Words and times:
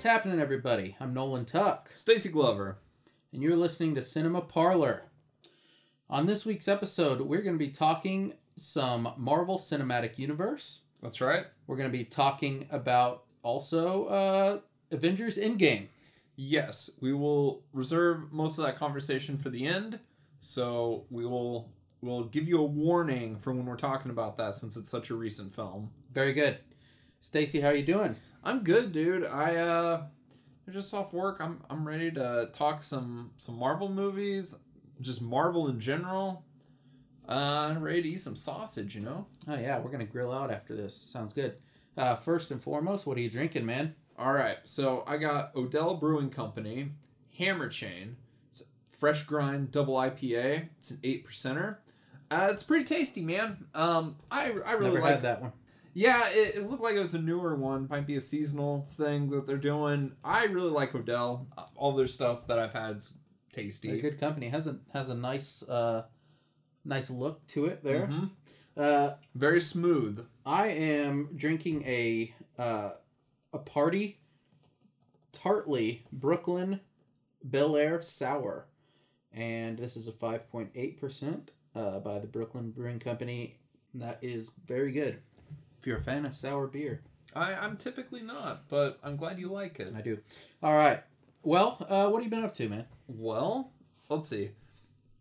What's 0.00 0.08
happening, 0.08 0.40
everybody? 0.40 0.96
I'm 0.98 1.12
Nolan 1.12 1.44
Tuck, 1.44 1.90
Stacy 1.94 2.30
Glover. 2.30 2.78
and 3.34 3.42
you're 3.42 3.54
listening 3.54 3.94
to 3.96 4.00
Cinema 4.00 4.40
Parlor. 4.40 5.02
On 6.08 6.24
this 6.24 6.46
week's 6.46 6.68
episode, 6.68 7.20
we're 7.20 7.42
going 7.42 7.58
to 7.58 7.62
be 7.62 7.70
talking 7.70 8.32
some 8.56 9.12
Marvel 9.18 9.58
Cinematic 9.58 10.18
Universe. 10.18 10.84
That's 11.02 11.20
right. 11.20 11.44
We're 11.66 11.76
going 11.76 11.92
to 11.92 11.98
be 11.98 12.04
talking 12.04 12.66
about 12.70 13.24
also 13.42 14.06
uh, 14.06 14.60
Avengers 14.90 15.36
Endgame. 15.36 15.88
Yes, 16.34 16.88
we 17.02 17.12
will 17.12 17.64
reserve 17.74 18.32
most 18.32 18.56
of 18.56 18.64
that 18.64 18.76
conversation 18.76 19.36
for 19.36 19.50
the 19.50 19.66
end. 19.66 20.00
So 20.38 21.04
we 21.10 21.26
will 21.26 21.74
we'll 22.00 22.24
give 22.24 22.48
you 22.48 22.58
a 22.58 22.64
warning 22.64 23.36
for 23.36 23.52
when 23.52 23.66
we're 23.66 23.76
talking 23.76 24.10
about 24.10 24.38
that 24.38 24.54
since 24.54 24.78
it's 24.78 24.88
such 24.88 25.10
a 25.10 25.14
recent 25.14 25.54
film. 25.54 25.90
Very 26.10 26.32
good. 26.32 26.56
Stacy, 27.20 27.60
how 27.60 27.68
are 27.68 27.74
you 27.74 27.84
doing? 27.84 28.16
I'm 28.42 28.62
good, 28.64 28.92
dude. 28.92 29.24
I 29.26 29.56
uh 29.56 30.02
I'm 30.66 30.72
just 30.72 30.92
off 30.94 31.12
work. 31.12 31.38
I'm 31.40 31.62
I'm 31.68 31.86
ready 31.86 32.10
to 32.12 32.48
talk 32.52 32.82
some 32.82 33.32
some 33.36 33.58
Marvel 33.58 33.88
movies, 33.88 34.56
just 35.00 35.22
Marvel 35.22 35.68
in 35.68 35.80
general. 35.80 36.44
Uh 37.28 37.74
ready 37.78 38.02
to 38.02 38.08
eat 38.10 38.20
some 38.20 38.36
sausage, 38.36 38.94
you 38.94 39.02
know? 39.02 39.26
Oh 39.46 39.56
yeah, 39.56 39.78
we're 39.78 39.90
going 39.90 40.04
to 40.04 40.10
grill 40.10 40.32
out 40.32 40.50
after 40.50 40.74
this. 40.74 40.96
Sounds 40.96 41.32
good. 41.32 41.56
Uh, 41.96 42.14
first 42.14 42.50
and 42.50 42.62
foremost, 42.62 43.06
what 43.06 43.18
are 43.18 43.20
you 43.20 43.28
drinking, 43.30 43.66
man? 43.66 43.94
All 44.16 44.32
right, 44.32 44.58
so 44.64 45.02
I 45.06 45.16
got 45.16 45.54
Odell 45.56 45.96
Brewing 45.96 46.30
Company, 46.30 46.90
Hammer 47.38 47.68
Chain, 47.68 48.16
it's 48.48 48.62
a 48.62 48.64
fresh 48.96 49.24
grind 49.24 49.70
double 49.70 49.94
IPA. 49.94 50.68
It's 50.78 50.90
an 50.92 50.98
eight 51.04 51.26
percenter. 51.26 51.76
Uh, 52.30 52.48
it's 52.50 52.62
pretty 52.62 52.84
tasty, 52.84 53.22
man. 53.22 53.56
Um, 53.74 54.16
I 54.30 54.44
I 54.64 54.72
really 54.72 54.84
Never 54.94 55.00
like. 55.00 55.12
had 55.14 55.22
that 55.22 55.42
one. 55.42 55.52
Yeah, 55.92 56.28
it, 56.30 56.56
it 56.56 56.70
looked 56.70 56.82
like 56.82 56.94
it 56.94 57.00
was 57.00 57.14
a 57.14 57.20
newer 57.20 57.54
one. 57.56 57.88
Might 57.90 58.06
be 58.06 58.14
a 58.16 58.20
seasonal 58.20 58.86
thing 58.92 59.28
that 59.30 59.46
they're 59.46 59.56
doing. 59.56 60.12
I 60.22 60.44
really 60.44 60.70
like 60.70 60.94
Odell. 60.94 61.46
Uh, 61.58 61.64
All 61.74 61.92
their 61.92 62.06
stuff 62.06 62.46
that 62.46 62.58
I've 62.58 62.72
had 62.72 62.96
is 62.96 63.14
tasty. 63.52 64.00
good 64.00 64.18
company. 64.20 64.48
has 64.48 64.66
a 64.66 64.78
has 64.92 65.08
a 65.10 65.14
nice 65.14 65.62
uh, 65.64 66.04
nice 66.84 67.10
look 67.10 67.46
to 67.48 67.66
it 67.66 67.82
there. 67.82 68.06
Mhm. 68.06 68.30
Uh, 68.76 69.14
Very 69.34 69.60
smooth. 69.60 70.24
I 70.46 70.68
am 70.68 71.30
drinking 71.36 71.82
a 71.84 72.32
uh, 72.58 72.90
a 73.52 73.58
party 73.58 74.20
tartly 75.32 76.04
Brooklyn 76.12 76.80
Bel 77.42 77.76
Air 77.76 78.02
sour, 78.02 78.66
and 79.32 79.78
this 79.78 79.96
is 79.96 80.08
a 80.08 80.12
five 80.12 80.48
point 80.50 80.70
eight 80.74 81.00
percent 81.00 81.50
uh, 81.74 81.98
by 82.00 82.18
the 82.18 82.26
Brooklyn 82.26 82.70
Brewing 82.70 82.98
Company. 83.00 83.56
That 83.94 84.18
is 84.22 84.52
very 84.66 84.92
good. 84.92 85.18
If 85.80 85.86
you're 85.86 85.98
a 85.98 86.02
fan 86.02 86.26
of 86.26 86.34
sour 86.34 86.66
beer, 86.66 87.00
I 87.34 87.54
I'm 87.54 87.76
typically 87.76 88.20
not, 88.22 88.68
but 88.68 88.98
I'm 89.02 89.16
glad 89.16 89.38
you 89.40 89.48
like 89.48 89.80
it. 89.80 89.92
I 89.96 90.02
do. 90.02 90.18
All 90.62 90.74
right. 90.74 91.00
Well, 91.42 91.78
uh, 91.88 92.08
what 92.10 92.22
have 92.22 92.24
you 92.24 92.30
been 92.36 92.44
up 92.44 92.52
to, 92.54 92.68
man? 92.68 92.84
Well, 93.08 93.72
let's 94.10 94.28
see. 94.28 94.50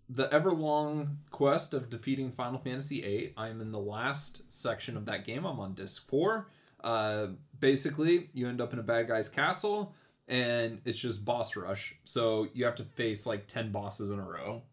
The 0.10 0.28
everlong 0.28 1.18
quest 1.32 1.74
of 1.74 1.90
defeating 1.90 2.32
Final 2.32 2.60
Fantasy 2.60 3.02
VIII. 3.02 3.34
I'm 3.38 3.62
in 3.62 3.72
the 3.72 3.80
last 3.80 4.52
section 4.52 4.98
of 4.98 5.06
that 5.06 5.24
game. 5.24 5.46
I'm 5.46 5.60
on 5.60 5.76
disc 5.76 6.08
four. 6.10 6.50
Uh, 6.84 7.28
basically, 7.60 8.30
you 8.34 8.48
end 8.50 8.60
up 8.60 8.74
in 8.74 8.80
a 8.80 8.84
bad 8.84 9.08
guy's 9.08 9.30
castle, 9.30 9.94
and 10.28 10.82
it's 10.84 10.98
just 11.00 11.24
boss 11.26 11.56
rush. 11.56 11.96
So 12.04 12.48
you 12.54 12.66
have 12.66 12.76
to 12.76 12.84
face 12.84 13.26
like 13.26 13.48
ten 13.48 13.72
bosses 13.72 14.12
in 14.12 14.20
a 14.20 14.24
row. 14.26 14.64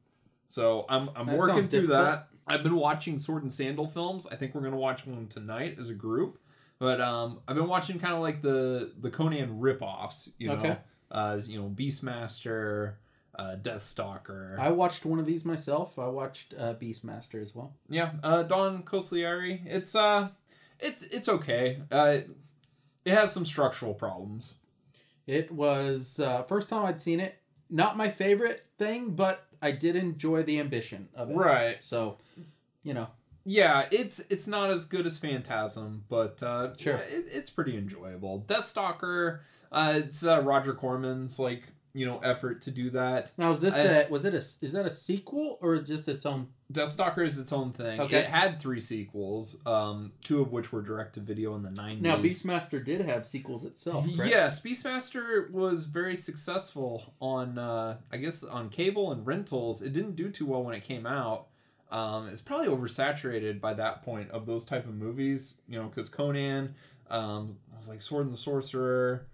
So 0.48 0.84
I'm 0.88 1.10
I'm 1.14 1.26
That 1.26 1.36
working 1.36 1.62
through 1.64 1.82
difficult. 1.82 2.04
that. 2.06 2.28
I've 2.46 2.62
been 2.62 2.76
watching 2.76 3.18
Sword 3.18 3.42
and 3.42 3.52
Sandal 3.52 3.86
films. 3.86 4.26
I 4.30 4.36
think 4.36 4.54
we're 4.54 4.60
gonna 4.62 4.76
watch 4.76 5.06
one 5.06 5.26
tonight 5.26 5.76
as 5.78 5.88
a 5.88 5.94
group. 5.94 6.38
But 6.78 7.00
um, 7.00 7.40
I've 7.48 7.56
been 7.56 7.68
watching 7.68 7.98
kind 7.98 8.14
of 8.14 8.20
like 8.20 8.42
the 8.42 8.92
the 9.00 9.10
Conan 9.10 9.60
ripoffs. 9.60 10.30
You 10.38 10.48
know, 10.48 10.54
Okay. 10.56 10.76
uh, 11.10 11.40
you 11.46 11.58
know, 11.60 11.68
Beastmaster, 11.68 12.94
uh, 13.38 13.56
Deathstalker. 13.60 14.58
I 14.58 14.70
watched 14.70 15.04
one 15.06 15.18
of 15.18 15.26
these 15.26 15.44
myself. 15.44 15.98
I 15.98 16.08
watched 16.08 16.54
uh, 16.58 16.74
Beastmaster 16.74 17.40
as 17.40 17.54
well. 17.54 17.74
yeah, 17.88 18.12
uh, 18.22 18.42
Don 18.42 18.82
Coscarelli. 18.82 19.62
It's 19.66 19.94
uh, 19.94 20.28
it's 20.78 21.02
it's 21.04 21.28
okay. 21.28 21.78
Uh, 21.90 22.18
it 23.04 23.12
has 23.14 23.32
some 23.32 23.44
structural 23.44 23.94
problems. 23.94 24.56
It 25.26 25.50
was 25.50 26.20
uh, 26.20 26.42
first 26.44 26.68
time 26.68 26.84
I'd 26.84 27.00
seen 27.00 27.20
it. 27.20 27.36
Not 27.70 27.96
my 27.96 28.08
favorite 28.10 28.64
thing, 28.78 29.10
but 29.16 29.44
I 29.66 29.72
did 29.72 29.96
enjoy 29.96 30.42
the 30.42 30.58
ambition 30.60 31.08
of 31.14 31.30
it. 31.30 31.34
Right. 31.36 31.82
So, 31.82 32.18
you 32.82 32.94
know, 32.94 33.08
Yeah, 33.44 33.86
it's 33.90 34.20
it's 34.30 34.46
not 34.48 34.70
as 34.70 34.86
good 34.86 35.06
as 35.06 35.18
Phantasm, 35.18 36.04
but 36.08 36.42
uh, 36.42 36.72
Sure. 36.78 36.94
yeah, 36.94 37.16
it, 37.18 37.24
it's 37.32 37.50
pretty 37.50 37.76
enjoyable. 37.76 38.44
Deathstalker. 38.46 39.40
Uh, 39.72 39.94
it's 39.96 40.24
uh, 40.24 40.40
Roger 40.42 40.72
Corman's 40.74 41.38
like 41.38 41.64
you 41.96 42.04
know 42.04 42.18
effort 42.18 42.60
to 42.60 42.70
do 42.70 42.90
that. 42.90 43.32
now 43.38 43.50
is 43.50 43.60
this 43.60 43.74
I- 43.74 44.02
a 44.02 44.08
was 44.10 44.24
it 44.26 44.34
a 44.34 44.36
is 44.36 44.72
that 44.72 44.84
a 44.84 44.90
sequel 44.90 45.58
or 45.62 45.78
just 45.78 46.06
its 46.08 46.26
own? 46.26 46.48
Deathstalker 46.72 47.24
is 47.24 47.38
its 47.38 47.52
own 47.52 47.72
thing. 47.72 48.00
Okay. 48.00 48.18
It 48.18 48.26
had 48.26 48.60
three 48.60 48.80
sequels, 48.80 49.60
um, 49.66 50.12
two 50.22 50.40
of 50.40 50.52
which 50.52 50.72
were 50.72 50.82
direct 50.82 51.14
to 51.14 51.20
video 51.20 51.54
in 51.54 51.62
the 51.62 51.70
nineties. 51.70 52.02
Now 52.02 52.16
Beastmaster 52.16 52.84
did 52.84 53.00
have 53.02 53.24
sequels 53.24 53.64
itself. 53.64 54.04
Correct? 54.14 54.30
Yes, 54.30 54.62
Beastmaster 54.62 55.50
was 55.50 55.86
very 55.86 56.16
successful 56.16 57.14
on, 57.20 57.56
uh, 57.56 57.98
I 58.12 58.16
guess, 58.18 58.42
on 58.42 58.68
cable 58.68 59.12
and 59.12 59.26
rentals. 59.26 59.80
It 59.80 59.92
didn't 59.92 60.16
do 60.16 60.28
too 60.28 60.46
well 60.46 60.62
when 60.64 60.74
it 60.74 60.82
came 60.82 61.06
out. 61.06 61.46
Um, 61.90 62.28
it's 62.28 62.40
probably 62.40 62.66
oversaturated 62.66 63.60
by 63.60 63.72
that 63.74 64.02
point 64.02 64.30
of 64.32 64.44
those 64.44 64.64
type 64.64 64.86
of 64.86 64.94
movies, 64.94 65.62
you 65.68 65.78
know, 65.78 65.86
because 65.86 66.08
Conan 66.08 66.74
um, 67.10 67.58
was 67.72 67.88
like 67.88 68.02
Sword 68.02 68.24
and 68.24 68.32
the 68.32 68.36
Sorcerer, 68.38 69.26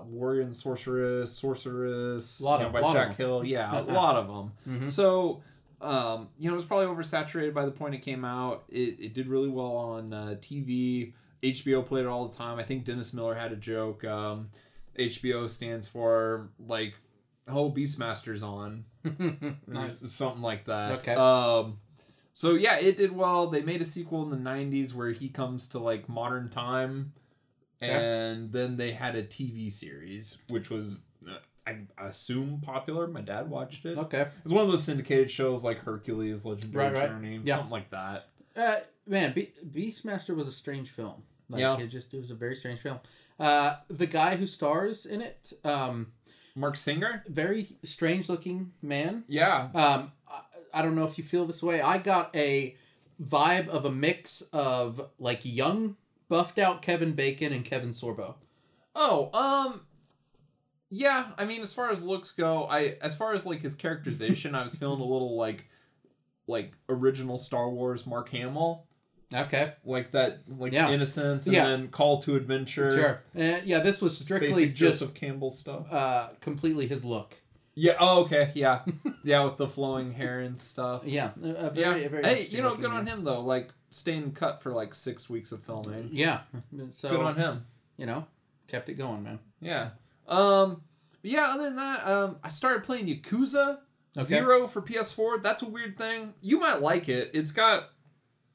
uh, 0.00 0.04
Warrior 0.04 0.42
and 0.42 0.54
Sorceress, 0.54 1.36
Sorceress, 1.36 2.40
Lot 2.40 2.60
you 2.60 2.66
of- 2.66 2.72
by 2.72 2.80
lot 2.80 2.96
of 2.96 3.02
Jack 3.02 3.16
them. 3.16 3.26
Hill. 3.26 3.44
Yeah, 3.44 3.80
a 3.80 3.82
lot 3.92 4.16
of 4.16 4.26
them. 4.26 4.52
Mhm. 4.82 4.88
So, 4.88 5.42
um, 5.80 6.30
you 6.38 6.48
know, 6.48 6.54
it 6.54 6.56
was 6.56 6.64
probably 6.64 6.86
oversaturated 6.86 7.54
by 7.54 7.64
the 7.64 7.70
point 7.70 7.94
it 7.94 8.02
came 8.02 8.24
out. 8.24 8.64
It, 8.68 8.98
it 9.00 9.14
did 9.14 9.28
really 9.28 9.48
well 9.48 9.76
on 9.76 10.12
uh, 10.12 10.36
TV. 10.40 11.12
HBO 11.42 11.84
played 11.86 12.02
it 12.04 12.08
all 12.08 12.26
the 12.26 12.36
time. 12.36 12.58
I 12.58 12.64
think 12.64 12.84
Dennis 12.84 13.14
Miller 13.14 13.34
had 13.34 13.52
a 13.52 13.56
joke. 13.56 14.04
Um, 14.04 14.50
HBO 14.98 15.48
stands 15.48 15.86
for 15.86 16.48
like, 16.58 16.94
oh, 17.46 17.70
Beastmaster's 17.70 18.42
on, 18.42 18.84
nice. 19.68 20.02
something 20.12 20.42
like 20.42 20.64
that. 20.64 20.92
Okay. 20.98 21.14
Um, 21.14 21.78
so 22.32 22.54
yeah, 22.54 22.76
it 22.78 22.96
did 22.96 23.12
well. 23.14 23.46
They 23.46 23.62
made 23.62 23.80
a 23.80 23.84
sequel 23.84 24.22
in 24.24 24.30
the 24.30 24.50
'90s 24.50 24.94
where 24.94 25.12
he 25.12 25.28
comes 25.28 25.68
to 25.68 25.78
like 25.78 26.08
modern 26.08 26.48
time, 26.48 27.12
And 27.80 28.52
then 28.52 28.76
they 28.76 28.92
had 28.92 29.14
a 29.14 29.22
TV 29.22 29.70
series 29.70 30.42
which 30.50 30.70
was. 30.70 31.00
uh, 31.28 31.36
I 31.66 31.80
assume 32.06 32.60
popular. 32.64 33.06
My 33.06 33.20
dad 33.20 33.50
watched 33.50 33.84
it. 33.84 33.98
Okay. 33.98 34.26
It's 34.44 34.52
one 34.54 34.64
of 34.64 34.70
those 34.70 34.82
syndicated 34.84 35.30
shows 35.30 35.62
like 35.64 35.80
Hercules, 35.80 36.44
Legendary 36.46 36.86
Right, 36.86 36.94
right. 36.94 37.08
Journey, 37.10 37.40
Yeah. 37.44 37.56
something 37.56 37.70
like 37.72 37.90
that. 37.90 38.28
Uh, 38.56 38.76
man, 39.06 39.32
Be- 39.34 39.52
Beastmaster 39.70 40.34
was 40.34 40.48
a 40.48 40.52
strange 40.52 40.90
film. 40.90 41.22
Like, 41.50 41.60
Yeah. 41.60 41.78
It 41.78 41.88
just 41.88 42.14
it 42.14 42.18
was 42.18 42.30
a 42.30 42.34
very 42.34 42.56
strange 42.56 42.80
film. 42.80 42.98
Uh, 43.38 43.76
the 43.88 44.06
guy 44.06 44.36
who 44.36 44.46
stars 44.46 45.04
in 45.06 45.20
it, 45.20 45.52
um, 45.64 46.12
Marc 46.56 46.76
Singer? 46.76 47.22
very 47.28 47.68
strange 47.84 48.28
looking 48.30 48.72
man. 48.82 49.24
Yeah. 49.28 49.68
Um, 49.74 50.12
I, 50.26 50.40
I 50.74 50.82
don't 50.82 50.94
know 50.96 51.04
if 51.04 51.18
you 51.18 51.24
feel 51.24 51.44
this 51.46 51.62
way. 51.62 51.80
I 51.82 51.98
got 51.98 52.34
a 52.34 52.76
vibe 53.22 53.68
of 53.68 53.84
a 53.84 53.90
mix 53.92 54.40
of 54.54 55.00
like 55.18 55.40
young, 55.44 55.96
buffed 56.28 56.58
out 56.58 56.82
Kevin 56.82 57.12
Bacon 57.12 57.52
and 57.52 57.64
Kevin 57.64 57.90
Sorbo. 57.90 58.34
Oh, 58.94 59.30
um 59.32 59.82
yeah, 60.90 61.32
I 61.36 61.44
mean 61.44 61.60
as 61.60 61.72
far 61.74 61.90
as 61.90 62.04
looks 62.04 62.32
go, 62.32 62.64
I 62.64 62.96
as 63.02 63.16
far 63.16 63.34
as 63.34 63.44
like 63.46 63.60
his 63.60 63.74
characterization, 63.74 64.54
I 64.54 64.62
was 64.62 64.74
feeling 64.74 65.00
a 65.00 65.04
little 65.04 65.36
like 65.36 65.66
like 66.46 66.72
original 66.88 67.36
Star 67.38 67.68
Wars 67.68 68.06
Mark 68.06 68.30
Hamill. 68.30 68.86
Okay, 69.32 69.74
Like 69.84 70.12
that 70.12 70.38
like 70.48 70.72
Yeah. 70.72 70.90
innocence 70.90 71.44
and 71.46 71.54
Yeah. 71.54 71.66
then 71.66 71.88
call 71.88 72.22
to 72.22 72.34
adventure. 72.36 72.90
sure. 72.90 73.22
Uh, 73.36 73.60
yeah, 73.64 73.80
this 73.80 74.00
was 74.00 74.16
strictly 74.16 74.48
basic 74.64 74.74
just 74.74 75.00
Joseph 75.00 75.14
Campbell 75.14 75.50
stuff. 75.50 75.92
uh, 75.92 76.28
completely 76.40 76.86
his 76.86 77.04
look. 77.04 77.36
Yeah, 77.74 77.96
oh 78.00 78.22
okay, 78.22 78.50
yeah. 78.54 78.80
yeah, 79.24 79.44
with 79.44 79.58
the 79.58 79.68
flowing 79.68 80.12
hair 80.12 80.40
and 80.40 80.58
stuff. 80.58 81.02
Yeah, 81.04 81.32
a, 81.42 81.48
a 81.48 81.72
Yeah. 81.74 82.08
very, 82.08 82.24
hey, 82.24 82.46
you 82.48 82.62
know, 82.62 82.74
good 82.74 82.90
on 82.90 83.06
him 83.06 83.22
though. 83.24 83.42
Like 83.42 83.68
staying 83.90 84.32
cut 84.32 84.62
for 84.62 84.72
like 84.72 84.94
six 84.94 85.28
weeks 85.30 85.52
of 85.52 85.62
filming. 85.62 86.10
Yeah, 86.12 86.40
so 86.90 87.10
good 87.10 87.20
on 87.20 87.36
him. 87.36 87.66
you 87.96 88.06
know, 88.06 88.26
kept 88.66 88.88
it 88.88 88.94
going, 88.94 89.22
man. 89.22 89.38
Yeah. 89.60 89.90
Um. 90.26 90.82
Yeah. 91.22 91.48
Other 91.54 91.64
than 91.64 91.76
that, 91.76 92.06
um, 92.06 92.36
I 92.44 92.48
started 92.48 92.84
playing 92.84 93.06
Yakuza 93.06 93.78
Okay. 94.16 94.24
Zero 94.26 94.66
for 94.66 94.82
PS4. 94.82 95.42
That's 95.42 95.62
a 95.62 95.68
weird 95.68 95.96
thing. 95.96 96.34
You 96.40 96.58
might 96.58 96.80
like 96.80 97.08
it. 97.08 97.30
It's 97.34 97.52
got, 97.52 97.90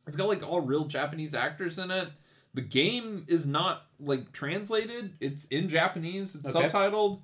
it's 0.05 0.17
got 0.17 0.27
like 0.27 0.45
all 0.45 0.59
real 0.59 0.85
Japanese 0.85 1.33
actors 1.33 1.79
in 1.79 1.89
it. 1.89 2.09
The 2.53 2.61
game 2.61 3.23
is 3.29 3.47
not 3.47 3.85
like 3.99 4.33
translated. 4.33 5.13
It's 5.21 5.45
in 5.47 5.69
Japanese. 5.69 6.35
It's 6.35 6.53
Okay. 6.53 6.67
subtitled. 6.67 7.21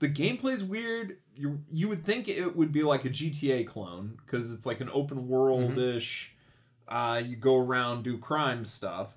The 0.00 0.08
gameplay's 0.08 0.62
weird. 0.62 1.18
You 1.36 1.60
you 1.70 1.88
would 1.88 2.04
think 2.04 2.28
it 2.28 2.54
would 2.54 2.70
be 2.70 2.82
like 2.82 3.04
a 3.06 3.08
GTA 3.08 3.66
clone 3.66 4.18
because 4.26 4.52
it's 4.54 4.66
like 4.66 4.80
an 4.82 4.90
open 4.92 5.26
world 5.28 5.78
ish. 5.78 6.34
Uh, 6.90 7.22
you 7.24 7.36
go 7.36 7.56
around 7.56 8.02
do 8.02 8.18
crime 8.18 8.64
stuff, 8.64 9.16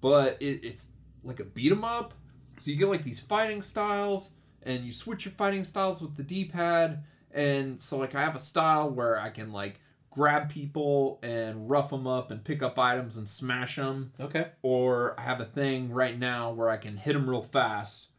but 0.00 0.36
it, 0.40 0.64
it's 0.64 0.92
like 1.22 1.40
a 1.40 1.44
beat 1.44 1.70
'em 1.70 1.84
up. 1.84 2.14
So 2.58 2.70
you 2.70 2.76
get 2.76 2.88
like 2.88 3.04
these 3.04 3.20
fighting 3.20 3.62
styles, 3.62 4.34
and 4.62 4.84
you 4.84 4.92
switch 4.92 5.24
your 5.24 5.32
fighting 5.32 5.64
styles 5.64 6.02
with 6.02 6.16
the 6.16 6.22
D 6.22 6.44
pad. 6.44 7.04
And 7.30 7.80
so 7.80 7.98
like 7.98 8.14
I 8.14 8.22
have 8.22 8.34
a 8.34 8.40
style 8.40 8.90
where 8.90 9.18
I 9.20 9.30
can 9.30 9.52
like 9.52 9.80
grab 10.10 10.50
people 10.50 11.20
and 11.22 11.70
rough 11.70 11.90
them 11.90 12.06
up 12.06 12.30
and 12.30 12.42
pick 12.42 12.62
up 12.62 12.78
items 12.78 13.16
and 13.16 13.28
smash 13.28 13.76
them. 13.76 14.12
Okay. 14.18 14.48
Or 14.62 15.18
I 15.18 15.22
have 15.22 15.40
a 15.40 15.44
thing 15.44 15.92
right 15.92 16.18
now 16.18 16.50
where 16.50 16.68
I 16.68 16.76
can 16.76 16.96
hit 16.96 17.12
them 17.12 17.30
real 17.30 17.42
fast 17.42 18.10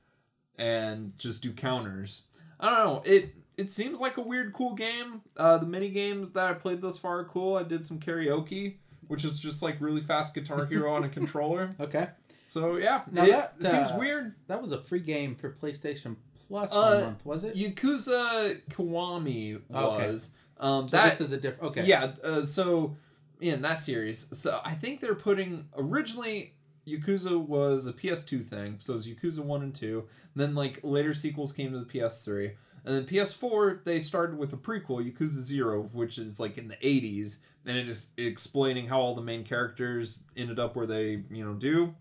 and 0.57 1.17
just 1.17 1.43
do 1.43 1.51
counters. 1.51 2.23
I 2.59 2.69
don't 2.69 2.85
know. 2.85 3.01
It 3.05 3.35
it 3.57 3.69
seems 3.69 3.99
like 3.99 4.17
a 4.17 4.21
weird, 4.21 4.53
cool 4.53 4.73
game. 4.73 5.21
Uh, 5.35 5.57
the 5.57 5.67
mini 5.67 5.89
games 5.89 6.33
that 6.33 6.47
I 6.47 6.53
played 6.53 6.81
thus 6.81 6.97
far 6.97 7.19
are 7.19 7.25
cool. 7.25 7.57
I 7.57 7.63
did 7.63 7.83
some 7.83 7.99
karaoke, 7.99 8.77
which 9.11 9.25
is 9.25 9.37
just 9.39 9.61
like 9.61 9.75
really 9.81 9.99
fast 9.99 10.33
Guitar 10.33 10.65
Hero 10.65 10.93
on 10.93 11.03
a 11.03 11.09
controller. 11.19 11.69
Okay. 11.79 12.07
So 12.45 12.77
yeah, 12.77 13.01
Now 13.11 13.25
it 13.25 13.31
that, 13.31 13.61
seems 13.63 13.91
uh, 13.91 13.97
weird. 13.99 14.35
That 14.47 14.61
was 14.61 14.71
a 14.71 14.79
free 14.81 14.99
game 15.01 15.35
for 15.35 15.51
PlayStation 15.51 16.15
Plus 16.47 16.73
Uh, 16.73 16.81
one 16.81 17.01
month, 17.03 17.25
was 17.25 17.43
it? 17.43 17.55
Yakuza 17.55 18.61
Kiwami 18.69 19.55
Okay. 19.73 20.07
was 20.09 20.33
um, 20.57 20.87
so 20.87 20.97
that 20.97 21.09
this 21.11 21.21
is 21.21 21.31
a 21.33 21.37
different. 21.37 21.71
Okay. 21.71 21.85
Yeah, 21.85 22.13
uh, 22.23 22.41
so 22.43 22.95
in 23.41 23.61
that 23.63 23.79
series, 23.79 24.29
so 24.37 24.59
I 24.63 24.75
think 24.75 25.01
they're 25.01 25.15
putting 25.15 25.65
originally 25.77 26.53
Yakuza 26.87 27.37
was 27.39 27.87
a 27.87 27.93
PS2 27.93 28.43
thing, 28.43 28.75
so 28.79 28.93
it 28.93 28.95
was 28.95 29.07
Yakuza 29.07 29.43
1 29.43 29.61
and 29.61 29.73
2. 29.75 30.07
Then 30.35 30.55
like 30.55 30.79
later 30.83 31.13
sequels 31.13 31.51
came 31.53 31.71
to 31.73 31.79
the 31.79 31.85
PS3. 31.85 32.53
And 32.83 32.95
then 32.95 33.05
PS4 33.05 33.83
they 33.83 33.99
started 33.99 34.37
with 34.37 34.51
a 34.53 34.57
prequel, 34.57 35.05
Yakuza 35.05 35.39
0, 35.39 35.89
which 35.93 36.17
is 36.17 36.39
like 36.39 36.57
in 36.57 36.67
the 36.67 36.75
80s, 36.77 37.43
and 37.65 37.77
it 37.77 37.87
is 37.87 38.11
explaining 38.17 38.87
how 38.87 38.99
all 38.99 39.15
the 39.15 39.21
main 39.21 39.43
characters 39.43 40.23
ended 40.35 40.59
up 40.59 40.75
where 40.75 40.87
they, 40.87 41.23
you 41.29 41.45
know, 41.45 41.53
do. 41.53 41.95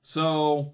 So 0.00 0.72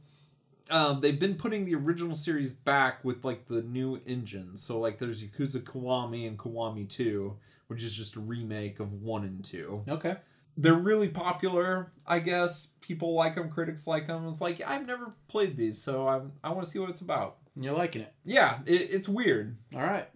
um, 0.70 1.00
they've 1.00 1.18
been 1.18 1.34
putting 1.34 1.64
the 1.64 1.74
original 1.74 2.14
series 2.14 2.52
back 2.52 3.04
with 3.04 3.24
like 3.24 3.46
the 3.46 3.62
new 3.62 4.00
engines. 4.06 4.62
So 4.62 4.78
like 4.78 4.98
there's 4.98 5.22
Yakuza 5.22 5.62
Kiwami 5.62 6.26
and 6.26 6.38
Kiwami 6.38 6.88
2, 6.88 7.36
which 7.68 7.82
is 7.82 7.96
just 7.96 8.16
a 8.16 8.20
remake 8.20 8.80
of 8.80 8.92
1 8.92 9.24
and 9.24 9.44
2. 9.44 9.84
Okay. 9.88 10.16
They're 10.56 10.74
really 10.74 11.08
popular, 11.08 11.92
I 12.06 12.18
guess. 12.18 12.72
People 12.80 13.14
like 13.14 13.36
them, 13.36 13.48
critics 13.48 13.86
like 13.86 14.08
them. 14.08 14.26
It's 14.26 14.40
like 14.40 14.60
I've 14.66 14.86
never 14.86 15.14
played 15.28 15.56
these, 15.56 15.80
so 15.80 16.08
I'm, 16.08 16.32
I 16.42 16.50
want 16.50 16.64
to 16.64 16.70
see 16.70 16.80
what 16.80 16.90
it's 16.90 17.00
about. 17.00 17.36
You're 17.54 17.74
liking 17.74 18.02
it. 18.02 18.12
Yeah, 18.24 18.58
it, 18.66 18.90
it's 18.90 19.08
weird. 19.08 19.56
All 19.74 19.82
right. 19.82 20.08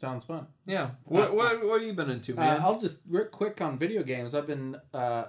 Sounds 0.00 0.24
fun. 0.24 0.46
Yeah. 0.64 0.92
What, 1.04 1.34
what, 1.34 1.62
what 1.62 1.80
have 1.80 1.86
you 1.86 1.92
been 1.92 2.08
into, 2.08 2.32
Uh, 2.32 2.40
man? 2.40 2.60
I'll 2.62 2.80
just 2.80 3.02
real 3.06 3.26
quick 3.26 3.60
on 3.60 3.78
video 3.78 4.02
games. 4.02 4.34
I've 4.34 4.46
been, 4.46 4.76
uh, 4.94 5.24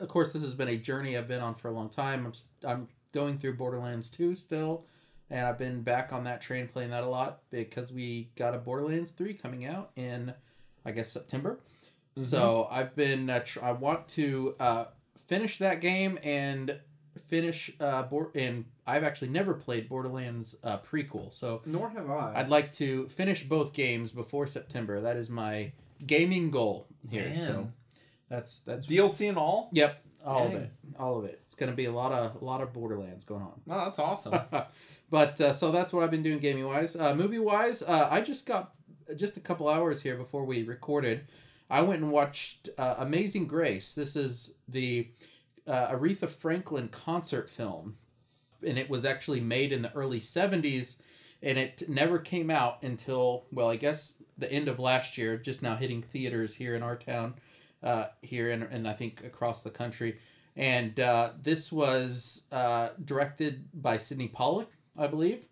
of 0.00 0.08
course, 0.08 0.32
this 0.32 0.42
has 0.42 0.54
been 0.54 0.68
a 0.68 0.78
journey 0.78 1.14
I've 1.18 1.28
been 1.28 1.42
on 1.42 1.54
for 1.54 1.68
a 1.68 1.72
long 1.72 1.90
time. 1.90 2.24
I'm, 2.24 2.32
I'm 2.66 2.88
going 3.12 3.36
through 3.36 3.58
Borderlands 3.58 4.08
2 4.10 4.34
still, 4.34 4.86
and 5.28 5.46
I've 5.46 5.58
been 5.58 5.82
back 5.82 6.10
on 6.10 6.24
that 6.24 6.40
train 6.40 6.68
playing 6.68 6.88
that 6.88 7.02
a 7.04 7.06
lot 7.06 7.40
because 7.50 7.92
we 7.92 8.30
got 8.34 8.54
a 8.54 8.58
Borderlands 8.58 9.10
3 9.10 9.34
coming 9.34 9.66
out 9.66 9.90
in, 9.94 10.32
I 10.86 10.92
guess, 10.92 11.12
September. 11.12 11.60
So 12.16 12.66
I've 12.70 12.96
been, 12.96 13.28
uh, 13.28 13.40
tr- 13.44 13.62
I 13.62 13.72
want 13.72 14.08
to 14.10 14.54
uh, 14.58 14.84
finish 15.26 15.58
that 15.58 15.82
game 15.82 16.18
and 16.22 16.80
finish, 17.18 17.70
uh, 17.80 18.02
Bor- 18.02 18.30
and 18.34 18.64
I've 18.86 19.04
actually 19.04 19.28
never 19.28 19.54
played 19.54 19.88
Borderlands 19.88 20.56
uh, 20.64 20.78
prequel. 20.78 21.32
So 21.32 21.62
Nor 21.66 21.90
have 21.90 22.10
I. 22.10 22.34
I'd 22.36 22.48
like 22.48 22.72
to 22.72 23.08
finish 23.08 23.44
both 23.44 23.72
games 23.72 24.12
before 24.12 24.46
September. 24.46 25.00
That 25.00 25.16
is 25.16 25.30
my 25.30 25.72
gaming 26.06 26.50
goal 26.50 26.86
here. 27.08 27.26
Man. 27.26 27.36
So 27.36 27.72
that's 28.28 28.60
that's 28.60 28.86
DLC 28.86 29.28
and 29.28 29.38
all? 29.38 29.68
yep, 29.72 30.02
all 30.24 30.48
Dang. 30.48 30.56
of 30.56 30.62
it, 30.62 30.70
all 30.98 31.18
of 31.18 31.24
it. 31.24 31.40
It's 31.46 31.54
gonna 31.54 31.72
be 31.72 31.84
a 31.84 31.92
lot 31.92 32.12
of 32.12 32.40
a 32.40 32.44
lot 32.44 32.60
of 32.60 32.72
Borderlands 32.72 33.24
going 33.24 33.42
on. 33.42 33.60
Oh, 33.68 33.84
that's 33.84 33.98
awesome. 33.98 34.38
but 35.10 35.40
uh, 35.40 35.52
so 35.52 35.70
that's 35.70 35.92
what 35.92 36.02
I've 36.02 36.10
been 36.10 36.22
doing 36.22 36.38
gaming 36.38 36.66
wise. 36.66 36.96
Uh, 36.96 37.14
movie 37.14 37.38
wise, 37.38 37.82
uh, 37.82 38.08
I 38.10 38.20
just 38.20 38.46
got 38.46 38.72
just 39.16 39.36
a 39.36 39.40
couple 39.40 39.68
hours 39.68 40.02
here 40.02 40.16
before 40.16 40.44
we 40.44 40.62
recorded. 40.62 41.26
I 41.70 41.80
went 41.82 42.02
and 42.02 42.12
watched 42.12 42.68
uh, 42.78 42.96
Amazing 42.98 43.46
Grace. 43.46 43.94
This 43.94 44.16
is 44.16 44.56
the 44.68 45.08
uh, 45.66 45.88
Aretha 45.88 46.28
Franklin 46.28 46.88
concert 46.88 47.48
film, 47.48 47.96
and 48.66 48.78
it 48.78 48.90
was 48.90 49.04
actually 49.04 49.40
made 49.40 49.72
in 49.72 49.82
the 49.82 49.92
early 49.94 50.20
'70s, 50.20 51.00
and 51.42 51.58
it 51.58 51.82
never 51.88 52.18
came 52.18 52.50
out 52.50 52.82
until 52.82 53.46
well, 53.52 53.68
I 53.68 53.76
guess 53.76 54.22
the 54.36 54.50
end 54.50 54.68
of 54.68 54.78
last 54.78 55.16
year. 55.18 55.36
Just 55.36 55.62
now 55.62 55.76
hitting 55.76 56.02
theaters 56.02 56.54
here 56.56 56.74
in 56.74 56.82
our 56.82 56.96
town, 56.96 57.34
uh, 57.82 58.06
here 58.22 58.50
and 58.50 58.62
and 58.64 58.88
I 58.88 58.92
think 58.92 59.24
across 59.24 59.62
the 59.62 59.70
country. 59.70 60.18
And 60.56 60.98
uh, 61.00 61.30
this 61.42 61.72
was 61.72 62.46
uh, 62.52 62.90
directed 63.04 63.64
by 63.74 63.96
Sydney 63.96 64.28
Pollack, 64.28 64.68
I 64.96 65.08
believe. 65.08 65.48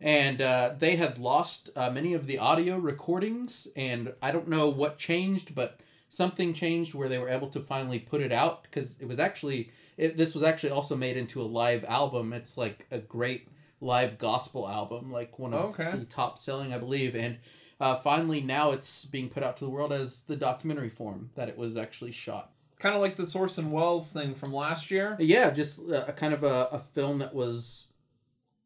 And 0.00 0.40
uh, 0.40 0.74
they 0.78 0.96
had 0.96 1.18
lost 1.18 1.70
uh, 1.76 1.90
many 1.90 2.14
of 2.14 2.26
the 2.26 2.38
audio 2.38 2.78
recordings, 2.78 3.68
and 3.76 4.14
I 4.22 4.30
don't 4.30 4.48
know 4.48 4.68
what 4.68 4.98
changed, 4.98 5.54
but 5.54 5.78
something 6.10 6.52
changed 6.52 6.92
where 6.92 7.08
they 7.08 7.18
were 7.18 7.28
able 7.30 7.48
to 7.48 7.60
finally 7.60 7.98
put 7.98 8.20
it 8.20 8.32
out 8.32 8.64
because 8.64 8.98
it 9.00 9.06
was 9.08 9.18
actually 9.18 9.70
it, 9.96 10.16
this 10.18 10.34
was 10.34 10.42
actually 10.42 10.70
also 10.70 10.94
made 10.96 11.16
into 11.16 11.40
a 11.40 11.44
live 11.44 11.84
album. 11.84 12.32
It's 12.34 12.58
like 12.58 12.86
a 12.90 12.98
great 12.98 13.48
live 13.80 14.18
gospel 14.18 14.68
album, 14.68 15.10
like 15.10 15.38
one 15.38 15.54
of 15.54 15.78
Okay. 15.78 15.96
the 15.96 16.04
top 16.04 16.38
selling, 16.38 16.74
I 16.74 16.78
believe. 16.78 17.14
And 17.16 17.38
uh, 17.80 17.94
finally, 17.94 18.42
now 18.42 18.72
it's 18.72 19.06
being 19.06 19.30
put 19.30 19.42
out 19.42 19.56
to 19.56 19.64
the 19.64 19.70
world 19.70 19.90
as 19.92 20.24
the 20.24 20.36
documentary 20.36 20.90
form 20.90 21.30
that 21.36 21.48
it 21.48 21.56
was 21.56 21.78
actually 21.78 22.12
shot. 22.12 22.52
kind 22.78 22.94
of 22.94 23.00
like 23.00 23.16
the 23.16 23.32
Orson 23.38 23.70
Welles 23.70 24.12
thing 24.12 24.34
from 24.34 24.52
last 24.52 24.90
year. 24.90 25.16
Yeah, 25.18 25.50
just 25.50 25.78
a, 25.88 26.08
a 26.08 26.12
kind 26.12 26.34
of 26.34 26.42
a, 26.44 26.68
a 26.72 26.78
film 26.78 27.20
that 27.20 27.34
was 27.34 27.88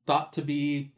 thought 0.06 0.32
to 0.32 0.42
be, 0.42 0.92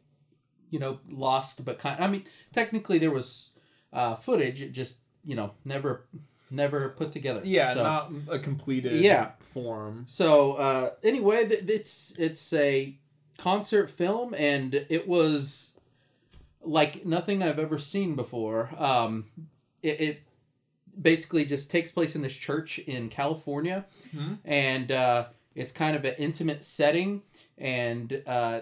you 0.71 0.79
know, 0.79 0.99
lost, 1.09 1.63
but 1.65 1.77
kind. 1.77 2.03
I 2.03 2.07
mean, 2.07 2.23
technically 2.53 2.97
there 2.99 3.11
was 3.11 3.51
uh, 3.93 4.15
footage. 4.15 4.61
It 4.61 4.71
just 4.71 4.99
you 5.23 5.35
know 5.35 5.51
never 5.65 6.07
never 6.49 6.89
put 6.89 7.11
together. 7.11 7.41
Yeah, 7.43 7.73
So- 7.73 7.83
not 7.83 8.11
a 8.29 8.39
completed 8.39 9.01
Yeah. 9.01 9.31
form. 9.39 10.05
So 10.07 10.53
uh, 10.53 10.91
anyway, 11.03 11.47
th- 11.47 11.63
it's 11.69 12.17
it's 12.17 12.53
a 12.53 12.95
concert 13.37 13.89
film, 13.89 14.33
and 14.33 14.73
it 14.89 15.07
was 15.07 15.73
like 16.61 17.05
nothing 17.05 17.41
I've 17.43 17.59
ever 17.59 17.77
seen 17.77 18.15
before. 18.15 18.69
Um, 18.77 19.25
it, 19.83 20.01
it 20.01 20.19
basically 20.99 21.45
just 21.45 21.69
takes 21.69 21.91
place 21.91 22.15
in 22.15 22.21
this 22.23 22.35
church 22.35 22.79
in 22.79 23.09
California, 23.09 23.85
Mhm. 24.15 24.39
and 24.43 24.91
uh, 24.91 25.25
it's 25.55 25.71
kind 25.71 25.95
of 25.95 26.03
an 26.05 26.15
intimate 26.17 26.65
setting, 26.65 27.21
and 27.57 28.21
uh, 28.25 28.61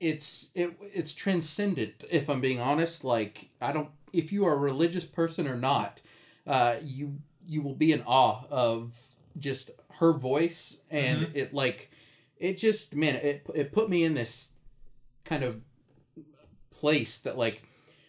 it's 0.00 0.50
it 0.54 0.72
it's 0.94 1.14
transcendent. 1.14 2.04
If 2.10 2.28
I'm 2.28 2.40
being 2.40 2.60
honest, 2.60 3.04
like 3.04 3.50
I 3.60 3.72
don't 3.72 3.90
if 4.12 4.32
you 4.32 4.44
are 4.44 4.54
a 4.54 4.58
religious 4.58 5.04
person 5.04 5.46
or 5.46 5.56
not, 5.56 6.00
uh, 6.50 6.76
you 6.82 7.18
you 7.46 7.62
will 7.62 7.76
be 7.76 7.92
in 7.92 8.02
awe 8.02 8.42
of 8.50 8.98
just 9.38 9.70
her 10.00 10.12
voice 10.12 10.78
and 10.90 11.30
it 11.34 11.54
like 11.54 11.90
it 12.36 12.56
just 12.56 12.94
man 12.94 13.14
it 13.14 13.46
it 13.54 13.72
put 13.72 13.88
me 13.88 14.02
in 14.02 14.14
this 14.14 14.54
kind 15.24 15.44
of 15.44 15.60
place 16.70 17.20
that 17.20 17.38
like 17.38 17.62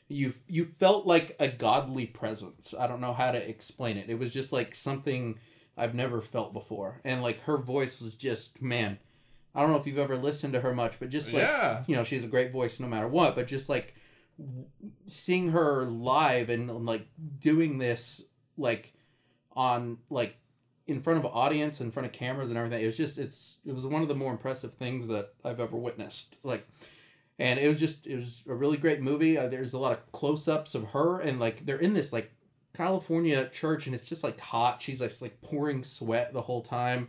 you 0.07 0.33
you 0.48 0.65
felt 0.79 1.05
like 1.05 1.36
a 1.39 1.48
godly 1.48 2.07
presence. 2.07 2.74
I 2.77 2.88
don't 2.88 3.00
know 3.00 3.13
how 3.13 3.31
to 3.31 3.50
explain 3.50 3.98
it. 3.98 4.10
It 4.10 4.17
was 4.17 4.33
just 4.33 4.51
like 4.51 4.74
something 4.74 5.38
I've 5.77 5.93
never 5.93 6.19
felt 6.19 6.51
before. 6.51 7.00
And 7.03 7.21
like 7.21 7.43
her 7.43 7.57
voice 7.57 8.01
was 8.01 8.15
just 8.15 8.60
man, 8.60 8.98
I 9.53 9.62
don't 9.62 9.69
know 9.69 9.77
if 9.77 9.86
you've 9.86 10.00
ever 10.00 10.17
listened 10.17 10.53
to 10.53 10.62
her 10.62 10.74
much, 10.74 11.00
but 11.00 11.10
just 11.10 11.31
like 11.31 11.43
yeah. 11.43 11.83
you 11.86 11.95
know, 11.95 12.03
she's 12.03 12.25
a 12.25 12.29
great 12.29 12.51
voice 12.51 12.79
no 12.79 12.88
matter 12.88 13.07
what, 13.07 13.36
but 13.36 13.45
just 13.45 13.69
like 13.69 13.93
w- 14.39 14.65
seeing 15.05 15.51
her 15.51 15.86
live 15.86 16.50
and 16.50 16.69
like 16.88 17.07
doing 17.39 17.77
this 17.77 18.31
like 18.58 18.93
on 19.53 19.98
like 20.10 20.38
in 20.88 21.01
front 21.01 21.20
of 21.20 21.25
an 21.25 21.31
audience, 21.34 21.81
in 21.81 21.91
front 21.91 22.05
of 22.05 22.12
cameras 22.12 22.50
and 22.50 22.58
everything. 22.58 22.81
It 22.81 22.86
was 22.86 22.98
just 22.98 23.17
it's 23.17 23.60
it 23.65 23.74
was 23.74 23.86
one 23.86 24.01
of 24.01 24.08
the 24.08 24.15
more 24.15 24.31
impressive 24.31 24.74
things 24.74 25.08
that 25.08 25.34
I've 25.43 25.60
ever 25.60 25.77
witnessed. 25.77 26.38
Like 26.43 26.67
and 27.39 27.60
it 27.60 27.67
was 27.67 27.79
just 27.79 28.08
it 28.08 28.15
was 28.15 28.43
a 28.48 28.53
really 28.53 28.77
great 28.77 29.01
movie. 29.01 29.38
Uh, 29.38 29.48
there's 29.48 29.74
a 29.74 29.79
lot 29.79 29.91
of 29.91 30.12
close-ups 30.12 30.75
of 30.75 30.91
her 30.91 31.20
and 31.20 31.39
like 31.39 31.65
they're 31.65 31.77
in 31.77 31.93
this 31.93 32.13
like 32.13 32.31
California 32.74 33.50
church 33.50 33.86
and 33.86 33.96
it's 33.96 34.05
just 34.05 34.24
like 34.24 34.39
hot. 34.39 34.81
She's 34.81 35.01
like, 35.01 35.12
like 35.22 35.41
pouring 35.41 35.84
sweat 35.84 36.34
the 36.34 36.41
whole 36.41 36.62
time 36.62 37.08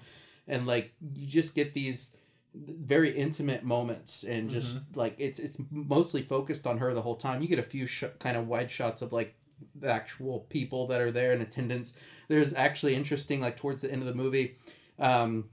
and 0.49 0.66
like 0.66 0.94
you 1.14 1.26
just 1.26 1.54
get 1.54 1.75
these 1.75 2.16
very 2.54 3.11
intimate 3.11 3.64
moments 3.64 4.25
and 4.25 4.50
just 4.50 4.78
like 4.94 5.14
it's 5.18 5.38
it's 5.38 5.56
mostly 5.70 6.22
focused 6.22 6.66
on 6.66 6.78
her 6.78 6.92
the 6.94 7.02
whole 7.02 7.16
time. 7.16 7.42
You 7.42 7.49
get 7.49 7.58
a 7.58 7.62
few 7.62 7.87
sh- 7.87 8.04
kind 8.18 8.37
of 8.37 8.46
wide 8.46 8.70
shots 8.70 9.02
of 9.02 9.12
like 9.12 9.34
the 9.75 9.90
actual 9.90 10.40
people 10.49 10.87
that 10.88 11.00
are 11.00 11.11
there 11.11 11.33
in 11.33 11.40
attendance. 11.40 11.95
There's 12.28 12.54
actually 12.54 12.95
interesting 12.95 13.40
like 13.40 13.57
towards 13.57 13.83
the 13.83 13.90
end 13.92 14.02
of 14.02 14.09
the 14.09 14.14
movie, 14.14 14.57
um, 14.99 15.47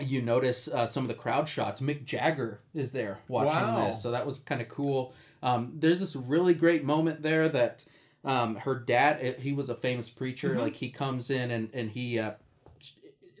you 0.00 0.20
notice 0.20 0.66
uh, 0.68 0.86
some 0.86 1.04
of 1.04 1.08
the 1.08 1.14
crowd 1.14 1.48
shots. 1.48 1.80
Mick 1.80 2.04
Jagger 2.04 2.60
is 2.74 2.90
there 2.92 3.20
watching 3.28 3.52
Wow. 3.62 3.86
this, 3.86 4.02
so 4.02 4.10
that 4.10 4.26
was 4.26 4.38
kind 4.38 4.60
of 4.60 4.68
cool. 4.68 5.14
Um, 5.42 5.72
there's 5.76 6.00
this 6.00 6.16
really 6.16 6.54
great 6.54 6.82
moment 6.82 7.22
there 7.22 7.48
that 7.48 7.84
um, 8.24 8.56
her 8.56 8.74
dad, 8.74 9.18
eh, 9.20 9.34
he 9.38 9.52
was 9.52 9.68
a 9.68 9.74
famous 9.74 10.10
preacher. 10.10 10.54
Mhm. 10.56 10.60
Like 10.62 10.76
he 10.76 10.90
comes 10.90 11.30
in 11.30 11.50
and 11.50 11.70
and 11.72 11.90
he. 11.90 12.18
Uh, 12.18 12.32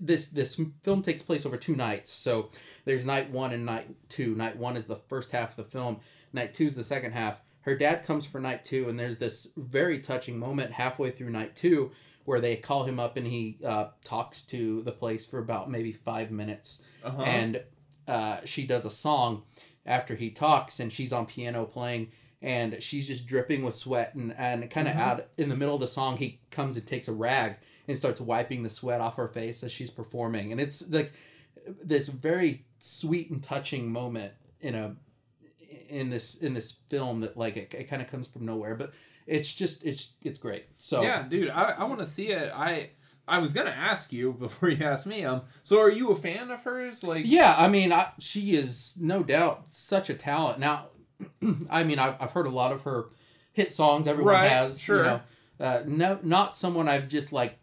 this 0.00 0.26
this 0.28 0.60
film 0.82 1.02
takes 1.02 1.22
place 1.22 1.46
over 1.46 1.56
two 1.56 1.76
nights. 1.76 2.10
So 2.10 2.50
there's 2.84 3.06
night 3.06 3.30
one 3.30 3.52
and 3.52 3.64
night 3.64 3.88
two. 4.08 4.34
Night 4.34 4.56
one 4.56 4.76
is 4.76 4.86
the 4.86 4.96
first 4.96 5.30
half 5.30 5.50
of 5.50 5.56
the 5.64 5.70
film. 5.70 6.00
Night 6.32 6.52
two 6.52 6.66
is 6.66 6.74
the 6.74 6.84
second 6.84 7.12
half. 7.12 7.40
Her 7.64 7.74
dad 7.74 8.04
comes 8.04 8.26
for 8.26 8.40
night 8.40 8.64
two, 8.64 8.88
and 8.88 8.98
there's 8.98 9.18
this 9.18 9.52
very 9.56 9.98
touching 9.98 10.38
moment 10.38 10.72
halfway 10.72 11.10
through 11.10 11.30
night 11.30 11.56
two 11.56 11.90
where 12.24 12.40
they 12.40 12.56
call 12.56 12.84
him 12.84 12.98
up 12.98 13.16
and 13.16 13.26
he 13.26 13.58
uh, 13.64 13.88
talks 14.04 14.40
to 14.42 14.82
the 14.82 14.92
place 14.92 15.26
for 15.26 15.38
about 15.38 15.70
maybe 15.70 15.92
five 15.92 16.30
minutes, 16.30 16.80
Uh-huh. 17.02 17.22
and 17.22 17.62
uh, 18.08 18.38
she 18.44 18.66
does 18.66 18.84
a 18.86 18.90
song 18.90 19.42
after 19.86 20.14
he 20.14 20.30
talks, 20.30 20.80
and 20.80 20.92
she's 20.92 21.12
on 21.12 21.26
piano 21.26 21.64
playing. 21.64 22.08
And 22.42 22.82
she's 22.82 23.06
just 23.06 23.26
dripping 23.26 23.64
with 23.64 23.74
sweat, 23.74 24.14
and, 24.14 24.34
and 24.36 24.68
kind 24.70 24.86
of 24.86 24.94
Mhm. 24.94 24.98
out 25.00 25.28
in 25.38 25.48
the 25.48 25.56
middle 25.56 25.74
of 25.74 25.80
the 25.80 25.86
song, 25.86 26.18
he 26.18 26.40
comes 26.50 26.76
and 26.76 26.86
takes 26.86 27.08
a 27.08 27.12
rag 27.14 27.56
and 27.88 27.96
starts 27.96 28.20
wiping 28.20 28.62
the 28.62 28.68
sweat 28.68 29.00
off 29.00 29.16
her 29.16 29.28
face 29.28 29.62
as 29.62 29.72
she's 29.72 29.88
performing. 29.88 30.52
And 30.52 30.60
it's 30.60 30.86
like 30.90 31.12
this 31.66 32.08
very 32.08 32.64
sweet 32.78 33.30
and 33.30 33.42
touching 33.42 33.90
moment 33.90 34.32
in 34.60 34.74
a 34.74 34.94
in 35.88 36.10
this 36.10 36.36
in 36.36 36.54
this 36.54 36.72
film 36.88 37.20
that 37.20 37.36
like 37.36 37.56
it, 37.56 37.74
it 37.74 37.84
kind 37.84 38.00
of 38.02 38.08
comes 38.08 38.26
from 38.26 38.44
nowhere 38.46 38.74
but 38.74 38.92
it's 39.26 39.52
just 39.54 39.84
it's 39.84 40.14
it's 40.22 40.38
great 40.38 40.64
so 40.76 41.02
Yeah, 41.02 41.22
dude, 41.28 41.50
I, 41.50 41.70
I 41.78 41.84
want 41.84 42.00
to 42.00 42.06
see 42.06 42.28
it. 42.28 42.52
I 42.54 42.90
I 43.26 43.38
was 43.38 43.52
gonna 43.54 43.70
ask 43.70 44.12
you 44.12 44.32
before 44.38 44.68
you 44.68 44.84
asked 44.84 45.06
me. 45.06 45.24
Um, 45.24 45.42
so 45.62 45.80
are 45.80 45.90
you 45.90 46.10
a 46.10 46.14
fan 46.16 46.50
of 46.50 46.62
hers? 46.62 47.02
Like, 47.02 47.22
yeah 47.26 47.54
i 47.56 47.68
mean 47.68 47.92
I, 47.92 48.08
she 48.18 48.52
is 48.54 48.96
no 49.00 49.22
doubt 49.22 49.64
such 49.72 50.10
a 50.10 50.14
talent 50.14 50.58
now 50.58 50.88
i 51.70 51.84
mean 51.84 51.98
I've, 51.98 52.16
I've 52.20 52.32
heard 52.32 52.46
a 52.46 52.50
lot 52.50 52.72
of 52.72 52.82
her 52.82 53.06
hit 53.52 53.72
songs 53.72 54.06
everyone 54.06 54.34
Right, 54.34 54.50
has 54.50 54.80
sure. 54.80 54.98
you 54.98 55.02
know 55.04 55.20
uh, 55.60 55.82
no 55.86 56.18
not 56.22 56.54
someone 56.54 56.88
i've 56.88 57.08
just 57.08 57.32
like 57.32 57.58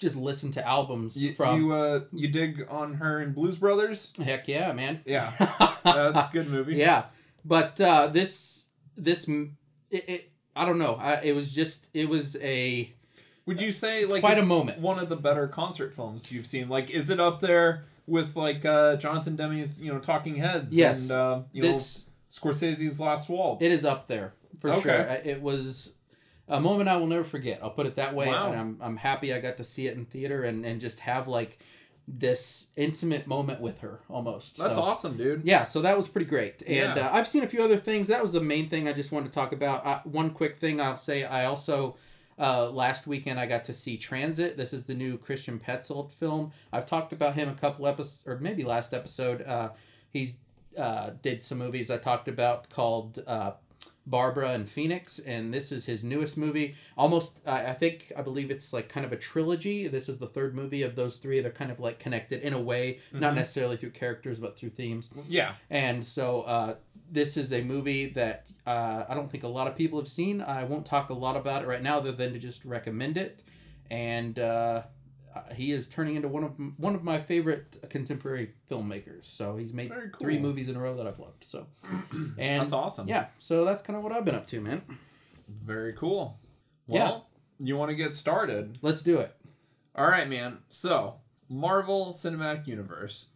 just 0.00 0.16
listened 0.16 0.54
to 0.54 0.66
albums 0.66 1.16
you 1.22 1.34
from 1.34 1.60
you, 1.60 1.72
uh 1.72 2.00
you 2.12 2.28
dig 2.28 2.66
on 2.68 2.94
her 2.94 3.20
in 3.20 3.32
Blues 3.32 3.58
Brothers? 3.58 4.12
heck 4.22 4.48
yeah 4.48 4.72
man 4.72 5.00
Yeah, 5.06 5.30
that's 5.84 6.18
a 6.18 6.30
good 6.32 6.48
movie. 6.50 6.74
Yeah, 6.76 7.04
but 7.44 7.80
uh, 7.80 8.08
this 8.08 8.68
this 8.96 9.28
it, 9.28 9.48
it 9.90 10.30
I 10.56 10.64
don't 10.66 10.78
know. 10.78 10.94
I, 10.94 11.20
it 11.22 11.34
was 11.34 11.52
just 11.52 11.90
it 11.94 12.08
was 12.08 12.36
a 12.40 12.92
Would 13.46 13.60
you 13.60 13.72
say 13.72 14.04
like 14.06 14.20
Quite 14.22 14.38
a 14.38 14.44
moment. 14.46 14.78
One 14.80 14.98
of 14.98 15.08
the 15.08 15.16
better 15.16 15.48
concert 15.48 15.94
films 15.94 16.30
you've 16.32 16.46
seen. 16.46 16.68
Like, 16.68 16.90
is 16.90 17.10
it 17.10 17.20
up 17.20 17.40
there 17.40 17.82
with 18.06 18.36
like 18.36 18.64
uh 18.64 18.96
Jonathan 18.96 19.36
Demme's 19.36 19.80
you 19.80 19.92
know 19.92 19.98
Talking 19.98 20.36
Heads? 20.36 20.76
Yes. 20.76 21.10
and 21.10 21.18
uh, 21.18 21.40
you 21.52 21.62
this 21.62 22.06
know 22.06 22.10
Scorsese's 22.50 23.00
Last 23.00 23.28
Waltz. 23.28 23.64
it 23.64 23.70
is 23.72 23.84
up 23.84 24.06
there 24.08 24.34
for 24.60 24.70
Okay. 24.70 24.80
sure. 24.80 24.98
It 25.24 25.40
was 25.42 25.96
a 26.48 26.60
moment 26.60 26.88
I 26.88 26.96
will 26.96 27.06
never 27.06 27.24
forget. 27.24 27.60
I'll 27.62 27.70
put 27.70 27.86
it 27.86 27.94
that 27.96 28.14
way. 28.14 28.26
Wow. 28.28 28.50
And 28.52 28.60
I'm 28.60 28.78
I'm 28.80 28.96
happy 28.96 29.32
I 29.34 29.40
got 29.40 29.56
to 29.58 29.64
see 29.64 29.86
it 29.86 29.96
in 29.96 30.04
theater 30.04 30.42
and 30.44 30.64
and 30.64 30.80
just 30.80 31.00
have 31.00 31.26
like 31.28 31.58
this 32.06 32.68
intimate 32.76 33.26
moment 33.26 33.60
with 33.60 33.78
her 33.78 34.00
almost. 34.10 34.58
That's 34.58 34.76
So- 34.76 34.82
awesome, 34.82 35.16
dude. 35.16 35.42
Yeah, 35.44 35.64
so 35.64 35.80
that 35.82 35.96
was 35.96 36.06
pretty 36.08 36.26
great. 36.26 36.62
And 36.66 36.96
Yeah. 36.96 37.08
uh, 37.08 37.14
I've 37.16 37.26
seen 37.26 37.42
a 37.42 37.46
few 37.46 37.62
other 37.62 37.78
things. 37.78 38.08
That 38.08 38.20
was 38.20 38.32
the 38.32 38.40
main 38.42 38.68
thing 38.68 38.86
I 38.88 38.92
just 38.92 39.10
wanted 39.10 39.28
to 39.28 39.34
talk 39.34 39.52
about. 39.52 39.86
Uh, 39.86 40.00
one 40.04 40.30
quick 40.30 40.56
thing 40.56 40.80
I'll 40.80 40.98
say 40.98 41.24
I 41.24 41.46
also, 41.46 41.96
uh, 42.38 42.68
last 42.70 43.06
weekend, 43.06 43.40
I 43.40 43.46
got 43.46 43.64
to 43.64 43.72
see 43.72 43.96
Transit. 43.96 44.56
This 44.56 44.72
is 44.74 44.84
the 44.84 44.94
new 44.94 45.16
Christian 45.16 45.58
Petzold 45.58 46.10
film. 46.12 46.52
I've 46.72 46.84
talked 46.84 47.12
about 47.14 47.36
him 47.36 47.48
a 47.48 47.54
couple 47.54 47.86
episodes, 47.86 48.24
or 48.26 48.38
maybe 48.38 48.64
last 48.64 48.92
episode. 48.92 49.40
Uh, 49.42 49.70
he's 50.10 50.38
uh, 50.76 51.10
did 51.22 51.40
some 51.42 51.58
movies 51.58 51.88
I 51.90 51.98
talked 51.98 52.26
about 52.26 52.68
called 52.68 53.22
uh, 53.28 53.52
Barbara 54.06 54.50
and 54.50 54.68
Phoenix, 54.68 55.18
and 55.18 55.52
this 55.52 55.72
is 55.72 55.86
his 55.86 56.04
newest 56.04 56.36
movie. 56.36 56.74
Almost, 56.96 57.42
I 57.46 57.66
I 57.68 57.72
think, 57.72 58.12
I 58.16 58.22
believe 58.22 58.50
it's 58.50 58.72
like 58.72 58.88
kind 58.88 59.06
of 59.06 59.12
a 59.12 59.16
trilogy. 59.16 59.88
This 59.88 60.08
is 60.08 60.18
the 60.18 60.26
third 60.26 60.54
movie 60.54 60.82
of 60.82 60.94
those 60.94 61.16
three. 61.16 61.40
They're 61.40 61.50
kind 61.50 61.70
of 61.70 61.80
like 61.80 61.98
connected 61.98 62.42
in 62.42 62.52
a 62.52 62.60
way, 62.60 62.98
not 63.12 63.32
Mhm. 63.32 63.36
necessarily 63.36 63.76
through 63.76 63.90
characters, 63.92 64.38
but 64.38 64.56
through 64.56 64.70
themes. 64.70 65.10
Yeah. 65.28 65.54
And 65.70 66.04
so 66.04 66.42
uh, 66.42 66.74
this 67.10 67.36
is 67.36 67.52
a 67.52 67.62
movie 67.62 68.06
that 68.10 68.52
uh, 68.66 69.04
I 69.08 69.14
don't 69.14 69.30
think 69.30 69.44
a 69.44 69.48
lot 69.48 69.66
of 69.68 69.74
people 69.74 69.98
have 69.98 70.08
seen. 70.08 70.40
I 70.42 70.64
won't 70.64 70.84
talk 70.84 71.10
a 71.10 71.14
lot 71.14 71.36
about 71.36 71.62
it 71.62 71.66
right 71.68 71.82
now, 71.82 71.98
other 71.98 72.12
than 72.12 72.32
to 72.34 72.38
just 72.38 72.64
recommend 72.64 73.16
it. 73.16 73.42
And 73.90 74.38
uh, 74.38 74.42
uh, 74.42 74.82
he 75.54 75.72
is 75.72 75.88
turning 75.88 76.16
into 76.16 76.28
one 76.28 76.44
of 76.44 76.52
one 76.76 76.94
of 76.94 77.02
my 77.02 77.20
favorite 77.20 77.84
contemporary 77.90 78.52
filmmakers. 78.70 79.24
So 79.24 79.56
he's 79.56 79.72
made 79.72 79.90
cool. 79.90 80.08
three 80.20 80.38
movies 80.38 80.68
in 80.68 80.76
a 80.76 80.80
row 80.80 80.94
that 80.96 81.06
I've 81.06 81.18
loved. 81.18 81.44
So, 81.44 81.66
and 82.38 82.62
That's 82.62 82.72
awesome. 82.72 83.08
yeah, 83.08 83.26
so 83.38 83.64
that's 83.64 83.82
kind 83.82 83.96
of 83.96 84.02
what 84.02 84.12
I've 84.12 84.24
been 84.24 84.34
up 84.34 84.46
to, 84.48 84.60
man. 84.60 84.82
Very 85.48 85.92
cool. 85.92 86.38
Yeah. 86.86 87.04
Well, 87.04 87.28
you 87.60 87.76
want 87.76 87.90
to 87.90 87.94
get 87.94 88.14
started? 88.14 88.78
Let's 88.82 89.02
do 89.02 89.18
it. 89.18 89.34
All 89.94 90.06
right, 90.06 90.28
man. 90.28 90.58
So, 90.68 91.16
Marvel 91.48 92.06
Cinematic 92.12 92.66
Universe. 92.66 93.26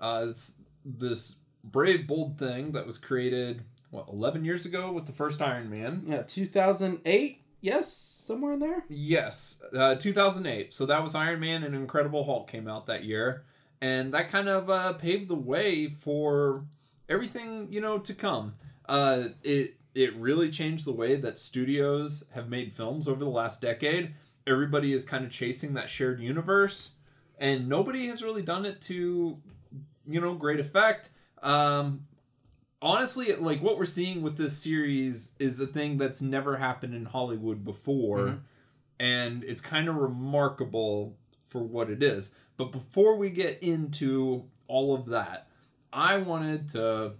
Uh, 0.00 0.26
it's 0.28 0.62
this 0.84 1.40
brave, 1.62 2.06
bold 2.06 2.38
thing 2.38 2.72
that 2.72 2.86
was 2.86 2.96
created, 2.96 3.64
what, 3.90 4.08
11 4.08 4.44
years 4.44 4.64
ago 4.64 4.90
with 4.92 5.06
the 5.06 5.12
first 5.12 5.42
Iron 5.42 5.68
Man? 5.68 6.04
Yeah, 6.06 6.22
two 6.22 6.46
thousand 6.46 7.00
eight. 7.04 7.39
Yes, 7.60 7.92
somewhere 7.92 8.52
in 8.52 8.60
there. 8.60 8.84
Yes, 8.88 9.62
uh, 9.76 9.94
2008. 9.94 10.72
So 10.72 10.86
that 10.86 11.02
was 11.02 11.14
Iron 11.14 11.40
Man 11.40 11.62
and 11.62 11.74
Incredible 11.74 12.24
Hulk 12.24 12.50
came 12.50 12.66
out 12.66 12.86
that 12.86 13.04
year. 13.04 13.44
And 13.82 14.12
that 14.14 14.28
kind 14.28 14.48
of 14.48 14.68
uh, 14.68 14.92
paved 14.94 15.28
the 15.28 15.34
way 15.34 15.88
for 15.88 16.64
everything, 17.08 17.68
you 17.70 17.80
know, 17.80 17.98
to 17.98 18.14
come. 18.14 18.54
Uh, 18.88 19.28
it 19.42 19.74
it 19.94 20.14
really 20.16 20.50
changed 20.50 20.86
the 20.86 20.92
way 20.92 21.16
that 21.16 21.38
studios 21.38 22.24
have 22.34 22.48
made 22.48 22.72
films 22.72 23.08
over 23.08 23.24
the 23.24 23.30
last 23.30 23.60
decade. 23.60 24.14
Everybody 24.46 24.92
is 24.92 25.04
kind 25.04 25.24
of 25.24 25.30
chasing 25.30 25.74
that 25.74 25.90
shared 25.90 26.20
universe, 26.20 26.94
and 27.38 27.68
nobody 27.68 28.06
has 28.06 28.22
really 28.22 28.42
done 28.42 28.64
it 28.64 28.80
to, 28.82 29.38
you 30.06 30.20
know, 30.20 30.34
great 30.34 30.60
effect. 30.60 31.10
Um, 31.42 32.06
honestly, 32.82 33.34
like 33.36 33.60
what 33.62 33.76
we're 33.78 33.84
seeing 33.84 34.22
with 34.22 34.36
this 34.36 34.56
series 34.56 35.32
is 35.38 35.60
a 35.60 35.66
thing 35.66 35.96
that's 35.96 36.22
never 36.22 36.56
happened 36.56 36.94
in 36.94 37.06
Hollywood 37.06 37.64
before, 37.64 38.18
Mhm. 38.18 38.40
and 38.98 39.44
it's 39.44 39.60
kind 39.60 39.88
of 39.88 39.96
remarkable 39.96 41.16
for 41.44 41.62
what 41.62 41.90
it 41.90 42.02
is. 42.02 42.34
But 42.56 42.72
before 42.72 43.16
we 43.16 43.30
get 43.30 43.62
into 43.62 44.44
all 44.66 44.94
of 44.94 45.06
that, 45.06 45.48
I 45.92 46.18
wanted 46.18 46.68
to 46.70 47.14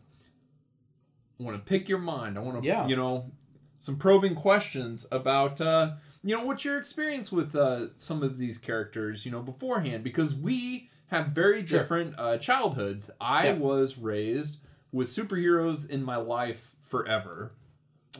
want 1.38 1.56
to 1.56 1.62
pick 1.68 1.88
your 1.88 1.98
mind. 1.98 2.36
I 2.36 2.42
want 2.42 2.60
to, 2.60 2.64
Yeah. 2.66 2.86
you 2.86 2.96
know, 2.96 3.30
some 3.78 3.96
probing 3.96 4.34
questions 4.34 5.06
about, 5.10 5.58
uh, 5.60 5.94
you 6.22 6.36
know, 6.36 6.44
what's 6.44 6.64
your 6.66 6.76
experience 6.78 7.32
with 7.32 7.56
uh, 7.56 7.94
some 7.96 8.22
of 8.22 8.36
these 8.36 8.58
characters, 8.58 9.24
you 9.24 9.32
know, 9.32 9.40
beforehand, 9.42 10.04
because 10.04 10.34
we 10.34 10.90
have 11.06 11.28
very 11.28 11.66
Sure. 11.66 11.78
different 11.80 12.14
uh, 12.18 12.36
childhoods. 12.36 13.10
I 13.20 13.46
Yeah. 13.46 13.52
was 13.54 13.96
raised 13.98 14.58
with 14.92 15.08
superheroes 15.08 15.88
in 15.88 16.02
my 16.02 16.16
life 16.16 16.72
forever. 16.80 17.52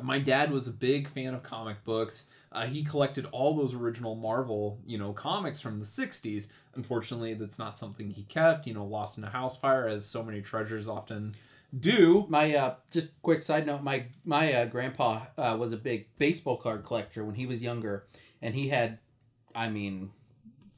My 0.02 0.18
dad 0.18 0.52
was 0.52 0.68
a 0.68 0.72
big 0.72 1.08
fan 1.08 1.34
of 1.34 1.42
comic 1.42 1.84
books. 1.84 2.26
Uh, 2.52 2.66
he 2.66 2.82
collected 2.82 3.26
all 3.32 3.54
those 3.54 3.74
original 3.74 4.14
Marvel, 4.14 4.80
you 4.86 4.98
know, 4.98 5.12
comics 5.12 5.60
from 5.60 5.78
the 5.78 5.84
'60s. 5.84 6.50
Unfortunately, 6.74 7.34
that's 7.34 7.58
not 7.58 7.76
something 7.76 8.10
he 8.10 8.22
kept. 8.24 8.66
You 8.66 8.74
know, 8.74 8.84
lost 8.84 9.18
in 9.18 9.24
a 9.24 9.30
house 9.30 9.56
fire, 9.58 9.86
as 9.86 10.06
so 10.06 10.22
many 10.22 10.40
treasures 10.40 10.88
often 10.88 11.32
do. 11.78 12.26
My 12.28 12.54
uh, 12.54 12.74
just 12.90 13.20
quick 13.22 13.42
side 13.42 13.66
note. 13.66 13.82
My 13.82 14.06
my 14.24 14.52
uh, 14.52 14.64
grandpa 14.66 15.26
uh, 15.36 15.56
was 15.58 15.72
a 15.72 15.76
big 15.76 16.08
baseball 16.18 16.56
card 16.56 16.84
collector 16.84 17.24
when 17.24 17.34
he 17.34 17.46
was 17.46 17.62
younger, 17.62 18.06
and 18.42 18.54
he 18.54 18.68
had, 18.68 18.98
I 19.54 19.68
mean, 19.68 20.10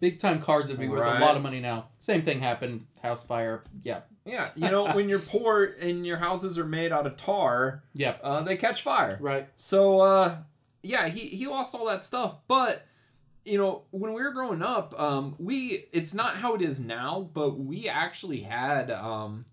big 0.00 0.18
time 0.18 0.40
cards 0.40 0.70
would 0.70 0.80
be 0.80 0.88
worth 0.88 1.00
a 1.00 1.20
lot 1.20 1.37
of 1.37 1.42
money 1.42 1.61
now. 1.61 1.88
Same 2.00 2.22
thing 2.22 2.40
happened. 2.40 2.87
House 3.02 3.25
fire. 3.25 3.62
Yeah. 3.82 4.00
Yeah, 4.25 4.49
you 4.55 4.71
know, 4.71 4.93
when 4.93 5.09
you're 5.09 5.19
poor 5.29 5.75
and 5.81 6.07
your 6.07 6.17
houses 6.19 6.59
are 6.59 6.64
made 6.64 6.93
out 6.93 7.07
of 7.07 7.17
tar, 7.17 7.83
Yeah. 7.95 8.17
uh, 8.23 8.43
they 8.43 8.57
catch 8.57 8.83
fire. 8.83 9.19
Right. 9.21 9.49
So 9.57 10.00
uh 10.00 10.37
yeah, 10.83 11.09
he 11.09 11.21
he 11.29 11.47
lost 11.47 11.75
all 11.75 11.87
that 11.87 12.02
stuff, 12.05 12.38
but 12.49 12.85
you 13.45 13.59
know, 13.59 13.83
when 13.91 14.12
we 14.12 14.23
were 14.23 14.31
growing 14.33 14.62
up, 14.62 14.99
um 15.00 15.35
we 15.38 15.85
it's 15.93 16.14
not 16.14 16.37
how 16.37 16.55
it 16.55 16.62
is 16.62 16.79
now, 16.81 17.29
but 17.35 17.59
we 17.59 17.88
actually 17.88 18.41
had 18.43 18.91
um 18.91 19.45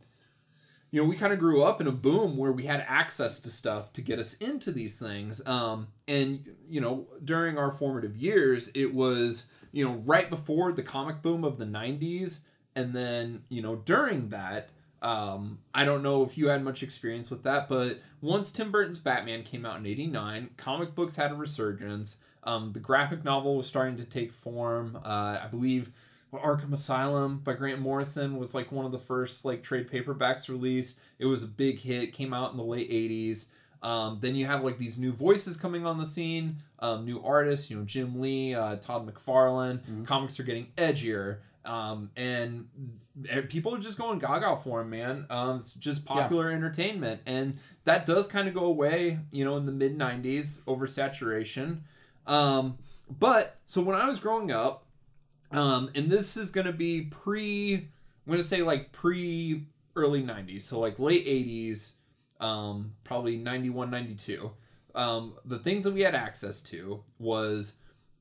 you 0.91 0.99
know, 1.01 1.07
we 1.07 1.15
kind 1.15 1.31
of 1.31 1.37
grew 1.37 1.61
up 1.61 1.79
in 1.81 1.85
a 1.87 1.91
boom 1.91 2.35
where 2.35 2.51
we 2.51 2.63
had 2.63 2.83
access 2.87 3.39
to 3.41 3.49
stuff 3.51 3.93
to 3.93 4.01
get 4.01 4.17
us 4.17 4.33
into 4.35 4.71
these 4.71 4.99
things. 4.99 5.45
Um 5.47 5.87
and 6.07 6.47
you 6.67 6.81
know, 6.81 7.07
during 7.23 7.57
our 7.57 7.71
formative 7.71 8.17
years, 8.17 8.69
it 8.75 8.93
was, 8.93 9.49
you 9.71 9.85
know, 9.87 9.95
right 10.05 10.29
before 10.29 10.71
the 10.71 10.83
comic 10.83 11.21
boom 11.21 11.43
of 11.43 11.57
the 11.59 11.65
90s 11.65 12.45
and 12.79 12.93
then, 12.93 13.43
you 13.49 13.61
know, 13.61 13.75
during 13.75 14.29
that 14.29 14.69
um, 15.01 15.59
I 15.73 15.85
don't 15.85 16.03
know 16.03 16.23
if 16.23 16.37
you 16.37 16.49
had 16.49 16.61
much 16.63 16.83
experience 16.83 17.31
with 17.31 17.43
that, 17.43 17.69
but 17.69 17.99
once 18.21 18.51
Tim 18.51 18.69
Burton's 18.69 18.99
Batman 18.99 19.43
came 19.43 19.65
out 19.65 19.77
in 19.77 19.85
'89, 19.85 20.49
comic 20.57 20.93
books 20.93 21.15
had 21.15 21.31
a 21.31 21.35
resurgence. 21.35 22.17
Um, 22.43 22.73
the 22.73 22.79
graphic 22.79 23.23
novel 23.23 23.55
was 23.55 23.67
starting 23.67 23.95
to 23.97 24.03
take 24.03 24.33
form. 24.33 24.97
Uh, 25.03 25.39
I 25.41 25.47
believe 25.49 25.91
Arkham 26.33 26.73
Asylum 26.73 27.39
by 27.39 27.53
Grant 27.53 27.79
Morrison 27.79 28.37
was 28.37 28.53
like 28.53 28.71
one 28.71 28.85
of 28.85 28.91
the 28.91 28.99
first 28.99 29.45
like 29.45 29.63
trade 29.63 29.89
paperbacks 29.89 30.49
released. 30.49 30.99
It 31.17 31.25
was 31.27 31.43
a 31.43 31.47
big 31.47 31.79
hit. 31.79 32.11
Came 32.13 32.33
out 32.33 32.51
in 32.51 32.57
the 32.57 32.63
late 32.63 32.89
'80s. 32.91 33.51
Um, 33.81 34.17
then 34.19 34.35
you 34.35 34.45
have 34.47 34.65
like 34.65 34.77
these 34.77 34.97
new 34.99 35.13
voices 35.13 35.55
coming 35.55 35.85
on 35.85 35.97
the 35.97 36.05
scene, 36.05 36.57
um, 36.79 37.05
new 37.05 37.21
artists. 37.23 37.71
You 37.71 37.77
know, 37.77 37.85
Jim 37.85 38.19
Lee, 38.19 38.53
uh, 38.53 38.75
Todd 38.75 39.07
McFarlane. 39.07 39.79
Mhm. 39.79 40.05
Comics 40.05 40.37
are 40.41 40.43
getting 40.43 40.67
edgier. 40.75 41.37
Um, 41.69 42.09
and 42.17 42.67
people 43.47 43.75
are 43.75 43.79
just 43.79 43.99
going 43.99 44.17
gaga 44.17 44.57
for 44.57 44.81
him, 44.81 44.89
man. 44.89 45.27
Um, 45.29 45.57
it's 45.57 45.75
just 45.75 46.03
popular 46.03 46.49
entertainment, 46.49 47.21
and 47.27 47.59
that 47.83 48.07
does 48.07 48.25
kind 48.25 48.47
of 48.47 48.55
go 48.55 48.65
away, 48.65 49.19
you 49.31 49.45
know, 49.45 49.55
in 49.55 49.67
the 49.67 49.71
mid 49.71 49.95
'90s 49.95 50.63
oversaturation. 50.63 51.81
Um, 52.25 52.79
but 53.07 53.57
so 53.65 53.83
when 53.83 53.95
I 53.95 54.07
was 54.07 54.17
growing 54.17 54.51
up, 54.51 54.87
um, 55.51 55.91
and 55.93 56.09
this 56.09 56.37
is 56.37 56.49
gonna 56.49 56.73
be 56.73 57.01
pre, 57.01 57.75
I'm 57.75 58.31
gonna 58.31 58.41
say 58.41 58.63
like 58.63 58.91
pre 58.91 59.67
early 59.95 60.23
'90s, 60.23 60.61
so 60.61 60.79
like 60.79 60.97
late 60.97 61.27
'80s, 61.27 61.97
um, 62.39 62.95
probably 63.03 63.37
91, 63.37 63.91
92. 63.91 64.51
Um, 64.95 65.35
the 65.45 65.59
things 65.59 65.83
that 65.83 65.93
we 65.93 66.01
had 66.01 66.15
access 66.15 66.61
to 66.61 67.03
was 67.19 67.75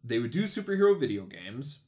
they 0.05 0.19
would 0.19 0.33
do 0.33 0.43
superhero 0.43 1.01
video 1.01 1.25
games, 1.25 1.81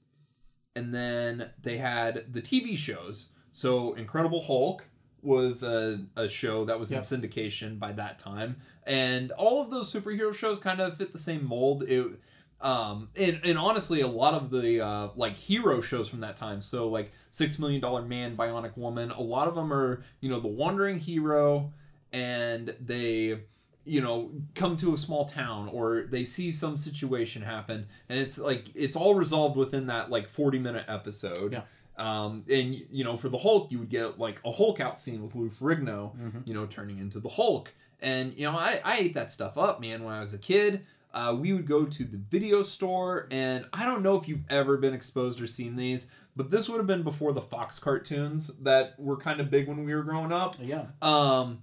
and 0.77 0.95
then 0.95 1.51
they 1.63 1.79
had 1.79 2.33
the 2.33 2.41
TV 2.41 2.77
shows. 2.77 3.31
So 3.53 3.95
Incredible 3.95 4.41
Hulk 4.43 4.87
was 5.23 5.63
a, 5.63 6.05
a 6.17 6.29
show 6.29 6.65
that 6.65 6.79
was 6.79 6.91
Yep. 6.93 6.99
in 6.99 7.05
syndication 7.05 7.79
by 7.79 7.93
that 7.93 8.19
time, 8.19 8.57
and 8.87 9.33
all 9.33 9.61
of 9.61 9.71
those 9.71 9.93
superhero 9.93 10.35
shows 10.35 10.61
kind 10.61 10.81
of 10.81 10.97
fit 10.97 11.13
the 11.13 11.19
same 11.19 11.45
mold. 11.47 11.83
It 11.83 12.21
um 12.63 13.09
and, 13.19 13.41
and 13.43 13.57
honestly 13.57 14.03
a 14.03 14.07
lot 14.07 14.35
of 14.35 14.51
the 14.51 14.83
uh 14.85 15.09
like 15.17 15.35
hero 15.35 15.81
shows 15.81 16.11
from 16.11 16.21
that 16.21 16.37
time 16.37 16.61
so 16.61 16.89
like 16.89 17.11
six 17.31 17.59
million 17.59 17.81
dollar 17.81 18.03
man 18.03 18.37
bionic 18.37 18.77
woman 18.77 19.11
a 19.13 19.21
lot 19.23 19.49
of 19.49 19.55
them 19.55 19.73
are 19.73 20.03
you 20.21 20.29
know 20.29 20.39
the 20.41 20.47
wandering 20.49 20.99
hero 20.99 21.73
and 22.13 22.77
they 22.79 23.41
you 23.85 24.01
know 24.01 24.31
come 24.55 24.77
to 24.77 24.93
a 24.93 24.97
small 24.97 25.25
town 25.25 25.69
or 25.73 26.03
they 26.11 26.23
see 26.25 26.51
some 26.53 26.77
situation 26.77 27.43
happen 27.43 27.87
and 28.09 28.19
it's 28.19 28.39
like 28.39 28.67
it's 28.75 28.95
all 28.97 29.15
resolved 29.15 29.57
within 29.57 29.87
that 29.87 30.11
like 30.11 30.29
40 30.29 30.59
minute 30.59 30.85
episode 30.87 31.53
Yeah. 31.53 31.63
um 31.97 32.45
and 32.51 32.75
you 32.91 33.05
know 33.05 33.17
for 33.17 33.29
the 33.31 33.39
hulk 33.39 33.73
you 33.73 33.79
would 33.79 33.89
get 33.89 34.19
like 34.19 34.41
a 34.45 34.51
hulk 34.51 34.81
out 34.81 34.99
scene 34.99 35.23
with 35.23 35.35
lou 35.35 35.49
ferrigno 35.49 36.15
Mhm. 36.17 36.47
you 36.47 36.53
know 36.55 36.67
turning 36.67 36.99
into 36.99 37.21
the 37.21 37.31
hulk 37.31 37.73
and 38.01 38.37
you 38.37 38.45
know 38.51 38.57
i 38.57 38.81
i 38.85 38.99
ate 38.99 39.15
that 39.15 39.31
stuff 39.31 39.57
up 39.57 39.81
man 39.81 40.05
when 40.05 40.13
i 40.15 40.21
was 40.21 40.35
a 40.35 40.39
kid 40.39 40.85
uh, 41.13 41.35
we 41.37 41.53
would 41.53 41.67
go 41.67 41.85
to 41.87 42.05
the 42.05 42.19
video 42.19 42.63
store 42.63 43.27
and 43.33 43.65
i 43.73 43.85
don't 43.85 44.03
know 44.03 44.17
if 44.17 44.29
you've 44.29 44.45
ever 44.51 44.77
been 44.77 44.95
exposed 44.95 45.41
or 45.41 45.47
seen 45.47 45.75
these 45.77 46.13
but 46.37 46.51
this 46.51 46.69
would 46.69 46.77
have 46.79 46.87
been 46.87 47.03
before 47.03 47.33
the 47.33 47.41
fox 47.41 47.79
cartoons 47.81 48.49
that 48.59 48.95
were 48.99 49.17
kind 49.17 49.41
of 49.41 49.51
big 49.51 49.67
when 49.67 49.85
we 49.85 49.93
were 49.95 50.03
growing 50.05 50.31
up 50.33 50.55
Yeah. 50.61 50.85
um, 51.03 51.63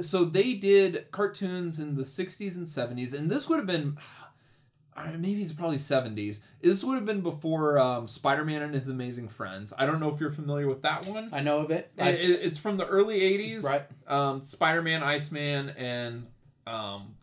so 0.00 0.24
they 0.24 0.54
did 0.54 1.10
cartoons 1.10 1.78
in 1.78 1.96
the 1.96 2.02
60s 2.02 2.56
and 2.56 2.66
70s, 2.66 3.16
and 3.18 3.30
this 3.30 3.48
would 3.48 3.56
have 3.58 3.66
been, 3.66 3.96
I 4.94 5.04
don't 5.04 5.12
know, 5.14 5.18
maybe 5.20 5.40
it's 5.40 5.52
probably 5.54 5.76
70s. 5.78 6.40
This 6.60 6.84
would 6.84 6.96
have 6.96 7.06
been 7.06 7.22
before 7.22 7.78
um, 7.78 8.06
Spider 8.06 8.44
Man 8.44 8.60
and 8.62 8.74
His 8.74 8.88
Amazing 8.88 9.28
Friends. 9.28 9.72
I 9.78 9.86
don't 9.86 10.00
know 10.00 10.10
if 10.12 10.20
you're 10.20 10.30
familiar 10.32 10.68
with 10.68 10.82
that 10.82 11.06
one. 11.06 11.30
I 11.32 11.40
know 11.40 11.58
of 11.60 11.70
it. 11.70 11.90
I- 11.98 12.10
it- 12.10 12.40
it's 12.42 12.58
from 12.58 12.76
the 12.76 12.86
early 12.86 13.20
80s. 13.20 13.64
Right. 13.64 13.82
Um, 14.06 14.42
Spider 14.42 14.82
Man, 14.82 15.02
Iceman, 15.02 15.70
and 15.70 16.26
um, 16.66 17.14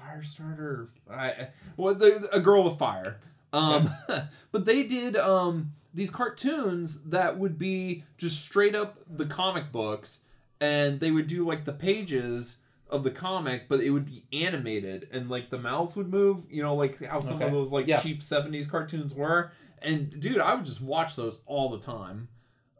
Firestarter. 0.00 0.88
I, 1.10 1.48
well, 1.76 1.94
the, 1.94 2.28
a 2.32 2.40
girl 2.40 2.64
with 2.64 2.78
fire. 2.78 3.18
Um, 3.52 3.88
but 4.52 4.64
they 4.64 4.82
did 4.84 5.16
um, 5.16 5.72
these 5.94 6.10
cartoons 6.10 7.04
that 7.04 7.38
would 7.38 7.58
be 7.58 8.04
just 8.18 8.44
straight 8.44 8.74
up 8.74 8.98
the 9.10 9.26
comic 9.26 9.72
books, 9.72 10.24
and 10.60 11.00
they 11.00 11.10
would 11.10 11.26
do 11.26 11.46
like 11.46 11.64
the 11.64 11.72
pages 11.72 12.62
of 12.88 13.02
the 13.04 13.10
comic, 13.10 13.68
but 13.68 13.80
it 13.80 13.90
would 13.90 14.06
be 14.06 14.24
animated, 14.32 15.08
and 15.12 15.28
like 15.28 15.50
the 15.50 15.58
mouths 15.58 15.96
would 15.96 16.08
move. 16.08 16.44
You 16.50 16.62
know, 16.62 16.74
like 16.74 17.02
how 17.04 17.18
some 17.20 17.36
Okay. 17.36 17.46
of 17.46 17.52
those 17.52 17.72
like 17.72 17.86
Yeah. 17.86 18.00
cheap 18.00 18.20
'70s 18.22 18.70
cartoons 18.70 19.14
were. 19.14 19.50
And 19.82 20.18
dude, 20.20 20.38
I 20.38 20.54
would 20.54 20.64
just 20.64 20.80
watch 20.82 21.16
those 21.16 21.42
all 21.46 21.68
the 21.68 21.78
time. 21.78 22.28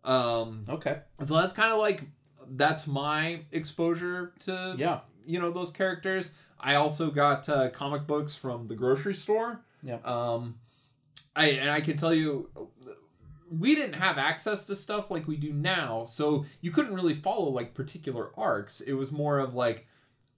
Um, 0.05 0.65
okay. 0.69 1.01
so 1.25 1.35
that's 1.35 1.53
kind 1.53 1.73
of 1.73 1.79
like 1.79 2.05
that's 2.49 2.87
my 2.87 3.41
exposure 3.51 4.33
to 4.41 4.75
Yeah. 4.79 5.01
you 5.25 5.39
know 5.41 5.51
those 5.51 5.71
characters. 5.71 6.35
I 6.61 6.77
also 6.77 7.11
got 7.11 7.49
uh, 7.49 7.69
comic 7.71 8.07
books 8.07 8.35
from 8.35 8.69
the 8.69 8.75
grocery 8.77 9.15
store. 9.15 9.63
Yeah. 9.83 9.99
Um, 10.05 10.59
I 11.35 11.49
and 11.51 11.69
I 11.71 11.81
can 11.81 11.97
tell 11.97 12.15
you, 12.15 12.49
we 13.51 13.75
didn't 13.75 13.95
have 13.95 14.19
access 14.19 14.65
to 14.67 14.75
stuff 14.75 15.11
like 15.11 15.29
we 15.29 15.37
do 15.37 15.53
now, 15.53 16.05
so 16.05 16.45
you 16.61 16.71
couldn't 16.71 16.95
really 16.95 17.15
follow 17.15 17.49
like 17.51 17.75
particular 17.75 18.31
arcs. 18.37 18.81
It 18.81 18.95
was 18.95 19.13
more 19.13 19.39
of 19.39 19.55
like, 19.55 19.87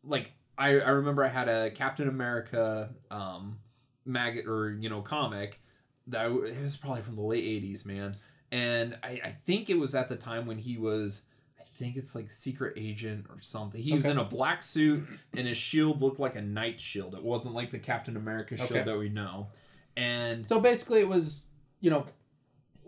like 0.05 0.33
I 0.57 0.79
I 0.81 0.91
remember 0.91 1.25
I 1.25 1.29
had 1.29 1.49
a 1.49 1.71
Captain 1.71 2.09
America 2.09 2.91
um 3.11 3.59
mag 4.05 4.47
or 4.49 4.73
you 4.79 4.89
know 4.89 5.03
comic 5.03 5.61
that 6.07 6.23
I- 6.23 6.47
it 6.47 6.63
was 6.63 6.77
probably 6.77 7.03
from 7.03 7.17
the 7.17 7.23
late 7.23 7.45
'80s, 7.45 7.87
man. 7.87 8.15
And 8.51 8.97
I, 9.03 9.21
I 9.25 9.31
think 9.45 9.69
it 9.69 9.79
was 9.79 9.95
at 9.95 10.09
the 10.09 10.17
time 10.17 10.47
when 10.47 10.59
he 10.59 10.77
was 10.79 11.25
I 11.61 11.65
think 11.65 11.97
it's 11.97 12.15
like 12.15 12.31
secret 12.31 12.75
agent 12.77 13.27
or 13.31 13.41
something. 13.41 13.81
He 13.81 13.93
was 13.93 14.05
in 14.05 14.19
a 14.19 14.25
black 14.25 14.63
suit 14.63 15.07
and 15.37 15.47
his 15.47 15.57
shield 15.59 16.01
looked 16.03 16.19
like 16.19 16.35
a 16.35 16.43
knight 16.43 16.81
shield. 16.81 17.15
It 17.15 17.23
wasn't 17.23 17.55
like 17.55 17.71
the 17.71 17.79
Captain 17.79 18.17
America 18.17 18.57
shield 18.57 18.71
Okay. 18.73 18.83
that 18.85 18.99
we 18.99 19.09
know. 19.11 19.49
And 19.97 20.47
So 20.47 20.61
basically, 20.61 21.01
it 21.01 21.09
was 21.09 21.47
you 21.81 21.91
know 21.91 22.05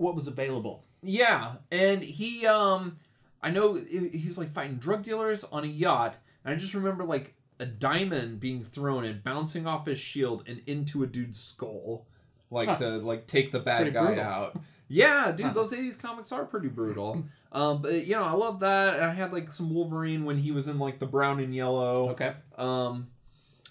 what 0.00 0.14
was 0.14 0.26
available. 0.26 0.84
yeah, 1.02 1.54
and 1.70 2.02
he 2.02 2.46
um 2.46 2.96
I 3.42 3.50
know 3.50 3.74
he 3.74 4.22
was 4.26 4.36
like 4.38 4.50
fighting 4.50 4.76
drug 4.76 5.02
dealers 5.02 5.44
on 5.44 5.64
a 5.64 5.66
yacht, 5.68 6.18
and 6.44 6.54
I 6.54 6.56
just 6.58 6.74
remember 6.74 7.04
like 7.04 7.34
a 7.58 7.66
diamond 7.66 8.40
being 8.40 8.60
thrown 8.62 9.04
and 9.04 9.22
bouncing 9.22 9.66
off 9.66 9.86
his 9.86 9.98
shield 9.98 10.44
and 10.46 10.60
into 10.66 11.02
a 11.02 11.06
dude's 11.06 11.38
skull, 11.40 12.06
like 12.50 12.68
Huh. 12.68 12.76
to 12.76 12.88
like 12.98 13.26
take 13.26 13.50
the 13.52 13.60
bad 13.60 13.78
Pretty 13.82 13.92
guy 13.92 14.06
brutal. 14.06 14.24
out. 14.24 14.56
Yeah, 14.88 15.30
dude, 15.32 15.46
Huh. 15.46 15.52
those 15.52 15.72
'80s 15.72 15.96
comics 16.00 16.32
are 16.32 16.44
pretty 16.44 16.68
brutal. 16.68 17.24
um, 17.52 17.80
but 17.82 18.06
you 18.06 18.14
know, 18.16 18.24
I 18.24 18.32
love 18.32 18.60
that. 18.60 18.94
And 18.96 19.04
I 19.04 19.14
had 19.14 19.32
like 19.32 19.52
some 19.52 19.72
Wolverine 19.72 20.24
when 20.24 20.38
he 20.38 20.50
was 20.52 20.68
in 20.68 20.78
like 20.78 20.98
the 20.98 21.06
brown 21.06 21.40
and 21.40 21.54
yellow. 21.54 22.10
Okay. 22.10 22.32
Um, 22.58 23.08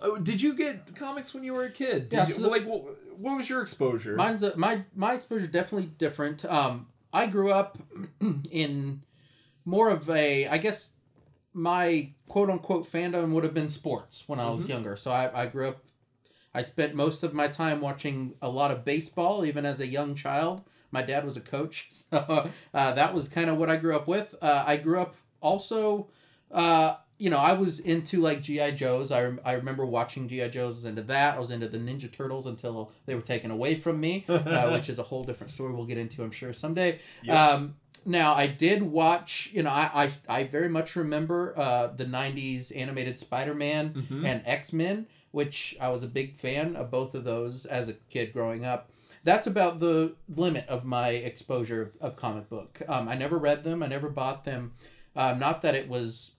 oh, 0.02 0.18
did 0.18 0.42
you 0.42 0.54
get 0.56 0.96
comics 0.96 1.34
when 1.34 1.44
you 1.44 1.54
were 1.54 1.64
a 1.66 1.70
kid? 1.72 2.10
Did 2.10 2.18
Yeah, 2.18 2.28
you, 2.28 2.34
so- 2.34 2.50
like 2.50 2.66
what, 2.66 2.84
what 3.18 3.38
was 3.38 3.50
your 3.50 3.62
exposure? 3.62 4.16
Mine's 4.16 4.44
a, 4.44 4.56
my 4.58 4.84
my 4.96 5.14
exposure 5.14 5.46
is 5.46 5.52
definitely 5.52 5.88
different. 5.98 6.46
Um, 6.46 6.88
I 7.12 7.26
grew 7.28 7.52
up 7.52 7.78
in 8.52 9.02
more 9.66 9.90
of 9.90 10.10
a, 10.10 10.48
I 10.48 10.58
guess, 10.58 10.94
my 11.54 12.12
quote 12.28 12.50
unquote 12.50 12.86
fandom 12.90 13.32
would 13.32 13.44
have 13.44 13.54
been 13.54 13.70
sports 13.70 14.24
when 14.28 14.40
I 14.40 14.50
was 14.50 14.66
Mhm. 14.66 14.70
younger. 14.70 14.96
So 14.96 15.12
I, 15.12 15.44
I 15.44 15.46
grew 15.48 15.70
up. 15.70 15.84
I 16.54 16.64
spent 16.64 16.96
most 16.96 17.24
of 17.24 17.34
my 17.34 17.48
time 17.48 17.80
watching 17.82 18.34
a 18.42 18.50
lot 18.50 18.72
of 18.72 18.84
baseball, 18.84 19.46
even 19.46 19.66
as 19.66 19.80
a 19.80 19.88
young 19.88 20.16
child. 20.16 20.62
My 20.92 21.04
dad 21.04 21.24
was 21.24 21.38
a 21.38 21.42
coach, 21.42 21.88
so 21.92 22.50
uh, 22.74 22.94
that 22.94 23.14
was 23.14 23.30
kind 23.30 23.50
of 23.50 23.58
what 23.58 23.70
I 23.70 23.76
grew 23.76 23.96
up 23.96 24.08
with. 24.08 24.34
Uh, 24.42 24.64
I 24.66 24.78
grew 24.78 25.00
up 25.00 25.16
also, 25.42 26.08
uh, 26.52 26.96
you 27.20 27.30
know, 27.30 27.38
I 27.38 27.54
was 27.54 27.80
into 27.82 28.20
like 28.22 28.42
GI 28.42 28.72
Joes. 28.72 29.12
I, 29.12 29.22
rem- 29.24 29.42
I 29.46 29.52
remember 29.52 29.86
watching 29.86 30.28
GI 30.28 30.50
Joes. 30.50 30.64
I 30.76 30.78
was 30.78 30.86
into 30.86 31.02
that. 31.04 31.36
I 31.36 31.40
was 31.40 31.52
into 31.52 31.68
the 31.68 31.78
Ninja 31.78 32.12
Turtles 32.12 32.48
until 32.48 32.92
they 33.06 33.14
were 33.14 33.22
taken 33.22 33.52
away 33.52 33.76
from 33.76 34.00
me, 34.00 34.26
uh, 34.30 34.72
which 34.72 34.90
is 34.90 34.98
a 35.00 35.04
whole 35.04 35.24
different 35.26 35.52
story. 35.52 35.74
We'll 35.74 35.86
get 35.86 35.98
into, 35.98 36.24
I'm 36.24 36.32
sure, 36.32 36.54
someday. 36.54 36.98
Um, 37.30 37.76
now 38.06 38.34
I 38.34 38.48
did 38.48 38.82
watch. 38.82 39.50
You 39.54 39.64
know, 39.64 39.70
I 39.70 40.06
I, 40.30 40.40
I 40.40 40.44
very 40.46 40.70
much 40.70 40.96
remember 40.96 41.54
uh, 41.60 41.88
the 41.88 42.06
'90s 42.06 42.72
animated 42.76 43.20
Spider-Man 43.20 43.94
Mhm. 43.94 44.26
and 44.26 44.42
X-Men, 44.46 45.06
which 45.32 45.76
I 45.82 45.90
was 45.90 46.02
a 46.04 46.08
big 46.08 46.38
fan 46.38 46.78
of 46.78 46.90
both 46.90 47.14
of 47.16 47.26
those 47.26 47.66
as 47.66 47.90
a 47.90 47.94
kid 48.10 48.32
growing 48.32 48.64
up. 48.64 48.90
That's 49.26 49.48
about 49.48 49.82
the 49.82 50.16
limit 50.34 50.66
of 50.70 50.86
my 50.86 51.10
exposure 51.10 51.82
of, 51.82 51.92
of 52.00 52.16
comic 52.16 52.48
book. 52.50 52.82
Um, 52.88 53.10
I 53.10 53.16
never 53.16 53.38
read 53.38 53.64
them. 53.66 53.84
I 53.84 53.88
never 53.88 54.08
bought 54.08 54.46
them. 54.46 54.72
Um, 55.18 55.38
not 55.38 55.62
that 55.64 55.76
it 55.76 55.90
was. 55.90 56.36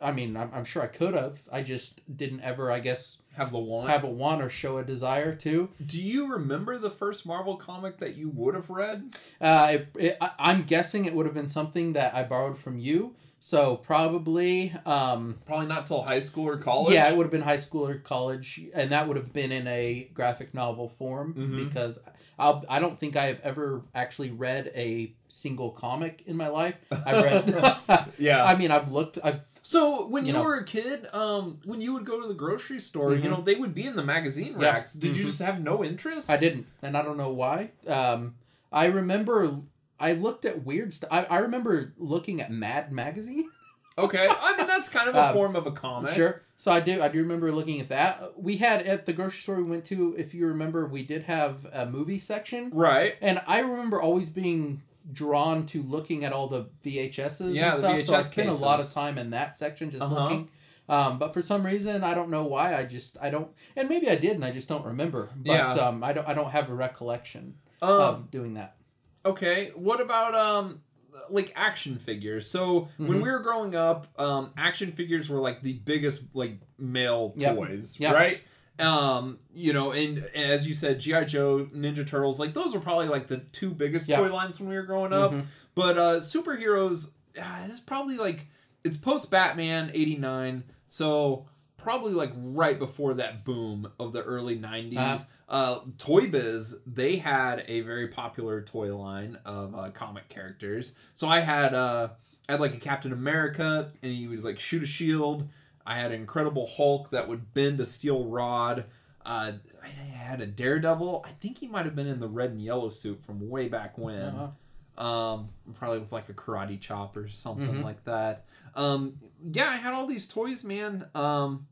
I 0.00 0.12
mean, 0.12 0.36
I'm, 0.36 0.50
I'm 0.52 0.64
sure 0.64 0.82
I 0.82 0.88
could 0.88 1.14
have. 1.14 1.40
I 1.50 1.62
just 1.62 2.00
didn't 2.16 2.40
ever, 2.40 2.70
I 2.70 2.80
guess, 2.80 3.18
Have 3.36 3.50
the 3.52 3.58
one. 3.58 3.88
have 3.88 4.04
a 4.04 4.08
want 4.10 4.42
or 4.42 4.48
show 4.50 4.76
a 4.78 4.84
desire 4.84 5.34
to. 5.36 5.70
Do 5.84 6.02
you 6.02 6.32
remember 6.32 6.78
the 6.78 6.90
first 6.90 7.26
Marvel 7.26 7.56
comic 7.56 7.98
that 7.98 8.14
you 8.16 8.28
would 8.30 8.54
have 8.54 8.68
read? 8.68 9.14
Uh, 9.40 9.68
it, 9.70 9.88
it, 9.98 10.16
I, 10.20 10.30
I'm 10.38 10.62
guessing 10.64 11.04
it 11.06 11.14
would 11.14 11.24
have 11.26 11.34
been 11.34 11.48
something 11.48 11.94
that 11.94 12.14
I 12.14 12.24
borrowed 12.24 12.58
from 12.58 12.78
you. 12.78 13.14
So 13.40 13.76
probably, 13.76 14.72
um, 14.84 15.36
Probably 15.46 15.66
not 15.66 15.86
till 15.86 16.02
high 16.02 16.18
school 16.20 16.48
or 16.48 16.56
college. 16.56 16.94
yeah, 16.94 17.08
it 17.10 17.16
would 17.16 17.24
have 17.24 17.30
been 17.30 17.42
high 17.42 17.58
school 17.58 17.86
or 17.86 17.94
college, 17.94 18.60
and 18.74 18.90
that 18.92 19.06
would 19.06 19.16
have 19.16 19.32
been 19.32 19.52
in 19.52 19.66
a 19.66 20.10
graphic 20.14 20.52
novel 20.52 20.88
form 20.88 21.34
Mhm. 21.34 21.56
because 21.68 21.98
I'll, 22.38 22.64
I 22.68 22.80
don't 22.80 22.98
think 22.98 23.14
I 23.14 23.26
have 23.26 23.40
ever 23.44 23.82
actually 23.94 24.30
read 24.30 24.72
a 24.74 25.12
single 25.28 25.70
comic 25.70 26.22
in 26.26 26.36
my 26.36 26.48
life. 26.48 26.76
I've 26.90 27.22
read. 27.24 28.08
Yeah. 28.18 28.44
I 28.50 28.56
mean, 28.56 28.70
I've 28.70 28.90
looked. 28.90 29.18
I've 29.22 29.40
So 29.68 30.06
when 30.08 30.24
you, 30.26 30.28
You 30.32 30.38
know. 30.38 30.44
were 30.44 30.54
a 30.58 30.64
kid, 30.64 31.08
um, 31.12 31.58
when 31.64 31.80
you 31.80 31.92
would 31.94 32.04
go 32.04 32.22
to 32.22 32.28
the 32.28 32.34
grocery 32.34 32.78
store, 32.78 33.10
Mhm. 33.10 33.24
you 33.24 33.28
know 33.30 33.40
they 33.40 33.56
would 33.56 33.74
be 33.74 33.84
in 33.84 33.96
the 33.96 34.04
magazine 34.04 34.54
Yeah. 34.60 34.70
racks. 34.70 34.94
Did 34.94 35.16
you 35.16 35.24
Mhm. 35.24 35.26
just 35.26 35.42
have 35.42 35.60
no 35.60 35.82
interest? 35.82 36.30
I 36.30 36.36
didn't, 36.36 36.66
and 36.82 36.96
I 36.96 37.02
don't 37.02 37.16
know 37.16 37.30
why. 37.32 37.70
Um, 37.88 38.36
I 38.72 38.84
remember 38.86 39.50
I 39.98 40.12
looked 40.12 40.44
at 40.44 40.64
weird 40.64 40.94
stuff. 40.94 41.08
I, 41.10 41.24
I 41.24 41.38
remember 41.38 41.94
looking 41.98 42.40
at 42.40 42.52
Mad 42.52 42.92
magazine. 42.92 43.50
Okay, 43.98 44.28
I 44.40 44.56
mean 44.56 44.68
that's 44.68 44.88
kind 44.88 45.08
of 45.08 45.16
a 45.16 45.28
Um, 45.30 45.34
form 45.34 45.56
of 45.56 45.66
a 45.66 45.72
comic. 45.72 46.12
Sure. 46.12 46.42
So 46.56 46.70
I 46.70 46.78
do. 46.78 47.02
I 47.02 47.08
do 47.08 47.18
remember 47.18 47.50
looking 47.50 47.80
at 47.80 47.88
that. 47.88 48.40
We 48.40 48.58
had 48.58 48.82
at 48.86 49.04
the 49.06 49.12
grocery 49.12 49.40
store 49.40 49.56
we 49.56 49.64
went 49.68 49.84
to. 49.86 50.14
If 50.16 50.32
you 50.32 50.46
remember, 50.46 50.86
we 50.86 51.02
did 51.02 51.24
have 51.24 51.66
a 51.72 51.86
movie 51.86 52.20
section, 52.20 52.70
Right. 52.72 53.16
and 53.20 53.42
I 53.48 53.60
remember 53.60 54.00
always 54.00 54.28
being 54.28 54.82
drawn 55.12 55.66
to 55.66 55.82
looking 55.82 56.24
at 56.24 56.32
all 56.32 56.48
the 56.48 56.68
VHSs 56.84 57.54
Yeah, 57.54 57.74
and 57.76 57.78
stuff. 57.78 58.02
so 58.02 58.14
I 58.14 58.18
VHS 58.20 58.24
spent 58.32 58.48
a 58.50 58.54
lot 58.54 58.80
of 58.80 58.92
time 58.92 59.18
in 59.18 59.30
that 59.30 59.56
section 59.56 59.90
just 59.90 60.02
Uh-huh. 60.02 60.14
looking. 60.14 60.50
Um, 60.88 61.18
but 61.18 61.32
for 61.32 61.42
some 61.42 61.64
reason, 61.66 62.04
I 62.04 62.14
don't 62.14 62.30
know 62.30 62.44
why. 62.44 62.74
I 62.76 62.84
just 62.84 63.16
I 63.20 63.30
don't, 63.30 63.48
and 63.76 63.88
maybe 63.88 64.08
I 64.08 64.14
did, 64.16 64.32
and 64.32 64.44
I 64.44 64.50
just 64.52 64.68
don't 64.68 64.84
remember. 64.84 65.30
But 65.36 65.52
Yeah. 65.52 65.70
um, 65.70 66.04
I 66.04 66.12
don't 66.12 66.26
I 66.28 66.34
don't 66.34 66.50
have 66.50 66.68
a 66.70 66.74
recollection 66.74 67.54
Um, 67.82 67.90
of 68.00 68.30
doing 68.30 68.54
that. 68.54 68.76
Okay, 69.24 69.70
what 69.74 70.00
about 70.00 70.34
um 70.34 70.82
like 71.28 71.52
action 71.56 71.98
figures? 71.98 72.48
So 72.48 72.82
Mm-hmm. 72.82 73.06
when 73.08 73.20
we 73.20 73.28
were 73.30 73.40
growing 73.40 73.74
up, 73.74 74.06
um 74.20 74.50
action 74.56 74.92
figures 74.92 75.28
were 75.28 75.40
like 75.40 75.62
the 75.62 75.74
biggest 75.74 76.28
like 76.34 76.58
male 76.78 77.32
Yep. 77.36 77.56
toys, 77.56 77.98
Yep. 77.98 78.14
right? 78.14 78.40
Um, 78.78 79.38
you 79.54 79.72
know, 79.72 79.92
and 79.92 80.18
as 80.34 80.68
you 80.68 80.74
said, 80.74 81.00
GI 81.00 81.24
Joe, 81.24 81.66
Ninja 81.74 82.06
Turtles, 82.06 82.38
like 82.38 82.52
those 82.54 82.74
were 82.74 82.80
probably 82.80 83.08
like 83.08 83.26
the 83.26 83.38
two 83.38 83.70
biggest 83.70 84.08
Yeah. 84.08 84.18
toy 84.18 84.32
lines 84.32 84.60
when 84.60 84.68
we 84.68 84.76
were 84.76 84.82
growing 84.82 85.12
up. 85.12 85.32
Mhm. 85.32 85.44
But 85.74 85.96
uh 85.98 86.16
superheroes, 86.20 87.14
ah, 87.40 87.62
this 87.66 87.74
is 87.76 87.80
probably 87.80 88.16
like 88.18 88.46
it's 88.84 88.96
post 88.96 89.30
Batman 89.30 89.90
'89, 89.94 90.64
so 90.86 91.46
probably 91.76 92.12
like 92.12 92.32
right 92.36 92.78
before 92.78 93.14
that 93.14 93.44
boom 93.44 93.90
of 93.98 94.12
the 94.12 94.22
early 94.22 94.58
'90s. 94.58 94.96
Uh-huh. 94.98 95.24
Uh, 95.48 95.80
Toy 95.98 96.26
Biz, 96.28 96.80
they 96.86 97.16
had 97.16 97.64
a 97.68 97.80
very 97.82 98.08
popular 98.08 98.60
toy 98.60 98.94
line 98.96 99.38
of 99.44 99.74
uh, 99.76 99.90
comic 99.90 100.28
characters. 100.28 100.92
So 101.14 101.28
I 101.28 101.40
had 101.40 101.72
uh, 101.74 102.08
I 102.48 102.52
had 102.52 102.60
like 102.60 102.74
a 102.74 102.78
Captain 102.80 103.12
America, 103.12 103.92
and 104.02 104.12
he 104.12 104.26
would 104.26 104.42
like 104.44 104.58
shoot 104.58 104.82
a 104.82 104.86
shield. 104.86 105.48
I 105.86 105.94
had 105.98 106.10
an 106.12 106.20
Incredible 106.20 106.66
Hulk 106.66 107.10
that 107.10 107.28
would 107.28 107.54
bend 107.54 107.78
a 107.80 107.86
steel 107.86 108.24
rod. 108.24 108.84
Uh, 109.24 109.52
I 109.82 109.88
had 109.88 110.40
a 110.40 110.46
Daredevil. 110.46 111.24
I 111.26 111.30
think 111.30 111.58
he 111.58 111.68
might 111.68 111.84
have 111.84 111.94
been 111.96 112.06
in 112.08 112.18
the 112.20 112.28
red 112.28 112.50
and 112.50 112.60
yellow 112.62 112.88
suit 112.88 113.24
from 113.24 113.48
way 113.48 113.68
back 113.68 113.96
when 113.98 114.20
Uh-huh. 114.20 115.04
um 115.04 115.48
probably 115.74 115.98
with 115.98 116.10
like 116.12 116.28
a 116.28 116.32
karate 116.34 116.80
chop 116.80 117.16
or 117.16 117.28
something 117.28 117.66
Mhm. 117.76 117.82
like 117.84 118.02
that 118.04 118.46
um 118.74 119.18
yeah 119.42 119.68
i 119.68 119.76
had 119.76 119.92
all 119.92 120.06
these 120.06 120.26
toys 120.26 120.64
man 120.64 121.06
um 121.14 121.66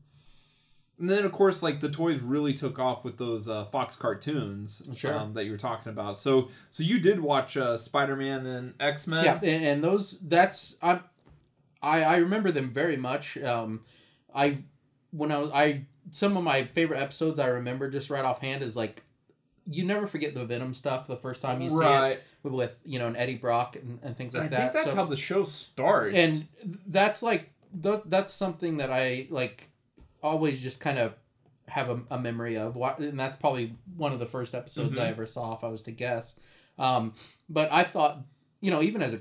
and 0.99 1.09
then 1.09 1.25
of 1.25 1.31
course 1.31 1.63
like 1.63 1.79
the 1.79 1.89
toys 1.89 2.21
really 2.21 2.53
took 2.53 2.77
off 2.77 3.03
with 3.03 3.17
those 3.17 3.47
uh, 3.49 3.65
fox 3.65 3.95
cartoons 3.95 4.87
Sure. 4.95 5.13
um, 5.13 5.33
that 5.33 5.45
you 5.45 5.51
were 5.51 5.57
talking 5.57 5.91
about 5.91 6.17
so 6.17 6.49
so 6.69 6.83
you 6.83 6.99
did 6.99 7.19
watch 7.19 7.57
uh, 7.57 7.75
spider-man 7.77 8.45
and 8.45 8.73
x-men 8.79 9.25
Yeah, 9.25 9.35
and, 9.41 9.65
and 9.65 9.83
those 9.83 10.19
that's 10.19 10.77
I, 10.83 10.99
I 11.81 12.03
I 12.03 12.15
remember 12.17 12.51
them 12.51 12.71
very 12.71 12.97
much. 12.97 13.37
Um, 13.39 13.81
I 14.35 14.59
when 15.11 15.31
I 15.31 15.37
was 15.37 15.51
I 15.53 15.85
some 16.11 16.37
of 16.37 16.43
my 16.43 16.65
favorite 16.65 16.99
episodes 16.99 17.39
I 17.39 17.47
remember 17.47 17.89
just 17.89 18.09
right 18.09 18.23
offhand 18.25 18.61
is 18.63 18.75
like 18.75 19.03
you 19.67 19.83
never 19.83 20.05
forget 20.05 20.35
the 20.35 20.45
Venom 20.45 20.73
stuff 20.75 21.07
the 21.07 21.15
first 21.15 21.41
time 21.41 21.59
you 21.61 21.69
see 21.71 21.83
it 21.83 22.23
with 22.43 22.77
you 22.85 22.99
know 22.99 23.07
an 23.07 23.15
Eddie 23.15 23.35
Brock 23.37 23.75
and, 23.75 23.99
and 24.03 24.15
things 24.15 24.33
like 24.35 24.43
i 24.43 24.47
that. 24.49 24.57
I 24.57 24.61
think 24.61 24.73
that's 24.73 24.91
So- 24.91 24.97
how 24.97 25.05
the 25.05 25.15
show 25.17 25.43
starts 25.43 26.15
and 26.15 26.47
that's 26.87 27.23
like 27.23 27.51
th- 27.81 28.01
that's 28.05 28.31
something 28.33 28.77
that 28.77 28.91
I 28.91 29.27
like 29.31 29.69
always 30.21 30.61
just 30.61 30.79
kind 30.79 30.97
of 30.99 31.13
have 31.67 31.89
a, 31.89 31.99
a 32.11 32.19
memory 32.19 32.57
of 32.57 32.75
and 32.99 33.19
that's 33.19 33.37
probably 33.37 33.73
one 33.97 34.11
of 34.13 34.19
the 34.19 34.25
first 34.27 34.53
episodes 34.53 34.99
I 34.99 35.05
Mhm. 35.07 35.09
ever 35.11 35.25
saw 35.25 35.55
if 35.55 35.63
I 35.63 35.67
was 35.69 35.81
to 35.83 35.91
guess 35.91 36.35
um, 36.77 37.13
but 37.49 37.71
I 37.71 37.83
thought 37.83 38.19
you 38.61 38.69
know 38.69 38.81
even 38.83 39.01
as 39.01 39.13
a 39.15 39.19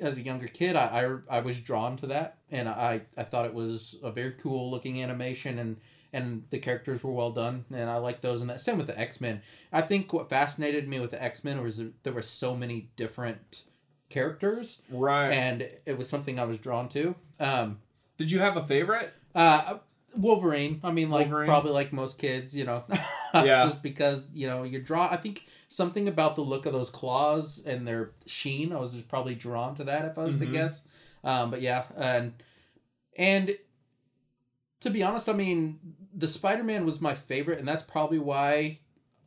as 0.00 0.18
a 0.18 0.22
younger 0.22 0.46
kid 0.46 0.76
I, 0.76 1.20
I, 1.30 1.38
I 1.38 1.40
was 1.40 1.60
drawn 1.60 1.96
to 1.98 2.06
that 2.08 2.38
and 2.50 2.68
I, 2.68 3.02
I 3.16 3.24
thought 3.24 3.46
it 3.46 3.54
was 3.54 3.96
a 4.02 4.10
very 4.10 4.32
cool 4.32 4.70
looking 4.70 5.02
animation 5.02 5.58
and 5.58 5.76
and 6.12 6.44
the 6.50 6.58
characters 6.58 7.04
were 7.04 7.12
well 7.12 7.32
done 7.32 7.64
and 7.70 7.90
I 7.90 7.96
liked 7.96 8.22
those 8.22 8.40
and 8.40 8.48
that 8.48 8.60
same 8.60 8.78
with 8.78 8.86
the 8.86 8.98
X-Men. 8.98 9.42
I 9.72 9.82
think 9.82 10.12
what 10.12 10.30
fascinated 10.30 10.88
me 10.88 11.00
with 11.00 11.10
the 11.10 11.22
X-Men 11.22 11.62
was 11.62 11.82
there 12.02 12.12
were 12.12 12.22
so 12.22 12.56
many 12.56 12.88
different 12.96 13.64
characters 14.08 14.80
right. 14.90 15.30
and 15.30 15.68
it 15.84 15.98
was 15.98 16.08
something 16.08 16.38
I 16.38 16.44
was 16.44 16.58
drawn 16.58 16.88
to. 16.90 17.14
Um, 17.38 17.78
did 18.16 18.30
you 18.30 18.38
have 18.40 18.56
a 18.56 18.62
favorite? 18.62 19.12
Uh, 19.34 19.78
Wolverine. 20.16 20.80
I 20.82 20.90
mean, 20.90 21.10
like 21.10 21.26
Wolverine? 21.26 21.48
probably 21.48 21.72
like 21.72 21.92
most 21.92 22.18
kids, 22.18 22.56
you 22.56 22.64
know, 22.64 22.84
Yeah. 23.34 23.64
just 23.64 23.82
because 23.82 24.30
you 24.32 24.46
know 24.46 24.62
you're 24.62 24.80
drawn. 24.80 25.10
I 25.12 25.16
think 25.16 25.44
something 25.68 26.08
about 26.08 26.34
the 26.36 26.42
look 26.42 26.66
of 26.66 26.72
those 26.72 26.90
claws 26.90 27.62
and 27.66 27.86
their 27.86 28.12
sheen. 28.26 28.72
I 28.72 28.78
was 28.78 28.92
just 28.94 29.08
probably 29.08 29.34
drawn 29.34 29.74
to 29.76 29.84
that 29.84 30.04
if 30.06 30.18
I 30.18 30.24
was 30.24 30.36
Mhm. 30.36 30.40
to 30.40 30.46
guess. 30.46 30.82
Um, 31.24 31.50
but 31.50 31.60
yeah, 31.60 31.84
and 31.96 32.32
and 33.16 33.56
to 34.80 34.90
be 34.90 35.02
honest, 35.02 35.28
I 35.28 35.32
mean, 35.32 35.78
the 36.14 36.28
Spider 36.28 36.64
Man 36.64 36.84
was 36.86 37.00
my 37.00 37.14
favorite, 37.14 37.58
and 37.58 37.66
that's 37.68 37.82
probably 37.82 38.18
why. 38.18 38.80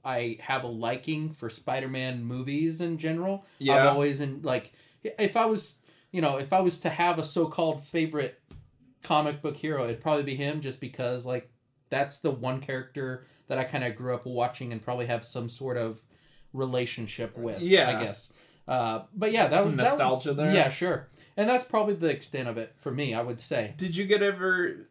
I 0.04 0.40
have 0.42 0.64
a 0.64 0.68
liking 0.68 1.32
for 1.32 1.48
Spider-Man 1.48 2.24
movies 2.24 2.82
in 2.82 2.98
general. 2.98 3.46
Yeah. 3.60 3.76
I've 3.84 3.90
always 3.90 4.20
in 4.20 4.42
like 4.42 4.74
if 5.04 5.38
I 5.38 5.46
was 5.46 5.78
you 6.12 6.22
know 6.22 6.38
if 6.38 6.52
I 6.52 6.60
was 6.62 6.80
to 6.80 6.90
have 6.90 7.20
a 7.20 7.24
so-called 7.24 7.84
favorite 7.84 8.41
comic 9.04 9.42
book 9.42 9.58
hero, 9.58 9.84
it'd 9.86 10.02
probably 10.02 10.24
be 10.24 10.36
him 10.36 10.62
just 10.62 10.80
because 10.80 11.26
like 11.26 11.50
that's 11.90 12.20
the 12.20 12.32
one 12.32 12.60
character 12.62 13.24
that 13.48 13.58
I 13.58 13.64
kind 13.66 13.84
of 13.84 13.96
grew 13.96 14.14
up 14.16 14.26
watching 14.26 14.72
and 14.72 14.82
probably 14.82 15.08
have 15.08 15.26
some 15.26 15.50
sort 15.50 15.78
of 15.78 16.02
relationship 16.54 17.38
with. 17.38 17.62
Yeah. 17.62 17.90
I 17.98 18.04
guess. 18.04 18.32
Uh, 18.68 19.04
but 19.14 19.32
yeah, 19.32 19.48
that 19.48 19.60
Some 19.64 19.68
was 19.68 19.76
that 19.78 19.84
was- 19.84 20.00
nostalgia 20.00 20.34
there? 20.34 20.54
Yeah, 20.54 20.70
sure. 20.70 21.10
And 21.36 21.50
that's 21.50 21.64
probably 21.64 21.96
the 21.96 22.10
extent 22.10 22.48
of 22.48 22.58
it 22.58 22.74
for 22.80 22.92
me. 22.92 23.14
I 23.14 23.22
would 23.22 23.40
say. 23.40 23.74
did 23.78 23.96
you 23.96 24.06
get 24.06 24.22
ever 24.22 24.88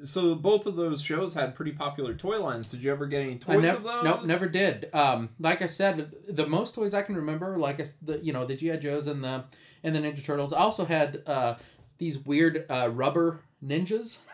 so 0.00 0.36
both 0.36 0.66
of 0.66 0.76
those 0.76 1.02
shows 1.02 1.34
had 1.34 1.56
pretty 1.56 1.72
popular 1.72 2.14
toy 2.14 2.40
lines 2.40 2.70
did 2.70 2.84
you 2.84 2.92
ever 2.92 3.04
get 3.06 3.20
any 3.20 3.36
toys 3.36 3.56
I 3.56 3.60
never, 3.60 3.78
of 3.78 3.82
those 3.82 4.04
Nope, 4.04 4.26
never 4.26 4.48
did. 4.48 4.88
Um, 4.94 5.30
like 5.40 5.60
I 5.60 5.66
said, 5.66 6.12
the 6.28 6.46
most 6.46 6.76
toys 6.76 6.94
I 6.94 7.02
can 7.02 7.16
remember, 7.16 7.56
like 7.58 7.80
I 7.80 7.86
the 8.02 8.18
you 8.20 8.32
know 8.32 8.44
the 8.44 8.54
GI 8.56 8.78
Joes 8.78 9.06
and 9.08 9.22
the 9.24 9.44
and 9.82 9.94
the 9.94 10.00
Ninja 10.00 10.24
Turtles. 10.24 10.52
I 10.52 10.58
also 10.58 10.84
had 10.84 11.22
uh, 11.26 11.56
these 11.98 12.18
weird 12.18 12.64
uh, 12.70 12.90
rubber 12.92 13.40
ninjas. 13.64 14.18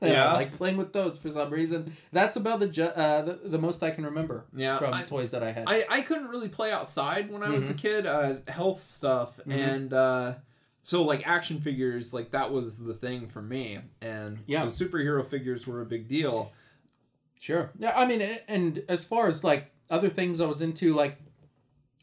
And 0.00 0.10
I 0.10 0.14
Yeah. 0.14 0.32
like 0.32 0.56
playing 0.56 0.76
with 0.78 0.92
those 0.94 1.18
for 1.18 1.28
some 1.30 1.50
reason. 1.50 1.92
That's 2.12 2.36
about 2.36 2.60
the 2.60 2.66
ju- 2.68 2.82
uh, 2.84 3.22
the, 3.22 3.32
the 3.44 3.58
most 3.58 3.82
I 3.82 3.90
can 3.90 4.04
remember 4.06 4.46
yeah 4.54 4.78
from 4.78 4.92
I- 4.94 5.02
toys 5.02 5.30
that 5.30 5.42
I 5.42 5.52
had. 5.52 5.64
I, 5.66 5.84
I 5.90 6.00
couldn't 6.02 6.28
really 6.28 6.48
play 6.48 6.70
outside 6.72 7.30
when 7.30 7.42
I 7.42 7.50
was 7.50 7.68
a 7.68 7.74
Mm-hmm. 7.74 7.78
kid, 7.80 8.06
uh, 8.06 8.34
health 8.50 8.80
stuff, 8.80 9.38
Mhm. 9.46 9.52
and 9.52 9.92
uh, 9.94 10.34
so 10.80 11.02
like 11.02 11.26
action 11.26 11.60
figures, 11.60 12.14
like 12.14 12.30
that 12.30 12.52
was 12.52 12.76
the 12.78 12.94
thing 12.94 13.26
for 13.26 13.42
me, 13.42 13.80
and 14.00 14.38
Yeah. 14.46 14.66
so 14.66 14.84
superhero 14.86 15.24
figures 15.24 15.66
were 15.66 15.82
a 15.82 15.86
big 15.86 16.08
deal. 16.08 16.52
Sure. 17.38 17.70
Yeah, 17.78 17.92
I 17.94 18.06
mean, 18.06 18.22
and 18.48 18.82
as 18.88 19.04
far 19.04 19.28
as 19.28 19.44
like 19.44 19.72
other 19.90 20.08
things 20.08 20.40
I 20.40 20.46
was 20.46 20.62
into, 20.62 20.94
like 20.94 21.18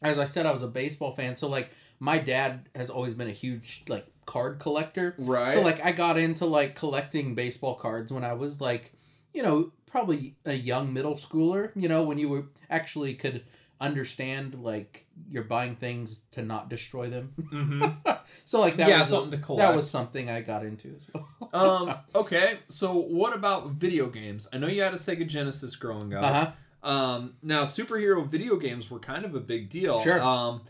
as 0.02 0.18
I 0.20 0.26
said, 0.26 0.46
I 0.46 0.52
was 0.52 0.62
a 0.62 0.68
baseball 0.68 1.12
fan. 1.12 1.36
So 1.36 1.48
like 1.48 1.72
my 1.98 2.18
dad 2.18 2.68
has 2.74 2.88
always 2.90 3.14
been 3.14 3.28
a 3.28 3.32
huge 3.32 3.84
like 3.88 4.06
card 4.26 4.58
collector. 4.58 5.14
Right. 5.18 5.54
So 5.54 5.60
like 5.60 5.84
I 5.84 5.92
got 5.92 6.18
into 6.18 6.46
like 6.46 6.74
collecting 6.74 7.34
baseball 7.34 7.74
cards 7.74 8.12
when 8.12 8.24
I 8.24 8.32
was 8.34 8.60
like, 8.60 8.92
you 9.32 9.42
know, 9.42 9.72
probably 9.86 10.34
a 10.44 10.54
young 10.54 10.92
middle 10.92 11.14
schooler. 11.14 11.70
You 11.74 11.88
know, 11.88 12.02
when 12.02 12.18
you 12.18 12.28
were 12.28 12.46
actually 12.70 13.14
could 13.14 13.44
understand 13.80 14.54
like 14.54 15.06
you're 15.30 15.44
buying 15.44 15.76
things 15.76 16.20
to 16.30 16.42
not 16.42 16.68
destroy 16.68 17.08
them. 17.08 17.32
hmm 17.50 17.84
so 18.44 18.60
like 18.60 18.76
that 18.76 18.88
yeah, 18.88 19.00
was 19.00 19.08
something 19.08 19.30
to 19.32 19.38
collect. 19.38 19.68
that 19.68 19.76
was 19.76 19.90
something 19.90 20.30
I 20.30 20.40
got 20.40 20.64
into 20.64 20.94
as 20.96 21.06
well. 21.12 21.28
um. 21.52 21.94
Okay. 22.14 22.58
So 22.68 22.94
what 22.94 23.34
about 23.34 23.70
video 23.70 24.08
games? 24.08 24.48
I 24.52 24.58
know 24.58 24.68
you 24.68 24.82
had 24.82 24.92
a 24.92 24.96
Sega 24.96 25.26
Genesis 25.26 25.76
growing 25.76 26.14
up. 26.14 26.22
Uh 26.22 26.32
huh. 26.32 26.50
Um, 26.84 27.34
now 27.42 27.62
superhero 27.62 28.26
video 28.26 28.56
games 28.56 28.90
were 28.90 28.98
kind 28.98 29.24
of 29.24 29.34
a 29.34 29.40
big 29.40 29.70
deal. 29.70 30.00
Sure. 30.00 30.20
Um, 30.22 30.62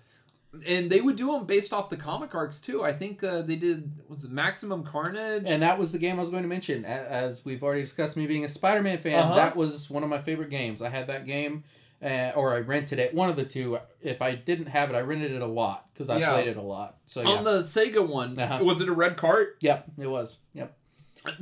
and 0.66 0.90
they 0.90 1.00
would 1.00 1.16
do 1.16 1.32
them 1.32 1.46
based 1.46 1.72
off 1.72 1.90
the 1.90 1.96
comic 1.96 2.34
arcs 2.34 2.60
too. 2.60 2.82
I 2.84 2.92
think 2.92 3.22
uh, 3.24 3.42
they 3.42 3.56
did 3.56 3.92
was 4.08 4.24
it 4.24 4.30
Maximum 4.30 4.84
Carnage? 4.84 5.44
And 5.46 5.62
that 5.62 5.78
was 5.78 5.92
the 5.92 5.98
game 5.98 6.16
I 6.16 6.20
was 6.20 6.30
going 6.30 6.42
to 6.42 6.48
mention. 6.48 6.84
As 6.84 7.44
we've 7.44 7.62
already 7.62 7.82
discussed, 7.82 8.16
me 8.16 8.26
being 8.26 8.44
a 8.44 8.48
Spider-Man 8.48 8.98
fan, 8.98 9.18
Uh-huh. 9.24 9.34
that 9.34 9.56
was 9.56 9.90
one 9.90 10.02
of 10.02 10.08
my 10.08 10.18
favorite 10.20 10.50
games. 10.50 10.80
I 10.82 10.88
had 10.90 11.06
that 11.08 11.24
game, 11.26 11.64
uh, 12.02 12.32
or 12.36 12.54
I 12.54 12.60
rented 12.60 12.98
it. 12.98 13.14
One 13.14 13.28
of 13.30 13.36
the 13.36 13.44
two. 13.44 13.78
If 14.00 14.22
I 14.22 14.34
didn't 14.34 14.66
have 14.66 14.90
it, 14.90 14.94
I 14.94 15.00
rented 15.00 15.32
it 15.32 15.42
a 15.42 15.46
lot 15.46 15.88
because 15.92 16.08
I 16.10 16.18
Yeah. 16.18 16.30
played 16.32 16.46
it 16.48 16.56
a 16.56 16.62
lot. 16.62 16.98
So 17.06 17.22
yeah, 17.22 17.28
On 17.30 17.44
the 17.44 17.60
Sega 17.60 18.06
one, 18.06 18.38
Uh-huh. 18.38 18.62
was 18.64 18.80
it 18.80 18.88
a 18.88 18.92
red 18.92 19.16
cart? 19.16 19.56
yep, 19.60 19.86
it 19.98 20.06
was. 20.08 20.38
Yep. 20.54 20.76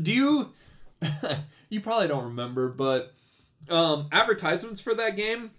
Do 0.00 0.12
you? 0.12 0.52
you 1.70 1.80
probably 1.80 2.08
don't 2.08 2.24
remember, 2.24 2.68
but 2.68 3.12
um, 3.68 4.08
advertisements 4.12 4.80
for 4.80 4.94
that 4.94 5.16
game, 5.16 5.50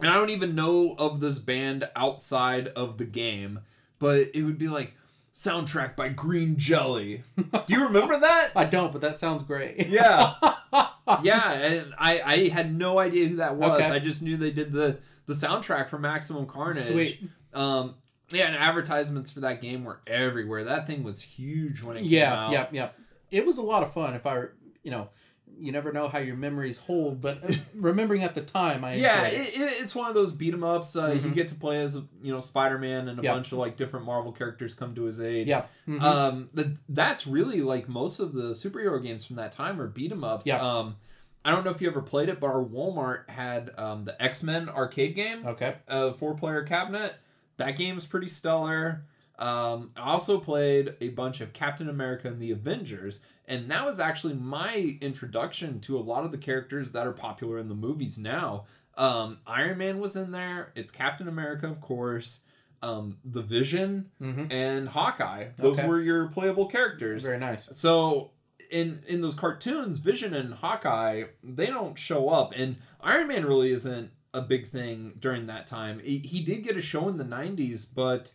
and 0.00 0.08
I 0.08 0.14
don't 0.14 0.30
even 0.30 0.54
know 0.54 0.94
of 0.98 1.20
this 1.20 1.38
band 1.38 1.88
outside 1.94 2.68
of 2.68 2.98
the 2.98 3.04
game, 3.04 3.60
but 3.98 4.28
it 4.34 4.42
would 4.42 4.58
be 4.58 4.68
like 4.68 4.94
soundtrack 5.32 5.96
by 5.96 6.08
Green 6.08 6.56
Jelly. 6.56 7.22
Do 7.36 7.74
you 7.74 7.84
remember 7.86 8.18
that? 8.18 8.50
I 8.56 8.64
don't, 8.64 8.92
but 8.92 9.00
that 9.02 9.16
sounds 9.16 9.42
great. 9.42 9.88
Yeah. 9.88 10.34
yeah, 11.22 11.52
and 11.52 11.94
I 11.98 12.20
I 12.24 12.48
had 12.48 12.74
no 12.74 12.98
idea 12.98 13.28
who 13.28 13.36
that 13.36 13.56
was. 13.56 13.80
Okay. 13.80 13.90
I 13.90 13.98
just 13.98 14.22
knew 14.22 14.36
they 14.36 14.50
did 14.50 14.72
the 14.72 14.98
the 15.26 15.34
soundtrack 15.34 15.88
for 15.88 15.98
Maximum 15.98 16.46
Carnage. 16.46 16.84
Sweet. 16.84 17.22
Um, 17.52 17.94
yeah, 18.32 18.46
and 18.46 18.56
advertisements 18.56 19.30
for 19.30 19.40
that 19.40 19.60
game 19.60 19.84
were 19.84 20.00
everywhere. 20.06 20.64
That 20.64 20.86
thing 20.86 21.02
was 21.02 21.22
huge 21.22 21.82
when 21.82 21.96
it 21.96 22.02
came 22.02 22.22
out. 22.22 22.50
Yeah, 22.50 22.60
yeah, 22.60 22.68
yep. 22.72 22.98
It 23.30 23.46
was 23.46 23.58
a 23.58 23.62
lot 23.62 23.82
of 23.82 23.92
fun. 23.92 24.14
If 24.14 24.26
I, 24.26 24.44
you 24.82 24.90
know, 24.90 25.08
you 25.58 25.72
never 25.72 25.92
know 25.92 26.08
how 26.08 26.18
your 26.18 26.36
memories 26.36 26.78
hold, 26.78 27.20
but 27.20 27.38
remembering 27.76 28.22
at 28.22 28.34
the 28.34 28.40
time, 28.40 28.84
I 28.84 28.94
yeah, 28.94 29.26
it, 29.26 29.32
it, 29.32 29.52
it's 29.82 29.94
one 29.94 30.08
of 30.08 30.14
those 30.14 30.32
beat 30.32 30.52
'em 30.54 30.64
ups. 30.64 30.96
Uh, 30.96 31.08
You 31.12 31.20
Mhm. 31.30 31.34
get 31.34 31.48
to 31.48 31.54
play 31.54 31.80
as 31.82 31.94
you 32.22 32.32
know 32.32 32.40
Spider 32.40 32.78
Man, 32.78 33.08
and 33.08 33.18
a 33.18 33.22
Yeah. 33.22 33.32
bunch 33.32 33.52
of 33.52 33.58
like 33.58 33.76
different 33.76 34.06
Marvel 34.06 34.32
characters 34.32 34.74
come 34.74 34.94
to 34.94 35.04
his 35.04 35.20
aid. 35.20 35.46
Yeah. 35.48 35.64
Mhm. 35.88 36.02
Um, 36.02 36.48
the, 36.54 36.76
that's 36.88 37.26
really 37.26 37.60
like 37.60 37.88
most 37.88 38.20
of 38.20 38.32
the 38.32 38.50
superhero 38.52 39.02
games 39.02 39.24
from 39.24 39.36
that 39.36 39.52
time 39.52 39.80
are 39.80 39.86
beat 39.88 40.12
'em 40.12 40.24
ups. 40.24 40.46
Yeah. 40.46 40.60
Um, 40.60 40.96
I 41.44 41.50
don't 41.50 41.64
know 41.64 41.70
if 41.70 41.80
you 41.82 41.88
ever 41.88 42.00
played 42.00 42.28
it, 42.30 42.40
but 42.40 42.46
our 42.46 42.64
Walmart 42.64 43.28
had 43.28 43.70
um, 43.78 44.06
the 44.06 44.20
X 44.22 44.42
Men 44.42 44.68
arcade 44.68 45.14
game, 45.14 45.46
okay. 45.46 45.76
a 45.88 46.14
four 46.14 46.34
player 46.34 46.62
cabinet. 46.62 47.14
That 47.58 47.76
game's 47.76 48.06
pretty 48.06 48.28
stellar. 48.28 49.04
Um, 49.38 49.90
I 49.96 50.10
also 50.12 50.38
played 50.38 50.94
a 51.00 51.08
bunch 51.10 51.40
of 51.40 51.52
Captain 51.52 51.88
America 51.88 52.28
and 52.28 52.40
the 52.40 52.50
Avengers, 52.52 53.20
and 53.46 53.70
that 53.70 53.84
was 53.84 54.00
actually 54.00 54.34
my 54.34 54.96
introduction 55.00 55.80
to 55.80 55.96
a 55.98 56.00
lot 56.00 56.24
of 56.24 56.30
the 56.32 56.38
characters 56.38 56.92
that 56.92 57.06
are 57.06 57.12
popular 57.12 57.58
in 57.58 57.68
the 57.68 57.74
movies 57.74 58.18
now. 58.18 58.64
Um, 58.96 59.38
Iron 59.46 59.78
Man 59.78 59.98
was 59.98 60.14
in 60.16 60.30
there. 60.30 60.72
It's 60.76 60.92
Captain 60.92 61.26
America, 61.28 61.66
of 61.68 61.80
course. 61.80 62.44
Um, 62.82 63.16
the 63.24 63.42
Vision 63.42 64.10
Mm-hmm. 64.20 64.46
and 64.52 64.88
Hawkeye. 64.88 65.48
Those 65.56 65.78
Okay. 65.78 65.88
were 65.88 66.00
your 66.00 66.28
playable 66.28 66.66
characters. 66.66 67.24
Very 67.24 67.38
nice. 67.38 67.68
So 67.72 68.32
in 68.70 69.00
in 69.08 69.20
those 69.22 69.34
cartoons, 69.34 69.98
Vision 70.00 70.34
and 70.34 70.54
Hawkeye 70.54 71.24
they 71.42 71.66
don't 71.66 71.98
show 71.98 72.28
up, 72.28 72.52
and 72.56 72.76
Iron 73.00 73.28
Man 73.28 73.44
really 73.46 73.72
isn't 73.72 74.10
a 74.34 74.42
big 74.42 74.66
thing 74.66 75.14
during 75.18 75.46
that 75.46 75.66
time. 75.66 76.00
He, 76.00 76.18
he 76.18 76.40
did 76.42 76.62
get 76.64 76.76
a 76.76 76.80
show 76.82 77.08
in 77.08 77.16
the 77.16 77.24
'90s, 77.24 77.86
but 77.94 78.32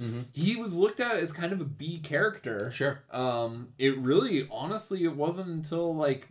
Mhm. 0.00 0.26
he 0.34 0.56
was 0.56 0.76
looked 0.76 1.00
at 1.00 1.16
as 1.16 1.32
kind 1.32 1.52
of 1.52 1.60
a 1.60 1.64
B 1.64 1.98
character. 1.98 2.70
Sure. 2.70 3.02
Um, 3.10 3.68
it 3.78 3.96
really, 3.98 4.46
honestly, 4.50 5.04
it 5.04 5.16
wasn't 5.16 5.48
until 5.48 5.94
like. 5.94 6.28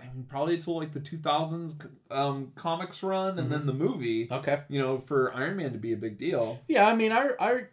I 0.00 0.04
mean, 0.14 0.24
probably 0.28 0.54
until 0.54 0.78
like 0.78 0.92
the 0.92 1.00
2000s 1.00 1.78
um, 2.10 2.52
comics 2.54 3.02
run 3.02 3.38
and 3.38 3.52
then 3.52 3.66
the 3.66 3.74
movie, 3.74 4.28
Okay. 4.30 4.62
you 4.70 4.80
know, 4.80 4.98
for 4.98 5.30
Iron 5.34 5.56
Man 5.58 5.72
to 5.72 5.78
be 5.78 5.92
a 5.92 5.96
big 5.96 6.16
deal. 6.16 6.62
Yeah, 6.68 6.86
I 6.88 6.94
mean, 6.96 7.12
I 7.12 7.30
I 7.38 7.64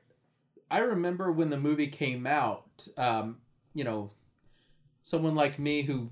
I 0.70 0.80
remember 0.80 1.32
when 1.32 1.50
the 1.50 1.58
movie 1.58 1.88
came 1.88 2.28
out. 2.28 2.86
Um, 2.98 3.38
you 3.74 3.86
know, 3.86 4.12
someone 5.04 5.36
like 5.36 5.58
me 5.58 5.84
who 5.84 6.12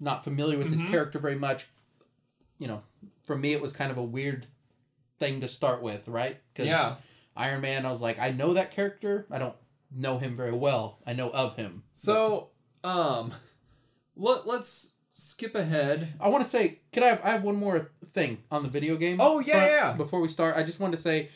not 0.00 0.24
familiar 0.24 0.56
with 0.56 0.68
Mhm. 0.68 0.70
this 0.70 0.82
character 0.88 1.18
very 1.18 1.34
much. 1.36 1.68
You 2.58 2.68
know, 2.68 2.82
for 3.24 3.36
me, 3.36 3.52
it 3.52 3.60
was 3.60 3.72
kind 3.74 3.90
of 3.90 3.98
a 3.98 4.02
weird 4.02 4.46
thing 5.18 5.40
to 5.42 5.48
start 5.48 5.82
with, 5.82 6.08
right? 6.08 6.38
'Cause 6.54 6.66
Yeah. 6.66 6.96
Iron 7.36 7.60
Man, 7.60 7.86
I 7.86 7.90
was 7.90 8.02
like, 8.02 8.18
I 8.18 8.30
know 8.30 8.54
that 8.54 8.70
character. 8.70 9.26
I 9.30 9.38
don't 9.38 9.54
know 9.94 10.18
him 10.18 10.34
very 10.34 10.52
well. 10.52 10.98
I 11.06 11.12
know 11.12 11.30
of 11.30 11.56
him. 11.56 11.82
So, 11.90 12.50
um, 12.84 13.32
let, 14.16 14.46
let's 14.46 14.94
skip 15.10 15.54
ahead. 15.54 16.14
I 16.20 16.28
want 16.28 16.44
to 16.44 16.50
say, 16.50 16.80
can 16.92 17.02
I 17.02 17.06
have, 17.06 17.20
I 17.22 17.30
have 17.30 17.42
one 17.42 17.56
more 17.56 17.90
thing 18.06 18.42
on 18.50 18.62
the 18.62 18.68
video 18.68 18.96
game? 18.96 19.18
Oh, 19.20 19.40
yeah, 19.40 19.52
front 19.52 19.70
yeah. 19.70 19.92
Before 19.92 20.20
we 20.20 20.28
start, 20.28 20.56
I 20.56 20.62
just 20.62 20.80
want 20.80 20.92
to 20.92 21.00
say 21.00 21.28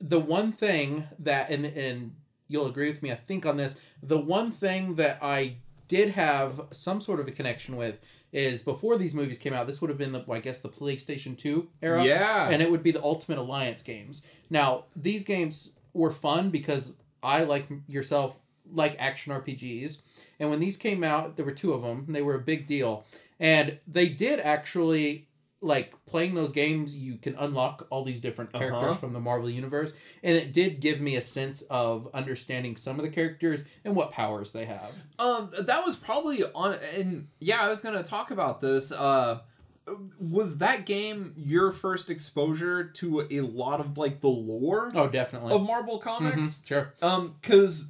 the 0.00 0.20
one 0.20 0.52
thing 0.52 1.06
that, 1.18 1.50
and, 1.50 1.64
and 1.66 2.14
you'll 2.48 2.66
agree 2.66 2.88
with 2.88 3.02
me, 3.02 3.12
I 3.12 3.16
think, 3.16 3.44
on 3.46 3.56
this, 3.56 3.78
the 4.02 4.18
one 4.18 4.50
thing 4.50 4.94
that 4.96 5.18
I 5.22 5.56
did 5.88 6.10
have 6.10 6.60
some 6.70 7.00
sort 7.00 7.20
of 7.20 7.28
a 7.28 7.30
connection 7.30 7.76
with 7.76 7.98
is 8.32 8.62
before 8.62 8.98
these 8.98 9.14
movies 9.14 9.38
came 9.38 9.52
out, 9.52 9.66
this 9.66 9.80
would 9.80 9.88
have 9.88 9.98
been 9.98 10.12
the, 10.12 10.24
I 10.30 10.40
guess, 10.40 10.60
the 10.60 10.68
PlayStation 10.68 11.36
2 11.36 11.68
era. 11.82 12.04
Yeah. 12.04 12.48
And 12.48 12.60
it 12.60 12.70
would 12.70 12.82
be 12.82 12.90
the 12.90 13.02
Ultimate 13.02 13.38
Alliance 13.38 13.82
games. 13.82 14.22
Now, 14.50 14.84
these 14.94 15.24
games 15.24 15.72
were 15.94 16.10
fun 16.10 16.50
because 16.50 16.96
I, 17.22 17.44
like 17.44 17.66
yourself, 17.86 18.36
like 18.70 18.96
action 18.98 19.32
RPGs. 19.32 20.02
And 20.40 20.50
when 20.50 20.60
these 20.60 20.76
came 20.76 21.02
out, 21.02 21.36
there 21.36 21.46
were 21.46 21.52
two 21.52 21.72
of 21.72 21.82
them. 21.82 22.04
And 22.06 22.14
they 22.14 22.22
were 22.22 22.34
a 22.34 22.40
big 22.40 22.66
deal. 22.66 23.06
And 23.40 23.78
they 23.86 24.08
did 24.08 24.40
actually, 24.40 25.27
like, 25.60 25.92
playing 26.06 26.34
those 26.34 26.52
games, 26.52 26.96
you 26.96 27.16
can 27.16 27.34
unlock 27.36 27.86
all 27.90 28.04
these 28.04 28.20
different 28.20 28.52
characters 28.52 28.82
Uh-huh. 28.90 28.92
from 28.94 29.12
the 29.12 29.18
Marvel 29.20 29.50
Universe. 29.50 29.92
And 30.22 30.36
it 30.36 30.52
did 30.52 30.80
give 30.80 31.00
me 31.00 31.16
a 31.16 31.20
sense 31.20 31.62
of 31.62 32.08
understanding 32.14 32.76
some 32.76 32.96
of 32.98 33.02
the 33.04 33.10
characters 33.10 33.64
and 33.84 33.96
what 33.96 34.12
powers 34.12 34.52
they 34.52 34.66
have. 34.66 34.92
Um, 35.18 35.50
that 35.60 35.84
was 35.84 35.96
probably 35.96 36.44
on, 36.54 36.78
and 36.96 37.26
yeah, 37.40 37.60
I 37.60 37.68
was 37.68 37.82
gonna 37.82 38.04
talk 38.04 38.30
about 38.30 38.60
this. 38.60 38.92
Uh, 38.92 39.40
was 40.20 40.58
that 40.58 40.84
game 40.86 41.32
your 41.36 41.72
first 41.72 42.10
exposure 42.10 42.84
to 42.84 43.26
a 43.30 43.40
lot 43.40 43.80
of 43.80 43.96
like 43.98 44.20
the 44.20 44.28
lore 44.28 44.92
Oh, 44.94 45.08
definitely. 45.08 45.54
of 45.54 45.62
Marvel 45.62 45.98
Comics? 45.98 46.36
Mhm, 46.58 46.66
Sure. 46.66 46.92
Um, 47.02 47.34
because, 47.40 47.88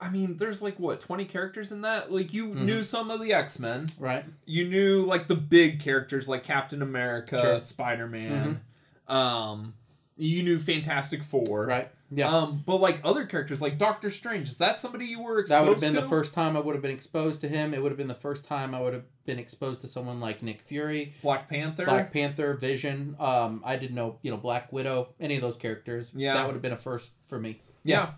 I 0.00 0.10
mean, 0.10 0.36
there's 0.36 0.60
like 0.60 0.78
what 0.78 1.00
twenty 1.00 1.24
characters 1.24 1.72
in 1.72 1.80
that. 1.82 2.12
Like 2.12 2.32
you 2.34 2.48
Mhm. 2.50 2.56
knew 2.64 2.82
some 2.82 3.10
of 3.10 3.22
the 3.22 3.32
X 3.32 3.58
Men. 3.58 3.88
Right. 3.98 4.24
You 4.44 4.68
knew 4.68 5.06
like 5.06 5.26
the 5.26 5.34
big 5.36 5.80
characters 5.80 6.28
like 6.28 6.42
Captain 6.42 6.82
America, 6.82 7.38
Sure. 7.38 7.60
Spider 7.60 8.06
Man. 8.06 8.60
Um, 9.08 9.74
you 10.16 10.42
knew 10.42 10.58
Fantastic 10.58 11.22
Four. 11.22 11.66
Right. 11.66 11.88
Yeah. 12.10 12.28
Um, 12.30 12.62
but 12.64 12.76
like 12.76 13.00
other 13.04 13.24
characters 13.24 13.60
like 13.60 13.78
Doctor 13.78 14.10
Strange, 14.10 14.48
is 14.48 14.58
that 14.58 14.78
somebody 14.78 15.06
you 15.06 15.22
were 15.22 15.40
exposed 15.40 15.50
That 15.60 15.68
would 15.68 15.72
have 15.74 15.80
been 15.80 15.94
to? 15.94 16.00
the 16.02 16.08
first 16.08 16.34
time 16.34 16.56
I 16.56 16.60
would 16.60 16.74
have 16.74 16.82
been 16.82 16.92
exposed 16.92 17.40
to 17.40 17.48
him. 17.48 17.74
It 17.74 17.82
would 17.82 17.90
have 17.90 17.96
been 17.98 18.06
the 18.06 18.14
first 18.14 18.44
time 18.44 18.74
I 18.76 18.80
would 18.80 18.92
have 18.94 19.02
been 19.24 19.38
exposed 19.40 19.80
to 19.80 19.88
someone 19.88 20.20
like 20.20 20.40
Nick 20.42 20.62
Fury, 20.62 21.14
Black 21.22 21.48
Panther. 21.48 21.84
Black 21.84 22.12
Panther, 22.12 22.54
Vision. 22.54 23.16
Um, 23.18 23.60
I 23.64 23.74
didn't 23.76 23.96
know, 23.96 24.18
you 24.22 24.30
know, 24.30 24.36
Black 24.36 24.72
Widow, 24.72 25.08
any 25.18 25.34
of 25.34 25.40
those 25.42 25.56
characters. 25.56 26.12
Yeah. 26.14 26.34
That 26.34 26.46
would 26.46 26.52
have 26.54 26.62
been 26.62 26.72
a 26.72 26.76
first 26.76 27.12
for 27.26 27.40
me. 27.40 27.60
yeah. 27.82 28.10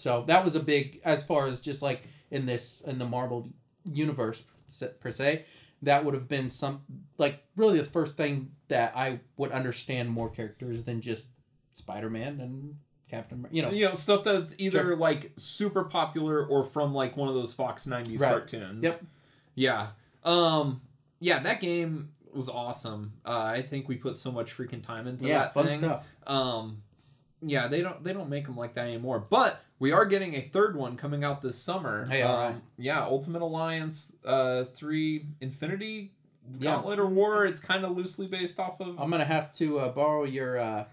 So 0.00 0.24
that 0.26 0.44
was 0.44 0.56
a 0.56 0.60
big, 0.60 1.00
as 1.04 1.22
far 1.22 1.46
as 1.46 1.60
just 1.60 1.82
like 1.82 2.02
in 2.30 2.46
this, 2.46 2.80
in 2.80 2.98
the 2.98 3.06
Marvel 3.06 3.48
universe 3.84 4.42
per 5.00 5.10
se, 5.10 5.44
that 5.82 6.04
would 6.04 6.14
have 6.14 6.28
been 6.28 6.48
some, 6.48 6.82
like, 7.18 7.42
really 7.56 7.78
the 7.78 7.84
first 7.84 8.16
thing 8.16 8.50
that 8.68 8.92
I 8.96 9.20
would 9.36 9.50
understand 9.50 10.10
more 10.10 10.28
characters 10.28 10.84
than 10.84 11.00
just 11.00 11.30
Spider 11.72 12.10
Man 12.10 12.40
and 12.40 12.76
Captain, 13.08 13.46
you 13.50 13.62
know. 13.62 13.70
You 13.70 13.86
know, 13.86 13.94
stuff 13.94 14.22
that's 14.24 14.54
either 14.58 14.78
Sure. 14.80 14.96
like 14.96 15.32
super 15.36 15.84
popular 15.84 16.44
or 16.46 16.62
from 16.64 16.94
like 16.94 17.16
one 17.16 17.28
of 17.28 17.34
those 17.34 17.52
Fox 17.52 17.86
90s 17.86 18.20
Right. 18.20 18.30
cartoons. 18.30 18.84
Yep. 18.84 19.00
Yeah. 19.54 19.86
Um 20.24 20.80
yeah, 21.18 21.40
that 21.40 21.60
game 21.60 22.10
was 22.32 22.48
awesome. 22.48 23.14
Uh, 23.26 23.42
I 23.42 23.62
think 23.62 23.88
we 23.88 23.96
put 23.96 24.16
so 24.16 24.30
much 24.30 24.56
freaking 24.56 24.82
time 24.82 25.06
into 25.08 25.26
Yeah, 25.26 25.38
that 25.40 25.54
fun 25.54 25.66
thing. 25.66 25.78
stuff. 25.80 26.06
Um 26.26 26.82
yeah, 27.42 27.66
they 27.68 27.82
don't 27.82 28.02
they 28.04 28.12
don't 28.12 28.28
make 28.28 28.44
them 28.46 28.56
like 28.56 28.74
that 28.74 28.86
anymore. 28.86 29.18
But 29.20 29.60
we 29.78 29.92
are 29.92 30.04
getting 30.04 30.34
a 30.34 30.40
third 30.40 30.76
one 30.76 30.96
coming 30.96 31.24
out 31.24 31.40
this 31.42 31.56
summer. 31.58 32.06
Hey, 32.08 32.22
um, 32.22 32.30
alright. 32.30 32.56
Yeah, 32.76 33.02
Ultimate 33.02 33.42
Alliance 33.42 34.16
uh 34.24 34.64
3 34.64 35.24
Infinity 35.40 36.12
Yeah. 36.58 36.74
Gauntlet 36.76 36.98
or 36.98 37.06
War. 37.06 37.46
It's 37.46 37.60
kind 37.60 37.84
of 37.84 37.96
loosely 37.96 38.26
based 38.26 38.60
off 38.60 38.80
of 38.80 39.00
I'm 39.00 39.10
gonna 39.10 39.24
have 39.24 39.52
to 39.54 39.78
uh, 39.78 39.88
borrow 39.88 40.24
your 40.24 40.58
uh, 40.58 40.84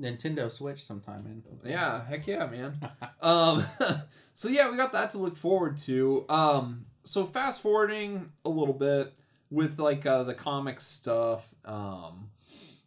Nintendo 0.00 0.50
Switch 0.50 0.82
sometime, 0.82 1.24
man. 1.24 1.42
Yeah, 1.64 2.04
heck 2.04 2.26
yeah, 2.26 2.46
man. 2.46 2.78
um, 3.20 3.64
so 4.34 4.48
yeah, 4.48 4.70
we 4.70 4.76
got 4.76 4.92
that 4.92 5.10
to 5.10 5.18
look 5.18 5.36
forward 5.36 5.76
to. 5.78 6.24
Um, 6.28 6.86
so 7.04 7.24
fast 7.24 7.62
forwarding 7.62 8.30
a 8.44 8.48
little 8.48 8.74
bit 8.74 9.14
with 9.50 9.78
like 9.78 10.04
uh, 10.06 10.22
the 10.24 10.34
comic 10.34 10.80
stuff. 10.80 11.48
Um, 11.64 12.30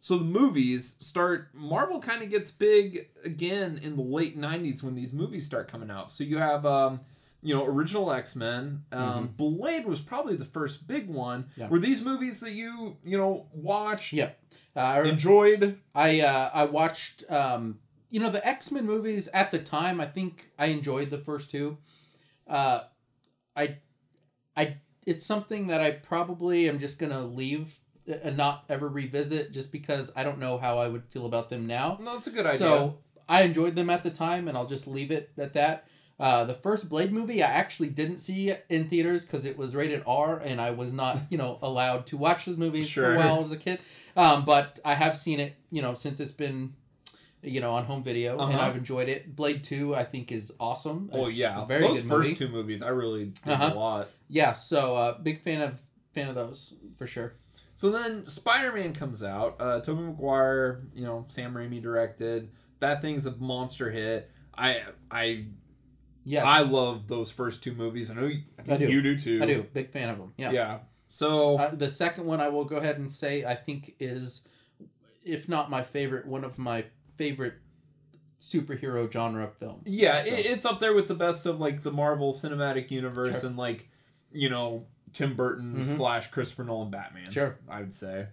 so 0.00 0.16
the 0.16 0.24
movies 0.24 0.96
start. 1.00 1.50
Marvel 1.54 2.00
kind 2.00 2.22
of 2.22 2.30
gets 2.30 2.50
big 2.50 3.08
again 3.24 3.78
in 3.82 3.94
the 3.94 4.02
late 4.02 4.36
'90s 4.36 4.82
when 4.82 4.96
these 4.96 5.12
movies 5.12 5.46
start 5.46 5.68
coming 5.68 5.90
out. 5.90 6.10
So 6.10 6.24
you 6.24 6.38
have. 6.38 6.66
Um, 6.66 7.00
you 7.42 7.54
know, 7.54 7.64
original 7.64 8.12
X 8.12 8.36
Men. 8.36 8.84
Um, 8.92 9.28
Blade 9.28 9.86
was 9.86 10.00
probably 10.00 10.36
the 10.36 10.44
first 10.44 10.86
big 10.86 11.08
one. 11.08 11.46
Yeah. 11.56 11.68
Were 11.68 11.78
these 11.78 12.04
movies 12.04 12.40
that 12.40 12.52
you 12.52 12.98
you 13.02 13.16
know 13.16 13.46
watched, 13.52 14.12
Yeah, 14.12 14.32
uh, 14.76 14.80
I, 14.80 15.02
enjoyed? 15.04 15.78
I 15.94 16.20
uh, 16.20 16.50
I 16.52 16.64
watched 16.64 17.24
um, 17.30 17.78
you 18.10 18.20
know 18.20 18.28
the 18.28 18.46
X 18.46 18.70
Men 18.70 18.84
movies 18.84 19.26
at 19.32 19.50
the 19.52 19.58
time. 19.58 20.02
I 20.02 20.06
think 20.06 20.50
I 20.58 20.66
enjoyed 20.66 21.08
the 21.08 21.16
first 21.16 21.50
two. 21.50 21.78
Uh, 22.46 22.80
I, 23.56 23.78
I 24.56 24.76
it's 25.06 25.24
something 25.24 25.68
that 25.68 25.80
I 25.80 25.92
probably 25.92 26.68
am 26.68 26.78
just 26.78 26.98
gonna 26.98 27.22
leave 27.22 27.79
and 28.10 28.36
not 28.36 28.64
ever 28.68 28.88
revisit 28.88 29.52
just 29.52 29.70
because 29.72 30.10
I 30.16 30.24
don't 30.24 30.38
know 30.38 30.58
how 30.58 30.78
I 30.78 30.88
would 30.88 31.04
feel 31.10 31.26
about 31.26 31.48
them 31.48 31.66
now. 31.66 31.98
No, 32.00 32.16
it's 32.16 32.26
a 32.26 32.30
good 32.30 32.46
idea. 32.46 32.58
So 32.58 32.98
I 33.28 33.42
enjoyed 33.42 33.74
them 33.76 33.88
at 33.90 34.02
the 34.02 34.10
time, 34.10 34.48
and 34.48 34.56
I'll 34.56 34.66
just 34.66 34.86
leave 34.86 35.10
it 35.10 35.30
at 35.38 35.52
that. 35.54 35.86
Uh, 36.18 36.44
the 36.44 36.52
first 36.54 36.90
Blade 36.90 37.12
movie 37.12 37.42
I 37.42 37.46
actually 37.50 37.88
didn't 37.88 38.18
see 38.18 38.52
in 38.68 38.88
theaters 38.88 39.24
because 39.24 39.46
it 39.46 39.56
was 39.56 39.74
rated 39.74 40.02
R, 40.06 40.38
and 40.38 40.60
I 40.60 40.70
was 40.70 40.92
not, 40.92 41.18
you 41.30 41.38
know, 41.38 41.58
allowed 41.62 42.06
to 42.08 42.16
watch 42.18 42.44
those 42.44 42.58
movies 42.58 42.90
for 42.90 43.14
a 43.14 43.16
while 43.16 43.40
as 43.40 43.52
a 43.52 43.56
kid. 43.56 43.78
Um, 44.16 44.44
but 44.44 44.80
I 44.84 44.94
have 44.94 45.16
seen 45.16 45.40
it, 45.40 45.56
you 45.70 45.80
know, 45.80 45.94
since 45.94 46.20
it's 46.20 46.30
been, 46.32 46.74
you 47.42 47.62
know, 47.62 47.72
on 47.72 47.84
home 47.86 48.02
video, 48.02 48.32
and 48.38 48.52
Uh-huh. 48.52 48.60
I've 48.64 48.76
enjoyed 48.76 49.08
it. 49.08 49.34
Blade 49.34 49.64
Two, 49.64 49.94
I 49.94 50.04
think, 50.04 50.30
is 50.30 50.52
awesome. 50.60 51.08
Oh 51.10 51.24
It's 51.24 51.36
yeah, 51.36 51.62
a 51.62 51.64
very 51.64 51.80
those 51.84 52.02
good 52.02 52.08
first 52.08 52.28
movie. 52.32 52.36
two 52.36 52.48
movies 52.48 52.82
I 52.82 52.90
really 52.90 53.26
did 53.44 53.52
Uh-huh. 53.52 53.70
a 53.72 53.74
lot. 53.78 54.08
Yeah, 54.28 54.52
so 54.52 54.96
uh, 54.96 55.18
big 55.22 55.40
fan 55.42 55.62
of 55.62 55.78
fan 56.12 56.28
of 56.28 56.34
those 56.34 56.74
for 56.98 57.06
sure. 57.06 57.32
So 57.80 57.90
then 57.90 58.26
Spider 58.26 58.74
Man 58.74 58.92
comes 58.92 59.22
out. 59.22 59.56
Uh, 59.58 59.80
Tobey 59.80 60.02
Maguire, 60.02 60.82
you 60.94 61.02
know, 61.02 61.24
Sam 61.28 61.54
Raimi 61.54 61.80
directed. 61.80 62.50
That 62.80 63.00
thing's 63.00 63.24
a 63.24 63.34
monster 63.36 63.90
hit. 63.90 64.30
I 64.54 64.82
I 65.10 65.46
Yes, 66.26 66.44
I 66.46 66.60
love 66.60 67.08
those 67.08 67.30
first 67.30 67.64
two 67.64 67.72
movies. 67.72 68.10
I 68.10 68.20
know 68.20 68.26
you, 68.26 68.42
I 68.68 68.76
do. 68.76 68.86
you 68.86 69.00
do 69.00 69.16
too. 69.16 69.40
I 69.42 69.46
do. 69.46 69.62
Big 69.72 69.92
fan 69.92 70.10
of 70.10 70.18
them. 70.18 70.34
Yeah. 70.36 70.50
Yeah. 70.50 70.78
So 71.08 71.56
Uh, 71.56 71.74
the 71.74 71.88
second 71.88 72.26
one 72.26 72.38
I 72.38 72.48
will 72.50 72.66
go 72.66 72.76
ahead 72.76 72.98
and 72.98 73.10
say 73.10 73.46
I 73.46 73.54
think 73.54 73.94
is, 73.98 74.42
if 75.24 75.48
not 75.48 75.70
my 75.70 75.82
favorite, 75.82 76.26
one 76.26 76.44
of 76.44 76.58
my 76.58 76.84
favorite 77.16 77.54
superhero 78.38 79.10
genre 79.10 79.48
films. 79.58 79.84
yeah, 79.86 80.22
so- 80.22 80.30
it, 80.34 80.44
it's 80.44 80.66
up 80.66 80.80
there 80.80 80.92
with 80.92 81.08
the 81.08 81.14
best 81.14 81.46
of 81.46 81.58
like 81.58 81.82
the 81.82 81.92
Marvel 81.92 82.34
Cinematic 82.34 82.90
Universe 82.90 83.40
Sure. 83.40 83.48
and 83.48 83.56
like 83.56 83.88
you 84.30 84.50
know 84.50 84.86
Tim 85.12 85.34
Burton 85.36 85.76
Mhm. 85.78 85.86
slash 85.86 86.30
Christopher 86.30 86.64
Nolan 86.64 86.90
Batman. 86.90 87.30
Sure. 87.30 87.58
I 87.68 87.80
would 87.80 87.94
say. 87.94 88.28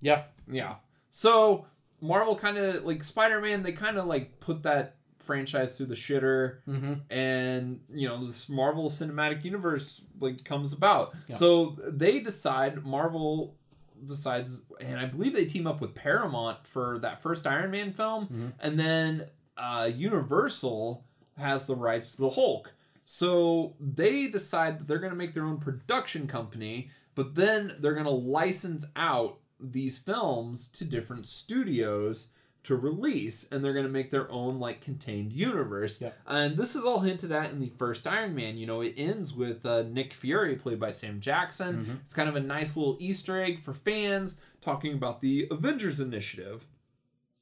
Yeah. 0.00 0.24
Yeah. 0.50 0.76
So 1.10 1.66
Marvel 2.00 2.36
kind 2.36 2.58
of 2.58 2.84
like 2.84 3.02
Spider 3.02 3.40
Man. 3.40 3.62
They 3.62 3.72
kind 3.72 3.96
of 3.98 4.06
like 4.06 4.40
put 4.40 4.62
that 4.64 4.96
franchise 5.18 5.76
through 5.76 5.86
the 5.86 5.94
shitter. 5.94 6.58
Mm-hmm. 6.68 6.94
and 7.10 7.80
you 7.92 8.06
know 8.06 8.24
this 8.24 8.48
Marvel 8.50 8.88
Cinematic 8.90 9.44
Universe 9.44 10.04
like 10.20 10.44
comes 10.44 10.72
about. 10.72 11.14
Yeah. 11.28 11.36
So 11.36 11.76
they 11.88 12.20
decide 12.20 12.84
Marvel 12.84 13.56
decides, 14.04 14.66
and 14.80 15.00
I 15.00 15.06
believe 15.06 15.32
they 15.32 15.46
team 15.46 15.66
up 15.66 15.80
with 15.80 15.94
Paramount 15.94 16.66
for 16.66 16.98
that 16.98 17.22
first 17.22 17.46
Iron 17.46 17.70
Man 17.70 17.92
film, 17.94 18.26
Mhm. 18.28 18.52
and 18.60 18.78
then 18.78 19.26
uh, 19.56 19.90
Universal 19.94 21.02
has 21.38 21.64
the 21.66 21.74
rights 21.74 22.14
to 22.16 22.22
the 22.22 22.30
Hulk. 22.30 22.74
So 23.08 23.76
they 23.80 24.26
decide 24.26 24.80
that 24.80 24.88
they're 24.88 24.98
going 24.98 25.12
to 25.12 25.16
make 25.16 25.32
their 25.32 25.44
own 25.44 25.58
production 25.58 26.26
company, 26.26 26.90
but 27.14 27.36
then 27.36 27.76
they're 27.78 27.92
going 27.94 28.04
to 28.04 28.10
license 28.10 28.84
out 28.96 29.38
these 29.60 29.96
films 29.96 30.66
to 30.72 30.84
different 30.84 31.24
studios 31.24 32.30
to 32.64 32.74
release 32.74 33.48
and 33.52 33.64
they're 33.64 33.72
going 33.72 33.86
to 33.86 33.92
make 33.92 34.10
their 34.10 34.28
own 34.30 34.58
like 34.58 34.80
contained 34.80 35.32
universe 35.32 36.00
Yep. 36.00 36.18
and 36.26 36.56
this 36.56 36.74
is 36.74 36.84
all 36.84 36.98
hinted 36.98 37.30
at 37.30 37.52
in 37.52 37.60
the 37.60 37.68
first 37.68 38.08
iron 38.08 38.34
man 38.34 38.58
you 38.58 38.66
know 38.66 38.80
it 38.80 38.94
ends 38.96 39.32
with 39.32 39.64
uh, 39.64 39.82
nick 39.84 40.12
fury 40.12 40.56
played 40.56 40.80
by 40.80 40.90
sam 40.90 41.20
jackson 41.20 41.84
Mhm. 41.86 42.00
it's 42.02 42.12
kind 42.12 42.28
of 42.28 42.34
a 42.34 42.40
nice 42.40 42.76
little 42.76 42.96
easter 42.98 43.40
egg 43.40 43.60
for 43.60 43.72
fans 43.72 44.40
talking 44.60 44.94
about 44.94 45.20
the 45.20 45.46
avengers 45.50 46.00
initiative 46.00 46.66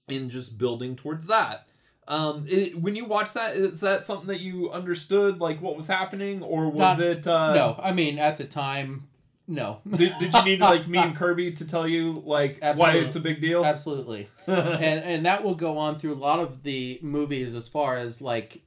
and 0.09 0.31
just 0.31 0.59
building 0.59 0.95
towards 0.95 1.27
that 1.27 1.67
um, 2.07 2.45
it, 2.49 2.79
when 2.79 2.97
you 2.97 3.07
watch 3.07 3.33
that 3.33 3.57
is 3.57 3.81
that 3.81 4.05
something 4.05 4.29
that 4.29 4.41
you 4.41 4.71
understood 4.71 5.41
like 5.41 5.61
what 5.63 5.77
was 5.77 5.87
happening 5.87 6.43
or 6.43 6.69
was 6.69 6.99
Not- 6.99 7.07
it 7.07 7.27
uh, 7.27 7.55
no, 7.55 7.81
I 7.83 7.93
mean 7.93 8.19
at 8.19 8.37
the 8.37 8.45
time, 8.45 9.09
no. 9.49 9.81
did, 9.89 10.13
did 10.19 10.35
you 10.35 10.45
need 10.45 10.61
like 10.73 10.87
me 10.87 10.99
and 10.99 11.17
kirby 11.17 11.53
to 11.53 11.67
tell 11.67 11.89
you 11.89 12.23
like 12.25 12.63
why 12.77 12.93
it's 12.93 13.17
a 13.17 13.21
big 13.21 13.41
deal 13.41 13.65
Absolutely. 13.65 14.29
and 14.47 14.81
and 15.05 15.27
that 15.27 15.43
will 15.43 15.55
go 15.55 15.79
on 15.79 15.99
through 15.99 16.15
a 16.15 16.17
lot 16.17 16.41
of 16.41 16.63
the 16.63 16.99
movies 17.03 17.55
as 17.55 17.69
far 17.69 17.97
as 17.97 18.21
like 18.21 18.63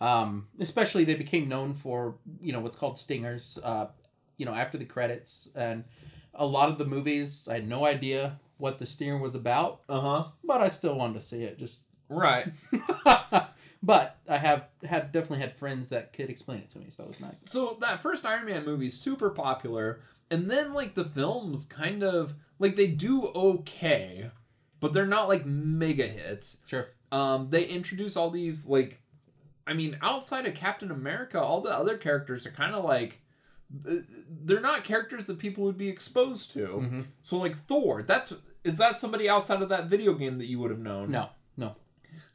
um 0.00 0.46
especially 0.60 1.04
they 1.04 1.14
became 1.14 1.48
known 1.48 1.72
for 1.72 2.16
you 2.40 2.52
know 2.52 2.60
what's 2.60 2.76
called 2.76 2.98
stingers 2.98 3.58
uh 3.64 3.86
you 4.36 4.44
know 4.44 4.52
after 4.52 4.76
the 4.76 4.84
credits 4.84 5.50
and 5.54 5.84
a 6.34 6.44
lot 6.44 6.68
of 6.68 6.76
the 6.76 6.84
movies 6.84 7.48
i 7.50 7.54
had 7.54 7.66
no 7.66 7.86
idea 7.86 8.38
what 8.58 8.78
the 8.78 8.84
stinger 8.84 9.16
was 9.16 9.34
about 9.34 9.80
uh-huh 9.88 10.24
but 10.44 10.60
i 10.60 10.68
still 10.68 10.94
wanted 10.94 11.14
to 11.14 11.20
see 11.22 11.42
it 11.44 11.58
just 11.58 11.85
right 12.08 12.48
but 13.82 14.16
i 14.28 14.36
have 14.38 14.66
had 14.88 15.12
definitely 15.12 15.38
had 15.38 15.56
friends 15.56 15.88
that 15.88 16.12
could 16.12 16.30
explain 16.30 16.58
it 16.58 16.68
to 16.70 16.78
me 16.78 16.86
so 16.88 17.02
that 17.02 17.08
was 17.08 17.20
nice 17.20 17.42
So 17.46 17.76
that 17.80 18.00
first 18.00 18.24
Iron 18.26 18.46
Man 18.46 18.64
movie 18.64 18.86
is 18.86 18.98
super 18.98 19.30
popular, 19.30 20.00
and 20.30 20.50
then 20.50 20.72
like 20.74 20.94
the 20.94 21.04
films 21.04 21.64
kind 21.66 22.02
of 22.02 22.34
like 22.58 22.76
they 22.76 22.86
do 22.88 23.26
okay, 23.34 24.30
but 24.80 24.92
they're 24.92 25.06
not 25.06 25.28
like 25.28 25.44
mega 25.46 26.06
hits. 26.06 26.60
sure 26.66 26.88
Um, 27.12 27.50
they 27.50 27.64
introduce 27.64 28.16
all 28.16 28.30
these 28.30 28.68
like, 28.68 29.00
I 29.66 29.74
mean, 29.74 29.98
outside 30.02 30.46
of 30.46 30.54
Captain 30.54 30.90
America, 30.90 31.40
all 31.40 31.60
the 31.60 31.70
other 31.70 31.96
characters 31.96 32.46
are 32.46 32.50
kind 32.52 32.74
of 32.74 32.84
like. 32.84 33.20
They're 33.68 34.60
not 34.60 34.84
characters 34.84 35.26
that 35.26 35.38
people 35.40 35.64
would 35.64 35.76
be 35.76 35.88
exposed 35.88 36.52
to. 36.52 36.66
Mhm. 36.68 37.06
So 37.20 37.36
like 37.36 37.56
Thor, 37.56 38.02
that's 38.02 38.32
is 38.64 38.78
that 38.78 38.96
somebody 38.96 39.28
outside 39.28 39.60
of 39.62 39.68
that 39.70 39.86
video 39.86 40.14
game 40.14 40.36
that 40.38 40.46
you 40.46 40.58
would 40.60 40.70
have 40.70 40.80
known? 40.80 41.10
no 41.10 41.30
no 41.56 41.74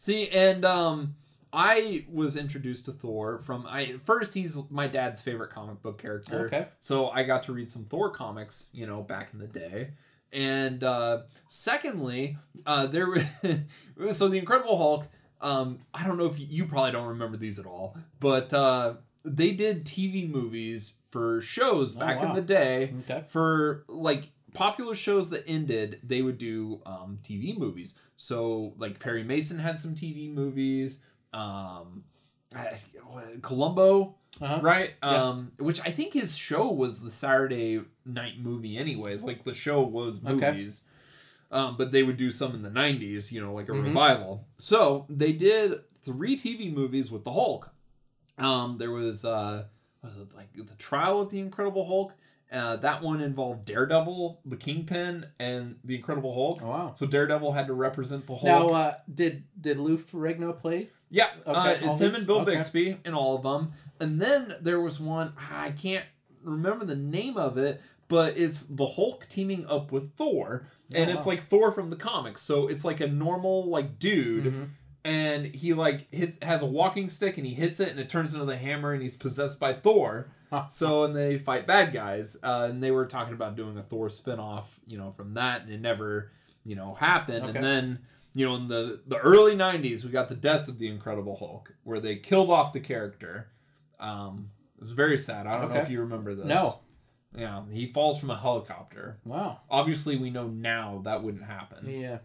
See, 0.01 0.29
and 0.29 0.65
um, 0.65 1.13
I 1.53 2.05
was 2.11 2.35
introduced 2.35 2.85
to 2.85 2.91
Thor 2.91 3.37
from 3.37 3.67
I 3.69 3.97
first 4.03 4.33
he's 4.33 4.57
my 4.71 4.87
dad's 4.87 5.21
favorite 5.21 5.51
comic 5.51 5.83
book 5.83 6.01
character. 6.01 6.47
Okay. 6.47 6.69
So 6.79 7.09
I 7.09 7.21
got 7.21 7.43
to 7.43 7.53
read 7.53 7.69
some 7.69 7.83
Thor 7.83 8.09
comics, 8.09 8.69
you 8.73 8.87
know, 8.87 9.03
back 9.03 9.29
in 9.31 9.37
the 9.37 9.45
day. 9.45 9.91
And 10.33 10.83
uh, 10.83 11.19
secondly, 11.49 12.39
uh, 12.65 12.87
there 12.87 13.05
was 13.05 13.27
so 14.17 14.27
the 14.27 14.39
Incredible 14.39 14.75
Hulk. 14.75 15.07
Um, 15.39 15.81
I 15.93 16.03
don't 16.03 16.17
know 16.17 16.25
if 16.25 16.39
you, 16.39 16.47
you 16.49 16.65
probably 16.65 16.93
don't 16.93 17.09
remember 17.09 17.37
these 17.37 17.59
at 17.59 17.67
all, 17.67 17.95
but 18.19 18.51
uh, 18.55 18.95
they 19.23 19.51
did 19.51 19.85
TV 19.85 20.27
movies 20.27 20.97
for 21.11 21.41
shows 21.41 21.95
Oh, 21.95 21.99
back 21.99 22.23
in 22.23 22.33
the 22.33 22.41
day 22.41 22.95
okay 23.01 23.23
for 23.27 23.85
like 23.87 24.31
popular 24.53 24.95
shows 24.95 25.29
that 25.29 25.43
ended, 25.47 25.99
they 26.03 26.21
would 26.21 26.37
do 26.37 26.81
um, 26.85 27.19
TV 27.23 27.57
movies. 27.57 27.99
So 28.21 28.73
like 28.77 28.99
Perry 28.99 29.23
Mason 29.23 29.57
had 29.57 29.79
some 29.79 29.95
TV 29.95 30.31
movies. 30.31 31.03
Um, 31.33 32.03
Columbo, 33.41 34.15
uh-huh. 34.39 34.59
right? 34.61 34.91
Yeah. 35.01 35.29
Um, 35.29 35.53
which 35.57 35.79
I 35.81 35.89
think 35.89 36.13
his 36.13 36.37
show 36.37 36.71
was 36.71 37.01
the 37.01 37.09
Saturday 37.09 37.81
night 38.05 38.39
movie, 38.39 38.77
anyways. 38.77 39.23
Like 39.23 39.43
the 39.43 39.55
show 39.55 39.81
was 39.81 40.23
Okay. 40.23 40.51
movies. 40.51 40.87
Um, 41.49 41.77
but 41.77 41.91
they 41.91 42.03
would 42.03 42.17
do 42.17 42.29
some 42.29 42.53
in 42.53 42.61
the 42.61 42.69
90s, 42.69 43.31
you 43.31 43.41
know, 43.41 43.53
like 43.53 43.69
a 43.69 43.71
Mhm. 43.71 43.85
revival. 43.87 44.47
So 44.59 45.07
they 45.09 45.33
did 45.33 45.79
three 46.01 46.35
TV 46.35 46.69
movies 46.71 47.11
with 47.11 47.23
the 47.23 47.31
Hulk. 47.31 47.73
Um, 48.37 48.77
there 48.77 48.91
was, 48.91 49.25
uh, 49.25 49.65
was 50.03 50.17
it 50.17 50.33
like 50.35 50.53
the 50.53 50.75
trial 50.75 51.21
of 51.21 51.31
the 51.31 51.39
Incredible 51.39 51.85
Hulk? 51.85 52.15
Uh, 52.51 52.75
that 52.75 53.01
one 53.01 53.21
involved 53.21 53.63
Daredevil, 53.65 54.41
the 54.45 54.57
Kingpin, 54.57 55.25
and 55.39 55.77
the 55.85 55.95
Incredible 55.95 56.33
Hulk. 56.33 56.59
oh 56.61 56.67
wow 56.69 56.93
So 56.93 57.05
Daredevil 57.05 57.53
had 57.53 57.67
to 57.67 57.73
represent 57.73 58.27
the 58.27 58.33
Hulk. 58.35 58.43
now 58.43 58.67
uh 58.69 58.93
did 59.13 59.43
did 59.59 59.77
lou 59.77 59.97
ferrigno 59.97 60.57
play 60.57 60.89
Yeah, 61.09 61.27
uh, 61.45 61.51
Okay, 61.51 61.85
all 61.85 61.91
it's 61.91 62.01
him 62.01 62.09
these- 62.09 62.17
and 62.17 62.27
Bill 62.27 62.41
okay. 62.41 62.55
Bixby 62.55 62.97
in 63.05 63.13
all 63.13 63.37
of 63.37 63.43
them. 63.43 63.71
And 64.01 64.21
then 64.21 64.53
there 64.61 64.81
was 64.81 64.99
one 64.99 65.33
I 65.51 65.71
can't 65.71 66.05
remember 66.43 66.83
the 66.85 66.95
name 66.97 67.37
of 67.37 67.57
it, 67.57 67.81
but 68.09 68.37
it's 68.37 68.63
the 68.63 68.85
Hulk 68.85 69.27
teaming 69.29 69.65
up 69.67 69.91
with 69.93 70.15
Thor, 70.17 70.67
and 70.93 71.09
Oh, 71.09 71.13
it's 71.13 71.25
wow. 71.25 71.31
like 71.31 71.43
Thor 71.43 71.71
from 71.71 71.89
the 71.89 71.95
comics. 71.95 72.41
So 72.41 72.67
it's 72.67 72.83
like 72.83 72.99
a 72.99 73.07
normal 73.07 73.69
like 73.69 73.97
dude, 73.97 74.45
Mhm. 74.53 74.69
and 75.05 75.45
he 75.55 75.73
like 75.73 76.13
hits 76.13 76.37
has 76.41 76.61
a 76.61 76.65
walking 76.65 77.09
stick 77.09 77.37
and 77.37 77.45
he 77.47 77.53
hits 77.53 77.79
it 77.79 77.89
and 77.91 77.99
it 77.99 78.09
turns 78.09 78.33
into 78.33 78.45
the 78.45 78.57
hammer 78.57 78.91
and 78.91 79.01
he's 79.01 79.15
possessed 79.15 79.57
by 79.59 79.71
Thor. 79.73 80.31
So 80.69 81.03
and 81.03 81.15
they 81.15 81.37
fight 81.37 81.65
bad 81.67 81.93
guys, 81.93 82.37
uh, 82.43 82.67
and 82.69 82.83
they 82.83 82.91
were 82.91 83.05
talking 83.05 83.33
about 83.33 83.55
doing 83.55 83.77
a 83.77 83.81
Thor 83.81 84.07
spinoff, 84.09 84.65
you 84.85 84.97
know, 84.97 85.11
from 85.11 85.33
that, 85.35 85.61
and 85.61 85.71
it 85.71 85.81
never, 85.81 86.31
you 86.65 86.75
know, 86.75 86.93
happened. 86.95 87.45
Okay. 87.45 87.57
And 87.57 87.63
then, 87.63 87.99
you 88.33 88.45
know, 88.45 88.55
in 88.55 88.67
the 88.67 89.01
the 89.07 89.17
early 89.17 89.55
'90s, 89.55 90.03
we 90.03 90.11
got 90.11 90.29
the 90.29 90.35
death 90.35 90.67
of 90.67 90.77
the 90.77 90.87
Incredible 90.87 91.35
Hulk, 91.37 91.73
where 91.83 91.99
they 91.99 92.15
killed 92.17 92.49
off 92.49 92.73
the 92.73 92.79
character. 92.79 93.49
Um, 93.99 94.51
it 94.77 94.81
was 94.81 94.91
very 94.93 95.17
sad. 95.17 95.47
I 95.47 95.53
don't 95.59 95.69
know 95.69 95.79
if 95.79 95.89
you 95.89 95.99
remember 96.01 96.33
this. 96.35 96.47
no 96.47 96.79
Yeah, 97.35 97.61
he 97.71 97.85
falls 97.87 98.19
from 98.19 98.31
a 98.31 98.37
helicopter. 98.37 99.19
wow 99.25 99.59
Obviously, 99.69 100.15
we 100.17 100.31
know 100.31 100.47
now 100.47 101.01
that 101.05 101.23
wouldn't 101.23 101.43
happen. 101.45 101.87
yeah 101.87 102.17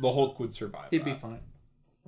The 0.00 0.10
Hulk 0.12 0.40
would 0.40 0.52
survive. 0.54 0.88
he'd 0.90 1.04
be 1.04 1.14
fine 1.14 1.40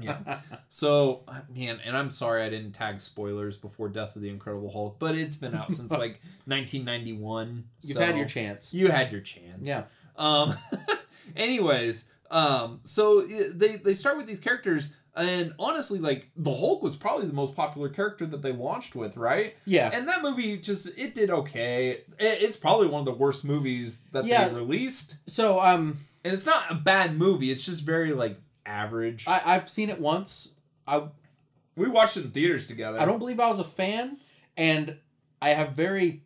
Yeah. 0.00 0.40
So, 0.72 1.24
man, 1.52 1.80
and 1.84 1.96
I'm 1.96 2.10
sorry 2.12 2.42
I 2.44 2.48
didn't 2.48 2.72
tag 2.72 3.00
spoilers 3.00 3.56
before 3.56 3.88
Death 3.88 4.14
of 4.14 4.22
the 4.22 4.28
Incredible 4.28 4.70
Hulk, 4.70 4.98
but 5.00 5.16
it's 5.16 5.34
been 5.36 5.54
out 5.54 5.70
since 5.70 5.90
like 5.90 6.20
1991. 6.46 7.64
You've 7.82 7.96
so 7.96 8.00
had 8.00 8.16
your 8.16 8.26
chance. 8.26 8.72
You 8.72 8.88
had 8.88 9.10
your 9.12 9.20
chance. 9.20 9.68
Yeah. 9.68 9.84
Um. 10.16 10.54
anyways, 11.36 12.10
um. 12.30 12.80
So 12.84 13.20
they 13.22 13.76
they 13.76 13.94
start 13.94 14.16
with 14.16 14.26
these 14.26 14.40
characters, 14.40 14.96
and 15.16 15.52
honestly, 15.58 15.98
like 15.98 16.30
the 16.36 16.54
Hulk 16.54 16.82
was 16.82 16.96
probably 16.96 17.26
the 17.26 17.32
most 17.32 17.54
popular 17.56 17.88
character 17.88 18.26
that 18.26 18.42
they 18.42 18.52
launched 18.52 18.94
with, 18.94 19.16
right? 19.16 19.54
Yeah. 19.64 19.90
And 19.92 20.06
that 20.08 20.22
movie 20.22 20.58
just 20.58 20.98
it 20.98 21.14
did 21.14 21.30
okay. 21.30 21.90
It, 21.90 22.06
it's 22.18 22.56
probably 22.56 22.86
one 22.88 23.00
of 23.00 23.06
the 23.06 23.12
worst 23.14 23.44
movies 23.44 24.04
that 24.12 24.24
Yeah. 24.24 24.48
they 24.48 24.54
released, 24.54 25.16
So 25.26 25.60
um, 25.60 25.98
and 26.24 26.32
it's 26.34 26.46
not 26.46 26.70
a 26.70 26.74
bad 26.74 27.16
movie. 27.16 27.50
It's 27.50 27.64
just 27.64 27.84
very 27.84 28.12
like 28.12 28.38
average. 28.70 29.26
I 29.26 29.42
I've 29.44 29.68
seen 29.68 29.90
it 29.90 30.00
once. 30.00 30.48
I 30.86 31.08
we 31.76 31.88
watched 31.88 32.16
it 32.16 32.24
in 32.24 32.30
theaters 32.30 32.66
together. 32.66 33.00
I 33.00 33.04
don't 33.04 33.18
believe 33.18 33.40
I 33.40 33.48
was 33.48 33.58
a 33.60 33.64
fan, 33.64 34.18
and 34.56 34.96
I 35.42 35.50
have 35.50 35.72
very 35.72 36.22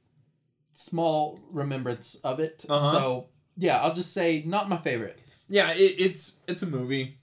small 0.72 1.40
remembrance 1.52 2.16
of 2.16 2.40
it. 2.40 2.64
Uh-huh. 2.68 2.90
So 2.92 3.26
yeah, 3.56 3.80
I'll 3.80 3.94
just 3.94 4.12
say 4.12 4.42
not 4.46 4.68
my 4.68 4.76
favorite. 4.76 5.18
Yeah, 5.48 5.72
it, 5.72 5.94
it's 5.98 6.38
it's 6.48 6.62
a 6.62 6.66
movie. 6.66 7.18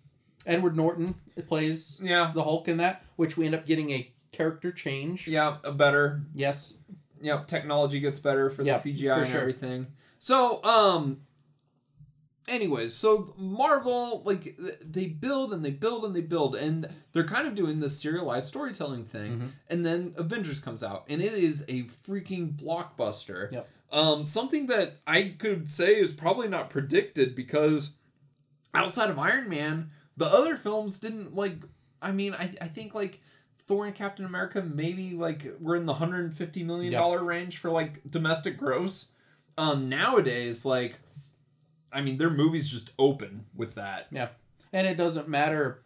Edward 0.46 0.76
Norton 0.76 1.16
plays 1.48 2.00
Yeah, 2.04 2.32
the 2.34 2.44
Hulk 2.44 2.68
in 2.68 2.78
that, 2.78 3.04
which 3.16 3.38
we 3.38 3.46
end 3.46 3.54
up 3.54 3.66
getting 3.66 3.92
a 3.92 4.12
character 4.32 4.72
change. 4.72 5.28
yeah, 5.28 5.58
a 5.64 5.72
better. 5.72 6.22
Yes. 6.34 6.78
Yep, 7.22 7.46
technology 7.48 8.00
gets 8.00 8.18
better 8.18 8.50
for 8.50 8.64
the 8.64 8.70
Yep, 8.72 8.78
CGI 8.78 9.14
for 9.14 9.22
and 9.22 9.30
sure. 9.30 9.42
everything. 9.42 9.88
So, 10.18 10.64
um, 10.64 11.22
anyways, 12.48 12.94
so 12.94 13.34
Marvel 13.38 14.22
like 14.26 14.58
they 14.84 15.08
build 15.08 15.54
and 15.54 15.64
they 15.64 15.72
build 15.72 16.06
and 16.06 16.16
they 16.16 16.22
build, 16.22 16.56
and 16.56 16.88
they're 17.14 17.24
kind 17.24 17.48
of 17.48 17.56
doing 17.56 17.80
this 17.80 18.00
serialized 18.00 18.48
storytelling 18.48 19.06
thing. 19.06 19.40
Mhm. 19.40 19.50
And 19.70 19.86
then 19.86 20.14
Avengers 20.18 20.60
comes 20.60 20.84
out, 20.84 21.06
and 21.10 21.22
it 21.22 21.34
is 21.34 21.64
a 21.68 21.84
freaking 21.84 22.54
blockbuster. 22.56 23.52
Yep. 23.52 23.70
Um, 23.92 24.26
something 24.26 24.68
that 24.68 25.02
I 25.06 25.36
could 25.38 25.70
say 25.70 26.00
is 26.00 26.14
probably 26.14 26.48
not 26.48 26.70
predicted 26.70 27.36
because 27.36 27.96
outside 28.74 29.10
of 29.10 29.20
Iron 29.20 29.50
Man, 29.50 29.92
the 30.16 30.26
other 30.26 30.56
films 30.56 31.00
didn't 31.00 31.36
like. 31.36 31.58
I 32.02 32.12
mean, 32.12 32.34
I 32.34 32.54
I 32.62 32.68
think 32.68 32.96
like 32.96 33.22
Thor 33.60 33.86
and 33.86 33.94
Captain 33.94 34.26
America 34.26 34.62
maybe 34.62 35.12
like 35.12 35.46
we're 35.60 35.76
in 35.76 35.86
the 35.86 35.96
hundred 35.96 36.24
and 36.26 36.34
fifty 36.34 36.64
million 36.64 36.94
dollar 36.94 37.24
range 37.24 37.58
for 37.58 37.70
like 37.70 38.02
domestic 38.10 38.58
gross. 38.58 39.12
Um, 39.58 39.90
nowadays, 39.90 40.64
like, 40.66 40.98
I 41.92 42.02
mean, 42.02 42.18
their 42.18 42.30
movies 42.30 42.70
just 42.70 42.92
open 42.98 43.46
with 43.56 43.76
that. 43.76 44.08
Yeah, 44.12 44.30
and 44.74 44.88
it 44.88 44.98
doesn't 44.98 45.28
matter 45.28 45.84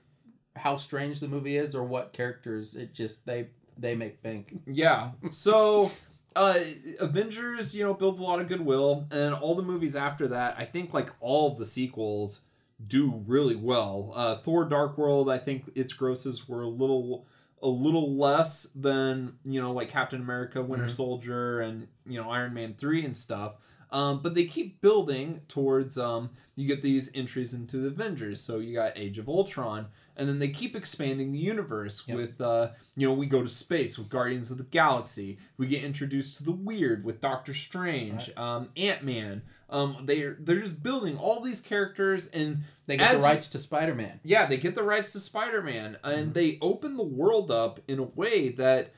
how 0.55 0.77
strange 0.77 1.19
the 1.19 1.27
movie 1.27 1.57
is 1.57 1.75
or 1.75 1.83
what 1.83 2.13
characters. 2.13 2.75
It 2.75 2.93
just 2.93 3.25
they 3.25 3.47
they 3.77 3.95
make 3.95 4.21
bank. 4.23 4.53
Yeah. 4.65 5.11
So. 5.31 5.89
Uh, 6.37 6.53
Avengers, 6.99 7.73
you 7.73 7.81
know, 7.81 7.93
builds 7.93 8.19
a 8.19 8.23
lot 8.25 8.41
of 8.41 8.49
goodwill, 8.49 9.07
and 9.09 9.33
all 9.33 9.55
the 9.55 9.63
movies 9.63 9.95
after 9.95 10.27
that, 10.27 10.53
I 10.59 10.65
think, 10.65 10.93
like 10.93 11.09
all 11.21 11.51
of 11.53 11.57
the 11.57 11.63
sequels, 11.63 12.41
do 12.85 13.23
really 13.25 13.55
well. 13.55 14.11
Uh, 14.13 14.35
Thor: 14.35 14.65
Dark 14.65 14.97
World, 14.97 15.29
I 15.29 15.37
think 15.37 15.71
its 15.75 15.93
grosses 15.93 16.47
were 16.47 16.61
a 16.63 16.67
little 16.67 17.25
a 17.61 17.69
little 17.69 18.17
less 18.17 18.63
than 18.75 19.37
you 19.45 19.61
know 19.61 19.71
like 19.71 19.89
Captain 19.89 20.19
America, 20.21 20.61
Winter 20.61 20.87
Mhm. 20.87 20.91
Soldier, 20.91 21.61
and 21.61 21.87
you 22.05 22.21
know 22.21 22.29
Iron 22.29 22.53
Man 22.53 22.73
three 22.77 23.05
and 23.05 23.15
stuff. 23.15 23.55
Um, 23.95 24.19
but 24.21 24.35
they 24.35 24.43
keep 24.43 24.81
building 24.81 25.39
towards 25.47 25.97
um, 25.97 26.31
you 26.57 26.67
get 26.67 26.81
these 26.81 27.15
entries 27.15 27.53
into 27.53 27.77
the 27.77 27.87
Avengers. 27.87 28.41
So 28.41 28.57
you 28.59 28.73
got 28.73 28.97
Age 28.97 29.17
of 29.19 29.29
Ultron, 29.29 29.87
and 30.17 30.27
then 30.27 30.39
they 30.39 30.49
keep 30.49 30.75
expanding 30.75 31.31
the 31.31 31.39
universe 31.39 32.03
Yep. 32.05 32.17
with 32.17 32.41
uh, 32.41 32.69
you 32.97 33.07
know 33.07 33.13
we 33.13 33.25
go 33.25 33.41
to 33.41 33.47
space 33.47 33.97
with 33.97 34.09
Guardians 34.09 34.51
of 34.51 34.57
the 34.57 34.65
Galaxy. 34.65 35.37
We 35.57 35.67
get 35.67 35.81
introduced 35.83 36.35
to 36.37 36.43
the 36.43 36.51
weird 36.51 37.05
with 37.05 37.21
Doctor 37.21 37.53
Strange, 37.53 38.31
um, 38.35 38.69
Ant 38.75 39.03
Man. 39.03 39.43
Um, 39.69 39.95
they're 40.03 40.35
they're 40.41 40.59
just 40.59 40.83
building 40.83 41.17
all 41.17 41.39
these 41.39 41.61
characters 41.61 42.27
and 42.27 42.63
They 42.87 42.97
get 42.97 43.13
the 43.15 43.19
rights 43.21 43.47
to 43.51 43.59
Spider 43.59 43.95
Man. 43.95 44.19
yeah, 44.23 44.45
they 44.45 44.57
get 44.57 44.75
the 44.75 44.83
rights 44.83 45.13
to 45.13 45.21
Spider 45.21 45.61
Man, 45.61 45.97
and 46.03 46.33
they 46.33 46.57
open 46.61 46.97
the 46.97 47.03
world 47.21 47.49
up 47.49 47.79
in 47.87 47.99
a 47.99 48.03
way 48.03 48.49
that 48.49 48.91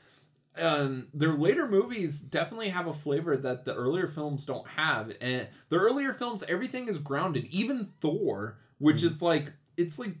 um, 0.60 1.08
their 1.14 1.32
later 1.34 1.66
movies 1.68 2.20
definitely 2.20 2.68
have 2.70 2.86
a 2.86 2.92
flavor 2.92 3.36
that 3.36 3.64
the 3.64 3.74
earlier 3.74 4.06
films 4.06 4.44
don't 4.46 4.66
have. 4.68 5.12
And 5.20 5.48
the 5.68 5.76
earlier 5.76 6.12
films, 6.12 6.44
everything 6.48 6.88
is 6.88 6.98
grounded. 6.98 7.46
Even 7.46 7.92
Thor, 8.00 8.58
which 8.78 9.02
is 9.02 9.22
like 9.22 9.52
it's 9.76 9.98
like 9.98 10.16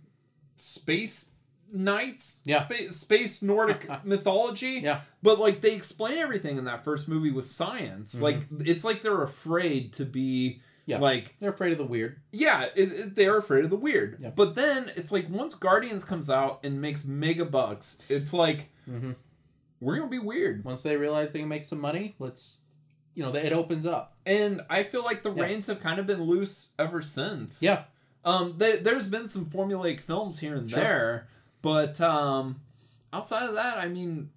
space 0.56 1.32
knights, 1.72 2.42
Yeah. 2.46 2.66
spa- 2.66 2.90
space 2.90 3.42
Nordic 3.42 3.88
mythology. 4.04 4.80
Yeah. 4.82 5.00
But 5.22 5.38
like 5.38 5.60
they 5.60 5.74
explain 5.74 6.18
everything 6.18 6.56
in 6.56 6.64
that 6.64 6.84
first 6.84 7.08
movie 7.08 7.30
with 7.30 7.44
science. 7.46 8.16
Mhm. 8.18 8.22
Like 8.22 8.46
it's 8.60 8.84
like 8.84 9.02
they're 9.02 9.22
afraid 9.22 9.92
to 9.94 10.04
be 10.06 10.60
Yeah. 10.86 10.98
like 10.98 11.34
They're 11.40 11.50
afraid 11.50 11.72
of 11.72 11.78
the 11.78 11.84
weird. 11.84 12.20
yeah, 12.32 12.66
it, 12.74 12.92
it- 12.92 13.14
they're 13.16 13.36
afraid 13.38 13.64
of 13.64 13.70
the 13.70 13.76
weird. 13.76 14.16
Yep. 14.20 14.34
But 14.36 14.54
then 14.54 14.90
it's 14.96 15.12
like 15.12 15.28
once 15.28 15.54
Guardians 15.54 16.04
comes 16.04 16.30
out 16.30 16.60
and 16.64 16.80
makes 16.80 17.04
mega 17.04 17.44
bucks, 17.44 18.02
it's 18.08 18.32
like 18.32 18.70
Mm-hmm. 18.88 19.12
We're 19.80 19.96
gonna 19.96 20.10
be 20.10 20.18
weird. 20.18 20.64
Once 20.64 20.82
they 20.82 20.96
realize 20.96 21.32
they 21.32 21.40
can 21.40 21.48
make 21.48 21.64
some 21.64 21.80
money, 21.80 22.14
let's, 22.18 22.58
you 23.14 23.22
know, 23.22 23.34
it 23.34 23.52
opens 23.52 23.86
up. 23.86 24.16
And 24.26 24.60
I 24.68 24.82
feel 24.82 25.04
like 25.04 25.22
the 25.22 25.32
Yeah. 25.32 25.44
reins 25.44 25.66
have 25.68 25.80
kind 25.80 25.98
of 25.98 26.06
been 26.06 26.22
loose 26.22 26.72
ever 26.78 27.00
since. 27.02 27.62
Yeah. 27.62 27.84
Um, 28.24 28.58
th- 28.58 28.82
there's 28.82 29.08
been 29.08 29.28
some 29.28 29.46
formulaic 29.46 30.00
films 30.00 30.40
here 30.40 30.56
and 30.56 30.68
Sure. 30.70 30.80
there, 30.80 31.28
but 31.62 32.00
um, 32.00 32.60
outside 33.12 33.48
of 33.48 33.54
that, 33.54 33.78
I 33.78 33.88
mean, 33.88 34.30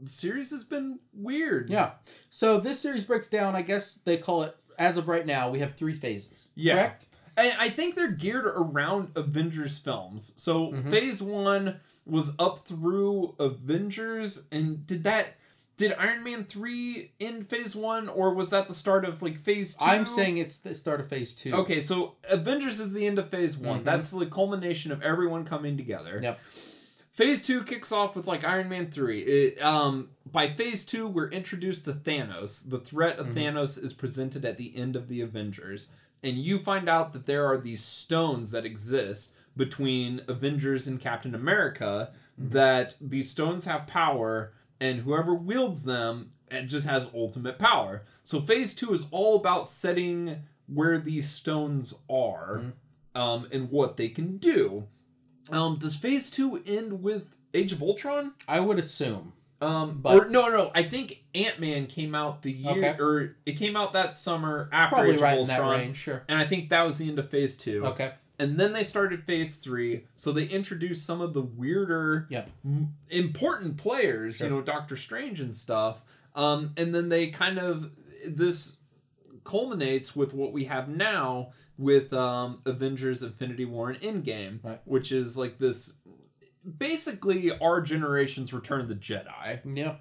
the 0.00 0.08
series 0.08 0.50
has 0.50 0.64
been 0.64 1.00
weird. 1.12 1.68
Yeah. 1.70 1.92
So 2.30 2.58
this 2.60 2.80
series 2.80 3.04
breaks 3.04 3.28
down. 3.28 3.54
I 3.56 3.62
guess 3.62 3.96
they 3.96 4.16
call 4.16 4.42
it 4.44 4.56
as 4.78 4.96
of 4.96 5.08
right 5.08 5.26
now. 5.26 5.50
We 5.50 5.58
have 5.60 5.74
three 5.74 5.94
phases. 5.94 6.48
Yeah. 6.54 6.74
Correct. 6.74 7.06
And 7.36 7.52
I 7.58 7.68
think 7.68 7.96
they're 7.96 8.12
geared 8.12 8.46
around 8.46 9.10
Avengers 9.16 9.78
films. 9.78 10.32
So 10.36 10.70
Mhm. 10.72 10.90
phase 10.90 11.20
one 11.20 11.80
was 12.06 12.34
up 12.38 12.58
through 12.60 13.34
Avengers, 13.38 14.46
and 14.52 14.86
did 14.86 15.04
that 15.04 15.34
did 15.76 15.92
Iron 15.98 16.22
Man 16.22 16.44
three 16.44 17.10
in 17.18 17.42
phase 17.42 17.74
one, 17.74 18.08
or 18.08 18.32
was 18.32 18.50
that 18.50 18.68
the 18.68 18.74
start 18.74 19.04
of 19.04 19.22
like 19.22 19.38
phase 19.38 19.74
two? 19.76 19.84
I'm 19.84 20.06
saying 20.06 20.38
it's 20.38 20.58
the 20.58 20.74
start 20.74 21.00
of 21.00 21.08
phase 21.08 21.34
two. 21.34 21.52
Okay, 21.52 21.80
so 21.80 22.14
Avengers 22.30 22.78
is 22.78 22.92
the 22.92 23.06
end 23.06 23.18
of 23.18 23.28
phase 23.28 23.56
one. 23.56 23.80
Mhm. 23.80 23.84
That's 23.84 24.10
the 24.10 24.26
culmination 24.26 24.92
of 24.92 25.02
everyone 25.02 25.44
coming 25.44 25.76
together. 25.76 26.20
Yep. 26.22 26.38
Phase 27.10 27.42
two 27.42 27.62
kicks 27.64 27.90
off 27.92 28.14
with 28.16 28.26
like 28.26 28.44
Iron 28.44 28.68
Man 28.68 28.90
three. 28.90 29.20
It, 29.22 29.62
um, 29.62 30.10
by 30.30 30.46
phase 30.48 30.84
two, 30.84 31.06
we're 31.08 31.28
introduced 31.30 31.84
to 31.86 31.92
Thanos. 31.92 32.68
The 32.70 32.78
threat 32.80 33.18
of 33.18 33.28
Mhm. 33.28 33.34
Thanos 33.34 33.82
is 33.82 33.92
presented 33.92 34.44
at 34.44 34.56
the 34.56 34.76
end 34.76 34.94
of 34.96 35.08
the 35.08 35.20
Avengers, 35.20 35.88
and 36.22 36.36
you 36.38 36.58
find 36.58 36.88
out 36.88 37.12
that 37.14 37.26
there 37.26 37.46
are 37.46 37.58
these 37.58 37.82
stones 37.84 38.50
that 38.52 38.64
exist 38.64 39.34
between 39.56 40.22
Avengers 40.28 40.86
and 40.86 41.00
Captain 41.00 41.34
America. 41.34 42.12
Mhm. 42.40 42.50
That 42.50 42.96
these 43.00 43.30
stones 43.30 43.64
have 43.64 43.86
power, 43.86 44.52
and 44.80 45.00
whoever 45.00 45.34
wields 45.34 45.84
them 45.84 46.32
it 46.50 46.66
just 46.66 46.86
has 46.86 47.08
ultimate 47.14 47.58
power. 47.58 48.02
So 48.22 48.40
phase 48.40 48.74
two 48.74 48.92
is 48.92 49.06
all 49.10 49.36
about 49.36 49.66
setting 49.66 50.42
where 50.66 50.98
these 50.98 51.28
stones 51.28 52.02
are, 52.08 52.62
Mhm. 53.14 53.20
um, 53.20 53.48
and 53.52 53.70
what 53.70 53.96
they 53.96 54.08
can 54.08 54.36
do. 54.38 54.86
Um, 55.50 55.76
does 55.76 55.96
phase 55.96 56.30
two 56.30 56.62
end 56.66 57.02
with 57.02 57.36
Age 57.52 57.72
of 57.72 57.82
Ultron? 57.82 58.32
I 58.48 58.60
would 58.60 58.78
assume. 58.78 59.32
Um, 59.60 59.98
But- 60.02 60.14
or 60.16 60.28
no, 60.28 60.48
no, 60.48 60.70
I 60.74 60.82
think 60.82 61.24
Ant 61.34 61.58
Man 61.60 61.86
came 61.86 62.14
out 62.14 62.42
the 62.42 62.52
year, 62.52 62.70
Okay. 62.72 62.96
or 63.02 63.36
it 63.46 63.52
came 63.52 63.76
out 63.76 63.92
that 63.92 64.16
summer 64.16 64.68
after 64.72 64.96
Probably 64.96 65.14
Age 65.14 65.20
right 65.20 65.34
of 65.34 65.40
in 65.42 65.46
that 65.48 65.60
Ultron, 65.60 65.80
range. 65.80 65.96
Sure. 65.96 66.22
and 66.28 66.38
I 66.38 66.46
think 66.46 66.68
that 66.68 66.84
was 66.84 66.98
the 66.98 67.08
end 67.08 67.18
of 67.18 67.28
phase 67.30 67.56
two. 67.56 67.84
Okay. 67.86 68.12
And 68.38 68.58
then 68.58 68.72
they 68.72 68.82
started 68.82 69.24
phase 69.24 69.58
three, 69.58 70.06
so 70.16 70.32
they 70.32 70.46
introduced 70.46 71.06
some 71.06 71.20
of 71.20 71.34
the 71.34 71.40
weirder, 71.42 72.26
Yep. 72.30 72.50
m- 72.64 72.94
important 73.08 73.76
players, 73.76 74.36
Sure. 74.36 74.48
you 74.48 74.52
know, 74.52 74.60
Doctor 74.60 74.96
Strange 74.96 75.38
and 75.40 75.54
stuff. 75.54 76.02
Um, 76.34 76.72
and 76.76 76.92
then 76.94 77.10
they 77.10 77.28
kind 77.28 77.58
of 77.58 77.92
this 78.26 78.78
culminates 79.44 80.16
with 80.16 80.32
what 80.34 80.52
we 80.52 80.64
have 80.64 80.88
now 80.88 81.52
with 81.78 82.12
um, 82.12 82.60
Avengers: 82.66 83.22
Infinity 83.22 83.66
War 83.66 83.90
and 83.90 84.00
Endgame, 84.00 84.58
Right. 84.64 84.80
which 84.84 85.12
is 85.12 85.36
like 85.36 85.58
this, 85.58 85.98
basically 86.78 87.52
our 87.58 87.80
generation's 87.80 88.52
Return 88.52 88.80
of 88.80 88.88
the 88.88 88.94
Jedi. 88.94 89.60
Yeah. 89.76 89.96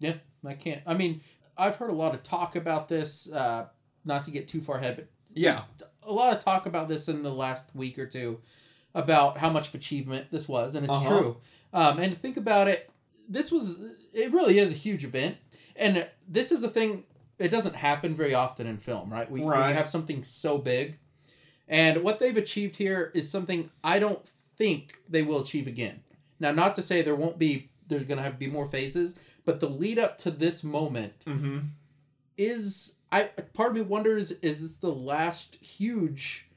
Yeah. 0.00 0.14
I 0.46 0.54
can't. 0.54 0.82
I 0.86 0.94
mean, 0.94 1.20
I've 1.56 1.76
heard 1.76 1.90
a 1.90 1.94
lot 1.94 2.14
of 2.14 2.22
talk 2.22 2.54
about 2.56 2.88
this. 2.88 3.30
Uh, 3.30 3.66
not 4.04 4.24
to 4.26 4.30
get 4.30 4.48
too 4.48 4.60
far 4.60 4.78
ahead, 4.78 4.96
but 4.96 5.08
Yeah, 5.34 5.50
just 5.52 5.64
a 6.08 6.12
lot 6.12 6.34
of 6.36 6.42
talk 6.42 6.66
about 6.66 6.88
this 6.88 7.08
in 7.08 7.22
the 7.22 7.32
last 7.32 7.68
week 7.74 7.98
or 7.98 8.06
two 8.06 8.40
about 8.94 9.38
how 9.38 9.50
much 9.50 9.68
of 9.68 9.74
achievement 9.74 10.28
this 10.30 10.48
was, 10.48 10.74
and 10.74 10.84
it's 10.84 10.92
Uh-huh. 10.92 11.08
true. 11.18 11.36
Um, 11.72 11.98
and 11.98 12.12
to 12.12 12.18
think 12.18 12.36
about 12.36 12.66
it, 12.68 12.90
this 13.28 13.52
was 13.52 13.94
it 14.14 14.32
really 14.32 14.58
is 14.58 14.70
a 14.70 14.74
huge 14.74 15.04
event, 15.04 15.36
and 15.76 16.06
this 16.26 16.50
is 16.50 16.62
a 16.62 16.68
thing. 16.70 17.04
It 17.38 17.50
doesn't 17.50 17.76
happen 17.76 18.14
very 18.16 18.34
often 18.34 18.66
in 18.66 18.78
film, 18.78 19.12
right? 19.12 19.30
We, 19.30 19.44
Right. 19.44 19.68
we 19.68 19.74
have 19.74 19.88
something 19.88 20.22
so 20.24 20.58
big, 20.58 20.98
and 21.68 22.02
what 22.02 22.18
they've 22.18 22.36
achieved 22.36 22.76
here 22.76 23.12
is 23.14 23.30
something 23.30 23.70
I 23.84 23.98
don't 23.98 24.26
think 24.26 24.94
they 25.08 25.22
will 25.22 25.40
achieve 25.42 25.66
again. 25.66 26.00
Now, 26.40 26.50
not 26.52 26.74
to 26.76 26.82
say 26.82 27.02
there 27.02 27.14
won't 27.14 27.38
be. 27.38 27.68
There's 27.86 28.04
going 28.04 28.18
to 28.18 28.22
have 28.24 28.32
to 28.34 28.38
be 28.38 28.48
more 28.48 28.66
phases, 28.70 29.14
but 29.44 29.60
the 29.60 29.68
lead 29.68 29.98
up 29.98 30.18
to 30.18 30.30
this 30.30 30.62
moment 30.64 31.24
mm-hmm. 31.26 31.58
is 32.36 32.96
I 33.10 33.24
part 33.54 33.70
of 33.70 33.76
me 33.76 33.82
wonders 33.82 34.32
is 34.32 34.60
this 34.60 34.74
the 34.76 34.92
last 34.92 35.56
huge 35.56 36.48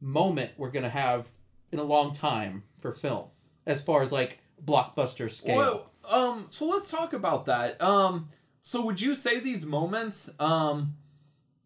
moment 0.00 0.52
we're 0.56 0.70
gonna 0.70 0.88
have 0.88 1.28
in 1.72 1.78
a 1.78 1.82
long 1.84 2.12
time 2.12 2.62
for 2.78 2.92
film 2.92 3.28
as 3.66 3.80
far 3.82 4.02
as 4.02 4.12
like 4.12 4.40
blockbuster 4.64 5.30
scale. 5.30 5.56
Well, 5.56 5.90
um, 6.08 6.44
so 6.48 6.68
let's 6.68 6.90
talk 6.90 7.12
about 7.12 7.46
that. 7.46 7.80
Um, 7.82 8.28
so 8.62 8.84
would 8.84 9.00
you 9.00 9.14
say 9.14 9.40
these 9.40 9.64
moments, 9.66 10.30
um, 10.40 10.94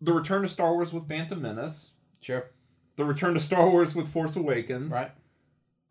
the 0.01 0.13
return 0.13 0.45
of 0.45 0.51
Star 0.51 0.73
Wars 0.73 0.93
with 0.93 1.07
Phantom 1.09 1.41
Menace, 1.41 1.93
Sure. 2.21 2.51
the 2.97 3.05
return 3.05 3.37
of 3.37 3.43
Star 3.43 3.69
Wars 3.71 3.95
with 3.95 4.09
Force 4.09 4.37
Awakens, 4.37 4.93
Right. 4.95 5.11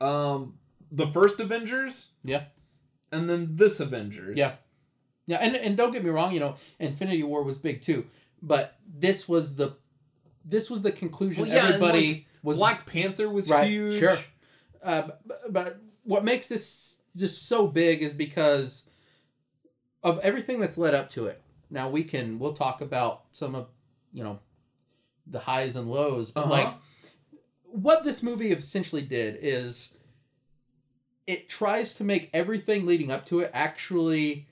Um, 0.02 0.58
the 0.91 1.08
first 1.08 1.39
Avengers, 1.39 2.14
Yeah. 2.24 2.45
and 3.12 3.30
then 3.30 3.56
this 3.56 3.80
Avengers, 3.80 4.38
Yeah. 4.38 4.56
Yeah, 5.28 5.38
and 5.38 5.56
and 5.56 5.78
don't 5.78 5.91
get 5.91 6.04
me 6.04 6.10
wrong, 6.10 6.34
you 6.34 6.39
know, 6.39 6.56
Infinity 6.80 7.22
War 7.22 7.43
was 7.43 7.60
big 7.60 7.82
too, 7.84 8.08
but 8.42 8.78
this 8.88 9.28
was 9.28 9.56
the 9.56 9.76
this 10.46 10.70
was 10.70 10.82
the 10.82 10.92
conclusion 10.92 11.44
Well, 11.44 11.52
yeah, 11.52 11.68
everybody 11.68 12.28
was 12.44 12.58
Black 12.58 12.86
Panther 12.86 13.30
was 13.30 13.50
Right, 13.50 13.68
huge. 13.68 14.00
sure. 14.00 14.18
Uh, 14.84 15.10
but, 15.26 15.38
but 15.52 15.78
what 16.04 16.24
makes 16.24 16.48
this 16.48 17.02
just 17.16 17.48
so 17.48 17.68
big 17.68 18.02
is 18.02 18.14
because 18.14 18.88
of 20.04 20.20
everything 20.20 20.60
that's 20.60 20.78
led 20.78 20.94
up 20.94 21.10
to 21.10 21.26
it. 21.28 21.42
Now 21.70 21.90
we 21.90 22.04
can 22.04 22.40
we'll 22.40 22.54
talk 22.54 22.82
about 22.82 23.24
some 23.32 23.56
of 23.56 23.68
you 24.14 24.24
know 24.24 24.40
the 25.28 25.40
highs 25.40 25.76
and 25.76 25.90
lows, 25.92 26.32
but 26.32 26.46
Uh-huh. 26.46 26.52
like 26.52 26.74
what 27.66 28.04
this 28.04 28.24
movie 28.24 28.52
essentially 28.52 29.04
did 29.04 29.38
is 29.42 29.96
it 31.28 31.48
tries 31.50 31.94
to 31.96 32.04
make 32.04 32.30
everything 32.34 32.86
leading 32.88 33.12
up 33.12 33.26
to 33.28 33.42
it 33.42 33.52
actually 33.54 34.48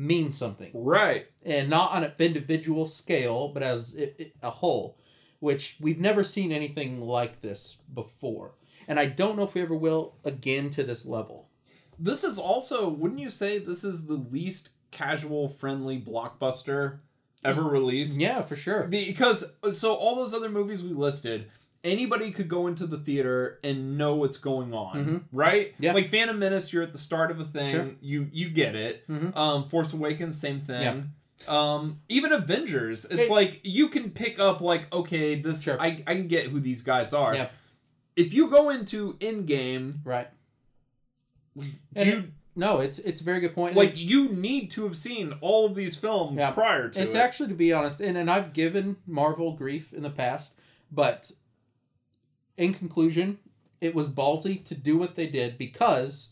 mean 0.00 0.30
something 0.30 0.70
Right. 0.74 1.26
and 1.44 1.68
not 1.68 1.92
on 1.92 2.04
an 2.04 2.12
individual 2.18 2.86
scale, 2.86 3.48
but 3.48 3.62
as 3.62 3.96
a 4.42 4.50
whole, 4.50 4.96
which 5.40 5.76
we've 5.80 6.00
never 6.00 6.24
seen 6.24 6.52
anything 6.52 7.00
like 7.00 7.40
this 7.42 7.76
before. 7.92 8.54
And 8.88 8.98
I 8.98 9.06
don't 9.06 9.36
know 9.36 9.42
if 9.44 9.54
we 9.54 9.60
ever 9.60 9.74
will 9.76 10.14
again 10.24 10.70
to 10.70 10.82
this 10.82 11.04
level. 11.04 11.48
This 11.98 12.24
is 12.24 12.38
also, 12.38 12.88
wouldn't 12.88 13.20
you 13.20 13.28
say 13.30 13.58
this 13.58 13.84
is 13.84 14.06
the 14.06 14.14
least 14.14 14.70
casual 14.90 15.48
friendly 15.48 16.00
blockbuster 16.00 17.00
ever 17.44 17.62
mm, 17.62 17.70
released? 17.70 18.18
Yeah, 18.18 18.40
for 18.42 18.56
sure. 18.56 18.84
Because 18.84 19.52
so 19.72 19.94
all 19.94 20.16
those 20.16 20.32
other 20.32 20.48
movies 20.48 20.82
we 20.82 20.90
listed, 20.90 21.50
anybody 21.82 22.30
could 22.30 22.48
go 22.48 22.66
into 22.66 22.86
the 22.86 22.98
theater 22.98 23.58
and 23.64 23.96
know 23.96 24.14
what's 24.14 24.36
going 24.36 24.74
on, 24.74 25.04
Mhm. 25.04 25.22
right? 25.32 25.74
Yeah. 25.78 25.92
Like 25.94 26.08
Phantom 26.08 26.38
Menace, 26.38 26.72
you're 26.72 26.82
at 26.82 26.92
the 26.92 26.98
start 26.98 27.30
of 27.30 27.40
a 27.40 27.44
thing, 27.44 27.70
Sure. 27.72 27.90
you 28.00 28.28
you 28.32 28.50
get 28.50 28.74
it. 28.76 29.06
Mhm. 29.08 29.34
Um, 29.36 29.68
Force 29.68 29.92
Awakens, 29.92 30.38
same 30.38 30.60
thing. 30.60 30.82
Yeah. 30.82 31.02
Um, 31.48 32.00
even 32.10 32.32
Avengers, 32.32 33.06
it's 33.06 33.28
It- 33.28 33.30
like 33.30 33.60
you 33.62 33.88
can 33.88 34.10
pick 34.10 34.38
up 34.38 34.60
like 34.60 34.92
okay, 34.94 35.36
this 35.40 35.62
Sure. 35.62 35.80
I 35.80 36.02
I 36.06 36.14
can 36.16 36.28
get 36.28 36.48
who 36.48 36.60
these 36.60 36.82
guys 36.82 37.12
are. 37.14 37.34
Yeah. 37.34 37.48
If 38.16 38.34
you 38.34 38.48
go 38.50 38.68
into 38.68 39.14
Endgame, 39.14 39.94
Right. 40.04 40.28
And 41.96 42.06
you 42.08 42.12
it- 42.18 42.24
no, 42.56 42.78
it's 42.78 42.98
it's 42.98 43.20
a 43.20 43.24
very 43.24 43.40
good 43.40 43.54
point. 43.54 43.74
like 43.76 43.94
you 43.96 44.28
need 44.30 44.70
to 44.72 44.84
have 44.84 44.96
seen 44.96 45.32
all 45.40 45.66
of 45.66 45.74
these 45.74 45.96
films 45.96 46.38
Yeah. 46.38 46.50
prior 46.50 46.88
to 46.88 47.00
it's 47.02 47.14
it. 47.14 47.18
actually 47.18 47.48
to 47.48 47.54
be 47.54 47.72
honest, 47.72 48.00
and, 48.00 48.16
and 48.16 48.30
I've 48.30 48.52
given 48.52 48.96
Marvel 49.06 49.52
grief 49.52 49.92
in 49.92 50.02
the 50.02 50.10
past, 50.10 50.54
but 50.92 51.30
in 52.60 52.74
conclusion, 52.74 53.38
it 53.80 53.94
was 53.94 54.08
ballsy 54.10 54.62
to 54.64 54.74
do 54.74 54.96
what 54.98 55.14
they 55.14 55.26
did 55.26 55.56
because 55.58 56.28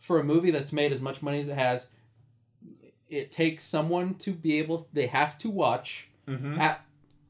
for 0.00 0.18
a 0.18 0.24
movie 0.24 0.50
that's 0.50 0.72
made 0.72 0.92
as 0.92 1.00
much 1.00 1.22
money 1.22 1.38
as 1.40 1.48
it 1.48 1.54
has, 1.54 1.88
it 3.08 3.30
takes 3.30 3.62
someone 3.64 4.14
to 4.14 4.32
be 4.32 4.58
able 4.58 4.88
they 4.92 5.06
have 5.06 5.36
to 5.38 5.50
watch 5.50 6.08
Mhm. 6.26 6.58
at 6.58 6.84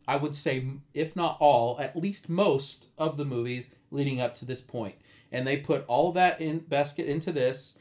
I 0.06 0.16
would 0.16 0.34
say 0.34 0.66
if 0.92 1.16
not 1.16 1.38
all, 1.40 1.80
at 1.80 1.96
least 1.96 2.28
most 2.28 2.88
of 2.98 3.16
the 3.16 3.24
movies 3.24 3.74
leading 3.90 4.20
up 4.20 4.34
to 4.36 4.44
this 4.44 4.60
point. 4.60 4.96
And 5.32 5.46
they 5.46 5.56
put 5.56 5.84
all 5.88 6.12
that 6.12 6.40
in 6.42 6.58
basket 6.58 7.06
into 7.06 7.32
this 7.32 7.78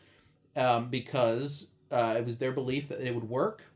um, 0.55 0.89
because 0.89 1.67
uh, 1.91 2.15
it 2.17 2.25
was 2.25 2.37
their 2.37 2.53
belief 2.53 2.87
that 2.87 3.01
it 3.01 3.13
would 3.13 3.29
work. 3.29 3.71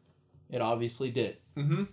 It 0.49 0.62
obviously 0.62 1.12
did. 1.12 1.38
Mm-hmm. 1.58 1.84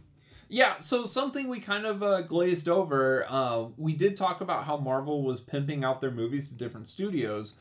Yeah, 0.48 0.78
so 0.78 1.04
something 1.04 1.48
we 1.48 1.60
kind 1.60 1.86
of 1.86 2.02
uh, 2.02 2.22
glazed 2.22 2.68
over. 2.68 3.26
Uh, 3.28 3.66
we 3.76 3.94
did 3.94 4.16
talk 4.16 4.40
about 4.40 4.64
how 4.64 4.76
Marvel 4.76 5.22
was 5.22 5.40
pimping 5.40 5.84
out 5.84 6.00
their 6.00 6.10
movies 6.10 6.48
to 6.50 6.54
different 6.56 6.88
studios. 6.88 7.58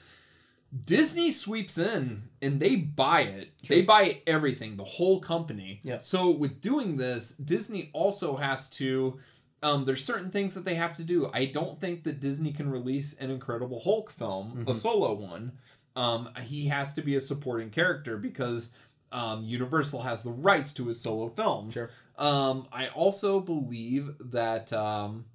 Disney 0.86 1.30
sweeps 1.30 1.78
in 1.78 2.24
and 2.42 2.60
they 2.60 2.76
buy 2.76 3.22
it. 3.22 3.50
Sure. 3.64 3.76
They 3.78 3.82
buy 3.84 4.22
everything, 4.26 4.78
the 4.78 4.84
whole 4.84 5.20
company. 5.20 5.82
Yeah. 5.84 6.00
So 6.00 6.32
with 6.32 6.62
doing 6.62 6.98
this, 6.98 7.30
Disney 7.36 7.90
also 7.94 8.38
has 8.38 8.70
to. 8.72 9.20
Um, 9.62 9.86
there's 9.86 10.04
certain 10.04 10.30
things 10.30 10.56
that 10.56 10.66
they 10.66 10.76
have 10.76 10.96
to 10.98 11.04
do. 11.04 11.30
I 11.34 11.46
don't 11.46 11.80
think 11.80 12.04
that 12.04 12.20
Disney 12.20 12.52
can 12.52 12.70
release 12.70 13.18
an 13.18 13.30
Incredible 13.32 13.80
Hulk 13.80 14.10
film, 14.10 14.64
a 14.68 14.72
Mhm. 14.72 14.76
solo 14.76 15.14
one. 15.14 15.54
Um, 15.96 16.30
he 16.44 16.66
has 16.68 16.94
to 16.96 17.02
be 17.02 17.16
a 17.16 17.20
supporting 17.22 17.70
character 17.70 18.18
because 18.18 18.72
um, 19.14 19.46
Universal 19.46 20.02
has 20.02 20.24
the 20.24 20.32
rights 20.32 20.74
to 20.74 20.88
his 20.88 21.00
solo 21.00 21.30
films. 21.30 21.76
Sure. 21.76 21.90
Um, 22.18 22.68
I 22.72 22.88
also 22.88 23.40
believe 23.40 24.16
that 24.20 24.74
um, 24.74 25.26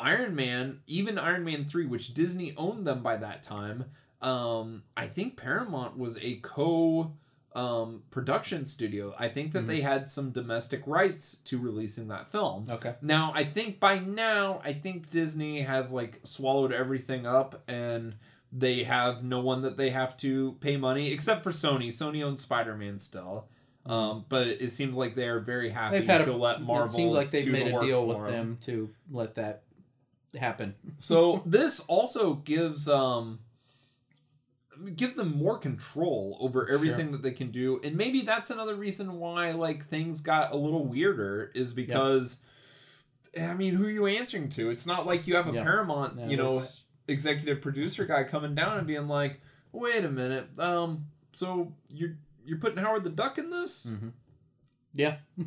Iron 0.00 0.34
Man, 0.34 0.80
even 0.86 1.18
Iron 1.18 1.44
Man 1.44 1.64
3, 1.64 1.86
which 1.86 2.14
Disney 2.14 2.54
owned 2.56 2.86
them 2.86 3.02
by 3.02 3.16
that 3.16 3.42
time, 3.42 3.86
um, 4.22 4.84
I 4.96 5.06
think 5.08 5.36
Paramount 5.36 5.98
was 5.98 6.18
a 6.22 6.36
co 6.36 7.12
um, 7.54 8.02
production 8.10 8.66
studio. 8.66 9.14
I 9.18 9.28
think 9.30 9.52
that 9.52 9.64
Mhm. 9.64 9.68
they 9.68 9.80
had 9.80 10.10
some 10.10 10.30
domestic 10.30 10.82
rights 10.86 11.36
to 11.44 11.58
releasing 11.58 12.08
that 12.08 12.30
film. 12.30 12.66
Okay. 12.68 12.96
Now, 13.00 13.32
I 13.34 13.44
think 13.44 13.80
by 13.80 13.98
now, 13.98 14.60
I 14.62 14.74
think 14.74 15.08
Disney 15.08 15.62
has 15.62 15.90
like 15.90 16.20
swallowed 16.22 16.70
everything 16.70 17.26
up 17.26 17.62
and 17.66 18.16
they 18.58 18.84
have 18.84 19.22
no 19.22 19.40
one 19.40 19.62
that 19.62 19.76
they 19.76 19.90
have 19.90 20.16
to 20.18 20.52
pay 20.60 20.76
money 20.76 21.12
except 21.12 21.44
for 21.44 21.50
Sony. 21.50 21.88
Sony 21.88 22.24
owns 22.24 22.40
Spider 22.40 22.74
Man 22.76 22.98
still. 22.98 23.48
Um, 23.84 24.24
but 24.28 24.48
it 24.48 24.70
seems 24.72 24.96
like 24.96 25.14
they 25.14 25.28
are 25.28 25.38
very 25.38 25.70
happy 25.70 26.04
to 26.04 26.32
a, 26.32 26.34
let 26.34 26.60
Marvel. 26.60 26.86
It 26.86 26.90
seems 26.90 27.14
like 27.14 27.30
they've 27.30 27.46
made 27.46 27.72
the 27.72 27.78
a 27.78 27.80
deal 27.82 28.06
with 28.06 28.26
them 28.26 28.58
to 28.62 28.90
let 29.10 29.36
that 29.36 29.62
happen. 30.36 30.74
So 30.98 31.42
this 31.46 31.80
also 31.80 32.34
gives 32.34 32.88
um 32.88 33.40
gives 34.96 35.14
them 35.14 35.38
more 35.38 35.56
control 35.58 36.36
over 36.40 36.68
everything 36.68 37.12
that 37.12 37.22
they 37.22 37.30
can 37.30 37.52
do, 37.52 37.80
and 37.84 37.96
maybe 37.96 38.22
that's 38.22 38.50
another 38.50 38.74
reason 38.74 39.20
why 39.20 39.52
like 39.52 39.86
things 39.86 40.20
got 40.20 40.52
a 40.52 40.56
little 40.56 40.84
weirder 40.84 41.52
is 41.54 41.72
because. 41.72 42.42
I 43.38 43.52
mean, 43.52 43.74
who 43.74 43.84
are 43.84 43.90
you 43.90 44.06
answering 44.06 44.48
to? 44.50 44.70
It's 44.70 44.86
not 44.86 45.04
like 45.04 45.26
you 45.26 45.36
have 45.36 45.46
a. 45.46 45.52
Paramount, 45.52 46.18
Yeah, 46.18 46.28
you 46.28 46.38
know, 46.38 46.62
executive 47.08 47.60
producer 47.60 48.04
guy 48.04 48.24
coming 48.24 48.54
down 48.54 48.78
and 48.78 48.86
being 48.86 49.08
like, 49.08 49.40
"Wait 49.72 50.04
a 50.04 50.10
minute, 50.10 50.46
um, 50.58 51.06
so 51.32 51.72
you're 51.90 52.16
you're 52.44 52.58
putting 52.58 52.78
Howard 52.78 53.04
the 53.04 53.10
Duck 53.10 53.38
in 53.38 53.50
this?" 53.50 53.86
Mhm. 53.86 54.12
Yeah. 54.94 55.16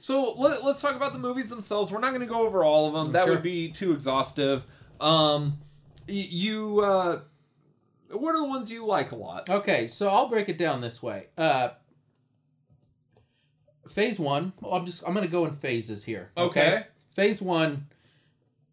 So 0.00 0.32
let, 0.38 0.64
let's 0.64 0.80
talk 0.80 0.96
about 0.96 1.12
the 1.12 1.18
movies 1.18 1.50
themselves. 1.50 1.92
We're 1.92 2.00
not 2.00 2.08
going 2.10 2.22
to 2.22 2.26
go 2.26 2.46
over 2.46 2.64
all 2.64 2.86
of 2.86 2.94
them. 2.94 3.12
That 3.12 3.24
Sure. 3.26 3.34
would 3.34 3.42
be 3.42 3.68
too 3.70 3.92
exhaustive. 3.92 4.64
Um, 4.98 5.58
you, 6.08 6.80
uh, 6.80 7.20
what 8.10 8.34
are 8.34 8.38
the 8.40 8.48
ones 8.48 8.72
you 8.72 8.86
like 8.86 9.12
a 9.12 9.16
lot? 9.16 9.50
Okay, 9.50 9.86
so 9.86 10.08
I'll 10.08 10.28
break 10.30 10.48
it 10.48 10.56
down 10.56 10.80
this 10.80 11.02
way. 11.02 11.26
Uh, 11.36 11.68
phase 13.88 14.18
one. 14.18 14.52
I'm 14.68 14.86
just 14.86 15.06
I'm 15.06 15.14
gonna 15.14 15.26
go 15.26 15.44
in 15.46 15.52
phases 15.54 16.04
here. 16.04 16.30
Okay. 16.36 16.84
Phase 17.14 17.40
one. 17.42 17.86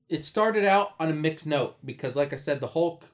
It 0.10 0.24
started 0.26 0.66
out 0.66 0.90
on 1.00 1.10
a 1.10 1.14
mixed 1.14 1.48
note 1.48 1.78
because, 1.84 2.16
like 2.16 2.32
I 2.32 2.36
said, 2.36 2.60
the 2.60 2.68
Hulk, 2.68 3.06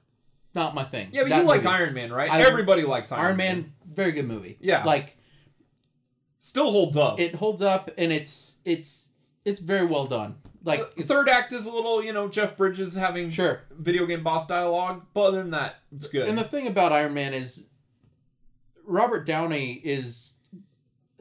not 0.53 0.75
my 0.75 0.83
thing. 0.83 1.09
Yeah, 1.11 1.21
but 1.23 1.29
That 1.29 1.41
you 1.41 1.47
like 1.47 1.63
movie. 1.63 1.75
Iron 1.75 1.93
Man, 1.93 2.11
right? 2.11 2.29
I- 2.29 2.41
Everybody 2.41 2.83
likes 2.83 3.11
Iron, 3.11 3.25
Iron 3.25 3.37
Man. 3.37 3.73
Very 3.89 4.11
good 4.11 4.27
movie. 4.27 4.57
Yeah. 4.59 4.83
Like 4.83 5.15
Still 6.39 6.71
holds 6.71 6.97
up. 6.97 7.19
it 7.19 7.35
holds 7.35 7.61
up 7.61 7.91
and 7.97 8.11
it's 8.11 8.57
it's 8.65 9.09
it's 9.45 9.59
very 9.59 9.85
well 9.85 10.05
done. 10.05 10.35
Like 10.63 10.79
uh, 10.79 10.85
the 10.97 11.03
third 11.03 11.29
act 11.29 11.51
is 11.51 11.65
a 11.65 11.71
little, 11.71 12.03
you 12.03 12.13
know, 12.13 12.27
Jeff 12.27 12.57
Bridges 12.57 12.95
having 12.95 13.29
Sure. 13.31 13.61
video 13.71 14.05
game 14.05 14.23
boss 14.23 14.45
dialogue, 14.47 15.03
but 15.13 15.21
other 15.21 15.41
than 15.41 15.51
that, 15.51 15.77
it's 15.95 16.07
good. 16.07 16.27
And 16.27 16.37
the 16.37 16.43
thing 16.43 16.67
about 16.67 16.91
Iron 16.91 17.13
Man 17.13 17.33
is 17.33 17.67
Robert 18.85 19.25
Downey 19.25 19.73
is 19.83 20.33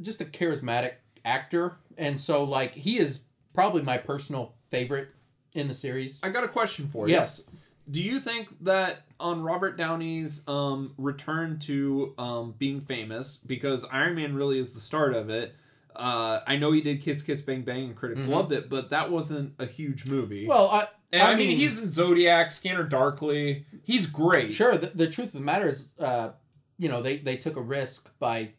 just 0.00 0.20
a 0.20 0.24
charismatic 0.24 0.94
actor, 1.24 1.76
and 1.98 2.18
so 2.18 2.42
like 2.44 2.74
he 2.74 2.98
is 2.98 3.20
probably 3.54 3.82
my 3.82 3.98
personal 3.98 4.54
favorite 4.70 5.08
in 5.54 5.68
the 5.68 5.74
series. 5.74 6.20
I 6.22 6.28
got 6.30 6.44
a 6.44 6.48
question 6.48 6.88
for 6.88 7.08
you. 7.08 7.14
Yes. 7.14 7.42
Do 7.90 8.00
you 8.02 8.20
think 8.20 8.48
that 8.64 9.02
on 9.18 9.42
Robert 9.42 9.76
Downey's 9.76 10.46
um, 10.48 10.94
return 10.96 11.58
to 11.60 12.14
um, 12.18 12.54
being 12.58 12.80
famous, 12.80 13.36
because 13.36 13.84
Iron 13.90 14.14
Man 14.14 14.34
really 14.34 14.58
is 14.58 14.74
the 14.74 14.80
start 14.80 15.14
of 15.14 15.28
it? 15.28 15.54
Uh, 15.96 16.38
I 16.46 16.56
know 16.56 16.70
he 16.70 16.80
did 16.80 17.00
Kiss 17.02 17.20
Kiss 17.20 17.42
Bang 17.42 17.62
Bang 17.62 17.84
and 17.86 17.96
critics 17.96 18.26
Mhm. 18.26 18.30
loved 18.30 18.52
it, 18.52 18.68
but 18.68 18.90
that 18.90 19.10
wasn't 19.10 19.54
a 19.58 19.66
huge 19.66 20.06
movie. 20.06 20.46
Well, 20.46 20.68
I, 20.70 20.84
and 21.12 21.22
I, 21.22 21.32
I 21.32 21.34
mean, 21.34 21.48
mean- 21.48 21.56
he's 21.58 21.78
in 21.82 21.88
Zodiac, 21.88 22.52
Scanner 22.52 22.84
Darkly. 22.84 23.66
He's 23.82 24.06
great. 24.06 24.52
sure. 24.54 24.76
The, 24.76 24.86
the 24.94 25.08
truth 25.10 25.28
of 25.28 25.32
the 25.32 25.40
matter 25.40 25.68
is, 25.68 25.92
uh, 25.98 26.30
you 26.78 26.88
know, 26.88 27.02
they 27.02 27.16
they 27.18 27.36
took 27.36 27.56
a 27.56 27.60
risk 27.60 28.16
by 28.20 28.52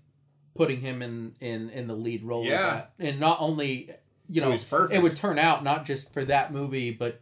putting 0.56 0.82
him 0.82 1.02
in 1.02 1.36
in 1.40 1.70
in 1.70 1.88
the 1.88 1.96
lead 1.96 2.24
role. 2.24 2.44
Yeah. 2.46 2.60
Of 2.68 2.74
that. 2.74 2.94
and 3.00 3.20
not 3.20 3.38
only 3.40 3.92
you 4.32 4.42
know 4.42 4.52
it 4.92 5.02
would 5.04 5.16
turn 5.16 5.38
out 5.38 5.64
not 5.64 5.86
just 5.86 6.14
for 6.14 6.24
that 6.26 6.52
movie, 6.54 6.90
but 6.92 7.22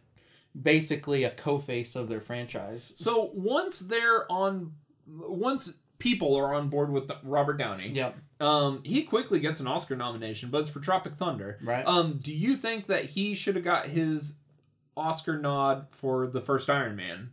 basically 0.60 1.24
a 1.24 1.30
co-face 1.30 1.94
of 1.94 2.08
their 2.08 2.20
franchise. 2.20 2.92
So 2.96 3.30
once 3.34 3.80
they're 3.80 4.30
on, 4.30 4.72
once 5.06 5.78
people 5.98 6.34
are 6.36 6.54
on 6.54 6.68
board 6.68 6.90
with 6.90 7.10
Robert 7.22 7.56
Downey, 7.58 7.90
Yep. 7.90 8.16
um, 8.40 8.80
he 8.84 9.02
quickly 9.02 9.38
gets 9.40 9.60
an 9.60 9.66
Oscar 9.66 9.96
nomination, 9.96 10.50
but 10.50 10.58
it's 10.58 10.70
for 10.70 10.80
Tropic 10.80 11.14
Thunder. 11.14 11.58
Right. 11.62 11.86
Um, 11.86 12.18
do 12.22 12.34
you 12.34 12.54
think 12.56 12.86
that 12.86 13.04
he 13.04 13.34
should 13.34 13.54
have 13.54 13.64
got 13.64 13.86
his 13.86 14.40
Oscar 14.96 15.38
nod 15.38 15.86
for 15.90 16.26
the 16.26 16.40
first 16.40 16.68
Iron 16.70 16.96
Man? 16.96 17.30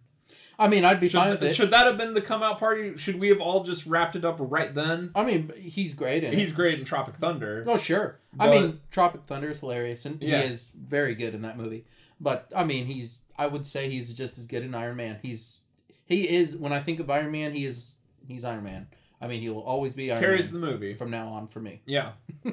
I 0.60 0.68
mean, 0.68 0.86
I'd 0.86 1.00
be 1.00 1.08
Should, 1.08 1.20
fine 1.20 1.30
with 1.30 1.44
it. 1.44 1.56
should 1.56 1.70
that 1.72 1.86
have 1.86 1.98
been 1.98 2.14
the 2.16 2.22
come 2.22 2.42
out 2.42 2.58
party? 2.60 2.98
Should 2.98 3.20
we 3.20 3.30
have 3.30 3.40
all 3.40 3.64
just 3.64 3.86
wrapped 3.86 4.16
it 4.16 4.26
up 4.26 4.38
right 4.40 4.74
then? 4.74 5.12
I 5.16 5.24
mean, 5.24 5.52
he's 5.60 5.94
great 5.94 6.24
in 6.24 6.34
He's 6.34 6.52
it. 6.52 6.56
great 6.56 6.80
in 6.80 6.86
Tropic 6.86 7.16
Thunder. 7.16 7.64
Oh, 7.68 7.78
sure. 7.78 8.20
I 8.40 8.50
mean, 8.50 8.80
Tropic 8.90 9.22
Thunder 9.28 9.50
is 9.50 9.60
hilarious, 9.60 10.06
and 10.06 10.22
Yeah. 10.22 10.42
he 10.42 10.48
is 10.48 10.72
very 10.76 11.14
good 11.16 11.34
in 11.36 11.44
that 11.44 11.58
movie. 11.58 11.86
But 12.20 12.52
I 12.56 12.64
mean, 12.64 12.86
he's 12.86 13.20
I 13.38 13.46
would 13.48 13.66
say 13.68 13.90
he's 13.90 14.14
just 14.14 14.38
as 14.40 14.48
good 14.48 14.64
in 14.64 14.74
Iron 14.74 14.96
Man. 14.96 15.20
He's 15.22 15.60
he 16.06 16.28
is 16.28 16.58
when 16.58 16.74
I 16.74 16.80
think 16.80 17.00
of 17.00 17.10
Iron 17.10 17.32
Man, 17.32 17.54
he 17.54 17.66
is 17.66 17.94
he's 18.28 18.44
Iron 18.44 18.64
Man. 18.64 18.88
I 19.22 19.28
mean, 19.28 19.42
he 19.42 19.50
will 19.50 19.64
always 19.64 19.94
be 19.94 20.10
Iron 20.12 20.22
Man. 20.22 20.30
Carries 20.30 20.52
Man 20.54 20.62
the 20.62 20.68
movie. 20.72 20.94
from 20.96 21.12
now 21.12 21.28
on 21.30 21.48
for 21.48 21.60
me. 21.60 21.82
Yeah. 21.86 22.14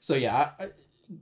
So 0.00 0.14
yeah, 0.14 0.50
I, 0.60 0.66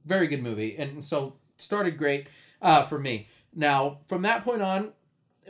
very 0.05 0.27
good 0.27 0.43
movie, 0.43 0.77
and 0.77 1.03
so 1.05 1.37
started 1.57 1.97
great 1.97 2.27
uh, 2.61 2.83
for 2.85 2.99
me. 2.99 3.27
Now 3.55 4.01
from 4.07 4.21
that 4.23 4.45
point 4.45 4.61
on, 4.63 4.93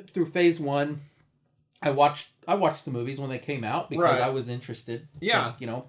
through 0.09 0.27
Phase 0.27 0.61
One, 0.61 1.01
I 1.83 1.91
watched 1.91 2.29
I 2.49 2.55
watched 2.55 2.85
the 2.85 2.91
movies 2.91 3.21
when 3.21 3.31
they 3.31 3.39
came 3.39 3.65
out 3.65 3.91
because 3.91 4.05
Right. 4.05 4.21
I 4.21 4.31
was 4.31 4.49
interested. 4.49 5.09
Yeah. 5.21 5.47
Like, 5.47 5.61
you 5.61 5.67
know, 5.67 5.87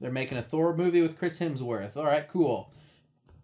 They're 0.00 0.10
making 0.12 0.36
a 0.38 0.42
Thor 0.42 0.76
movie 0.76 1.00
with 1.00 1.16
Chris 1.18 1.38
Hemsworth. 1.38 1.96
All 1.96 2.04
right, 2.04 2.26
cool. 2.28 2.70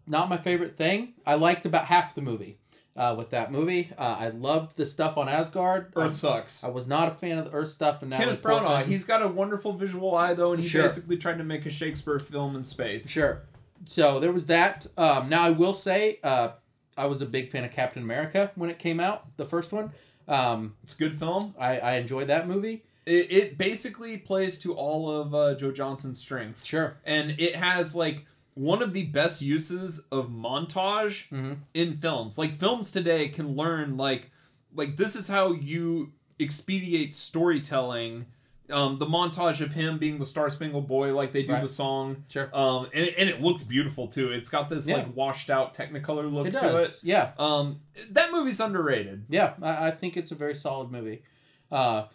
Not 0.05 0.29
my 0.29 0.37
favorite 0.37 0.75
thing. 0.77 1.13
I 1.25 1.35
liked 1.35 1.65
about 1.65 1.85
half 1.85 2.13
the 2.15 2.21
movie. 2.21 2.57
Uh, 2.93 3.15
with 3.17 3.29
that 3.29 3.53
movie, 3.53 3.89
uh, 3.97 4.17
I 4.19 4.29
loved 4.29 4.75
the 4.75 4.85
stuff 4.85 5.17
on 5.17 5.29
Asgard. 5.29 5.93
Earth 5.95 6.11
sucks. 6.13 6.61
I 6.61 6.67
was 6.69 6.85
not 6.85 7.07
a 7.07 7.15
fan 7.15 7.37
of 7.37 7.45
the 7.45 7.51
Earth 7.51 7.69
stuff, 7.69 8.03
and 8.03 8.11
that 8.11 8.19
Kenneth 8.19 8.41
Branagh, 8.43 8.83
he's 8.85 9.05
got 9.05 9.21
a 9.21 9.29
wonderful 9.29 9.71
visual 9.71 10.13
eye 10.13 10.33
though, 10.33 10.51
and 10.51 10.61
he 10.61 10.67
Sure. 10.67 10.83
basically 10.83 11.15
tried 11.17 11.37
to 11.37 11.45
make 11.45 11.65
a 11.65 11.69
Shakespeare 11.69 12.19
film 12.19 12.53
in 12.53 12.65
space. 12.65 13.09
Sure. 13.09 13.43
So 13.85 14.19
there 14.19 14.33
was 14.33 14.47
that. 14.47 14.87
Um, 14.97 15.29
now 15.29 15.41
I 15.43 15.51
will 15.51 15.73
say, 15.73 16.19
uh, 16.21 16.49
I 16.97 17.05
was 17.05 17.21
a 17.21 17.25
big 17.25 17.49
fan 17.49 17.63
of 17.63 17.71
Captain 17.71 18.03
America 18.03 18.51
when 18.55 18.69
it 18.69 18.77
came 18.77 18.99
out, 18.99 19.37
the 19.37 19.45
first 19.45 19.71
one. 19.71 19.91
Um, 20.31 20.75
It's 20.83 20.95
a 20.95 20.97
good 20.97 21.15
film. 21.19 21.53
I, 21.59 21.77
I 21.79 21.91
enjoyed 21.97 22.27
that 22.27 22.47
movie. 22.47 22.83
It, 23.05 23.31
it 23.31 23.57
basically 23.57 24.17
plays 24.17 24.59
to 24.59 24.73
all 24.73 25.09
of 25.11 25.33
uh, 25.35 25.55
Joe 25.55 25.71
Johnston's 25.71 26.19
strengths. 26.19 26.65
Sure. 26.65 26.97
and 27.05 27.35
it 27.39 27.55
has 27.55 27.95
like 27.95 28.25
one 28.55 28.81
of 28.81 28.93
the 28.93 29.03
best 29.05 29.41
uses 29.41 30.05
of 30.11 30.29
montage 30.29 31.29
Mhm. 31.29 31.57
in 31.73 31.97
films. 31.97 32.37
Like 32.37 32.55
films 32.55 32.91
today 32.91 33.27
can 33.29 33.55
learn 33.55 33.97
like 33.97 34.29
like 34.73 34.97
this 34.97 35.15
is 35.15 35.27
how 35.29 35.51
you 35.53 36.11
expedite 36.39 37.13
storytelling. 37.13 38.25
Um, 38.71 38.97
the 38.99 39.05
montage 39.05 39.61
of 39.61 39.73
him 39.73 39.97
being 39.97 40.17
the 40.19 40.25
Star 40.25 40.49
Spangled 40.49 40.87
Boy, 40.87 41.13
like 41.15 41.31
they 41.31 41.43
do 41.43 41.53
Right. 41.53 41.61
the 41.61 41.67
song, 41.67 42.23
Sure. 42.29 42.49
um, 42.55 42.85
and, 42.93 43.05
it- 43.07 43.15
and 43.17 43.29
it 43.29 43.41
looks 43.41 43.63
beautiful 43.63 44.07
too. 44.07 44.31
It's 44.31 44.49
got 44.49 44.69
this 44.69 44.87
Yeah. 44.89 44.97
like 44.97 45.15
washed 45.15 45.49
out 45.49 45.73
Technicolor 45.73 46.31
look 46.31 46.47
It 46.47 46.51
to 46.51 46.75
it. 46.77 46.99
Yeah. 47.03 47.31
Um, 47.37 47.81
that 48.11 48.31
movie's 48.31 48.59
underrated. 48.59 49.25
Yeah. 49.29 49.53
I, 49.61 49.87
I 49.87 49.91
think 49.91 50.15
it's 50.17 50.31
a 50.31 50.35
very 50.35 50.55
solid 50.55 50.91
movie. 50.91 51.23
Uh, 51.71 52.07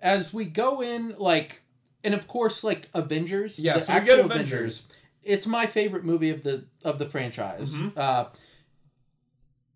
as 0.00 0.32
we 0.32 0.44
go 0.44 0.80
in, 0.82 1.14
like, 1.18 1.62
and 2.04 2.14
of 2.14 2.28
course, 2.28 2.62
like 2.62 2.88
Avengers. 2.94 3.58
Yeah, 3.58 3.74
the 3.74 3.80
so 3.80 3.94
we 3.94 4.00
get 4.00 4.18
actual 4.18 4.30
Avengers. 4.32 4.88
It's 5.22 5.46
my 5.46 5.66
favorite 5.66 6.04
movie 6.04 6.30
of 6.30 6.42
the 6.44 6.66
of 6.84 6.98
the 6.98 7.06
franchise. 7.06 7.74
Mhm. 7.74 7.92
Uh, 7.96 8.26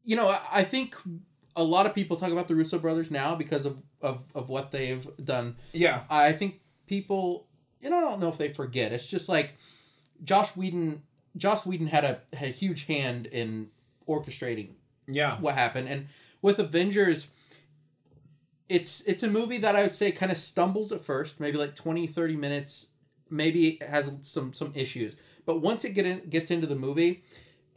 you 0.04 0.16
know, 0.16 0.28
I, 0.28 0.40
I 0.52 0.64
think 0.64 0.94
a 1.56 1.64
lot 1.64 1.86
of 1.86 1.94
people 1.94 2.16
talk 2.16 2.30
about 2.30 2.48
the 2.48 2.54
Russo 2.54 2.78
brothers 2.78 3.10
now 3.10 3.34
because 3.34 3.66
of, 3.66 3.84
of, 4.00 4.24
of 4.34 4.48
what 4.48 4.70
they've 4.70 5.06
done. 5.22 5.56
Yeah, 5.72 6.02
I 6.08 6.32
think 6.32 6.60
people, 6.86 7.46
you 7.80 7.90
know, 7.90 7.98
I 7.98 8.00
don't 8.00 8.20
know 8.20 8.28
if 8.28 8.38
they 8.38 8.52
forget. 8.52 8.92
It's 8.92 9.06
just 9.06 9.28
like 9.28 9.56
Joss 10.24 10.56
Whedon. 10.56 11.02
Joss 11.36 11.64
Whedon 11.64 11.86
had 11.86 12.04
a, 12.04 12.20
had 12.36 12.48
a 12.48 12.52
huge 12.52 12.86
hand 12.86 13.26
in 13.26 13.68
orchestrating 14.08 14.70
yeah, 15.12 15.38
what 15.40 15.54
happened, 15.54 15.88
and 15.88 16.06
with 16.42 16.58
Avengers, 16.58 17.28
it's 18.68 19.02
it's 19.02 19.22
a 19.22 19.28
movie 19.28 19.58
that 19.58 19.76
I 19.76 19.82
would 19.82 19.90
say 19.90 20.12
kind 20.12 20.30
of 20.30 20.38
stumbles 20.38 20.92
at 20.92 21.04
first, 21.04 21.40
maybe 21.40 21.58
like 21.58 21.74
20, 21.74 22.06
30 22.06 22.36
minutes, 22.36 22.88
maybe 23.28 23.78
it 23.80 23.88
has 23.88 24.12
some 24.22 24.52
some 24.54 24.72
issues, 24.74 25.14
but 25.44 25.60
once 25.60 25.84
it 25.84 25.90
get 25.90 26.06
in, 26.06 26.28
gets 26.28 26.50
into 26.50 26.66
the 26.66 26.76
movie, 26.76 27.24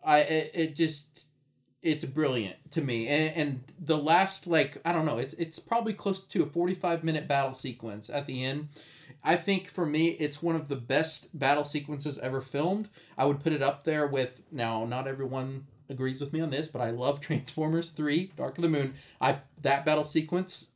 I 0.06 0.20
it, 0.20 0.52
it 0.54 0.76
just 0.76 1.28
it's 1.84 2.06
brilliant 2.06 2.56
to 2.72 2.82
me. 2.82 3.08
And, 3.08 3.36
and 3.36 3.64
the 3.78 3.98
last 3.98 4.48
like 4.48 4.78
i 4.86 4.94
don't 4.94 5.06
know 5.06 5.18
it's 5.18 5.34
it's 5.36 5.60
probably 5.60 5.94
close 5.94 6.22
to 6.22 6.44
a 6.44 6.46
45 6.46 7.04
minute 7.04 7.28
battle 7.28 7.54
sequence 7.54 8.10
at 8.10 8.26
the 8.26 8.44
end. 8.44 8.70
I 9.24 9.36
think 9.36 9.70
for 9.70 9.86
me 9.86 10.10
it's 10.12 10.42
one 10.42 10.56
of 10.56 10.70
the 10.70 10.76
best 10.76 11.38
battle 11.38 11.66
sequences 11.66 12.18
ever 12.20 12.42
filmed. 12.42 12.90
I 13.18 13.26
would 13.26 13.42
put 13.42 13.54
it 13.54 13.62
up 13.62 13.84
there 13.84 14.08
with 14.08 14.42
now 14.52 14.86
not 14.86 15.08
everyone 15.08 15.66
agrees 15.90 16.22
with 16.22 16.32
me 16.32 16.40
on 16.40 16.50
this 16.50 16.70
but 16.70 16.82
i 16.82 16.90
love 16.90 17.20
transformers 17.22 17.92
3 17.92 18.32
dark 18.38 18.58
of 18.58 18.62
the 18.62 18.70
moon. 18.70 18.94
I 19.20 19.40
that 19.62 19.86
battle 19.86 20.06
sequence 20.06 20.70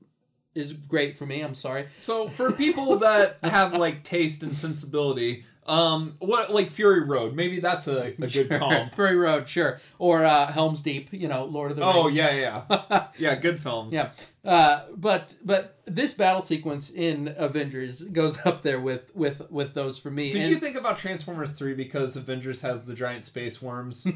is 0.54 0.74
great 0.74 1.16
for 1.16 1.26
me 1.26 1.42
i'm 1.42 1.56
sorry. 1.56 1.88
So 1.98 2.28
for 2.28 2.52
people 2.52 2.98
that 2.98 3.38
have 3.44 3.74
like 3.74 4.04
taste 4.04 4.44
and 4.44 4.54
sensibility, 4.54 5.46
um, 5.68 6.16
what 6.20 6.54
like 6.54 6.70
Fury 6.70 7.04
Road, 7.06 7.34
maybe 7.36 7.60
that's 7.60 7.88
a, 7.88 8.04
a 8.08 8.12
good 8.20 8.32
Sure. 8.32 8.58
comp. 8.60 8.94
Fury 8.96 9.16
Road, 9.18 9.48
sure, 9.50 9.80
or 10.00 10.24
uh, 10.24 10.52
Helm's 10.52 10.82
Deep, 10.82 11.10
you 11.12 11.28
know, 11.28 11.44
Lord 11.46 11.72
of 11.72 11.78
the 11.78 11.84
Rings. 11.84 11.96
Oh 11.98 12.08
yeah, 12.08 12.62
yeah, 12.90 13.08
yeah. 13.18 13.36
Good 13.36 13.60
films. 13.60 13.94
Yeah, 13.94 14.10
uh, 14.46 14.82
but 14.96 15.36
but 15.44 15.80
this 15.86 16.14
battle 16.14 16.42
sequence 16.42 16.90
in 16.90 17.34
Avengers 17.38 18.02
goes 18.04 18.38
up 18.46 18.64
there 18.64 18.80
with 18.80 19.16
with 19.16 19.50
with 19.52 19.74
those 19.74 19.98
for 20.00 20.10
me. 20.12 20.32
Did 20.32 20.42
And- 20.44 20.50
you 20.52 20.58
think 20.58 20.76
about 20.78 20.98
Transformers 20.98 21.52
three 21.58 21.74
because 21.74 22.16
Avengers 22.16 22.62
has 22.62 22.86
the 22.86 22.94
giant 22.94 23.24
space 23.24 23.62
worms? 23.62 24.08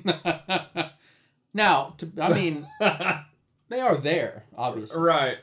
now, 1.53 1.93
to, 1.97 2.09
I 2.21 2.33
mean, 2.33 2.67
they 3.69 3.79
are 3.81 3.97
there, 3.97 4.45
obviously, 4.55 4.99
right. 5.01 5.37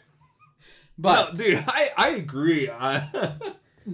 but 0.96 1.32
no, 1.38 1.44
dude, 1.44 1.64
I 1.66 1.88
I 1.96 2.08
agree. 2.10 2.70
I, 2.70 3.08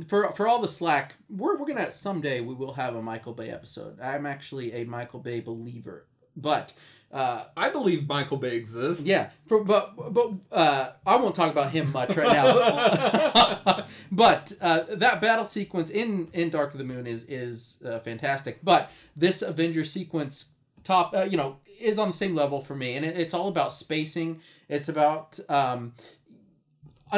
for 0.08 0.32
for 0.32 0.46
all 0.46 0.60
the 0.60 0.68
slack, 0.68 1.14
we're 1.28 1.56
we're 1.56 1.66
gonna 1.66 1.90
someday 1.90 2.40
we 2.40 2.54
will 2.54 2.74
have 2.74 2.94
a 2.94 3.02
Michael 3.02 3.32
Bay 3.32 3.50
episode. 3.50 4.00
I'm 4.00 4.26
actually 4.26 4.72
a 4.72 4.84
Michael 4.84 5.20
Bay 5.20 5.40
believer, 5.40 6.06
but. 6.36 6.72
Uh, 7.12 7.44
I 7.56 7.68
believe 7.68 8.08
Michael 8.08 8.38
Bay 8.38 8.56
exists. 8.56 9.06
yeah, 9.06 9.30
for, 9.46 9.62
but 9.62 9.94
but 10.12 10.32
uh, 10.50 10.90
I 11.06 11.14
won't 11.14 11.36
talk 11.36 11.52
about 11.52 11.70
him 11.70 11.92
much 11.92 12.16
right 12.16 12.26
now. 12.26 13.60
But, 13.64 13.88
but 14.10 14.52
uh, 14.60 14.80
that 14.96 15.20
battle 15.20 15.44
sequence 15.44 15.90
in 15.90 16.26
in 16.32 16.50
Dark 16.50 16.72
of 16.72 16.78
the 16.78 16.84
Moon 16.84 17.06
is 17.06 17.22
is 17.26 17.80
uh, 17.86 18.00
fantastic. 18.00 18.64
But 18.64 18.90
this 19.14 19.42
Avengers 19.42 19.92
sequence 19.92 20.54
top 20.82 21.14
uh, 21.14 21.22
you 21.22 21.36
know 21.36 21.58
is 21.80 21.98
on 21.98 22.08
the 22.08 22.14
same 22.14 22.34
level 22.34 22.60
for 22.60 22.74
me, 22.74 22.96
and 22.96 23.04
it, 23.04 23.16
it's 23.16 23.34
all 23.34 23.46
about 23.46 23.72
spacing. 23.72 24.40
It's 24.68 24.88
about 24.88 25.38
um, 25.48 25.94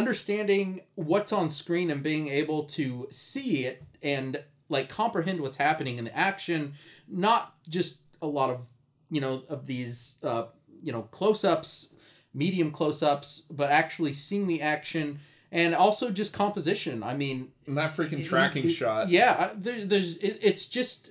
understanding 0.00 0.82
what's 0.94 1.32
on 1.32 1.48
screen 1.50 1.90
and 1.90 2.02
being 2.02 2.28
able 2.28 2.64
to 2.64 3.06
see 3.10 3.64
it 3.64 3.82
and 4.02 4.42
like 4.68 4.88
comprehend 4.88 5.40
what's 5.40 5.56
happening 5.56 5.96
in 5.98 6.04
the 6.04 6.16
action, 6.16 6.74
not 7.08 7.54
just 7.68 7.98
a 8.20 8.26
lot 8.26 8.50
of 8.50 8.60
you 9.10 9.20
know 9.20 9.42
of 9.48 9.66
these 9.66 10.18
uh, 10.22 10.44
you 10.82 10.92
know 10.92 11.02
close-ups 11.02 11.94
medium 12.34 12.70
close-ups 12.70 13.42
but 13.50 13.70
actually 13.70 14.12
seeing 14.12 14.46
the 14.46 14.60
action 14.60 15.18
and 15.52 15.74
also 15.74 16.10
just 16.10 16.32
composition 16.34 17.02
i 17.02 17.14
mean 17.14 17.48
And 17.66 17.76
that 17.78 17.96
freaking 17.96 18.24
tracking 18.24 18.66
it- 18.66 18.72
shot. 18.72 19.08
yeah 19.08 19.50
I- 19.52 19.54
there, 19.56 19.84
there's 19.84 20.16
it, 20.18 20.38
it's 20.42 20.66
just 20.66 21.10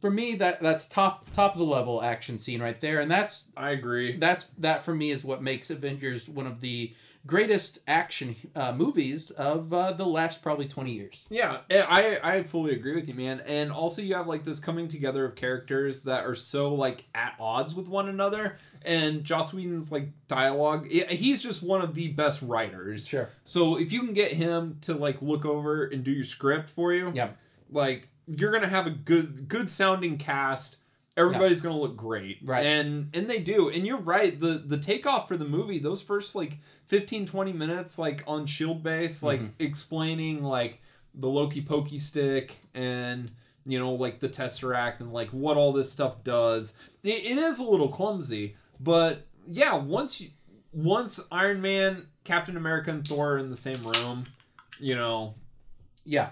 for 0.00 0.10
me 0.10 0.34
that 0.36 0.60
that's 0.60 0.86
top 0.88 1.30
top 1.32 1.52
of 1.52 1.58
the 1.58 1.64
level 1.64 2.02
action 2.02 2.38
scene 2.38 2.60
right 2.60 2.78
there 2.80 3.00
and 3.00 3.10
that's 3.10 3.50
I 3.56 3.70
agree. 3.70 4.16
that's 4.18 4.44
that 4.58 4.84
for 4.84 4.94
me 4.94 5.10
is 5.10 5.22
what 5.24 5.42
makes 5.42 5.70
avengers 5.70 6.28
one 6.28 6.46
of 6.46 6.60
the 6.60 6.92
greatest 7.26 7.78
action 7.86 8.36
uh, 8.54 8.72
movies 8.72 9.30
of 9.30 9.72
uh, 9.72 9.92
the 9.92 10.06
last 10.06 10.42
probably 10.42 10.68
20 10.68 10.92
years 10.92 11.26
Yeah, 11.28 11.58
eh, 11.70 11.84
I 11.86 12.18
I 12.22 12.42
fully 12.42 12.72
agree 12.72 12.94
with 12.94 13.08
you, 13.08 13.14
man. 13.14 13.42
And 13.46 13.72
also, 13.72 14.02
you 14.02 14.14
have 14.14 14.26
like 14.26 14.44
this 14.44 14.60
coming 14.60 14.88
together 14.88 15.24
of 15.24 15.34
characters 15.34 16.02
that 16.02 16.24
are 16.24 16.34
so 16.34 16.74
like 16.74 17.06
at 17.14 17.34
odds 17.40 17.74
with 17.74 17.88
one 17.88 18.08
another. 18.08 18.56
And 18.82 19.24
Joss 19.24 19.52
Whedon's 19.52 19.90
like 19.90 20.10
dialogue, 20.28 20.86
yeah, 20.90 21.06
he's 21.06 21.42
just 21.42 21.66
one 21.66 21.80
of 21.80 21.94
the 21.94 22.12
best 22.12 22.40
writers. 22.42 23.08
sure 23.08 23.30
So 23.44 23.78
if 23.78 23.92
you 23.92 24.00
can 24.00 24.12
get 24.12 24.32
him 24.32 24.78
to 24.82 24.94
like 24.94 25.20
look 25.20 25.44
over 25.44 25.84
and 25.84 26.04
do 26.04 26.12
your 26.12 26.24
script 26.24 26.68
for 26.68 26.92
you, 26.92 27.10
yeah 27.12 27.30
like 27.70 28.08
you're 28.26 28.52
gonna 28.52 28.68
have 28.68 28.86
a 28.86 28.90
good 28.90 29.48
good 29.48 29.70
sounding 29.70 30.18
cast. 30.18 30.78
Everybody's 31.16 31.62
gonna 31.62 31.78
look 31.78 31.96
great, 31.96 32.40
Right. 32.42 32.64
And 32.64 33.10
and 33.14 33.28
they 33.28 33.38
do. 33.38 33.70
And 33.70 33.86
you're 33.86 33.96
right. 33.96 34.38
The 34.38 34.62
the 34.64 34.76
takeoff 34.76 35.28
for 35.28 35.36
the 35.36 35.46
movie, 35.46 35.78
those 35.78 36.02
first 36.02 36.34
like 36.34 36.58
15, 36.86 37.26
20 37.26 37.52
minutes, 37.54 37.98
like 37.98 38.22
on 38.26 38.44
Shield 38.44 38.82
base, 38.82 39.22
like 39.22 39.40
mm-hmm. 39.40 39.52
explaining 39.58 40.42
like 40.42 40.82
the 41.14 41.28
Loki 41.28 41.62
pokey 41.62 41.98
stick 41.98 42.58
and 42.74 43.30
you 43.64 43.78
know 43.78 43.92
like 43.92 44.20
the 44.20 44.28
Tesseract 44.28 45.00
and 45.00 45.12
like 45.12 45.30
what 45.30 45.56
all 45.56 45.72
this 45.72 45.90
stuff 45.90 46.22
does. 46.22 46.78
It, 47.02 47.24
it 47.24 47.38
is 47.38 47.58
a 47.58 47.64
little 47.64 47.88
clumsy, 47.88 48.56
but 48.78 49.26
yeah, 49.46 49.74
once 49.74 50.20
you 50.20 50.30
once 50.72 51.18
Iron 51.32 51.62
Man, 51.62 52.08
Captain 52.24 52.58
America, 52.58 52.90
and 52.90 53.06
Thor 53.06 53.34
are 53.34 53.38
in 53.38 53.48
the 53.48 53.56
same 53.56 53.82
room, 53.82 54.24
you 54.78 54.94
know, 54.94 55.34
yeah 56.04 56.30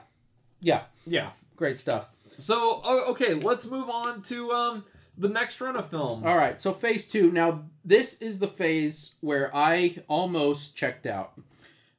yeah 0.60 0.82
yeah, 1.06 1.30
great 1.56 1.78
stuff 1.78 2.13
so 2.38 2.82
okay, 3.10 3.34
let's 3.34 3.70
move 3.70 3.88
on 3.88 4.22
to 4.22 4.50
um 4.50 4.84
the 5.16 5.28
next 5.28 5.60
run 5.60 5.76
of 5.76 5.88
films. 5.88 6.24
All 6.26 6.36
right, 6.36 6.60
so 6.60 6.72
phase 6.72 7.06
two. 7.06 7.30
Now, 7.30 7.64
this 7.84 8.20
is 8.20 8.40
the 8.40 8.48
phase 8.48 9.14
where 9.20 9.50
I 9.54 9.96
almost 10.08 10.76
checked 10.76 11.06
out. 11.06 11.40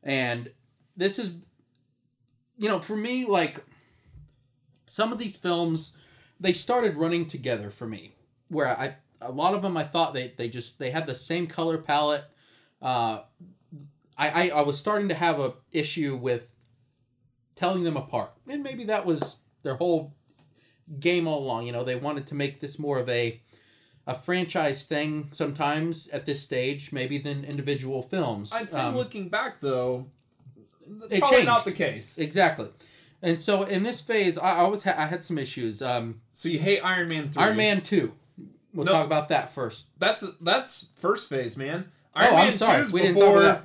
And 0.03 0.51
this 0.97 1.17
is, 1.17 1.31
you 2.57 2.67
know, 2.67 2.79
for 2.79 2.95
me, 2.95 3.25
like, 3.25 3.63
some 4.85 5.13
of 5.13 5.17
these 5.17 5.37
films, 5.37 5.95
they 6.41 6.53
started 6.53 6.97
running 6.97 7.25
together 7.25 7.69
for 7.69 7.87
me. 7.87 8.15
Where 8.49 8.67
I, 8.67 8.97
a 9.21 9.31
lot 9.31 9.53
of 9.53 9.61
them, 9.61 9.77
I 9.77 9.83
thought 9.83 10.13
they, 10.13 10.33
they 10.35 10.49
just, 10.49 10.77
they 10.77 10.91
had 10.91 11.07
the 11.07 11.15
same 11.15 11.47
color 11.47 11.77
palette. 11.77 12.25
Uh, 12.81 13.21
I, 14.17 14.29
I, 14.29 14.49
I 14.49 14.61
was 14.61 14.77
starting 14.77 15.07
to 15.09 15.15
have 15.15 15.39
a 15.39 15.53
issue 15.71 16.17
with 16.17 16.53
telling 17.55 17.83
them 17.83 17.95
apart. 17.95 18.33
And 18.47 18.61
maybe 18.61 18.83
that 18.83 19.05
was 19.05 19.37
their 19.63 19.75
whole 19.75 20.13
game 20.99 21.27
all 21.27 21.39
along. 21.43 21.65
You 21.65 21.71
know, 21.71 21.83
they 21.83 21.95
wanted 21.95 22.27
to 22.27 22.35
make 22.35 22.59
this 22.59 22.77
more 22.79 22.99
of 22.99 23.09
a 23.09 23.41
a 24.07 24.13
franchise 24.13 24.83
thing 24.85 25.29
sometimes 25.31 26.07
at 26.09 26.25
this 26.27 26.39
stage, 26.41 26.91
maybe 26.91 27.17
than 27.17 27.43
individual 27.43 28.03
films. 28.03 28.51
I'd 28.53 28.69
say 28.69 28.79
Um, 28.81 28.95
looking 28.95 29.29
back 29.29 29.59
though, 29.61 30.05
it 31.09 31.19
probably 31.19 31.37
changed. 31.37 31.45
not 31.47 31.65
the 31.65 31.71
case. 31.71 32.17
exactly. 32.19 32.69
And 33.23 33.41
so 33.41 33.63
in 33.63 33.81
this 33.81 34.01
phase, 34.01 34.37
I 34.37 34.57
always 34.57 34.83
ha- 34.83 34.93
I 34.95 35.07
had 35.07 35.23
some 35.23 35.39
issues. 35.39 35.81
Um, 35.81 36.21
So 36.31 36.49
you 36.49 36.59
hate 36.59 36.81
Iron 36.81 37.09
Man 37.09 37.31
three. 37.31 37.41
Iron 37.43 37.57
Man 37.57 37.81
two. 37.81 38.13
We'll 38.73 38.85
No. 38.85 38.91
talk 38.91 39.05
about 39.07 39.29
that 39.29 39.51
first. 39.53 39.85
That's 39.97 40.23
that's 40.41 40.91
first 40.97 41.29
phase, 41.29 41.57
man. 41.57 41.91
Oh, 42.15 42.19
Man 42.19 42.47
I'm 42.47 42.53
sorry. 42.53 42.83
2's 42.83 42.93
We 42.93 43.01
didn't 43.01 43.17
talk 43.17 43.35
about 43.37 43.63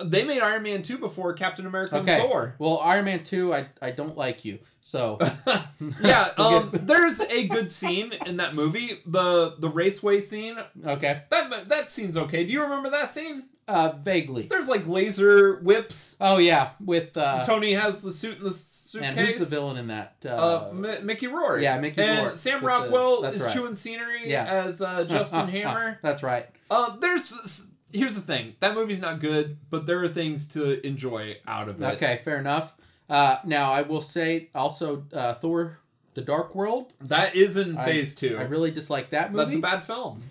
they 0.00 0.24
made 0.24 0.40
Iron 0.40 0.62
Man 0.64 0.82
two 0.82 0.98
before 0.98 1.32
Captain 1.34 1.66
America 1.66 1.96
Okay. 1.98 2.14
and 2.14 2.22
Thor. 2.22 2.54
Well, 2.58 2.78
Iron 2.80 3.04
Man 3.04 3.22
two, 3.22 3.54
I 3.54 3.68
I 3.80 3.92
don't 3.92 4.16
like 4.16 4.44
you. 4.44 4.58
So 4.88 5.18
yeah, 6.02 6.28
um, 6.38 6.70
there's 6.72 7.20
a 7.20 7.46
good 7.46 7.70
scene 7.70 8.14
in 8.24 8.38
that 8.38 8.54
movie. 8.54 9.00
The 9.04 9.54
the 9.58 9.68
raceway 9.68 10.20
scene. 10.20 10.56
okay, 10.82 11.24
That 11.28 11.68
that 11.68 11.90
scene's 11.90 12.16
okay. 12.16 12.44
Do 12.44 12.54
you 12.54 12.62
remember 12.62 12.88
that 12.90 13.10
scene? 13.10 13.44
uh, 13.68 13.92
vaguely. 14.02 14.44
There's 14.44 14.66
like 14.66 14.86
laser 14.86 15.60
whips. 15.60 16.16
Oh 16.22 16.38
yeah, 16.38 16.70
with 16.82 17.18
uh, 17.18 17.44
Tony 17.44 17.74
has 17.74 18.00
the 18.00 18.10
suit 18.10 18.38
in 18.38 18.44
the 18.44 18.50
suitcase. 18.50 19.10
and 19.10 19.18
who's 19.18 19.36
the 19.36 19.54
villain 19.54 19.76
in 19.76 19.88
that? 19.88 20.24
Uh, 20.24 20.30
Uh, 20.30 20.70
M- 20.72 21.04
Mickey 21.04 21.26
Rourke. 21.26 21.60
yeah, 21.60 21.78
Mickey 21.78 22.00
and 22.00 22.24
Rourke 22.28 22.36
Sam 22.36 22.54
with 22.54 22.62
the- 22.62 22.66
Rockwell 22.68 23.24
is 23.24 23.42
right. 23.44 23.52
chewing 23.52 23.74
scenery 23.74 24.30
Yeah. 24.30 24.46
as 24.46 24.80
uh, 24.80 25.04
Justin 25.08 25.40
uh, 25.40 25.42
uh, 25.42 25.46
Hammer. 25.48 25.98
that's 26.02 26.22
right. 26.22 26.46
Uh, 26.70 26.96
there's 26.96 27.72
here's 27.92 28.14
the 28.14 28.22
thing. 28.22 28.54
That 28.60 28.74
movie's 28.74 29.02
not 29.02 29.20
good, 29.20 29.58
but 29.68 29.84
there 29.84 30.02
are 30.02 30.08
things 30.08 30.48
to 30.54 30.84
enjoy 30.86 31.36
out 31.46 31.68
of 31.68 31.82
it. 31.82 31.84
Okay, 31.96 32.20
fair 32.24 32.38
enough. 32.38 32.74
Uh, 33.08 33.38
now 33.44 33.72
I 33.72 33.82
will 33.82 34.00
say 34.00 34.50
also 34.54 35.04
uh, 35.12 35.34
Thor: 35.34 35.78
The 36.14 36.20
Dark 36.22 36.54
World. 36.54 36.92
That 37.00 37.34
is 37.34 37.56
in 37.56 37.76
I- 37.78 37.84
phase 37.84 38.14
two. 38.14 38.36
I 38.38 38.42
really 38.42 38.70
dislike 38.70 39.10
that 39.10 39.32
movie. 39.32 39.44
That's 39.44 39.56
a 39.56 39.60
bad 39.60 39.82
film. 39.82 40.22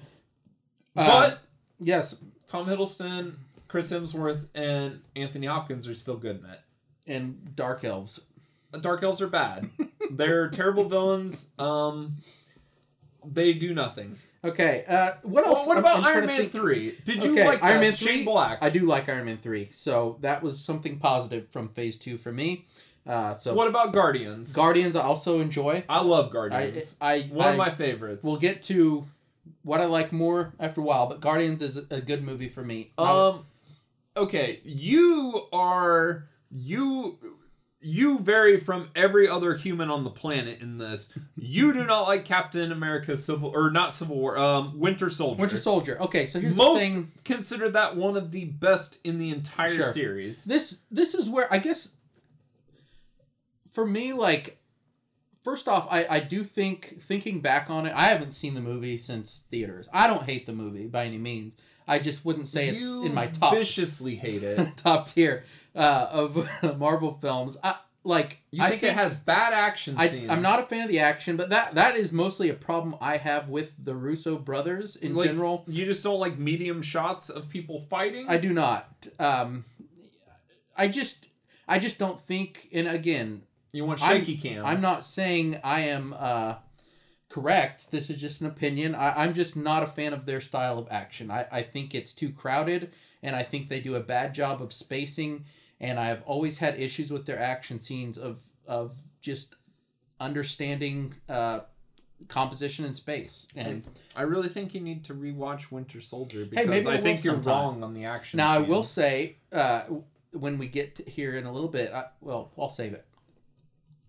Uh, 0.96 1.06
but 1.30 1.40
yes, 1.80 2.16
Tom 2.48 2.68
Hiddleston, 2.68 3.36
Chris 3.68 3.92
Hemsworth, 3.92 4.46
and 4.56 5.02
Anthony 5.16 5.48
Hopkins 5.48 5.88
are 5.88 5.96
still 5.96 6.18
good 6.18 6.40
in 6.44 6.50
it. 6.50 6.60
and 7.08 7.56
Dark 7.56 7.84
Elves. 7.84 8.26
Dark 8.82 9.02
Elves 9.04 9.22
are 9.22 9.28
bad. 9.28 9.70
They're 10.12 10.50
terrible 10.50 10.88
villains. 10.90 11.52
Um, 11.58 12.18
they 13.26 13.54
do 13.54 13.74
nothing. 13.74 14.18
Okay, 14.44 14.84
uh, 14.88 15.12
what 15.24 15.46
Well, 15.46 15.56
else? 15.56 15.68
what 15.68 15.78
I'm- 15.78 15.84
about 15.84 15.98
I'm 16.00 16.06
Iron 16.06 16.26
Man 16.28 16.38
think- 16.40 16.52
three? 16.52 16.96
Did 17.06 17.24
you 17.24 17.32
Okay, 17.34 17.46
like 17.46 17.64
Iron 17.64 17.76
that? 17.76 17.82
Man 17.82 17.94
Shane 17.96 18.08
3? 18.20 18.26
Black? 18.26 18.60
I 18.62 18.70
do 18.70 18.82
like 18.86 19.10
Iron 19.10 19.26
Man 19.26 19.38
three, 19.38 19.70
so 19.72 20.18
that 20.22 20.42
was 20.44 20.60
something 20.64 21.00
positive 21.00 21.48
from 21.50 21.70
Phase 21.70 21.98
two 21.98 22.18
for 22.18 22.32
me. 22.32 22.66
Uh, 23.06 23.34
so 23.34 23.54
What 23.54 23.68
about 23.68 23.94
Guardians? 23.94 24.54
Guardians 24.54 24.96
I 24.96 25.02
also 25.04 25.40
enjoy. 25.40 25.84
I 25.90 26.02
love 26.02 26.32
Guardians. 26.32 26.98
I 27.02 27.22
One 27.32 27.48
I, 27.48 27.52
of 27.52 27.58
my 27.58 27.70
favorites. 27.70 28.26
We'll 28.26 28.38
get 28.38 28.62
to 28.64 29.08
what 29.64 29.82
I 29.82 29.86
like 29.86 30.12
more 30.12 30.54
after 30.60 30.82
a 30.82 30.84
while, 30.84 31.08
but 31.08 31.20
Guardians 31.22 31.62
is 31.62 31.78
a 31.90 32.02
good 32.02 32.24
movie 32.24 32.50
for 32.50 32.64
me. 32.64 32.92
Um, 32.98 33.46
okay, 34.16 34.60
you 34.64 35.48
are 35.54 36.26
you 36.52 37.18
you 37.80 38.20
vary 38.20 38.60
from 38.60 38.90
every 38.96 39.28
other 39.28 39.54
human 39.56 39.90
on 39.92 40.04
the 40.04 40.10
planet 40.10 40.62
in 40.62 40.78
this. 40.80 41.14
You 41.36 41.74
do 41.74 41.86
not 41.86 42.02
like 42.08 42.26
Captain 42.26 42.72
America 42.72 43.16
Civil 43.16 43.50
or 43.54 43.70
not 43.70 43.94
Civil 43.94 44.18
War. 44.18 44.38
Um, 44.38 44.80
Winter 44.80 45.10
Soldier. 45.10 45.40
Winter 45.42 45.58
Soldier. 45.58 46.02
Okay, 46.02 46.26
so 46.26 46.40
here's 46.40 46.56
Most 46.56 46.80
the 46.82 46.90
thing. 46.90 47.12
consider 47.24 47.70
that 47.70 47.96
one 47.96 48.18
of 48.18 48.32
the 48.32 48.46
best 48.46 49.00
in 49.04 49.20
the 49.20 49.30
entire 49.30 49.70
Sure. 49.76 49.92
series. 49.92 50.46
This 50.46 50.84
this 50.90 51.14
is 51.14 51.30
where 51.30 51.52
I 51.54 51.60
guess 51.60 51.94
for 53.72 53.86
me, 53.86 54.12
like 54.14 54.58
first 55.44 55.68
off, 55.68 55.88
I, 55.92 56.06
I 56.10 56.20
do 56.20 56.44
think 56.44 57.00
thinking 57.02 57.42
back 57.42 57.70
on 57.70 57.86
it, 57.86 57.94
I 57.96 58.06
haven't 58.06 58.32
seen 58.32 58.54
the 58.56 58.62
movie 58.62 58.98
since 58.98 59.46
theaters. 59.52 59.88
I 59.94 60.08
don't 60.08 60.24
hate 60.24 60.46
the 60.46 60.54
movie 60.54 60.88
by 60.88 61.06
any 61.06 61.18
means. 61.20 61.56
I 61.88 62.00
just 62.00 62.26
wouldn't 62.26 62.50
say 62.50 62.68
it's 62.68 62.84
in 63.06 63.14
my 63.14 63.28
top 63.28 63.54
viciously 63.54 64.16
hate 64.16 64.44
it. 64.44 64.60
top 64.76 65.08
tier 65.08 65.44
uh, 65.78 66.08
of 66.12 66.50
Marvel 66.78 67.14
films. 67.22 67.58
I 67.64 67.76
like 68.04 68.42
You 68.52 68.64
I 68.64 68.70
think, 68.72 68.84
it 68.84 68.94
has 68.94 69.18
bad 69.18 69.52
action 69.54 69.96
I, 69.98 70.08
scenes? 70.08 70.30
I'm 70.30 70.42
not 70.42 70.60
a 70.60 70.64
fan 70.64 70.84
of 70.84 70.90
the 70.90 71.00
action, 71.00 71.36
but 71.38 71.50
that 71.50 71.76
that 71.76 71.96
is 71.96 72.12
mostly 72.14 72.50
a 72.50 72.54
problem 72.54 72.96
I 73.02 73.18
have 73.18 73.50
with 73.50 73.76
the 73.84 73.96
Russo 73.96 74.38
brothers 74.38 74.96
in 74.96 75.14
Like, 75.16 75.28
general. 75.30 75.64
You 75.68 75.86
just 75.86 76.04
don't 76.04 76.20
like 76.20 76.38
medium 76.38 76.82
shots 76.82 77.30
of 77.30 77.50
people 77.50 77.82
fighting. 77.90 78.28
I 78.30 78.38
do 78.38 78.54
not. 78.54 79.08
Um, 79.20 79.66
I 80.78 80.88
just 80.88 81.28
I 81.68 81.80
just 81.80 82.00
don't 82.00 82.20
think. 82.20 82.70
And 82.74 82.88
again, 82.88 83.42
you 83.74 83.84
want 83.86 84.02
I'm- 84.02 84.20
shaky 84.20 84.38
cam. 84.38 84.66
I'm 84.66 84.80
not 84.82 85.04
saying 85.04 85.60
I 85.64 85.82
am 85.82 86.16
uh, 86.18 86.56
correct. 87.30 87.92
This 87.92 88.10
is 88.10 88.18
just 88.18 88.42
an 88.42 88.48
opinion. 88.48 88.96
I, 88.96 89.24
I'm 89.24 89.34
just 89.34 89.58
not 89.58 89.84
a 89.84 89.88
fan 89.88 90.14
of 90.14 90.26
their 90.26 90.40
style 90.42 90.80
of 90.80 90.88
action. 90.90 91.30
I, 91.30 91.46
I 91.52 91.62
think 91.62 91.94
it's 91.94 92.14
too 92.14 92.30
crowded, 92.30 92.92
and 93.22 93.36
I 93.36 93.44
think 93.44 93.68
they 93.68 93.80
do 93.82 93.96
a 93.96 94.00
bad 94.00 94.34
job 94.34 94.62
of 94.62 94.72
spacing. 94.72 95.46
And 95.80 96.00
I've 96.00 96.24
always 96.24 96.58
had 96.58 96.80
issues 96.80 97.12
with 97.12 97.26
their 97.26 97.40
action 97.40 97.80
scenes 97.80 98.18
of 98.18 98.40
of 98.68 98.96
just 99.22 99.56
understanding 100.20 101.14
uh, 101.30 101.60
composition 102.28 102.84
and 102.86 102.96
space. 102.96 103.48
And 103.56 103.84
I 104.16 104.24
really 104.24 104.50
think 104.50 104.74
you 104.74 104.82
need 104.82 105.04
to 105.06 105.14
rewatch 105.14 105.72
Winter 105.72 106.02
Soldier 106.02 106.46
because 106.46 106.68
maybe 106.68 106.88
I 106.88 106.94
I 106.94 107.02
think 107.02 107.24
you're 107.24 107.36
sometime. 107.36 107.54
wrong 107.54 107.84
on 107.84 107.94
the 107.94 108.06
action. 108.06 108.38
now 108.38 108.50
I 108.50 108.60
will 108.60 108.84
say 108.84 109.38
uh, 109.54 109.84
when 110.32 110.58
we 110.58 110.68
get 110.68 111.08
here 111.08 111.38
in 111.38 111.46
a 111.46 111.52
little 111.52 111.70
bit. 111.70 111.94
I, 111.94 112.06
well, 112.22 112.52
I'll 112.58 112.70
save 112.70 112.94
it. 112.94 113.06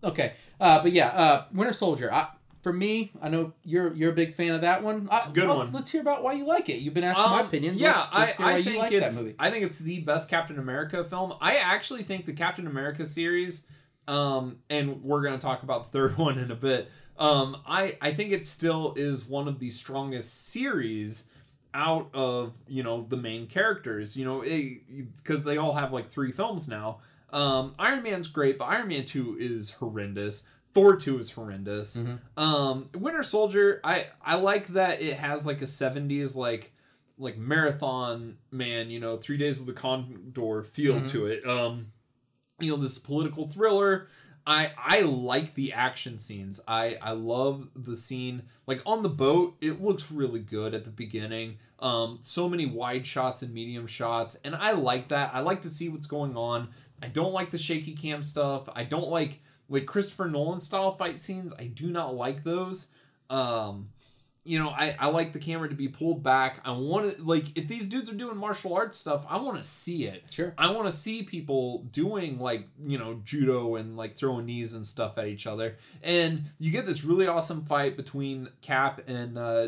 Okay, 0.03 0.33
uh, 0.59 0.81
but 0.81 0.91
yeah, 0.91 1.07
uh, 1.09 1.43
Winter 1.53 1.73
Soldier. 1.73 2.11
I, 2.11 2.29
for 2.61 2.73
me, 2.73 3.11
I 3.21 3.29
know 3.29 3.53
you're 3.63 3.93
you're 3.93 4.11
a 4.11 4.15
big 4.15 4.35
fan 4.35 4.53
of 4.53 4.61
that 4.61 4.83
one. 4.83 5.07
It's 5.11 5.27
a 5.27 5.31
good 5.31 5.47
one. 5.47 5.71
Let's 5.71 5.91
hear 5.91 6.01
about 6.01 6.23
why 6.23 6.33
you 6.33 6.45
like 6.45 6.69
it. 6.69 6.79
You've 6.79 6.93
been 6.93 7.03
asking 7.03 7.31
my 7.31 7.41
opinion. 7.41 7.75
Yeah, 7.77 8.05
Let- 8.13 8.19
let's 8.19 8.39
I, 8.39 8.53
I 8.55 8.61
think 8.63 8.77
like 8.77 8.91
it's 8.91 9.15
that 9.15 9.21
movie. 9.21 9.35
I 9.39 9.49
think 9.49 9.65
it's 9.65 9.79
the 9.79 9.99
best 10.01 10.29
Captain 10.29 10.59
America 10.59 11.03
film. 11.03 11.33
I 11.39 11.55
actually 11.55 12.03
think 12.03 12.25
the 12.25 12.33
Captain 12.33 12.67
America 12.67 13.05
series, 13.05 13.67
um, 14.07 14.57
and 14.69 15.01
we're 15.03 15.23
gonna 15.23 15.37
talk 15.37 15.63
about 15.63 15.85
the 15.91 15.97
third 15.97 16.17
one 16.17 16.37
in 16.37 16.51
a 16.51 16.55
bit. 16.55 16.91
Um, 17.17 17.57
I 17.65 17.97
I 18.01 18.13
think 18.13 18.31
it 18.31 18.45
still 18.45 18.93
is 18.97 19.27
one 19.27 19.47
of 19.47 19.59
the 19.59 19.69
strongest 19.69 20.47
series 20.49 21.31
out 21.73 22.09
of 22.13 22.57
you 22.67 22.83
know 22.83 23.03
the 23.03 23.17
main 23.17 23.47
characters. 23.47 24.17
You 24.17 24.25
know, 24.25 24.41
because 25.17 25.45
they 25.45 25.57
all 25.57 25.73
have 25.73 25.93
like 25.93 26.09
three 26.09 26.31
films 26.31 26.67
now. 26.67 26.99
Um, 27.31 27.75
Iron 27.77 28.03
Man's 28.03 28.27
great, 28.27 28.57
but 28.57 28.65
Iron 28.65 28.87
Man 28.89 29.05
two 29.05 29.37
is 29.39 29.71
horrendous. 29.71 30.47
Thor 30.73 30.95
two 30.95 31.17
is 31.19 31.31
horrendous. 31.31 31.97
Mm-hmm. 31.97 32.39
Um, 32.43 32.89
Winter 32.95 33.23
Soldier, 33.23 33.79
I 33.83 34.07
I 34.21 34.35
like 34.35 34.67
that 34.69 35.01
it 35.01 35.17
has 35.17 35.45
like 35.45 35.61
a 35.61 35.67
seventies 35.67 36.35
like 36.35 36.71
like 37.17 37.37
marathon 37.37 38.37
man, 38.51 38.89
you 38.89 38.99
know, 38.99 39.17
three 39.17 39.37
days 39.37 39.59
of 39.59 39.65
the 39.65 39.73
Condor 39.73 40.63
feel 40.63 40.95
Mm-hmm. 40.95 41.05
to 41.07 41.25
it. 41.25 41.45
Um, 41.47 41.91
you 42.59 42.71
know, 42.71 42.77
this 42.77 42.97
political 42.99 43.47
thriller. 43.47 44.07
I 44.47 44.71
I 44.77 45.01
like 45.01 45.53
the 45.53 45.73
action 45.73 46.17
scenes. 46.17 46.61
I 46.67 46.97
I 47.01 47.11
love 47.11 47.69
the 47.75 47.95
scene 47.95 48.43
like 48.67 48.81
on 48.85 49.03
the 49.03 49.09
boat. 49.09 49.57
It 49.61 49.81
looks 49.81 50.11
really 50.11 50.39
good 50.39 50.73
at 50.73 50.85
the 50.85 50.89
beginning. 50.91 51.57
Um, 51.79 52.17
so 52.21 52.49
many 52.49 52.65
wide 52.65 53.05
shots 53.05 53.41
and 53.41 53.53
medium 53.53 53.85
shots, 53.87 54.35
and 54.43 54.55
I 54.55 54.71
like 54.71 55.09
that. 55.09 55.31
I 55.33 55.39
like 55.41 55.61
to 55.61 55.69
see 55.69 55.87
what's 55.89 56.07
going 56.07 56.35
on. 56.35 56.69
I 57.01 57.07
don't 57.07 57.31
like 57.33 57.51
the 57.51 57.57
shaky 57.57 57.93
cam 57.93 58.23
stuff. 58.23 58.67
I 58.75 58.83
don't 58.85 59.09
like 59.09 59.41
like 59.69 59.85
Christopher 59.85 60.27
Nolan 60.27 60.59
style 60.59 60.95
fight 60.95 61.19
scenes. 61.19 61.53
I 61.57 61.65
do 61.65 61.89
not 61.89 62.15
like 62.15 62.43
those. 62.43 62.91
Um, 63.29 63.89
you 64.45 64.57
know, 64.57 64.69
I, 64.69 64.95
I 64.97 65.07
like 65.09 65.33
the 65.33 65.37
camera 65.39 65.69
to 65.69 65.75
be 65.75 65.87
pulled 65.89 66.23
back. 66.23 66.61
I 66.65 66.71
want 66.71 67.15
to 67.15 67.23
like 67.23 67.55
if 67.57 67.67
these 67.67 67.87
dudes 67.87 68.09
are 68.09 68.15
doing 68.15 68.37
martial 68.37 68.73
arts 68.73 68.97
stuff, 68.97 69.25
I 69.29 69.37
want 69.37 69.57
to 69.57 69.63
see 69.63 70.05
it. 70.05 70.23
Sure. 70.31 70.55
I 70.57 70.71
want 70.71 70.87
to 70.87 70.91
see 70.91 71.21
people 71.21 71.83
doing 71.91 72.39
like 72.39 72.67
you 72.81 72.97
know 72.97 73.21
judo 73.23 73.75
and 73.75 73.95
like 73.95 74.15
throwing 74.15 74.47
knees 74.47 74.73
and 74.73 74.85
stuff 74.87 75.17
at 75.19 75.27
each 75.27 75.45
other, 75.45 75.75
and 76.01 76.45
you 76.57 76.71
get 76.71 76.87
this 76.87 77.03
really 77.03 77.27
awesome 77.27 77.63
fight 77.65 77.95
between 77.95 78.49
Cap 78.61 79.01
and 79.07 79.37
uh, 79.37 79.67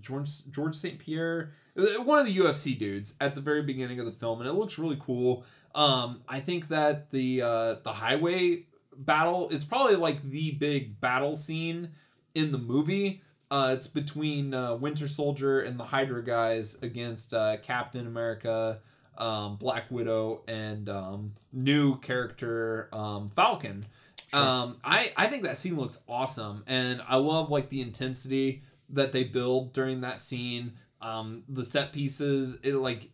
George 0.00 0.46
George 0.52 0.76
St 0.76 0.98
Pierre, 1.00 1.50
Uh, 1.76 2.02
one 2.04 2.20
of 2.20 2.26
the 2.26 2.36
UFC 2.36 2.78
dudes 2.78 3.16
at 3.20 3.34
the 3.34 3.40
very 3.40 3.62
beginning 3.62 3.98
of 3.98 4.06
the 4.06 4.12
film, 4.12 4.40
and 4.40 4.48
it 4.48 4.52
looks 4.52 4.78
really 4.78 4.98
cool. 5.00 5.44
Um, 5.74 6.22
I 6.28 6.38
think 6.40 6.68
that 6.68 7.10
the 7.10 7.42
uh, 7.42 7.74
the 7.82 7.94
highway 7.94 8.66
battle 9.04 9.48
It's 9.50 9.64
probably 9.64 9.96
like 9.96 10.22
the 10.22 10.52
big 10.52 11.00
battle 11.00 11.34
scene 11.34 11.90
in 12.34 12.52
the 12.52 12.58
movie. 12.58 13.22
Uh, 13.50 13.74
it's 13.76 13.88
between 13.88 14.54
uh, 14.54 14.76
Winter 14.76 15.08
Soldier 15.08 15.60
and 15.60 15.78
the 15.78 15.84
Hydra 15.84 16.22
guys 16.22 16.80
against 16.82 17.34
uh, 17.34 17.56
Captain 17.56 18.06
America, 18.06 18.78
um, 19.18 19.56
Black 19.56 19.90
Widow, 19.90 20.42
and 20.46 20.88
um, 20.88 21.32
new 21.52 21.98
character 21.98 22.88
um, 22.92 23.30
Falcon. 23.30 23.84
Sure. 24.30 24.40
Um, 24.40 24.76
I 24.84 25.10
I 25.16 25.26
think 25.26 25.42
that 25.42 25.56
scene 25.56 25.76
looks 25.76 26.04
awesome, 26.08 26.62
and 26.68 27.02
I 27.08 27.16
love 27.16 27.50
like 27.50 27.68
the 27.68 27.80
intensity 27.80 28.62
that 28.90 29.10
they 29.10 29.24
build 29.24 29.72
during 29.72 30.02
that 30.02 30.20
scene. 30.20 30.74
Um, 31.02 31.42
the 31.48 31.64
set 31.64 31.92
pieces, 31.92 32.60
it 32.62 32.74
like 32.76 33.10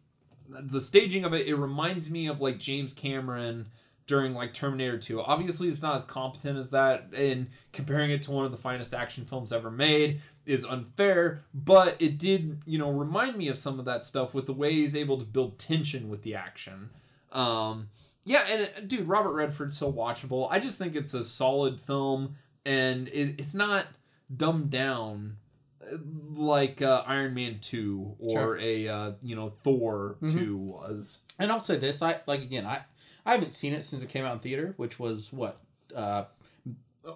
the 0.49 0.81
staging 0.83 1.25
of 1.25 1.33
it. 1.33 1.47
It 1.47 1.57
reminds 1.57 2.11
me 2.11 2.27
of 2.27 2.43
like 2.43 2.59
James 2.59 2.93
Cameron 2.93 3.69
during 4.07 4.35
like 4.35 4.53
Terminator 4.55 4.99
2. 4.99 5.21
Obviously, 5.23 5.69
it's 5.69 5.83
not 5.83 5.97
as 5.97 6.05
competent 6.05 6.59
as 6.59 6.71
that, 6.71 7.09
and 7.15 7.49
comparing 7.73 8.11
it 8.11 8.23
to 8.23 8.31
one 8.31 8.45
of 8.45 8.51
the 8.51 8.57
finest 8.57 8.95
action 8.95 9.25
films 9.25 9.53
ever 9.53 9.71
made 9.71 10.21
is 10.45 10.65
unfair, 10.65 11.43
but 11.53 11.97
it 11.99 12.17
did, 12.19 12.61
you 12.67 12.79
know, 12.79 12.91
remind 12.91 13.37
me 13.37 13.49
of 13.49 13.59
some 13.59 13.79
of 13.81 13.85
that 13.85 14.05
stuff 14.05 14.33
with 14.33 14.47
the 14.47 14.53
way 14.53 14.73
he's 14.73 14.95
able 14.95 15.19
to 15.19 15.25
build 15.25 15.59
tension 15.59 16.09
with 16.09 16.23
the 16.23 16.35
action. 16.37 16.91
Um, 17.33 17.89
yeah, 18.25 18.45
and 18.49 18.63
it, 18.63 18.89
dude, 18.89 19.09
Robert 19.09 19.33
Redford's 19.33 19.77
so 19.77 19.93
watchable. 19.93 20.47
I 20.51 20.59
just 20.61 20.79
think 20.79 20.95
it's 20.95 21.15
a 21.15 21.25
solid 21.25 21.81
film, 21.81 22.37
and 22.65 23.09
it, 23.09 23.35
it's 23.39 23.55
not 23.55 23.87
dumbed 24.35 24.71
down 24.71 25.37
uh, 25.83 25.97
like 26.35 26.81
uh, 26.83 27.03
Iron 27.07 27.35
Man 27.35 27.59
two 27.61 28.15
or 28.19 28.31
Sure. 28.31 28.59
a 28.59 28.89
uh, 28.89 29.13
you 29.23 29.35
know 29.37 29.49
Thor 29.65 30.17
Mhm. 30.23 30.33
two 30.33 30.57
was. 30.57 31.21
And 31.39 31.51
I'll 31.53 31.61
say 31.61 31.77
this: 31.77 32.03
I 32.03 32.21
like 32.27 32.41
again. 32.43 32.67
I 32.67 32.83
I 33.27 33.33
haven't 33.33 33.51
seen 33.53 33.73
it 33.73 33.85
since 33.85 34.03
it 34.03 34.09
came 34.09 34.25
out 34.25 34.33
in 34.35 34.39
theater, 34.39 34.75
which 34.77 34.99
was 34.99 35.33
what. 35.33 35.61
Uh, 35.95 36.25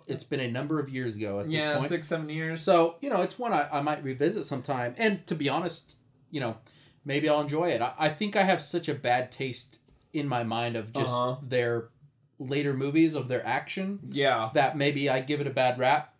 it's 0.06 0.22
been 0.24 0.40
a 0.40 0.50
number 0.50 0.78
of 0.78 0.88
years 0.88 1.16
ago 1.16 1.40
at 1.40 1.46
this 1.46 1.54
Yeah, 1.54 1.76
point. 1.76 1.88
six 1.88 2.06
seven 2.08 2.28
years. 2.28 2.60
So, 2.62 2.96
you 3.00 3.10
know, 3.10 3.22
it's 3.22 3.38
one 3.38 3.52
I, 3.52 3.68
I 3.72 3.80
might 3.80 4.04
revisit 4.04 4.44
sometime. 4.44 4.94
And 4.98 5.26
to 5.26 5.34
be 5.34 5.48
honest, 5.48 5.96
you 6.30 6.40
know, 6.40 6.58
maybe 7.04 7.28
I'll 7.28 7.40
enjoy 7.40 7.70
it. 7.70 7.80
I, 7.80 7.92
I 7.98 8.08
think 8.08 8.36
I 8.36 8.42
have 8.44 8.62
such 8.62 8.88
a 8.88 8.94
bad 8.94 9.32
taste 9.32 9.80
in 10.12 10.28
my 10.28 10.44
mind 10.44 10.76
of 10.76 10.92
just 10.92 11.12
Uh-huh. 11.12 11.36
their 11.42 11.88
later 12.38 12.72
movies, 12.72 13.14
of 13.16 13.26
their 13.28 13.44
action, 13.44 13.98
Yeah, 14.10 14.50
that 14.54 14.76
maybe 14.76 15.10
I 15.10 15.20
give 15.20 15.40
it 15.40 15.46
a 15.48 15.50
bad 15.50 15.78
rap. 15.78 16.14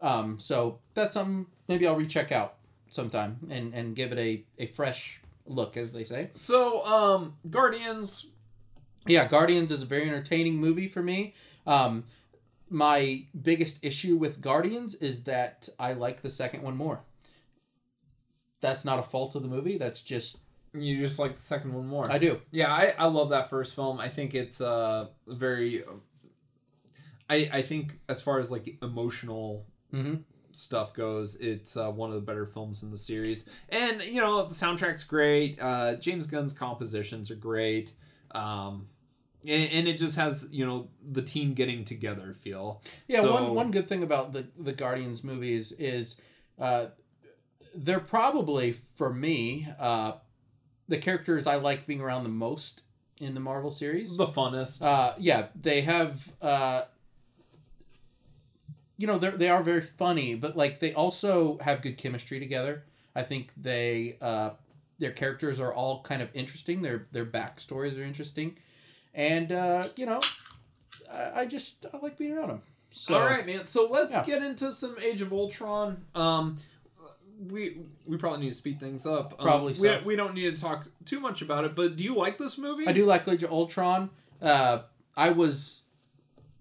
Um, 0.00 0.38
so 0.40 0.78
that's 0.94 1.12
something 1.14 1.46
maybe 1.68 1.86
I'll 1.86 1.96
recheck 1.96 2.32
out 2.32 2.54
sometime 2.88 3.38
and, 3.50 3.74
and 3.74 3.94
give 3.94 4.12
it 4.12 4.18
a, 4.18 4.44
a 4.62 4.66
fresh 4.66 5.20
look, 5.44 5.76
as 5.76 5.92
they 5.92 6.04
say. 6.04 6.30
So, 6.36 6.84
um, 6.86 7.36
Guardians. 7.50 8.28
Yeah, 9.06 9.26
Guardians 9.26 9.70
is 9.70 9.82
a 9.82 9.86
very 9.86 10.06
entertaining 10.08 10.56
movie 10.58 10.88
for 10.88 11.02
me. 11.02 11.34
Um, 11.66 12.04
my 12.68 13.24
biggest 13.40 13.84
issue 13.84 14.16
with 14.16 14.40
Guardians 14.40 14.94
is 14.94 15.24
that 15.24 15.68
I 15.78 15.92
like 15.92 16.22
the 16.22 16.30
second 16.30 16.62
one 16.62 16.76
more. 16.76 17.00
That's 18.60 18.84
not 18.84 18.98
a 18.98 19.02
fault 19.02 19.34
of 19.34 19.42
the 19.42 19.48
movie. 19.48 19.78
That's 19.78 20.02
just 20.02 20.38
You 20.74 20.98
just 20.98 21.18
like 21.18 21.36
the 21.36 21.42
second 21.42 21.72
one 21.72 21.86
more. 21.88 22.10
I 22.10 22.18
do. 22.18 22.40
Yeah, 22.52 22.72
I, 22.72 22.94
I 22.98 23.06
love 23.06 23.30
that 23.30 23.48
first 23.50 23.74
film. 23.74 23.98
I 23.98 24.08
think 24.08 24.34
it's 24.34 24.60
uh 24.60 25.06
very. 25.26 25.82
I 27.28 27.48
I 27.52 27.62
think 27.62 27.98
as 28.08 28.20
far 28.20 28.38
as 28.38 28.50
like 28.50 28.76
emotional 28.82 29.66
hmm 29.90 30.16
stuff 30.52 30.92
goes, 30.92 31.36
it's 31.36 31.76
uh, 31.76 31.88
one 31.90 32.10
of 32.10 32.16
the 32.16 32.20
better 32.20 32.44
films 32.44 32.82
in 32.82 32.90
the 32.90 32.98
series. 32.98 33.48
And 33.68 34.02
you 34.02 34.20
know 34.20 34.42
the 34.42 34.54
soundtrack's 34.54 35.04
great. 35.04 35.58
Uh, 35.60 35.94
James 35.96 36.26
Gunn's 36.26 36.52
compositions 36.52 37.30
are 37.30 37.36
great. 37.36 37.92
Um, 38.32 38.88
and, 39.46 39.70
and 39.72 39.88
it 39.88 39.98
just 39.98 40.16
has 40.16 40.48
you 40.50 40.66
know 40.66 40.88
the 41.02 41.22
team 41.22 41.54
getting 41.54 41.84
together 41.84 42.34
feel. 42.34 42.82
Yeah, 43.08 43.22
So- 43.22 43.32
one 43.34 43.54
one 43.54 43.70
good 43.70 43.88
thing 43.88 44.02
about 44.02 44.32
the 44.32 44.46
the 44.58 44.72
Guardians 44.72 45.24
movies 45.24 45.72
is 45.72 46.20
uh, 46.58 46.86
they're 47.74 48.00
probably 48.00 48.72
for 48.72 49.12
me 49.12 49.66
uh, 49.78 50.12
the 50.88 50.98
characters 50.98 51.46
I 51.46 51.56
like 51.56 51.86
being 51.86 52.00
around 52.00 52.24
the 52.24 52.30
most 52.30 52.82
in 53.18 53.34
the 53.34 53.40
Marvel 53.40 53.70
series. 53.70 54.16
The 54.16 54.26
funnest. 54.26 54.82
Uh, 54.82 55.14
yeah, 55.18 55.46
they 55.54 55.82
have. 55.82 56.32
Uh, 56.42 56.82
you 58.98 59.06
know, 59.06 59.18
they 59.18 59.30
they 59.30 59.48
are 59.48 59.62
very 59.62 59.80
funny, 59.80 60.34
but 60.34 60.56
like 60.56 60.80
they 60.80 60.92
also 60.92 61.58
have 61.58 61.80
good 61.82 61.96
chemistry 61.96 62.38
together. 62.38 62.84
I 63.14 63.22
think 63.22 63.52
they 63.56 64.18
uh, 64.20 64.50
their 65.00 65.10
characters 65.10 65.58
are 65.58 65.72
all 65.74 66.02
kind 66.02 66.22
of 66.22 66.28
interesting. 66.34 66.82
Their 66.82 67.08
their 67.10 67.26
backstories 67.26 67.98
are 67.98 68.04
interesting, 68.04 68.56
and 69.14 69.50
uh, 69.50 69.82
you 69.96 70.06
know, 70.06 70.20
I, 71.12 71.40
I 71.40 71.46
just 71.46 71.86
I 71.92 71.96
like 71.98 72.16
being 72.16 72.36
around 72.36 72.48
them. 72.48 72.62
So, 72.92 73.14
All 73.14 73.24
right, 73.26 73.46
man. 73.46 73.66
So 73.66 73.88
let's 73.90 74.14
Yeah. 74.14 74.24
get 74.24 74.42
into 74.42 74.72
some 74.72 74.96
Age 75.02 75.22
of 75.22 75.32
Ultron. 75.32 76.04
Um, 76.14 76.58
we 77.48 77.78
we 78.06 78.16
probably 78.16 78.40
need 78.40 78.50
to 78.50 78.54
speed 78.54 78.78
things 78.80 79.06
up. 79.06 79.34
Um, 79.38 79.46
Probably 79.46 79.74
We, 79.80 79.96
we 80.04 80.16
don't 80.16 80.34
need 80.34 80.54
to 80.54 80.60
talk 80.62 80.86
too 81.04 81.20
much 81.20 81.40
about 81.40 81.64
it. 81.64 81.74
But 81.74 81.96
do 81.96 82.04
you 82.04 82.14
like 82.14 82.36
this 82.38 82.58
movie? 82.58 82.86
I 82.86 82.92
do 82.92 83.06
like 83.06 83.26
Age 83.26 83.42
of 83.42 83.50
Ultron. 83.50 84.10
Uh, 84.42 84.80
I 85.16 85.30
was 85.30 85.82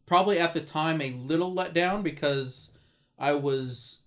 probably 0.06 0.40
at 0.40 0.54
the 0.54 0.62
time 0.62 1.02
a 1.02 1.12
little 1.12 1.54
let 1.54 1.74
down 1.74 2.02
because 2.02 2.72
I 3.18 3.34
was 3.34 3.99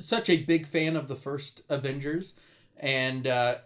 such 0.00 0.28
a 0.28 0.42
big 0.42 0.66
fan 0.66 0.96
of 0.96 1.08
the 1.08 1.14
first 1.14 1.62
Avengers, 1.68 2.34
and 2.76 3.26
uh, 3.26 3.56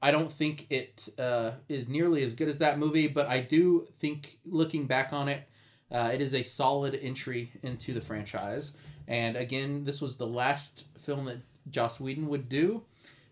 I 0.00 0.10
don't 0.10 0.32
think 0.32 0.66
it 0.70 1.08
uh, 1.18 1.52
is 1.68 1.88
nearly 1.88 2.22
as 2.22 2.34
good 2.34 2.48
as 2.48 2.58
that 2.58 2.78
movie. 2.78 3.08
But 3.08 3.26
I 3.26 3.40
do 3.40 3.86
think, 3.98 4.38
looking 4.44 4.86
back 4.86 5.12
on 5.12 5.28
it, 5.28 5.48
uh, 5.90 6.10
it 6.12 6.20
is 6.20 6.34
a 6.34 6.42
solid 6.42 6.98
entry 7.00 7.52
into 7.62 7.92
the 7.92 8.00
franchise. 8.00 8.72
And 9.08 9.36
again, 9.36 9.84
this 9.84 10.00
was 10.00 10.16
the 10.16 10.26
last 10.26 10.86
film 10.98 11.26
that 11.26 11.38
Joss 11.68 12.00
Whedon 12.00 12.28
would 12.28 12.48
do, 12.48 12.84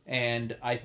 and 0.06 0.56
I 0.62 0.80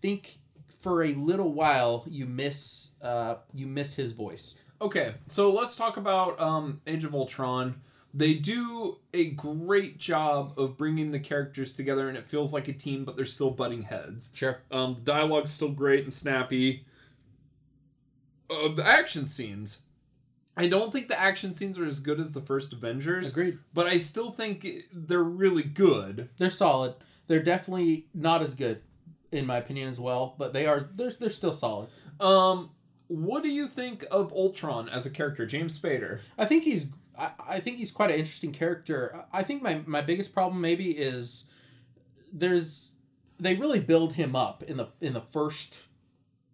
think 0.00 0.38
for 0.80 1.04
a 1.04 1.14
little 1.14 1.52
while 1.52 2.04
you 2.08 2.26
miss 2.26 2.92
uh, 3.02 3.36
you 3.54 3.66
miss 3.66 3.94
his 3.94 4.12
voice. 4.12 4.56
Okay, 4.80 5.14
so 5.28 5.52
let's 5.52 5.76
talk 5.76 5.96
about 5.96 6.40
um, 6.40 6.80
Age 6.88 7.04
of 7.04 7.14
Ultron. 7.14 7.80
They 8.14 8.34
do 8.34 8.98
a 9.14 9.30
great 9.30 9.98
job 9.98 10.58
of 10.58 10.76
bringing 10.76 11.12
the 11.12 11.18
characters 11.20 11.72
together, 11.72 12.08
and 12.08 12.16
it 12.18 12.26
feels 12.26 12.52
like 12.52 12.68
a 12.68 12.72
team, 12.74 13.04
but 13.04 13.16
they're 13.16 13.24
still 13.24 13.50
butting 13.50 13.82
heads. 13.82 14.30
Sure. 14.34 14.58
Um, 14.70 14.94
the 14.96 15.00
dialogue's 15.00 15.50
still 15.50 15.70
great 15.70 16.02
and 16.04 16.12
snappy. 16.12 16.84
Uh, 18.50 18.68
the 18.68 18.86
action 18.86 19.26
scenes. 19.26 19.82
I 20.56 20.68
don't 20.68 20.92
think 20.92 21.08
the 21.08 21.18
action 21.18 21.54
scenes 21.54 21.78
are 21.78 21.86
as 21.86 22.00
good 22.00 22.20
as 22.20 22.32
the 22.32 22.42
first 22.42 22.74
Avengers, 22.74 23.30
Agreed. 23.30 23.58
but 23.72 23.86
I 23.86 23.96
still 23.96 24.30
think 24.32 24.66
they're 24.92 25.22
really 25.24 25.62
good. 25.62 26.28
They're 26.36 26.50
solid. 26.50 26.94
They're 27.28 27.42
definitely 27.42 28.08
not 28.12 28.42
as 28.42 28.54
good, 28.54 28.82
in 29.30 29.46
my 29.46 29.56
opinion, 29.56 29.88
as 29.88 29.98
well. 29.98 30.34
But 30.38 30.52
they 30.52 30.66
are. 30.66 30.90
They're 30.94 31.12
they're 31.12 31.30
still 31.30 31.54
solid. 31.54 31.88
Um, 32.20 32.72
what 33.06 33.42
do 33.42 33.48
you 33.48 33.66
think 33.66 34.04
of 34.10 34.30
Ultron 34.32 34.90
as 34.90 35.06
a 35.06 35.10
character, 35.10 35.46
James 35.46 35.80
Spader? 35.80 36.20
I 36.36 36.44
think 36.44 36.64
he's. 36.64 36.92
I, 37.18 37.30
I 37.48 37.60
think 37.60 37.76
he's 37.78 37.90
quite 37.90 38.10
an 38.10 38.16
interesting 38.18 38.52
character. 38.52 39.24
I 39.32 39.42
think 39.42 39.62
my 39.62 39.80
my 39.86 40.00
biggest 40.00 40.32
problem 40.34 40.60
maybe 40.60 40.90
is 40.92 41.44
there's 42.32 42.92
they 43.38 43.54
really 43.54 43.80
build 43.80 44.14
him 44.14 44.36
up 44.36 44.62
in 44.62 44.76
the 44.76 44.88
in 45.00 45.12
the 45.12 45.20
first 45.20 45.86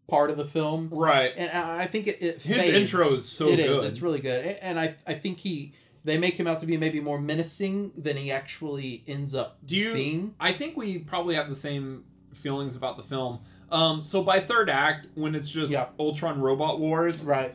part 0.08 0.30
of 0.30 0.36
the 0.36 0.44
film. 0.44 0.88
Right. 0.90 1.32
and 1.36 1.50
I 1.50 1.86
think 1.86 2.06
it, 2.06 2.16
it 2.22 2.42
His 2.42 2.56
fades. 2.62 2.74
intro 2.92 3.06
is 3.14 3.28
so 3.28 3.48
It 3.48 3.60
is. 3.60 3.82
it's 3.84 4.00
really 4.00 4.20
good, 4.20 4.44
and 4.62 4.78
I 4.80 4.96
I 5.06 5.14
think 5.14 5.38
he 5.40 5.74
they 6.04 6.16
make 6.16 6.34
him 6.34 6.46
out 6.46 6.60
to 6.60 6.66
be 6.66 6.76
maybe 6.76 7.00
more 7.00 7.20
menacing 7.20 7.92
than 7.96 8.16
he 8.16 8.30
actually 8.32 9.02
ends 9.06 9.34
up 9.34 9.58
Do 9.64 9.76
you? 9.76 9.92
being. 9.92 10.34
I 10.40 10.52
think 10.52 10.76
we 10.76 10.98
probably 10.98 11.34
have 11.34 11.48
the 11.48 11.56
same 11.56 12.04
feelings 12.32 12.76
about 12.76 12.96
the 12.96 13.02
film. 13.02 13.40
Um, 13.70 14.02
so 14.02 14.22
by 14.22 14.40
third 14.40 14.70
act, 14.70 15.08
when 15.14 15.34
it's 15.34 15.50
just 15.50 15.72
Yeah. 15.72 15.88
Ultron 15.98 16.40
robot 16.40 16.80
wars, 16.80 17.26
Right, 17.26 17.54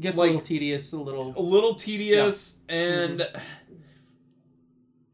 gets 0.00 0.16
Like- 0.18 0.30
a 0.30 0.32
little 0.32 0.46
tedious, 0.46 0.92
a 0.92 0.98
little. 0.98 1.34
a 1.36 1.40
little 1.42 1.74
tedious 1.74 2.58
and 2.68 3.20
Mm-hmm. 3.20 3.36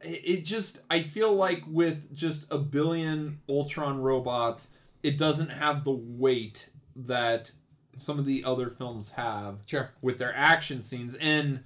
it 0.03 0.21
it 0.25 0.45
just 0.45 0.81
I 0.91 1.03
feel 1.03 1.35
like 1.35 1.63
with 1.67 2.15
just 2.15 2.51
a 2.53 2.59
billion 2.59 3.41
Ultron 3.49 4.01
robots, 4.01 4.71
it 5.03 5.19
doesn't 5.19 5.51
have 5.51 5.85
the 5.85 5.93
weight 5.93 6.71
that 6.97 7.53
some 7.97 8.19
of 8.19 8.25
the 8.25 8.45
other 8.45 8.71
films 8.71 9.13
have 9.13 9.59
Sure. 9.67 9.91
with 10.01 10.19
their 10.19 10.35
action 10.35 10.83
scenes 10.83 11.15
and 11.17 11.63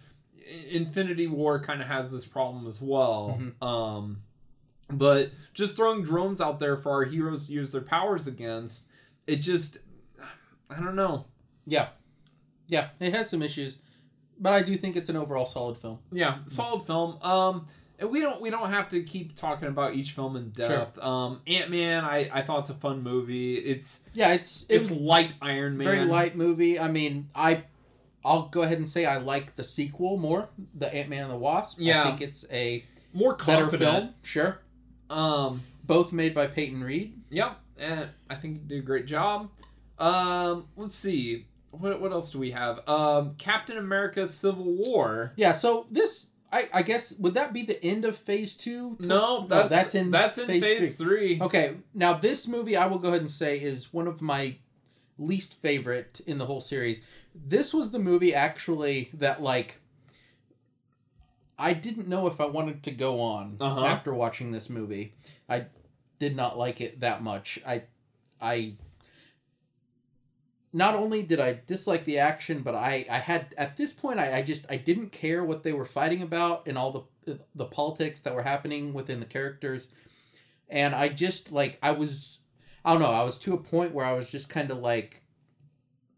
Infinity 0.69 1.27
War 1.27 1.59
kind 1.61 1.81
of 1.81 1.87
has 1.89 2.11
this 2.12 2.27
problem 2.27 2.67
as 2.67 2.83
well. 2.83 3.39
Mm-hmm. 3.41 3.65
Um 3.65 4.23
but 4.91 5.31
just 5.55 5.77
throwing 5.77 6.03
drones 6.03 6.41
out 6.41 6.59
there 6.59 6.77
for 6.77 6.91
our 6.93 7.05
heroes 7.05 7.47
to 7.47 7.53
use 7.53 7.73
their 7.73 7.81
powers 7.81 8.27
against, 8.27 8.89
it 9.27 9.37
just 9.37 9.79
I 10.69 10.81
don't 10.81 10.97
know. 10.97 11.27
Yeah, 11.67 11.89
yeah, 12.67 12.89
it 13.01 13.12
has 13.15 13.29
some 13.31 13.43
issues, 13.43 13.77
but 14.39 14.53
I 14.53 14.62
do 14.62 14.77
think 14.77 14.97
it's 14.97 15.09
an 15.09 15.17
overall 15.17 15.47
solid 15.47 15.77
film. 15.77 15.99
Yeah, 16.11 16.39
solid 16.47 16.83
film. 16.83 17.19
Um, 17.23 17.67
and 17.99 18.11
we 18.11 18.21
don't 18.21 18.41
we 18.41 18.51
don't 18.51 18.71
have 18.71 18.89
to 18.89 19.03
keep 19.03 19.37
talking 19.37 19.69
about 19.69 19.95
each 19.95 20.12
film 20.12 20.37
in 20.37 20.51
depth. 20.51 20.99
Um, 21.03 21.41
Ant 21.47 21.71
Man, 21.71 22.05
I 22.05 22.29
I 22.33 22.43
thought 22.43 22.61
it's 22.61 22.71
a 22.71 22.75
fun 22.75 23.03
movie. 23.03 23.55
It's 23.55 24.09
Yeah, 24.15 24.33
it's 24.35 24.67
it's 24.69 24.91
it's 24.91 25.01
light 25.01 25.35
Iron 25.41 25.77
Man. 25.77 25.87
very 25.87 26.05
light 26.05 26.37
movie. 26.37 26.79
I 26.79 26.89
mean, 26.89 27.29
I. 27.35 27.65
I'll 28.27 28.49
go 28.49 28.62
ahead 28.62 28.79
and 28.79 28.89
say 28.89 29.05
I 29.05 29.19
like 29.19 29.55
the 29.57 29.62
sequel 29.62 30.17
more, 30.17 30.49
the 30.75 30.93
Ant 30.95 31.11
Man 31.11 31.25
and 31.25 31.31
the 31.31 31.37
Wasp. 31.37 31.77
Yeah. 31.79 32.01
I 32.01 32.05
think 32.07 32.23
it's 32.23 32.47
a 32.51 32.83
more 33.12 33.37
better 33.37 33.65
confident. 33.65 33.93
film. 33.93 34.15
Sure. 34.23 34.61
Um, 35.11 35.61
Both 35.85 36.11
made 36.11 36.35
by 36.35 36.47
Peyton 36.47 36.83
Reed. 36.83 37.21
yep, 37.29 37.59
and 37.79 38.09
I 38.31 38.37
think 38.37 38.55
you 38.55 38.61
did 38.67 38.79
a 38.79 38.83
great 38.83 39.07
job. 39.07 39.51
Um, 39.99 40.69
let's 40.75 40.97
see. 40.97 41.45
What, 41.79 42.01
what 42.01 42.12
else 42.12 42.31
do 42.33 42.39
we 42.39 42.51
have? 42.53 42.87
Um, 42.89 43.35
Captain 43.39 43.77
America: 43.79 44.27
Civil 44.29 44.64
War. 44.75 45.33
Yeah, 45.37 45.53
so 45.53 45.87
this 45.91 46.31
I, 46.53 46.68
I 46.72 46.83
guess 46.83 47.12
would 47.18 47.35
that 47.35 47.53
be 47.53 47.62
the 47.62 47.83
end 47.85 48.05
of 48.05 48.16
phase 48.16 48.55
two? 48.57 48.97
No, 49.01 49.47
that's 49.47 49.70
that's 49.70 49.95
in 49.95 50.11
that's 50.11 50.39
in 50.39 50.47
phase 50.47 50.62
phase, 50.62 50.99
three. 50.99 51.41
Okay, 51.41 51.77
now 51.95 52.12
this 52.14 52.47
movie 52.47 52.77
I 52.77 52.87
will 52.87 52.99
go 52.99 53.09
ahead 53.09 53.20
and 53.20 53.31
say 53.31 53.59
is 53.61 53.93
one 53.93 54.07
of 54.07 54.22
my 54.22 54.57
least 55.18 55.61
favorite 55.61 56.20
in 56.27 56.39
the 56.39 56.47
whole 56.47 56.61
series. 56.61 57.01
This 57.35 57.75
was 57.75 57.91
the 57.91 57.99
movie 57.99 58.35
actually 58.35 59.11
that 59.14 59.43
like 59.43 59.81
I 61.59 61.72
didn't 61.72 62.09
know 62.09 62.27
if 62.27 62.41
I 62.41 62.47
wanted 62.47 62.83
to 62.85 62.91
go 62.91 63.20
on 63.20 63.57
Uh-huh. 63.61 63.85
after 63.85 64.12
watching 64.14 64.51
this 64.51 64.68
movie. 64.68 65.14
I 65.49 65.66
did 66.18 66.35
not 66.37 66.59
like 66.59 66.81
it 66.81 67.01
that 67.01 67.22
much. 67.22 67.59
I 67.66 67.83
I 68.41 68.75
not 70.75 70.97
only 70.97 71.22
did 71.22 71.39
I 71.39 71.61
dislike 71.68 72.05
the 72.05 72.18
action, 72.18 72.62
but 72.62 72.75
I, 72.75 73.07
I 73.09 73.20
had 73.20 73.55
at 73.57 73.77
this 73.77 73.93
point 73.93 74.18
I, 74.18 74.39
I 74.39 74.43
just 74.43 74.66
I 74.68 74.77
didn't 74.77 75.12
care 75.12 75.45
what 75.45 75.62
they 75.62 75.72
were 75.72 75.87
fighting 75.87 76.20
about 76.20 76.66
and 76.66 76.77
all 76.77 77.09
the 77.25 77.39
the 77.55 77.64
politics 77.64 78.20
that 78.22 78.35
were 78.35 78.43
happening 78.43 78.93
within 78.93 79.20
the 79.20 79.27
characters, 79.27 79.87
and 80.68 80.93
I 80.93 81.09
just 81.11 81.53
like 81.53 81.79
I 81.81 81.93
was 81.93 82.41
I 82.85 82.91
don't 82.93 83.01
know 83.01 83.12
I 83.12 83.22
was 83.22 83.39
to 83.41 83.55
a 83.55 83.59
point 83.59 83.95
where 83.95 84.05
I 84.05 84.14
was 84.14 84.31
just 84.31 84.51
kind 84.51 84.70
of 84.72 84.79
like, 84.79 85.22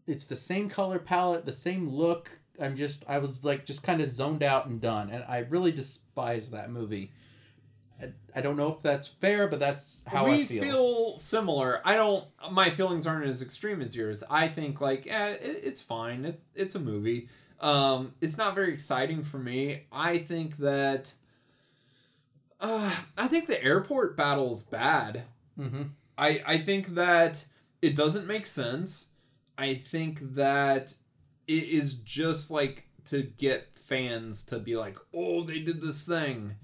it's 0.07 0.25
the 0.25 0.35
same 0.35 0.69
color 0.69 0.97
palette, 0.97 1.45
the 1.45 1.53
same 1.53 1.87
look. 1.87 2.39
I'm 2.59 2.75
just 2.75 3.05
I 3.07 3.19
was 3.19 3.43
like 3.43 3.63
just 3.63 3.83
kind 3.83 4.01
of 4.01 4.09
zoned 4.09 4.41
out 4.41 4.65
and 4.65 4.81
done, 4.81 5.11
and 5.11 5.23
I 5.29 5.45
really 5.49 5.71
despise 5.71 6.49
that 6.49 6.71
movie. 6.71 7.11
I, 8.35 8.41
don't 8.41 8.57
know 8.57 8.73
if 8.73 8.81
that's 8.81 9.07
fair, 9.07 9.47
but 9.47 9.59
that's 9.59 10.03
how 10.07 10.25
we 10.25 10.43
I 10.43 10.45
feel. 10.45 10.63
feel 10.63 11.17
similar. 11.17 11.81
I 11.83 11.95
don't. 11.95 12.25
My 12.51 12.69
feelings 12.69 13.07
aren't 13.07 13.25
as 13.25 13.41
extreme 13.41 13.81
as 13.81 13.95
yours. 13.95 14.23
I 14.29 14.47
think 14.47 14.81
like, 14.81 15.07
eh, 15.07 15.31
it, 15.31 15.61
it's 15.63 15.81
fine. 15.81 16.25
It, 16.25 16.41
it's 16.53 16.75
a 16.75 16.79
movie. 16.79 17.29
Um, 17.59 18.13
it's 18.21 18.37
not 18.37 18.53
very 18.53 18.71
exciting 18.71 19.23
for 19.23 19.39
me. 19.39 19.85
I 19.91 20.19
think 20.19 20.57
that. 20.57 21.13
Uh, 22.59 22.91
I 23.17 23.27
think 23.27 23.47
the 23.47 23.63
airport 23.63 24.17
battle 24.17 24.51
is 24.51 24.63
bad. 24.63 25.23
Mm-hmm. 25.59 25.83
I 26.17 26.41
I 26.45 26.57
think 26.59 26.89
that 26.89 27.45
it 27.81 27.95
doesn't 27.95 28.27
make 28.27 28.45
sense. 28.45 29.13
I 29.57 29.73
think 29.73 30.35
that 30.35 30.93
it 31.47 31.63
is 31.63 31.95
just 31.95 32.51
like 32.51 32.87
to 33.05 33.23
get 33.23 33.77
fans 33.77 34.43
to 34.45 34.59
be 34.59 34.75
like, 34.75 34.97
"Oh, 35.13 35.41
they 35.41 35.59
did 35.59 35.81
this 35.81 36.05
thing." 36.05 36.55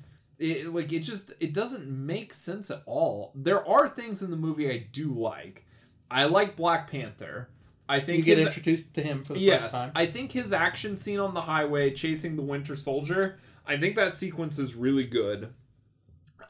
It 0.43 0.73
like 0.73 0.91
it 0.91 0.99
just 0.99 1.31
it 1.39 1.53
doesn't 1.53 1.87
make 1.87 2.33
sense 2.33 2.69
at 2.69 2.81
all. 2.85 3.31
There 3.33 3.65
are 3.67 3.87
things 3.87 4.21
in 4.21 4.29
the 4.29 4.37
movie 4.37 4.69
I 4.69 4.87
do 4.91 5.07
like. 5.07 5.65
I 6.11 6.25
like 6.25 6.55
Black 6.55 6.89
Panther. 6.91 7.49
I 7.87 7.99
think 7.99 8.19
You 8.19 8.23
get 8.23 8.37
his- 8.37 8.47
introduced 8.47 8.93
to 8.95 9.01
him 9.01 9.23
for 9.23 9.33
the 9.33 9.39
yes, 9.39 9.61
first 9.63 9.75
time. 9.75 9.91
I 9.95 10.05
think 10.05 10.31
his 10.31 10.51
action 10.51 10.97
scene 10.97 11.19
on 11.19 11.33
the 11.33 11.41
highway 11.41 11.91
chasing 11.91 12.35
the 12.35 12.41
Winter 12.41 12.75
Soldier, 12.75 13.39
I 13.65 13.77
think 13.77 13.95
that 13.95 14.13
sequence 14.13 14.57
is 14.59 14.75
really 14.75 15.05
good. 15.05 15.53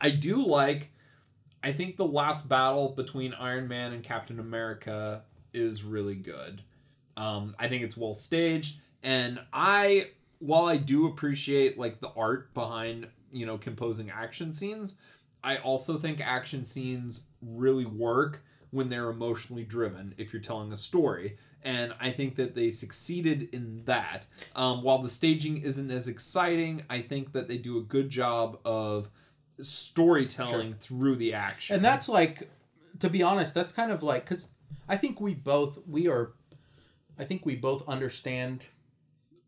I 0.01 0.09
do 0.09 0.35
like 0.37 0.89
I 1.63 1.71
think 1.71 1.95
the 1.97 2.05
last 2.05 2.49
battle 2.49 2.89
between 2.89 3.33
Iron 3.35 3.67
Man 3.67 3.93
and 3.93 4.03
Captain 4.03 4.39
America 4.39 5.23
is 5.53 5.83
really 5.83 6.15
good. 6.15 6.61
Um, 7.15 7.55
I 7.59 7.67
think 7.67 7.83
it's 7.83 7.95
well 7.95 8.13
staged 8.15 8.79
and 9.03 9.39
I 9.53 10.07
while 10.39 10.65
I 10.65 10.77
do 10.77 11.07
appreciate 11.07 11.77
like 11.77 11.99
the 11.99 12.09
art 12.17 12.53
behind, 12.53 13.07
you 13.34 13.45
know, 13.45 13.57
composing 13.57 14.09
action 14.09 14.53
scenes, 14.53 14.95
I 15.43 15.57
also 15.57 15.97
think 15.97 16.21
action 16.21 16.63
scenes 16.63 17.27
really 17.41 17.86
work 17.86 18.43
when 18.71 18.89
they're 18.89 19.09
emotionally 19.09 19.63
driven 19.65 20.15
if 20.17 20.31
you're 20.31 20.41
telling 20.41 20.71
a 20.71 20.75
story. 20.77 21.38
And 21.63 21.93
I 21.99 22.11
think 22.11 22.36
that 22.36 22.55
they 22.55 22.69
succeeded 22.71 23.49
in 23.53 23.84
that. 23.86 24.27
Um, 24.55 24.84
while 24.84 24.99
the 24.99 25.09
staging 25.09 25.57
isn't 25.57 25.91
as 25.91 26.07
exciting, 26.07 26.84
I 26.89 27.01
think 27.01 27.31
that 27.34 27.47
they 27.47 27.57
do 27.57 27.77
a 27.77 27.81
good 27.81 28.09
job 28.09 28.59
of 28.65 29.09
storytelling 29.61 30.73
through 30.73 31.15
the 31.15 31.34
action. 31.34 31.75
and 31.75 31.86
that's 31.86 32.09
like 32.09 32.49
to 32.99 33.09
be 33.09 33.21
honest 33.23 33.53
that's 33.53 33.71
kind 33.71 33.91
of 33.91 34.01
like 34.03 34.25
because 34.25 34.47
i 34.89 34.97
think 34.97 35.21
we 35.21 35.34
both 35.34 35.79
we 35.88 36.07
are 36.07 36.34
i 37.19 37.23
think 37.23 37.45
we 37.45 37.55
both 37.55 37.88
understand 37.88 38.65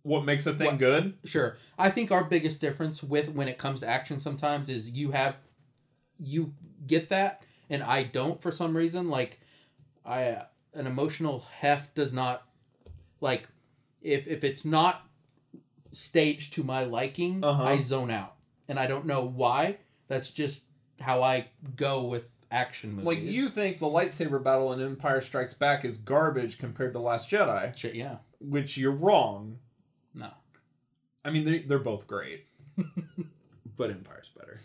what 0.06 0.24
makes 0.24 0.46
a 0.46 0.54
thing 0.54 0.68
What- 0.68 0.78
good. 0.78 1.14
sure. 1.26 1.58
I 1.80 1.90
think 1.90 2.12
our 2.12 2.24
biggest 2.24 2.62
difference 2.62 3.02
with 3.02 3.30
when 3.30 3.48
it 3.48 3.58
comes 3.58 3.80
to 3.80 3.88
action 3.88 4.20
sometimes 4.20 4.70
is 4.70 4.92
you 4.92 5.12
have 5.12 5.36
you 6.20 6.54
get 6.88 7.10
that 7.10 7.42
and 7.70 7.82
i 7.84 8.04
don't 8.04 8.40
for 8.42 8.52
some 8.52 8.78
reason. 8.78 9.10
Like 9.10 9.40
i 10.06 10.44
an 10.74 10.86
emotional 10.88 11.40
heft 11.60 11.96
does 11.96 12.14
not 12.14 12.44
like 13.20 13.48
if 14.02 14.28
if 14.28 14.44
it's 14.44 14.64
not 14.64 15.08
staged 15.92 16.54
to 16.54 16.64
my 16.64 16.84
liking 16.84 17.44
Uh-huh. 17.44 17.64
i 17.64 17.78
zone 17.80 18.12
out. 18.12 18.36
And 18.68 18.80
i 18.80 18.86
don't 18.88 19.06
know 19.06 19.24
why. 19.26 19.78
That's 20.08 20.30
just 20.32 20.66
how 21.02 21.24
i 21.24 21.48
go 21.76 22.04
with 22.04 22.30
action 22.52 22.92
movies. 22.92 23.06
Like 23.08 23.22
you 23.24 23.50
think 23.50 23.80
the 23.80 23.88
lightsaber 23.88 24.42
battle 24.42 24.72
in 24.72 24.80
Empire 24.82 25.20
Strikes 25.22 25.56
Back 25.56 25.84
is 25.84 25.98
garbage 25.98 26.60
compared 26.60 26.94
to 26.94 27.00
Last 27.00 27.30
Jedi, 27.32 27.76
Shit, 27.76 27.96
yeah. 27.96 28.18
Which 28.40 28.78
you're 28.78 28.92
wrong. 28.92 29.58
No 30.16 30.30
I 31.26 31.32
mean, 31.32 31.44
they 31.44 31.60
they're 31.60 31.80
both 31.80 32.06
great, 32.06 32.46
but 33.78 33.90
Empire's 33.90 34.30
better. 34.30 34.60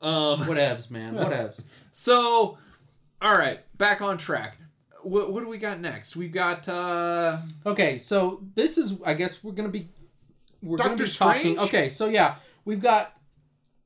Um, 0.00 0.42
Whatevs, 0.42 0.90
man. 0.90 1.14
Whatevs. 1.14 1.60
So, 1.96 2.58
all 3.22 3.38
right, 3.38 3.60
back 3.78 4.00
on 4.02 4.16
track. 4.16 4.58
What, 5.02 5.32
what 5.32 5.42
do 5.42 5.48
we 5.48 5.58
got 5.58 5.80
next? 5.80 6.16
We've 6.16 6.32
got 6.32 6.68
uh 6.68 7.38
Okay, 7.66 7.98
so 7.98 8.42
this 8.54 8.78
is 8.78 8.94
I 9.04 9.14
guess 9.14 9.42
we're 9.44 9.52
gonna 9.52 9.68
be 9.68 9.88
we're 10.62 10.76
gonna 10.78 10.90
Doctor 10.90 11.04
be 11.04 11.10
talking 11.10 11.58
okay, 11.60 11.88
so 11.90 12.06
yeah, 12.06 12.36
we've 12.64 12.80
got 12.80 13.12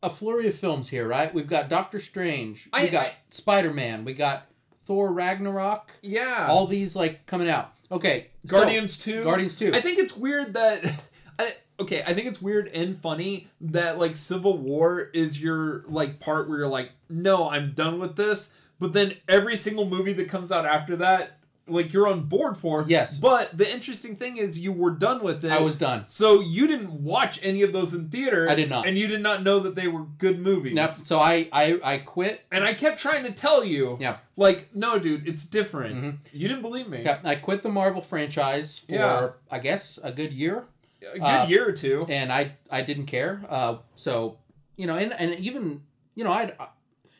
a 0.03 0.11
flurry 0.11 0.49
of 0.49 0.55
films 0.55 0.89
here, 0.91 1.09
right? 1.09 1.33
We've 1.35 1.49
got 1.49 1.69
Doctor 1.69 1.99
Strange, 1.99 2.69
we 2.73 2.81
I- 2.81 2.89
got 2.89 3.07
I- 3.07 3.17
Spider 3.31 3.73
Man, 3.73 4.05
we 4.05 4.13
got 4.15 4.47
Thor 4.85 5.13
Ragnarok, 5.13 5.93
yeah, 6.03 6.47
all 6.49 6.67
these 6.67 6.95
like 6.97 7.27
coming 7.27 7.49
out. 7.49 7.73
Okay. 7.91 8.29
so- 8.47 8.57
Guardians 8.59 8.99
2. 8.99 9.25
Guardians 9.25 9.57
2. 9.57 9.73
I 9.75 9.81
think 9.81 9.99
it's 9.99 10.17
weird 10.17 10.55
that 10.55 11.11
I, 11.39 11.53
okay, 11.81 12.03
I 12.07 12.13
think 12.15 12.27
it's 12.27 12.43
weird 12.43 12.69
and 12.69 12.99
funny 12.99 13.49
that 13.61 13.99
like 13.99 14.17
Civil 14.17 14.59
War 14.59 15.11
is 15.15 15.43
your 15.43 15.85
like 15.89 16.21
part 16.21 16.49
where 16.49 16.59
you're 16.59 16.69
like, 16.69 16.91
"No, 17.09 17.49
I'm 17.51 17.73
done 17.73 17.99
with 17.99 18.17
this." 18.17 18.55
But 18.81 18.93
then 18.93 19.15
every 19.29 19.57
single 19.57 19.87
movie 19.87 20.13
that 20.15 20.29
comes 20.29 20.53
out 20.53 20.65
after 20.67 20.97
that 20.97 21.38
like 21.71 21.93
you're 21.93 22.09
on 22.09 22.25
board 22.25 22.57
for. 22.57 22.85
Yes. 22.89 23.19
But 23.19 23.57
the 23.57 23.71
interesting 23.71 24.17
thing 24.17 24.37
is 24.37 24.59
you 24.61 24.73
were 24.73 24.91
done 24.91 25.23
with 25.23 25.45
it. 25.45 25.51
I 25.51 25.61
was 25.61 25.77
done. 25.77 26.07
So 26.07 26.41
you 26.41 26.67
didn't 26.67 26.91
watch 27.03 27.39
any 27.43 27.63
of 27.63 27.73
those 27.73 27.95
in 27.95 28.09
theater. 28.09 28.49
I 28.49 28.55
did 28.55 28.69
not. 28.71 28.87
And 28.87 28.97
you 28.99 29.07
did 29.07 29.21
not 29.23 29.43
know 29.43 29.59
that 29.61 29.75
they 29.75 29.89
were 29.89 30.05
good 30.19 30.39
movies. 30.41 30.75
Yep. 30.75 30.91
So 30.91 31.19
I 31.19 31.49
I 31.53 31.79
I 31.85 31.99
quit. 31.99 32.45
And 32.51 32.65
I 32.65 32.75
kept 32.75 32.99
trying 32.99 33.25
to 33.25 33.33
tell 33.33 33.65
you. 33.65 33.97
Yeah. 34.01 34.19
Like, 34.37 34.75
no, 34.75 34.99
dude, 34.99 35.27
it's 35.27 35.45
different. 35.45 35.95
Mhm. 35.97 36.17
You 36.33 36.49
didn't 36.49 36.63
believe 36.63 36.89
me. 36.89 37.03
Yeah, 37.03 37.19
I 37.25 37.35
quit 37.35 37.63
the 37.63 37.69
Marvel 37.71 38.03
franchise 38.03 38.79
for 38.79 38.93
Yeah. 38.95 39.29
I 39.51 39.59
guess 39.59 39.99
a 40.03 40.13
good 40.13 40.33
year. 40.33 40.67
A 41.03 41.19
good 41.19 41.23
Uh, 41.23 41.47
year 41.49 41.69
or 41.69 41.73
two. 41.73 42.07
and 42.09 42.33
I 42.33 42.53
I 42.71 42.83
didn't 42.83 43.07
care. 43.07 43.43
Uh, 43.49 43.79
so 43.97 44.39
you 44.77 44.87
know, 44.87 44.97
and 44.97 45.13
and 45.19 45.35
even 45.41 45.83
you 46.15 46.25
know, 46.25 46.33
I 46.33 46.53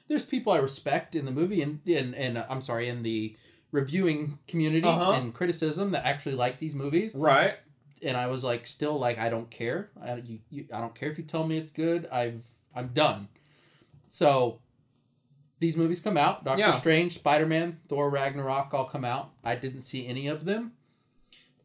there's 0.09 0.25
people 0.25 0.53
I 0.53 0.59
respect 0.59 1.15
in 1.15 1.25
the 1.27 1.31
movie 1.31 1.61
and 1.63 1.81
and 1.87 2.15
and 2.15 2.39
uh, 2.39 2.47
I'm 2.49 2.61
sorry 2.61 2.89
in 2.89 3.03
the 3.03 3.37
reviewing 3.73 4.39
community 4.49 4.87
Uh-huh. 4.89 5.13
and 5.13 5.35
criticism 5.35 5.91
that 5.93 6.07
actually 6.07 6.35
like 6.35 6.59
these 6.59 6.75
movies, 6.75 7.15
Right. 7.15 7.55
and 8.03 8.17
I 8.17 8.27
was 8.29 8.43
like, 8.45 8.67
still 8.67 8.99
like, 8.99 9.19
I 9.19 9.29
don't 9.29 9.51
care. 9.51 9.91
I 10.01 10.17
you, 10.17 10.39
you 10.51 10.67
I 10.73 10.81
don't 10.81 10.95
care 10.95 11.11
if 11.11 11.19
you 11.19 11.25
tell 11.25 11.47
me 11.47 11.59
it's 11.59 11.71
good. 11.73 12.07
I've 12.13 12.43
I'm 12.75 12.89
done. 12.89 13.29
So. 14.09 14.61
These 15.61 15.77
movies 15.77 15.99
come 15.99 16.17
out. 16.17 16.45
Doctor 16.45 16.61
Yeah. 16.61 16.71
Strange, 16.71 17.15
Spider 17.17 17.45
Man, 17.45 17.81
Thor 17.89 18.09
Ragnarok 18.11 18.73
all 18.73 18.85
come 18.85 19.05
out. 19.05 19.33
I 19.43 19.57
didn't 19.57 19.81
see 19.81 20.07
any 20.07 20.29
of 20.29 20.45
them. 20.45 20.75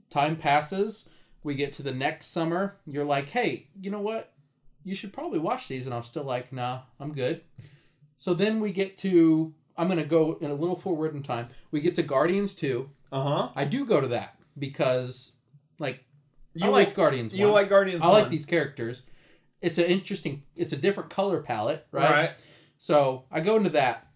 Time 0.10 0.36
passes. 0.36 1.08
We 1.44 1.54
get 1.54 1.74
to 1.74 1.84
the 1.84 1.92
next 1.94 2.28
summer. 2.28 2.78
You're 2.88 3.06
like, 3.06 3.30
hey, 3.30 3.68
you 3.80 3.92
know 3.92 4.02
what? 4.02 4.34
You 4.84 4.96
should 4.96 5.14
probably 5.14 5.38
watch 5.38 5.68
these. 5.68 5.86
And 5.86 5.94
I'm 5.94 6.02
still 6.02 6.24
like, 6.24 6.52
nah, 6.52 6.80
I'm 7.00 7.12
good. 7.14 7.42
So 8.18 8.34
then 8.34 8.62
we 8.62 8.72
get 8.72 8.98
to, 8.98 9.54
I'm 9.78 9.88
going 9.88 10.00
to 10.00 10.06
go 10.06 10.38
in 10.40 10.52
a 10.52 10.54
little 10.54 10.76
forward 10.76 11.16
in 11.16 11.24
time. 11.24 11.48
We 11.72 11.82
get 11.82 11.96
to 11.96 12.04
Guardians 12.04 12.54
2. 12.56 12.90
Uh 13.12 13.24
huh. 13.24 13.50
I 13.56 13.66
do 13.66 13.86
go 13.86 14.02
to 14.02 14.08
that 14.10 14.36
because, 14.58 15.34
like, 15.80 16.04
You 16.54 16.68
I 16.68 16.70
like 16.70 16.96
Guardians 16.96 17.34
You 17.34 17.46
1. 17.48 17.54
like 17.54 17.70
Guardians. 17.70 18.04
I 18.04 18.10
like 18.10 18.30
these 18.30 18.46
characters. 18.46 19.02
It's 19.62 19.78
an 19.78 19.86
interesting, 19.86 20.44
it's 20.56 20.74
a 20.74 20.78
different 20.78 21.10
color 21.10 21.42
palette, 21.42 21.88
right? 21.92 22.12
Right. 22.12 22.32
So 22.78 23.24
I 23.32 23.40
go 23.40 23.56
into 23.56 23.70
that. 23.72 24.08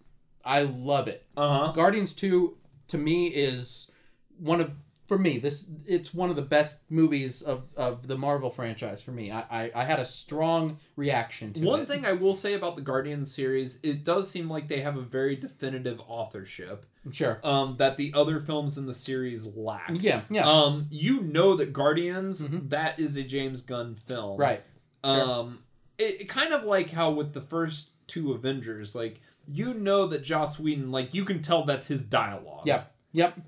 I 0.44 0.62
love 0.62 1.08
it. 1.08 1.26
Uh 1.36 1.66
huh. 1.66 1.72
Guardians 1.72 2.12
2 2.14 2.56
to 2.88 2.98
me 2.98 3.26
is 3.28 3.90
one 4.38 4.60
of 4.60 4.70
for 5.08 5.18
me 5.18 5.38
this 5.38 5.68
it's 5.86 6.12
one 6.14 6.30
of 6.30 6.36
the 6.36 6.42
best 6.42 6.82
movies 6.90 7.42
of, 7.42 7.64
of 7.76 8.06
the 8.06 8.16
Marvel 8.16 8.50
franchise 8.50 9.02
for 9.02 9.10
me. 9.10 9.32
I, 9.32 9.40
I, 9.50 9.70
I 9.74 9.84
had 9.84 9.98
a 9.98 10.04
strong 10.04 10.78
reaction 10.96 11.52
to 11.54 11.60
it. 11.60 11.66
One 11.66 11.80
it. 11.80 11.88
thing 11.88 12.06
I 12.06 12.12
will 12.12 12.34
say 12.34 12.54
about 12.54 12.76
the 12.76 12.82
Guardian 12.82 13.24
series, 13.26 13.80
it 13.82 14.04
does 14.04 14.30
seem 14.30 14.48
like 14.48 14.68
they 14.68 14.80
have 14.80 14.96
a 14.96 15.02
very 15.02 15.34
definitive 15.34 16.00
authorship 16.06 16.84
Sure. 17.10 17.40
um, 17.42 17.76
that 17.78 17.96
the 17.96 18.12
other 18.14 18.38
films 18.38 18.76
in 18.76 18.84
the 18.84 18.92
series 18.92 19.46
lack. 19.46 19.90
Yeah, 19.94 20.20
yeah. 20.28 20.46
Um, 20.46 20.86
you 20.90 21.22
know 21.22 21.54
that 21.56 21.72
Guardians, 21.72 22.46
Mhm. 22.46 22.68
that 22.68 23.00
is 23.00 23.16
a 23.16 23.22
James 23.22 23.62
Gunn 23.62 23.94
film. 24.06 24.38
right. 24.38 24.60
Sure. 25.04 25.30
Um, 25.40 25.62
it, 25.96 26.20
it 26.22 26.28
kind 26.28 26.52
of 26.52 26.64
like 26.64 26.90
how 26.90 27.10
with 27.10 27.32
the 27.32 27.40
first 27.40 27.92
two 28.08 28.32
Avengers, 28.32 28.94
like 28.94 29.20
you 29.50 29.72
know 29.72 30.06
that 30.08 30.22
Joss 30.22 30.60
Whedon, 30.60 30.90
like 30.92 31.14
you 31.14 31.24
can 31.24 31.40
tell 31.40 31.64
that's 31.64 31.88
his 31.88 32.04
dialogue. 32.04 32.66
Yep. 32.66 32.92
Yep. 33.12 33.38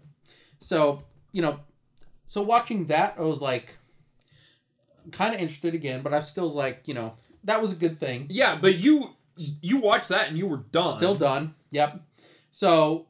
So, 0.61 1.03
you 1.33 1.43
know, 1.43 1.61
so 2.27 2.43
watching 2.43 2.87
that 2.87 3.15
I 3.19 3.23
was 3.23 3.41
like 3.41 3.77
kind 5.13 5.35
of 5.35 5.41
interested 5.41 5.75
again, 5.75 6.03
but 6.03 6.13
I 6.15 6.21
still 6.21 6.45
was 6.45 6.55
like, 6.55 6.83
you 6.87 6.95
know, 6.95 7.15
that 7.45 7.61
was 7.61 7.73
a 7.73 7.77
good 7.77 7.99
thing. 7.99 8.27
Yeah, 8.31 8.57
but 8.61 8.77
you 8.79 9.15
you 9.63 9.79
watched 9.81 10.09
that 10.11 10.29
and 10.29 10.37
you 10.37 10.47
were 10.47 10.59
done. 10.71 10.97
Still 10.97 11.15
done. 11.15 11.55
Yep. 11.71 12.03
So, 12.51 13.07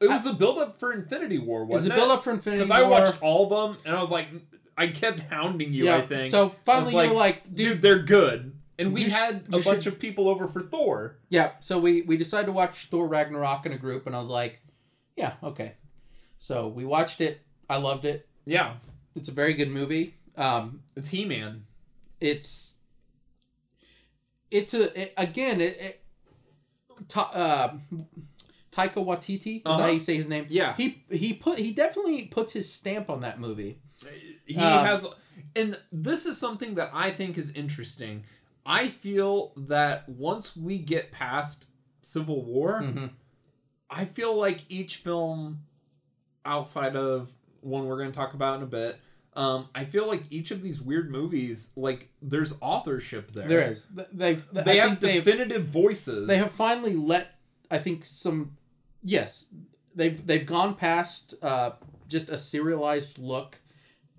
It 0.00 0.08
was 0.08 0.24
the 0.24 0.32
build 0.32 0.58
up 0.58 0.80
for 0.80 0.92
Infinity 0.92 1.38
War, 1.38 1.64
wasn't 1.64 1.90
the 1.90 1.94
it? 1.96 1.98
build 2.00 2.10
up 2.10 2.24
for 2.24 2.30
Infinity 2.32 2.62
War? 2.62 2.68
Because 2.68 2.84
I 2.84 2.88
watched 2.88 3.22
all 3.22 3.44
of 3.44 3.74
them, 3.74 3.82
and 3.84 3.94
I 3.94 4.00
was 4.00 4.10
like, 4.10 4.28
I 4.76 4.88
kept 4.88 5.20
hounding 5.20 5.72
you. 5.72 5.84
yeah. 5.84 5.96
I 5.96 6.00
think. 6.00 6.30
So 6.30 6.54
finally, 6.64 6.92
you 6.92 6.98
was 6.98 7.08
were 7.10 7.14
like, 7.14 7.44
dude, 7.44 7.56
dude, 7.56 7.82
they're 7.82 7.98
good. 8.02 8.54
And 8.78 8.94
we 8.94 9.02
you 9.04 9.10
sh- 9.10 9.12
had 9.12 9.44
a 9.48 9.58
bunch 9.60 9.84
should- 9.84 9.86
of 9.92 9.98
people 10.00 10.28
over 10.28 10.48
for 10.48 10.62
Thor. 10.62 11.18
yeah. 11.28 11.52
So 11.60 11.78
we 11.78 12.02
we 12.02 12.16
decided 12.16 12.46
to 12.46 12.52
watch 12.52 12.86
Thor 12.86 13.06
Ragnarok 13.06 13.66
in 13.66 13.72
a 13.72 13.78
group, 13.78 14.06
and 14.06 14.16
I 14.16 14.18
was 14.18 14.28
like, 14.28 14.62
yeah, 15.16 15.34
okay. 15.42 15.74
So 16.38 16.66
we 16.68 16.84
watched 16.86 17.20
it. 17.20 17.42
I 17.70 17.76
loved 17.76 18.04
it. 18.04 18.28
Yeah, 18.44 18.74
It's 19.14 19.28
a 19.28 19.32
very 19.32 19.54
good 19.54 19.70
movie. 19.70 20.14
Um, 20.36 20.82
it's 20.96 21.08
He 21.10 21.24
Man. 21.24 21.64
it's 22.20 22.76
it's 24.50 24.74
a 24.74 25.00
it, 25.00 25.14
again 25.16 25.60
it, 25.60 25.76
it 25.80 25.96
Ta, 27.08 27.30
uh, 27.32 27.72
Taika 28.70 28.96
Waititi 29.04 29.56
is 29.58 29.62
Uh-huh. 29.64 29.80
how 29.82 29.86
you 29.88 30.00
say 30.00 30.16
his 30.16 30.28
name. 30.28 30.46
Yeah. 30.50 30.74
he 30.76 31.02
he 31.10 31.32
put 31.32 31.58
he 31.58 31.72
definitely 31.72 32.26
puts 32.26 32.52
his 32.52 32.70
stamp 32.72 33.08
on 33.08 33.20
that 33.20 33.40
movie. 33.40 33.78
He 34.46 34.56
Um, 34.56 34.84
has, 34.84 35.06
and 35.56 35.78
this 35.92 36.26
is 36.26 36.36
something 36.38 36.74
that 36.74 36.90
I 36.92 37.10
think 37.10 37.38
is 37.38 37.52
interesting. 37.54 38.24
I 38.66 38.88
feel 38.88 39.52
that 39.56 40.08
once 40.08 40.56
we 40.56 40.78
get 40.78 41.10
past 41.12 41.66
Civil 42.02 42.44
War, 42.44 42.82
Mhm. 42.82 43.10
I 43.88 44.04
feel 44.04 44.34
like 44.36 44.64
each 44.68 44.96
film 44.96 45.64
outside 46.44 46.96
of 46.96 47.32
one 47.60 47.86
we're 47.86 47.98
going 47.98 48.10
to 48.12 48.16
talk 48.16 48.34
about 48.34 48.56
in 48.58 48.62
a 48.62 48.66
bit, 48.66 48.98
um, 49.34 49.68
I 49.74 49.84
feel 49.84 50.08
like 50.08 50.22
each 50.30 50.50
of 50.50 50.62
these 50.62 50.82
weird 50.82 51.10
movies, 51.10 51.72
like 51.76 52.10
there's 52.20 52.58
authorship 52.60 53.32
there. 53.32 53.48
There 53.48 53.70
is 53.70 53.88
they've 54.12 54.46
They 54.52 54.80
I 54.80 54.88
have 54.88 54.98
definitive 54.98 55.64
voices. 55.64 56.26
they 56.26 56.36
have 56.36 56.50
finally 56.50 56.96
let 56.96 57.28
I 57.70 57.78
think 57.78 58.04
some 58.04 58.56
yes 59.02 59.54
they've 59.94 60.26
they've 60.26 60.46
gone 60.46 60.74
past 60.74 61.34
uh, 61.42 61.72
just 62.08 62.28
a 62.28 62.36
serialized 62.38 63.18
look, 63.18 63.60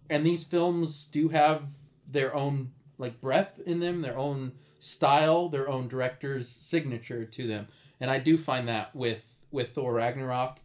and 0.09 0.25
these 0.25 0.43
films 0.43 1.05
do 1.05 1.29
have 1.29 1.63
their 2.09 2.33
own 2.33 2.71
like 2.97 3.19
breath 3.19 3.59
in 3.65 3.79
them, 3.79 4.01
their 4.01 4.17
own 4.17 4.53
style, 4.79 5.49
their 5.49 5.69
own 5.69 5.87
director's 5.87 6.47
signature 6.47 7.25
to 7.25 7.47
them, 7.47 7.67
and 7.99 8.09
I 8.09 8.17
do 8.17 8.37
find 8.37 8.67
that 8.69 8.95
with 8.95 9.41
with 9.51 9.71
Thor 9.71 9.93
Ragnarok. 9.93 10.59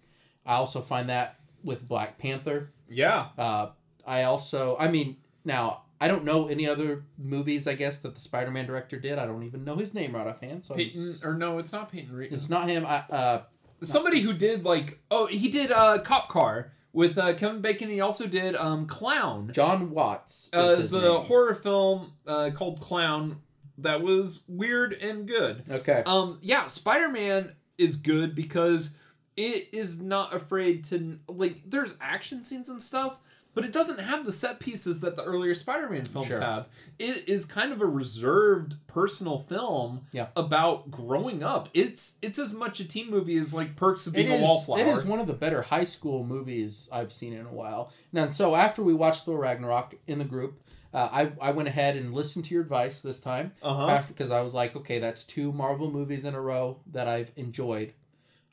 I 0.44 0.54
also 0.54 0.80
find 0.80 1.08
that 1.08 1.40
with 1.66 1.86
Black 1.86 2.16
Panther. 2.18 2.72
yeah. 2.88 3.26
Uh, 3.36 3.70
I 4.06 4.22
also, 4.22 4.76
I 4.78 4.86
mean, 4.88 5.16
now 5.44 5.82
I 6.00 6.06
don't 6.08 6.24
know 6.24 6.46
any 6.46 6.68
other 6.68 7.04
movies. 7.18 7.66
I 7.66 7.74
guess 7.74 8.00
that 8.00 8.14
the 8.14 8.20
Spider-Man 8.20 8.66
director 8.66 8.98
did. 9.00 9.18
I 9.18 9.26
don't 9.26 9.42
even 9.42 9.64
know 9.64 9.76
his 9.76 9.92
name 9.92 10.14
right 10.14 10.26
offhand. 10.26 10.64
So 10.64 10.74
Peyton, 10.76 11.14
or 11.24 11.34
no, 11.34 11.58
it's 11.58 11.72
not 11.72 11.90
Peyton 11.90 12.14
Reed. 12.14 12.32
it's 12.32 12.48
not 12.48 12.68
him. 12.68 12.86
I, 12.86 12.98
uh, 13.10 13.42
Somebody 13.82 14.20
who 14.20 14.32
did 14.32 14.64
like, 14.64 15.00
oh, 15.10 15.26
he 15.26 15.50
did 15.50 15.70
uh, 15.72 15.98
Cop 15.98 16.28
Car 16.28 16.72
with 16.92 17.18
uh, 17.18 17.34
Kevin 17.34 17.60
Bacon. 17.60 17.88
He 17.90 18.00
also 18.00 18.26
did 18.26 18.54
um, 18.56 18.86
Clown. 18.86 19.50
John 19.52 19.90
Watts. 19.90 20.50
uh, 20.54 20.60
is 20.60 20.70
is 20.70 20.78
his 20.78 20.92
a 20.94 21.00
name. 21.02 21.20
horror 21.22 21.54
film 21.54 22.12
uh, 22.26 22.50
called 22.54 22.80
Clown 22.80 23.40
that 23.78 24.00
was 24.02 24.44
weird 24.48 24.92
and 24.94 25.26
good. 25.26 25.64
Okay. 25.68 26.02
Um, 26.06 26.38
yeah, 26.40 26.68
Spider 26.68 27.08
Man 27.10 27.54
is 27.76 27.96
good 27.96 28.34
because 28.34 28.96
it 29.36 29.68
is 29.72 30.00
not 30.00 30.34
afraid 30.34 30.84
to 30.84 31.18
like. 31.28 31.62
There's 31.66 31.96
action 32.00 32.42
scenes 32.44 32.68
and 32.68 32.82
stuff, 32.82 33.18
but 33.54 33.64
it 33.64 33.72
doesn't 33.72 34.00
have 34.00 34.24
the 34.24 34.32
set 34.32 34.60
pieces 34.60 35.00
that 35.02 35.16
the 35.16 35.22
earlier 35.24 35.54
Spider 35.54 35.88
Man 35.88 36.04
films 36.04 36.28
Sure. 36.28 36.40
have. 36.40 36.68
It 36.98 37.28
is 37.28 37.44
kind 37.44 37.72
of 37.72 37.80
a 37.80 37.86
reserved, 37.86 38.76
personal 38.86 39.38
film 39.38 40.06
Yeah. 40.12 40.28
about 40.36 40.90
growing 40.90 41.42
up. 41.42 41.68
It's 41.74 42.18
it's 42.22 42.38
as 42.38 42.52
much 42.52 42.80
a 42.80 42.88
teen 42.88 43.10
movie 43.10 43.36
as 43.36 43.52
like 43.54 43.76
Perks 43.76 44.06
of 44.06 44.14
Being 44.14 44.30
a 44.30 44.40
Wallflower. 44.42 44.78
it 44.80 44.86
is 44.86 45.04
one 45.04 45.20
of 45.20 45.26
the 45.26 45.34
better 45.34 45.62
high 45.62 45.84
school 45.84 46.24
movies 46.24 46.88
I've 46.92 47.12
seen 47.12 47.32
in 47.32 47.46
a 47.46 47.52
while. 47.52 47.92
Now, 48.12 48.30
so 48.30 48.54
after 48.54 48.82
we 48.82 48.94
watched 48.94 49.24
Thor 49.24 49.38
Ragnarok 49.40 49.94
in 50.06 50.18
the 50.18 50.24
group, 50.24 50.62
uh, 50.94 51.08
I, 51.12 51.32
I 51.48 51.50
went 51.50 51.68
ahead 51.68 51.96
and 51.96 52.14
listened 52.14 52.46
to 52.46 52.54
your 52.54 52.62
advice 52.62 53.02
this 53.02 53.18
time. 53.18 53.52
Because 53.60 54.30
I 54.30 54.40
was 54.40 54.54
like, 54.54 54.74
okay, 54.76 54.98
that's 54.98 55.24
two 55.24 55.52
Marvel 55.52 55.90
movies 55.90 56.24
in 56.24 56.34
a 56.34 56.40
row 56.40 56.78
that 56.92 57.06
I've 57.06 57.32
enjoyed. 57.36 57.92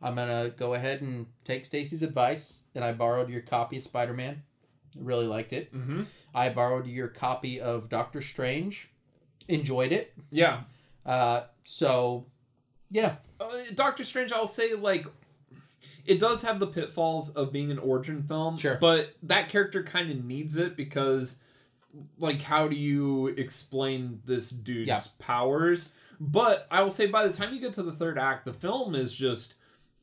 I'm 0.04 0.16
gonna 0.16 0.50
go 0.50 0.74
ahead 0.74 1.02
and 1.02 1.26
take 1.46 1.66
Stacy's 1.66 2.04
advice, 2.04 2.60
and 2.76 2.84
I 2.84 2.92
borrowed 2.92 3.30
your 3.30 3.42
copy 3.42 3.78
of 3.78 3.84
Spider 3.84 4.14
Man. 4.14 4.44
Really 4.98 5.26
liked 5.26 5.54
it. 5.54 5.74
Mm-hmm. 5.74 6.04
I 6.36 6.50
borrowed 6.50 6.86
your 6.86 7.08
copy 7.08 7.60
of 7.60 7.90
Doctor 7.90 8.22
Strange. 8.22 8.92
Enjoyed 9.48 9.92
it. 9.92 10.14
Yeah. 10.30 10.62
Uh, 11.06 11.44
so, 11.64 12.28
yeah, 12.92 13.16
uh, 13.40 13.50
Doctor 13.76 14.04
Strange, 14.04 14.32
I'll 14.32 14.46
say 14.48 14.76
like 14.76 15.08
it 16.06 16.20
does 16.20 16.44
have 16.44 16.60
the 16.60 16.68
pitfalls 16.68 17.34
of 17.36 17.52
being 17.54 17.72
an 17.72 17.80
origin 17.80 18.24
film, 18.24 18.58
Sure. 18.58 18.78
but 18.80 19.14
that 19.24 19.48
character 19.50 19.84
kind 19.84 20.12
of 20.12 20.24
needs 20.26 20.58
it 20.58 20.76
because 20.76 21.42
like 22.20 22.42
how 22.42 22.68
do 22.68 22.76
you 22.76 23.28
explain 23.28 24.20
this 24.26 24.50
dude's 24.50 24.88
Yeah. 24.90 25.00
powers? 25.20 25.94
But 26.20 26.68
I 26.70 26.82
will 26.84 26.90
say 26.90 27.08
by 27.08 27.26
the 27.28 27.34
time 27.34 27.54
you 27.54 27.60
get 27.62 27.74
to 27.74 27.84
the 27.84 27.92
third 27.94 28.18
act, 28.18 28.46
the 28.46 28.54
film 28.54 28.96
is 28.96 29.16
just 29.16 29.56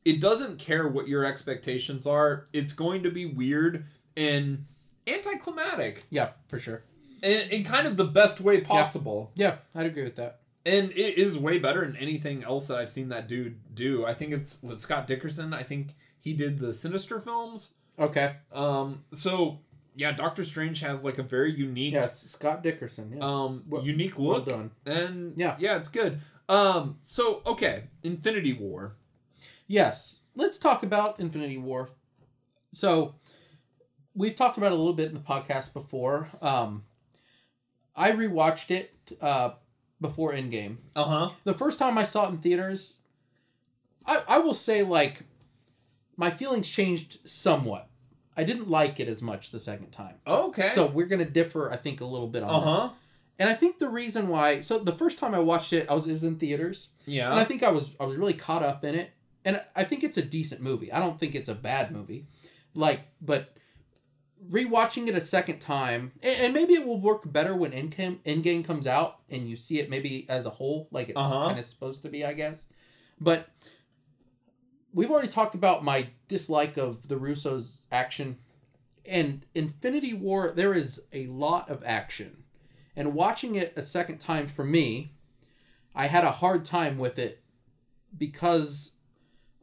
it 0.05 0.19
doesn't 0.21 0.59
care 0.59 0.87
what 0.87 1.07
your 1.07 1.23
expectations 1.25 2.05
are. 2.07 2.47
It's 2.53 2.73
going 2.73 3.03
to 3.03 3.11
be 3.11 3.25
weird 3.25 3.85
and 4.17 4.65
anticlimactic 5.07 6.05
yeah, 6.09 6.29
for 6.47 6.59
sure. 6.59 6.83
in, 7.21 7.49
in 7.49 7.63
kind 7.63 7.87
of 7.87 7.97
the 7.97 8.05
best 8.05 8.41
way 8.41 8.61
possible. 8.61 9.31
Yeah, 9.35 9.57
I'd 9.75 9.85
agree 9.85 10.03
with 10.03 10.15
that. 10.15 10.39
And 10.65 10.91
it 10.91 11.17
is 11.17 11.37
way 11.39 11.57
better 11.57 11.81
than 11.85 11.95
anything 11.95 12.43
else 12.43 12.67
that 12.67 12.77
I've 12.77 12.89
seen 12.89 13.09
that 13.09 13.27
dude 13.27 13.59
do. 13.73 14.05
I 14.05 14.13
think 14.13 14.33
it's 14.33 14.61
with 14.61 14.79
Scott 14.79 15.07
Derrickson. 15.07 15.53
I 15.55 15.63
think 15.63 15.89
he 16.19 16.33
did 16.33 16.59
the 16.59 16.71
Sinister 16.71 17.19
films. 17.19 17.75
Okay. 17.97 18.35
Um, 18.51 19.03
so 19.11 19.59
yeah, 19.95 20.11
Doctor 20.11 20.43
Strange 20.43 20.79
has 20.81 21.03
like 21.03 21.17
a 21.17 21.23
very 21.23 21.51
unique, 21.51 21.93
Yes, 21.93 22.21
Scott 22.21 22.63
Derrickson. 22.63 23.13
Yes. 23.15 23.23
um, 23.23 23.63
Well- 23.67 23.83
unique 23.83 24.17
well 24.19 24.41
done. 24.41 24.71
and 24.85 25.33
Yeah. 25.37 25.55
yeah, 25.59 25.77
it's 25.77 25.89
good. 25.89 26.21
Um, 26.47 26.97
so 27.01 27.41
okay, 27.45 27.85
Infinity 28.03 28.53
War. 28.53 28.95
Yes, 29.71 30.23
let's 30.35 30.57
talk 30.57 30.83
about 30.83 31.17
Infinity 31.21 31.57
War. 31.57 31.87
So, 32.73 33.15
we've 34.13 34.35
talked 34.35 34.57
about 34.57 34.73
it 34.73 34.75
a 34.75 34.77
little 34.77 34.91
bit 34.91 35.07
in 35.07 35.13
the 35.13 35.21
podcast 35.21 35.71
before. 35.71 36.27
Um, 36.41 36.83
I 37.95 38.11
rewatched 38.11 38.69
it 38.69 38.93
uh, 39.21 39.51
before 40.01 40.33
Endgame. 40.33 40.75
Uh 40.93 41.03
huh. 41.05 41.29
The 41.45 41.53
first 41.53 41.79
time 41.79 41.97
I 41.97 42.03
saw 42.03 42.25
it 42.25 42.31
in 42.31 42.37
theaters, 42.39 42.97
I, 44.05 44.21
I 44.27 44.39
will 44.39 44.53
say, 44.53 44.83
like, 44.83 45.23
my 46.17 46.29
feelings 46.31 46.67
changed 46.67 47.25
somewhat. 47.27 47.87
I 48.35 48.43
didn't 48.43 48.69
like 48.69 48.99
it 48.99 49.07
as 49.07 49.21
much 49.21 49.51
the 49.51 49.59
second 49.59 49.91
time. 49.91 50.15
Okay. 50.27 50.71
So, 50.71 50.85
we're 50.87 51.05
going 51.05 51.23
to 51.25 51.31
differ, 51.31 51.71
I 51.71 51.77
think, 51.77 52.01
a 52.01 52.05
little 52.05 52.27
bit 52.27 52.43
on 52.43 52.49
uh 52.49 52.59
this. 52.59 52.67
huh. 52.75 52.89
And 53.39 53.49
I 53.49 53.53
think 53.53 53.79
the 53.79 53.87
reason 53.89 54.27
why, 54.27 54.59
so 54.59 54.79
the 54.79 54.91
first 54.91 55.17
time 55.17 55.33
I 55.33 55.39
watched 55.39 55.71
it, 55.71 55.87
I 55.89 55.93
was 55.93 56.07
it 56.07 56.11
was 56.13 56.25
in 56.25 56.35
theaters. 56.35 56.89
Yeah. 57.05 57.31
and 57.31 57.39
I 57.39 57.45
think 57.45 57.63
I 57.63 57.69
was 57.71 57.95
I 58.01 58.03
was 58.03 58.17
really 58.17 58.33
caught 58.33 58.63
up 58.63 58.83
in 58.83 58.95
it, 58.95 59.11
and 59.45 59.61
I 59.75 59.83
think 59.83 60.03
it's 60.03 60.17
a 60.17 60.21
decent 60.21 60.61
movie. 60.61 60.91
I 60.91 60.99
don't 60.99 61.19
think 61.19 61.35
it's 61.35 61.49
a 61.49 61.55
bad 61.55 61.91
movie, 61.91 62.25
like 62.73 63.01
but 63.21 63.53
rewatching 64.49 65.07
it 65.07 65.15
a 65.15 65.21
second 65.21 65.59
time, 65.59 66.13
and, 66.23 66.51
maybe 66.53 66.73
it 66.73 66.85
will 66.85 66.99
work 66.99 67.31
better 67.31 67.55
when 67.55 67.71
Endgame 67.71 68.17
Endgame 68.25 68.65
comes 68.65 68.87
out 68.87 69.19
and 69.29 69.47
you 69.47 69.55
see 69.55 69.79
it 69.79 69.89
maybe 69.89 70.25
as 70.29 70.45
a 70.45 70.49
whole, 70.49 70.87
like 70.91 71.09
it's 71.09 71.17
Uh-huh. 71.17 71.45
kind 71.47 71.59
of 71.59 71.65
supposed 71.65 72.01
to 72.03 72.09
be, 72.09 72.25
I 72.25 72.33
guess. 72.33 72.65
But 73.19 73.49
we've 74.93 75.11
already 75.11 75.27
talked 75.27 75.53
about 75.55 75.83
my 75.83 76.07
dislike 76.27 76.75
of 76.77 77.07
the 77.07 77.15
Russos' 77.15 77.85
action, 77.91 78.37
and 79.05 79.45
Infinity 79.53 80.13
War. 80.13 80.51
There 80.51 80.73
is 80.73 81.03
a 81.13 81.27
lot 81.27 81.69
of 81.69 81.83
action, 81.85 82.43
and 82.95 83.13
watching 83.13 83.55
it 83.55 83.73
a 83.75 83.81
second 83.83 84.19
time 84.19 84.47
for 84.47 84.63
me. 84.63 85.13
I 85.93 86.07
had 86.07 86.23
a 86.23 86.31
hard 86.31 86.63
time 86.63 86.97
with 86.97 87.19
it 87.19 87.43
because 88.17 88.93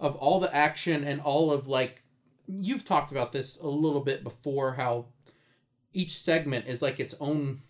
of 0.01 0.15
all 0.16 0.41
the 0.41 0.55
action 0.55 1.03
and 1.05 1.20
all 1.20 1.51
of 1.53 1.66
like 1.69 2.03
you've 2.47 2.85
talked 2.85 3.11
about 3.11 3.33
this 3.33 3.61
a 3.61 3.66
little 3.69 4.01
bit 4.01 4.23
before 4.25 4.75
how 4.75 5.07
each 5.93 6.16
segment 6.16 6.66
is 6.66 6.81
like 6.83 6.99
its 7.01 7.15
own 7.20 7.61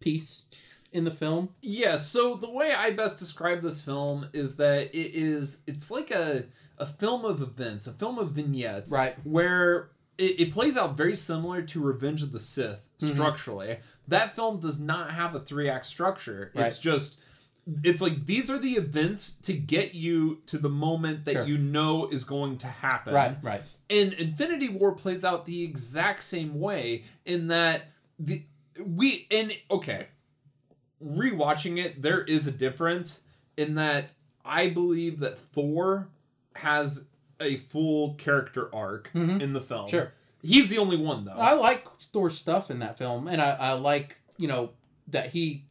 piece 0.00 0.44
in 0.92 1.04
the 1.04 1.10
film. 1.10 1.50
Yeah, 1.62 1.96
so 1.96 2.34
the 2.34 2.50
way 2.50 2.72
I 2.76 2.90
best 2.90 3.18
describe 3.18 3.60
this 3.62 3.82
film 3.82 4.28
is 4.32 4.56
that 4.56 4.94
it 4.94 5.14
is 5.14 5.62
it's 5.66 5.90
like 5.90 6.10
a 6.10 6.44
a 6.78 6.86
film 6.86 7.24
of 7.24 7.42
events, 7.42 7.86
a 7.86 7.92
film 7.92 8.18
of 8.18 8.30
vignettes. 8.32 8.92
Right. 8.92 9.16
Where 9.24 9.90
it, 10.16 10.40
it 10.40 10.52
plays 10.52 10.76
out 10.76 10.96
very 10.96 11.16
similar 11.16 11.62
to 11.62 11.82
Revenge 11.82 12.22
of 12.22 12.32
the 12.32 12.38
Sith 12.38 12.88
Mhm. 13.00 13.12
structurally. 13.14 13.78
That 14.06 14.34
film 14.34 14.58
does 14.60 14.80
not 14.80 15.10
have 15.12 15.34
a 15.34 15.40
three 15.40 15.68
act 15.68 15.86
structure. 15.86 16.50
Right. 16.54 16.66
It's 16.66 16.78
just 16.78 17.20
it's 17.84 18.00
like 18.00 18.24
these 18.26 18.50
are 18.50 18.58
the 18.58 18.72
events 18.72 19.36
to 19.42 19.52
get 19.52 19.94
you 19.94 20.40
to 20.46 20.56
the 20.58 20.68
moment 20.70 21.24
that 21.26 21.32
Sure. 21.32 21.44
you 21.44 21.58
know 21.58 22.08
is 22.08 22.24
going 22.24 22.56
to 22.58 22.66
happen. 22.66 23.12
Right, 23.14 23.36
right. 23.42 23.62
And 23.90 24.12
Infinity 24.14 24.68
War 24.68 24.92
plays 24.92 25.24
out 25.24 25.44
the 25.44 25.62
exact 25.62 26.22
same 26.22 26.58
way 26.60 27.04
in 27.26 27.48
that 27.48 27.82
the 28.18 28.42
we 28.84 29.26
and 29.30 29.52
okay, 29.70 30.06
rewatching 31.02 31.82
it, 31.82 32.02
there 32.02 32.22
is 32.22 32.46
a 32.46 32.52
difference 32.52 33.24
in 33.56 33.74
that 33.76 34.10
I 34.44 34.68
believe 34.68 35.20
that 35.20 35.38
Thor 35.38 36.08
has 36.56 37.08
a 37.40 37.56
full 37.56 38.14
character 38.14 38.74
arc 38.74 39.10
Mhm. 39.14 39.40
in 39.40 39.52
the 39.52 39.60
film. 39.60 39.88
Sure. 39.88 40.12
He's 40.42 40.70
the 40.70 40.78
only 40.78 40.96
one 40.96 41.24
though. 41.24 41.32
I 41.32 41.54
like 41.54 41.86
Thor's 42.00 42.36
stuff 42.36 42.70
in 42.70 42.78
that 42.80 42.98
film, 42.98 43.26
and 43.28 43.40
I, 43.40 43.50
I 43.50 43.72
like 43.72 44.20
you 44.36 44.48
know 44.48 44.70
that 45.08 45.30
he 45.30 45.64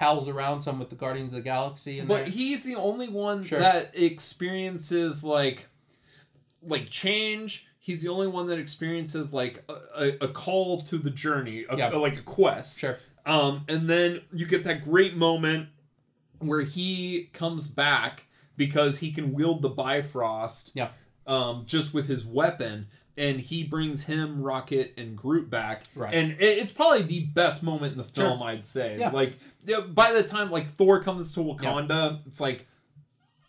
pals 0.00 0.28
around 0.30 0.62
some 0.62 0.78
with 0.78 0.88
the 0.88 0.96
Guardians 0.96 1.32
of 1.34 1.36
the 1.38 1.42
Galaxy. 1.42 1.98
And 1.98 2.08
but 2.08 2.26
he's 2.28 2.64
the 2.64 2.74
only 2.74 3.08
one 3.08 3.44
Sure. 3.44 3.58
that 3.58 3.92
experiences 3.94 5.22
like 5.22 5.68
like 6.62 6.88
change. 6.88 7.66
He's 7.78 8.02
the 8.02 8.08
only 8.08 8.26
one 8.26 8.46
that 8.48 8.58
experiences 8.58 9.32
like 9.32 9.62
a, 9.68 9.74
a, 9.96 10.24
a 10.24 10.28
call 10.28 10.82
to 10.82 10.98
the 10.98 11.10
journey, 11.10 11.64
a, 11.68 11.76
Yeah. 11.76 11.88
like 11.90 12.18
a 12.18 12.22
quest. 12.22 12.80
sure, 12.80 12.98
Um, 13.26 13.64
and 13.68 13.88
then 13.88 14.22
you 14.32 14.46
get 14.46 14.64
that 14.64 14.82
great 14.82 15.14
moment 15.16 15.68
where 16.38 16.62
he 16.62 17.28
comes 17.32 17.68
back 17.68 18.24
because 18.56 18.98
he 18.98 19.10
can 19.12 19.32
wield 19.32 19.62
the 19.62 19.70
Bifrost 19.70 20.72
Yeah. 20.74 20.88
um, 21.26 21.64
just 21.66 21.92
with 21.94 22.08
his 22.08 22.24
weapon. 22.26 22.88
And 23.20 23.38
he 23.38 23.64
brings 23.64 24.04
him, 24.04 24.42
Rocket, 24.42 24.94
and 24.96 25.14
Groot 25.16 25.50
back. 25.50 25.84
Right. 25.94 26.14
And 26.14 26.36
it's 26.40 26.72
probably 26.72 27.02
the 27.02 27.20
best 27.26 27.62
moment 27.62 27.92
in 27.92 27.98
the 27.98 28.04
Sure. 28.04 28.28
film, 28.30 28.42
I'd 28.42 28.64
say. 28.64 28.96
Yeah. 28.98 29.10
Like, 29.10 29.38
yeah, 29.66 29.80
by 29.80 30.12
the 30.12 30.22
time 30.22 30.50
like 30.50 30.66
Thor 30.66 31.02
comes 31.02 31.32
to 31.34 31.40
Wakanda, 31.40 32.20
it's 32.26 32.40
like, 32.40 32.66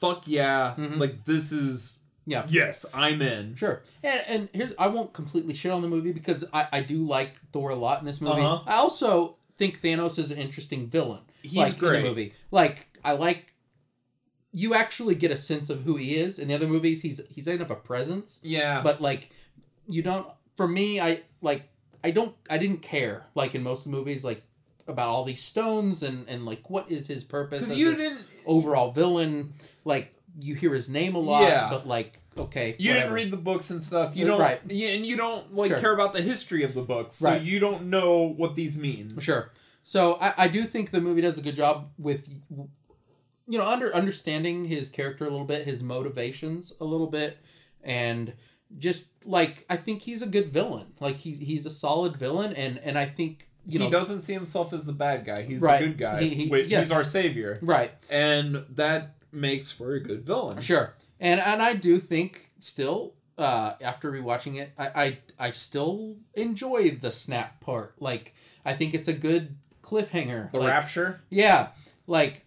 fuck 0.02 0.28
yeah. 0.28 0.76
Mhm. 0.78 1.00
Like, 1.00 1.26
this 1.26 1.52
is. 1.52 2.00
Yeah. 2.26 2.46
Yes, 2.50 2.86
I'm 2.94 3.22
in. 3.22 3.56
sure. 3.56 3.82
And 4.04 4.22
and 4.28 4.50
here's 4.54 4.74
I 4.78 4.88
won't 4.88 5.12
completely 5.14 5.54
shit 5.56 5.72
on 5.72 5.82
the 5.82 5.88
movie 5.88 6.12
because 6.12 6.46
I 6.54 6.68
I 6.72 6.82
do 6.82 7.04
like 7.06 7.40
Thor 7.52 7.72
a 7.72 7.76
lot 7.76 8.00
in 8.00 8.06
this 8.06 8.22
movie. 8.22 8.42
Uh-huh. 8.42 8.62
I 8.68 8.76
also 8.76 9.38
think 9.58 9.82
Thanos 9.82 10.20
is 10.20 10.30
an 10.32 10.38
interesting 10.38 10.88
villain. 10.88 11.22
He's 11.42 11.56
like, 11.56 11.78
great. 11.80 11.98
in 11.98 12.04
the 12.04 12.10
movie. 12.10 12.34
Like 12.52 12.88
I 13.04 13.14
like. 13.14 13.54
You 14.54 14.74
actually 14.74 15.16
get 15.16 15.32
a 15.32 15.38
sense 15.38 15.70
of 15.70 15.84
who 15.84 15.96
he 15.96 16.16
is 16.16 16.38
in 16.38 16.50
the 16.50 16.54
other 16.54 16.68
movies. 16.68 17.02
He's 17.02 17.22
he's 17.34 17.48
enough 17.48 17.70
of 17.72 17.72
a 17.72 17.76
presence. 17.82 18.40
Yeah. 18.44 18.82
but 18.84 19.02
like 19.02 19.32
you 19.88 20.02
don't 20.02 20.28
for 20.58 20.68
me 20.68 21.00
i 21.00 21.22
like 21.42 21.70
i 22.04 22.12
don't 22.12 22.36
i 22.50 22.58
didn't 22.58 22.82
care 22.82 23.26
like 23.36 23.56
in 23.56 23.64
most 23.64 23.86
of 23.86 23.92
the 23.92 23.98
movies 23.98 24.24
like 24.24 24.44
about 24.88 25.08
all 25.08 25.24
these 25.24 25.42
stones 25.44 26.04
and 26.04 26.28
and 26.28 26.46
like 26.46 26.70
what 26.70 26.90
is 26.92 27.08
his 27.08 27.24
purpose 27.24 27.62
Because 27.62 27.72
as 27.72 27.78
you 27.80 27.90
this 27.90 27.98
didn't. 27.98 28.26
overall 28.46 28.92
villain 28.92 29.54
like 29.86 30.14
you 30.40 30.56
hear 30.56 30.74
his 30.74 30.90
name 30.90 31.16
a 31.16 31.20
lot 31.20 31.44
Yeah. 31.44 31.70
but 31.70 31.88
like 31.88 32.18
okay 32.38 32.76
You 32.80 32.90
whatever. 32.92 33.08
didn't 33.10 33.16
read 33.16 33.32
the 33.32 33.38
books 33.38 33.70
and 33.70 33.84
stuff. 33.84 34.16
You 34.16 34.26
don't, 34.26 34.40
right. 34.40 34.62
yeah, 34.70 34.90
and 34.90 35.06
you 35.06 35.18
don't 35.18 35.54
like 35.54 35.70
Sure. 35.72 35.80
care 35.80 35.94
about 35.94 36.14
the 36.14 36.22
history 36.22 36.64
of 36.64 36.74
the 36.74 36.82
books, 36.82 37.16
so 37.16 37.30
Right. 37.32 37.42
you 37.42 37.60
don't 37.60 37.88
know 37.90 38.22
what 38.22 38.56
these 38.56 38.78
mean. 38.78 39.20
sure 39.20 39.52
so 39.84 40.14
I, 40.22 40.34
I 40.38 40.48
do 40.48 40.64
think 40.64 40.92
the 40.92 41.02
movie 41.02 41.22
does 41.22 41.38
a 41.38 41.42
good 41.42 41.56
job 41.58 41.90
with 41.98 42.28
you 43.48 43.58
know 43.60 43.68
under 43.68 43.94
understanding 43.94 44.66
his 44.66 44.90
character 44.90 45.26
a 45.26 45.30
little 45.30 45.46
bit 45.46 45.66
his 45.66 45.84
motivations 45.84 46.74
a 46.80 46.86
little 46.86 47.08
bit 47.08 47.38
and 47.84 48.34
just 48.78 49.10
like 49.26 49.66
i 49.70 49.76
think 49.78 50.02
he's 50.02 50.22
a 50.22 50.28
good 50.28 50.48
villain 50.52 50.88
like 51.00 51.20
he's 51.20 51.40
he's 51.40 51.66
a 51.66 51.70
solid 51.70 52.16
villain 52.18 52.54
and 52.54 52.78
and 52.80 52.98
i 52.98 53.06
think 53.06 53.48
you 53.66 53.78
he 53.80 53.86
know 53.86 53.92
doesn't 53.92 54.22
see 54.24 54.34
himself 54.34 54.74
as 54.74 54.86
the 54.88 54.94
bad 54.94 55.24
guy. 55.24 55.44
He's 55.44 55.62
Right. 55.62 55.80
the 55.80 55.86
good 55.88 55.98
guy. 56.00 56.24
He- 56.24 56.34
he- 56.34 56.50
Wait, 56.50 56.66
yes. 56.68 56.88
He's 56.88 56.92
our 56.92 57.04
savior, 57.04 57.60
right 57.62 57.92
and 58.10 58.66
that 58.72 59.16
makes 59.32 59.72
for 59.72 59.94
a 59.94 60.00
good 60.00 60.26
villain. 60.26 60.62
Sure, 60.62 60.96
and 61.20 61.40
and 61.40 61.62
I 61.62 61.76
do 61.76 62.00
think 62.00 62.50
still 62.60 63.14
uh, 63.38 63.74
after 63.80 64.12
rewatching 64.12 64.56
it, 64.60 64.72
I, 64.80 64.88
I 65.04 65.18
I 65.48 65.52
still 65.52 66.16
enjoy 66.34 66.90
the 66.92 67.12
snap 67.12 67.62
part. 67.62 67.94
Like 68.02 68.34
I 68.66 68.74
think 68.74 68.96
it's 68.96 69.08
a 69.08 69.14
good 69.14 69.56
cliffhanger. 69.84 70.52
The 70.52 70.60
like, 70.60 70.70
rapture. 70.70 71.22
yeah, 71.30 71.68
like 72.08 72.46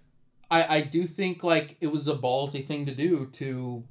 I 0.50 0.78
I 0.78 0.80
do 0.80 1.06
think 1.06 1.44
like 1.44 1.76
it 1.80 1.88
was 1.88 2.08
a 2.08 2.14
ballsy 2.14 2.64
thing 2.64 2.86
to 2.86 2.94
do 2.94 3.26
to 3.34 3.84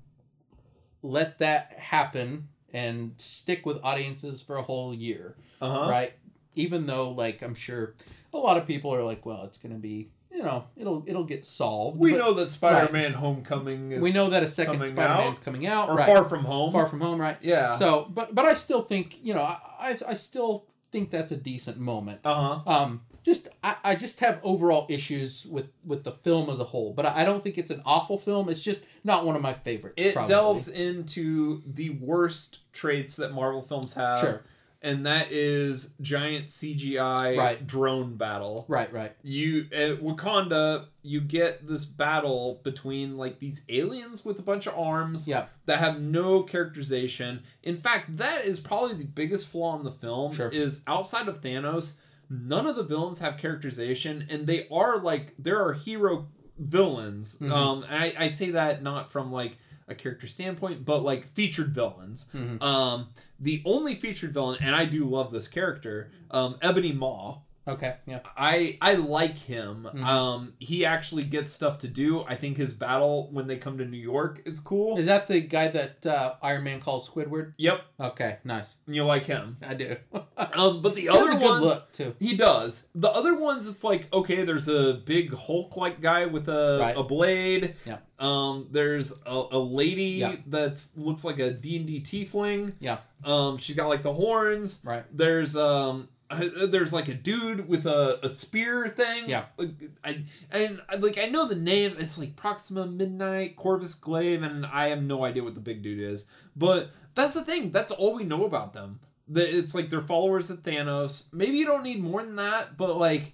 let 1.04 1.38
that 1.40 1.74
happen 1.74 2.48
and 2.74 3.14
stick 3.18 3.66
with 3.68 3.80
audiences 3.84 4.42
for 4.42 4.56
a 4.58 4.64
whole 4.64 4.94
year, 4.96 5.36
Uh 5.62 5.70
huh. 5.70 5.90
right? 5.90 6.14
Even 6.56 6.88
though 6.88 7.10
like 7.12 7.42
I'm 7.44 7.54
sure 7.56 7.94
a 8.34 8.38
lot 8.38 8.58
of 8.58 8.66
people 8.66 8.94
are 8.96 9.04
like, 9.04 9.26
well, 9.26 9.44
it's 9.44 9.58
gonna 9.60 9.76
be 9.76 10.10
you 10.32 10.42
know 10.42 10.66
it'll 10.76 11.04
it'll 11.06 11.24
get 11.26 11.46
solved. 11.46 12.00
We 12.00 12.12
but 12.12 12.18
know 12.18 12.34
that 12.34 12.52
Spider-Man: 12.52 13.14
Homecoming 13.14 13.92
is 13.92 14.02
we 14.02 14.12
know 14.12 14.30
that 14.30 14.42
a 14.42 14.48
second 14.48 14.84
Spider-Man's 14.86 15.38
out, 15.38 15.44
coming 15.46 15.68
out, 15.68 15.90
or 15.90 15.96
right? 15.96 16.08
Far 16.08 16.24
From 16.24 16.46
Home. 16.46 16.72
Far 16.72 16.88
from 16.88 17.02
home, 17.02 17.20
right? 17.22 17.38
yeah. 17.42 17.76
So, 17.76 18.08
but 18.10 18.34
but 18.34 18.46
I 18.46 18.56
still 18.56 18.82
think 18.82 19.20
you 19.24 19.34
know 19.36 19.42
I 19.44 19.60
I, 19.80 19.98
I 20.10 20.14
still 20.16 20.66
think 20.92 21.12
that's 21.12 21.32
a 21.32 21.38
decent 21.38 21.78
moment. 21.78 22.22
uh 22.24 22.60
huh. 22.66 22.72
Um, 22.84 23.02
just 23.24 23.48
I, 23.64 23.76
I 23.84 23.96
just 23.96 24.20
have 24.20 24.40
overall 24.44 24.86
issues 24.90 25.46
with 25.46 25.70
with 25.86 26.04
the 26.04 26.12
film 26.12 26.50
as 26.50 26.60
a 26.60 26.66
whole, 26.66 26.94
but 26.94 27.06
I, 27.06 27.24
don't 27.24 27.42
think 27.44 27.58
it's 27.58 27.72
an 27.72 27.82
awful 27.86 28.18
film. 28.18 28.50
It's 28.50 28.62
just 28.62 28.84
not 29.04 29.26
one 29.26 29.36
of 29.36 29.42
my 29.42 29.54
favorites. 29.54 29.96
It 29.98 30.14
probably. 30.14 30.30
delves 30.30 30.68
into 30.68 31.62
the 31.66 31.92
worst 31.92 32.60
traits 32.74 33.16
that 33.18 33.34
Marvel 33.34 33.62
films 33.62 33.94
have. 33.94 34.20
Sure. 34.20 34.42
And 34.86 35.06
that 35.06 35.32
is 35.32 35.96
giant 36.02 36.48
CGI 36.48 37.38
Right. 37.38 37.66
drone 37.66 38.18
battle. 38.18 38.66
Right, 38.68 38.92
right. 38.92 39.14
you 39.24 39.68
at 39.72 40.02
Wakanda, 40.02 40.88
you 41.02 41.22
get 41.22 41.66
this 41.66 41.86
battle 41.86 42.60
between 42.66 43.16
like 43.16 43.40
these 43.40 43.62
aliens 43.70 44.26
with 44.26 44.40
a 44.40 44.42
bunch 44.42 44.68
of 44.68 44.78
arms 44.78 45.26
Yeah, 45.26 45.46
that 45.68 45.80
have 45.80 46.02
no 46.02 46.44
characterization. 46.44 47.44
In 47.64 47.78
fact, 47.78 48.18
that 48.18 48.44
is 48.44 48.60
probably 48.60 48.96
the 48.96 49.06
biggest 49.06 49.48
flaw 49.48 49.78
in 49.78 49.86
the 49.86 49.92
film. 49.92 50.34
Sure. 50.34 50.50
Is 50.50 50.84
outside 50.86 51.30
of 51.30 51.40
Thanos, 51.40 52.00
none 52.30 52.66
of 52.66 52.76
the 52.76 52.84
villains 52.84 53.20
have 53.20 53.38
characterization, 53.38 54.26
and 54.30 54.48
they 54.48 54.68
are 54.70 55.00
like 55.00 55.36
there 55.38 55.64
are 55.66 55.74
hero 55.74 56.28
villains. 56.58 57.38
Mhm. 57.40 57.52
Um, 57.52 57.84
and 57.90 58.04
I, 58.04 58.14
I 58.26 58.28
say 58.28 58.52
that 58.52 58.82
not 58.84 59.12
from 59.12 59.32
like 59.32 59.58
a 59.88 59.96
character 59.96 60.28
standpoint, 60.28 60.86
but 60.86 61.04
like 61.04 61.26
featured 61.26 61.74
villains. 61.74 62.30
Mhm. 62.34 62.62
Um, 62.64 63.08
the 63.40 63.62
only 63.66 63.96
featured 63.96 64.34
villain, 64.34 64.58
and 64.62 64.76
I 64.76 64.86
do 64.86 65.04
love 65.06 65.32
this 65.32 65.48
character, 65.48 66.10
um, 66.32 66.56
Ebony 66.62 66.94
Maw. 66.94 67.40
Okay, 67.68 67.96
yeah, 68.06 68.20
I 68.38 68.78
I 68.82 68.96
like 68.96 69.38
him. 69.38 69.88
Mhm. 69.94 70.04
Um, 70.06 70.54
he 70.60 70.86
actually 70.86 71.24
gets 71.24 71.52
stuff 71.52 71.78
to 71.80 71.88
do. 71.88 72.24
I 72.28 72.36
think 72.36 72.58
his 72.58 72.74
battle 72.74 73.30
when 73.32 73.48
they 73.48 73.56
come 73.58 73.78
to 73.78 73.86
New 73.86 73.98
York 73.98 74.42
is 74.46 74.60
cool. 74.60 74.98
is 74.98 75.06
that 75.08 75.28
the 75.28 75.42
guy 75.42 75.68
that 75.70 76.06
uh, 76.06 76.34
Iron 76.42 76.64
Man 76.64 76.80
calls 76.80 77.10
Squidward? 77.10 77.54
yep, 77.58 77.82
Okay, 78.00 78.38
nice. 78.44 78.76
you 78.88 79.06
like 79.06 79.26
him. 79.26 79.58
I 79.68 79.74
do. 79.74 79.96
Um, 80.56 80.82
but 80.82 80.94
the 80.96 81.10
other 81.10 81.40
ones, 81.40 81.80
too. 81.94 82.16
he 82.20 82.36
does. 82.36 82.90
The 82.94 83.10
other 83.10 83.40
ones, 83.40 83.68
it's 83.68 83.84
like 83.84 84.14
okay, 84.14 84.44
there's 84.44 84.68
a 84.68 84.96
big 84.96 85.34
Hulk 85.34 85.78
like 85.78 86.02
guy 86.02 86.26
with 86.26 86.48
a 86.50 86.78
Right. 86.82 86.96
a 86.98 87.04
blade. 87.04 87.76
Yeah. 87.86 87.98
Um, 88.20 88.68
there's 88.72 89.22
a, 89.26 89.44
a 89.52 89.58
lady 89.60 90.04
Yeah. 90.20 90.36
that's 90.48 90.96
looks 90.98 91.24
like 91.24 91.40
a 91.40 91.52
D 91.52 91.78
and 91.78 91.86
D 91.88 92.02
tiefling. 92.02 92.74
Yeah. 92.80 92.98
Um, 93.24 93.58
she's 93.58 93.76
got 93.76 93.88
like 93.90 94.04
the 94.04 94.14
horns. 94.14 94.82
Right. 94.84 95.06
There's 95.16 95.56
um 95.56 96.10
uh, 96.42 96.66
there's 96.68 96.92
like 96.94 97.08
a 97.08 97.14
dude 97.14 97.68
with 97.68 97.86
a, 97.86 98.20
a 98.24 98.30
spear 98.30 98.88
thing. 98.90 99.30
Yeah. 99.30 99.46
Like, 99.58 99.70
I 100.04 100.24
and 100.52 100.82
I- 100.90 100.96
like 100.96 101.18
I 101.18 101.26
know 101.26 101.48
the 101.48 101.56
names. 101.56 101.96
It's 101.98 102.18
like 102.18 102.36
Proxima 102.36 102.86
Midnight, 102.88 103.56
Corvus 103.56 103.96
Glaive, 103.96 104.44
and 104.44 104.66
I 104.66 104.88
have 104.88 105.02
no 105.04 105.24
idea 105.26 105.44
what 105.44 105.56
the 105.56 105.62
big 105.62 105.82
dude 105.82 106.00
is. 106.00 106.28
But 106.56 106.92
that's 107.16 107.34
the 107.34 107.44
thing. 107.44 107.72
That's 107.72 107.92
all 107.92 108.14
we 108.16 108.24
know 108.24 108.46
about 108.46 108.74
them. 108.74 109.00
That 109.30 109.56
it's 109.58 109.74
like 109.74 109.90
they're 109.90 110.02
followers 110.02 110.50
of 110.50 110.60
Thanos. 110.64 111.32
Maybe 111.34 111.58
you 111.58 111.66
don't 111.66 111.84
need 111.84 112.02
more 112.04 112.22
than 112.24 112.36
that, 112.36 112.76
but 112.78 112.98
like 112.98 113.34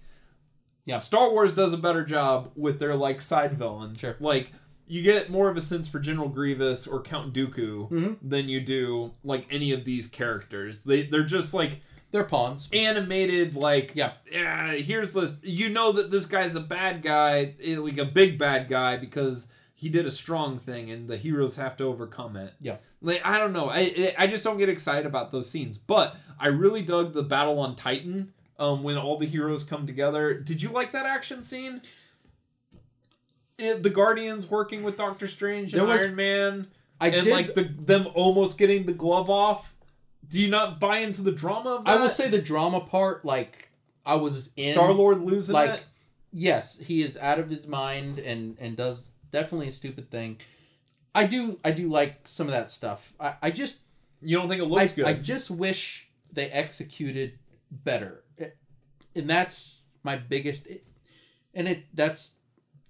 Yeah. 0.86 0.98
Star 0.98 1.30
Wars 1.32 1.54
does 1.54 1.74
a 1.74 1.78
better 1.78 2.04
job 2.06 2.52
with 2.56 2.80
their 2.80 2.96
like 2.96 3.22
side 3.22 3.54
villains. 3.56 4.00
Sure. 4.00 4.16
Like 4.20 4.52
you 4.88 5.02
get 5.04 5.30
more 5.30 5.50
of 5.50 5.58
a 5.58 5.62
sense 5.62 5.88
for 5.88 6.00
General 6.00 6.30
Grievous 6.30 6.88
or 6.88 7.02
Count 7.02 7.32
Dooku 7.34 7.90
Mhm. 7.92 8.18
than 8.24 8.50
you 8.50 8.60
do 8.60 9.14
like 9.24 9.46
any 9.52 9.72
of 9.72 9.86
these 9.86 10.08
characters. 10.08 10.84
They 10.84 11.04
they're 11.04 11.24
just 11.24 11.54
like 11.54 11.82
They're 12.12 12.24
pawns. 12.24 12.70
animated 12.74 13.56
like 13.56 13.92
Yeah. 13.96 14.14
yeah 14.32 14.74
here's 14.74 15.14
the 15.14 15.38
you 15.44 15.70
know 15.70 15.92
that 15.92 16.10
this 16.12 16.26
guy's 16.26 16.56
a 16.56 16.60
bad 16.60 17.02
guy 17.02 17.54
eh, 17.64 17.78
like 17.78 17.98
a 17.98 18.06
big 18.06 18.38
bad 18.40 18.68
guy 18.68 18.98
because 18.98 19.52
he 19.76 19.90
did 19.90 20.06
a 20.06 20.12
strong 20.12 20.58
thing 20.60 20.90
and 20.92 21.08
the 21.08 21.18
heroes 21.18 21.56
have 21.56 21.78
to 21.78 21.84
overcome 21.86 22.36
it 22.36 22.54
Yeah. 22.60 22.78
like 23.02 23.22
i 23.26 23.38
don't 23.38 23.54
know 23.54 23.70
i 23.70 24.14
i 24.18 24.26
just 24.28 24.44
don't 24.44 24.58
get 24.58 24.70
excited 24.70 25.06
about 25.06 25.32
those 25.32 25.50
scenes 25.50 25.78
but 25.78 26.16
i 26.40 26.48
really 26.48 26.82
dug 26.82 27.14
the 27.14 27.24
battle 27.24 27.60
on 27.60 27.76
titan 27.76 28.34
um 28.58 28.82
when 28.84 28.98
all 28.98 29.18
the 29.18 29.26
heroes 29.28 29.64
come 29.64 29.86
together 29.86 30.34
did 30.34 30.62
you 30.64 30.70
like 30.70 30.92
that 30.92 31.06
action 31.06 31.44
scene 31.44 31.82
It- 33.58 33.84
the 33.84 33.90
guardians 33.90 34.50
working 34.50 34.84
with 34.84 34.96
doctor 34.98 35.28
strange 35.28 35.74
and 35.74 35.88
was- 35.88 36.02
iron 36.02 36.16
man 36.16 36.68
I 37.02 37.08
and 37.10 37.24
did. 37.26 37.32
like 37.32 37.54
the 37.54 37.64
them 37.64 38.08
almost 38.14 38.58
getting 38.58 38.86
the 38.86 38.94
glove 38.94 39.30
off 39.30 39.74
do 40.30 40.42
you 40.42 40.48
not 40.50 40.80
buy 40.80 41.00
into 41.00 41.22
the 41.22 41.32
drama 41.32 41.72
of 41.76 41.86
that? 41.86 41.98
I 41.98 42.02
will 42.02 42.10
say 42.10 42.30
the 42.30 42.42
drama 42.42 42.80
part, 42.82 43.26
like 43.26 43.70
I 44.06 44.16
was 44.16 44.54
in 44.56 44.74
Star 44.74 44.92
Lord 44.94 45.22
losing 45.22 45.54
like 45.54 45.72
it. 45.72 45.88
yes 46.32 46.80
he 46.80 47.02
is 47.02 47.18
out 47.18 47.40
of 47.40 47.50
his 47.50 47.68
mind 47.68 48.20
and 48.20 48.58
and 48.60 48.78
does 48.78 49.12
definitely 49.32 49.68
a 49.68 49.72
stupid 49.72 50.10
thing 50.12 50.38
i 51.14 51.26
do 51.26 51.60
i 51.64 51.72
do 51.72 51.88
like 51.90 52.20
some 52.28 52.48
of 52.48 52.54
that 52.54 52.70
stuff 52.70 53.14
i, 53.20 53.34
I 53.44 53.52
just 53.52 53.82
You 54.22 54.38
don't 54.38 54.48
think 54.50 54.62
it 54.62 54.66
I, 54.66 54.68
looks 54.68 54.94
good? 54.94 55.06
I 55.06 55.14
just 55.14 55.50
wish 55.52 56.10
they 56.32 56.50
executed 56.50 57.38
better 57.72 58.24
It- 58.38 58.58
and 59.16 59.30
that's 59.30 59.84
my 60.04 60.16
biggest 60.18 60.68
and 61.54 61.68
it 61.68 61.86
that's 61.94 62.34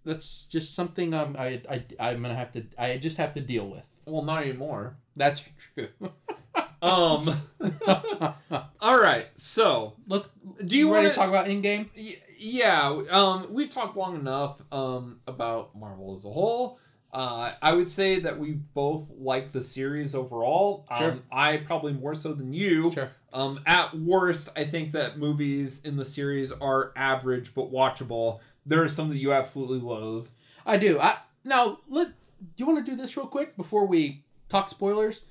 that's 0.05 0.45
just 0.45 0.73
something 0.75 1.13
I'm, 1.13 1.35
I, 1.37 1.61
I 1.69 1.83
i'm 1.99 2.21
gonna 2.21 2.35
have 2.35 2.51
to 2.53 2.63
i 2.77 2.97
just 2.97 3.17
have 3.17 3.33
to 3.33 3.41
deal 3.41 3.67
with 3.67 3.85
Well, 4.05 4.23
not 4.23 4.43
anymore. 4.43 4.97
That's 5.15 5.49
true. 5.73 5.89
Um. 6.81 7.29
all 8.79 8.99
right. 8.99 9.27
So, 9.35 9.95
Let's. 10.07 10.29
do 10.65 10.77
you 10.77 10.87
want 10.89 11.07
to 11.07 11.13
talk 11.13 11.29
about 11.29 11.47
Endgame? 11.47 11.89
Y- 11.97 12.15
yeah, 12.37 13.01
um, 13.11 13.47
we've 13.53 13.69
talked 13.69 13.97
long 13.97 14.15
enough 14.15 14.61
um, 14.71 15.19
about 15.27 15.75
Marvel 15.75 16.13
as 16.13 16.23
a 16.25 16.29
whole. 16.29 16.79
Uh, 17.11 17.53
I 17.61 17.73
would 17.73 17.89
say 17.89 18.19
that 18.19 18.37
we 18.37 18.53
both 18.53 19.07
like 19.17 19.51
the 19.51 19.61
series 19.61 20.13
overall. 20.13 20.85
Sure. 20.97 21.11
Um, 21.11 21.23
I 21.31 21.57
probably 21.57 21.93
more 21.93 22.13
so 22.13 22.33
than 22.33 22.53
you. 22.53 22.91
Sure. 22.91 23.09
Um, 23.33 23.59
at 23.65 23.97
worst, 23.97 24.49
I 24.55 24.63
think 24.63 24.91
that 24.91 25.17
movies 25.17 25.81
in 25.83 25.97
the 25.97 26.05
series 26.05 26.51
are 26.51 26.93
average 26.95 27.53
but 27.55 27.71
watchable. 27.71 28.39
There 28.65 28.83
are 28.83 28.87
some 28.87 29.09
that 29.09 29.17
you 29.17 29.33
absolutely 29.33 29.79
loathe. 29.79 30.27
I 30.65 30.77
do. 30.77 30.99
I 30.99 31.17
now 31.43 31.77
let. 31.89 32.07
Do 32.07 32.45
you 32.57 32.65
want 32.65 32.85
to 32.85 32.91
do 32.91 32.95
this 32.95 33.17
real 33.17 33.27
quick 33.27 33.57
before 33.57 33.85
we 33.85 34.23
talk 34.47 34.69
spoilers? 34.69 35.21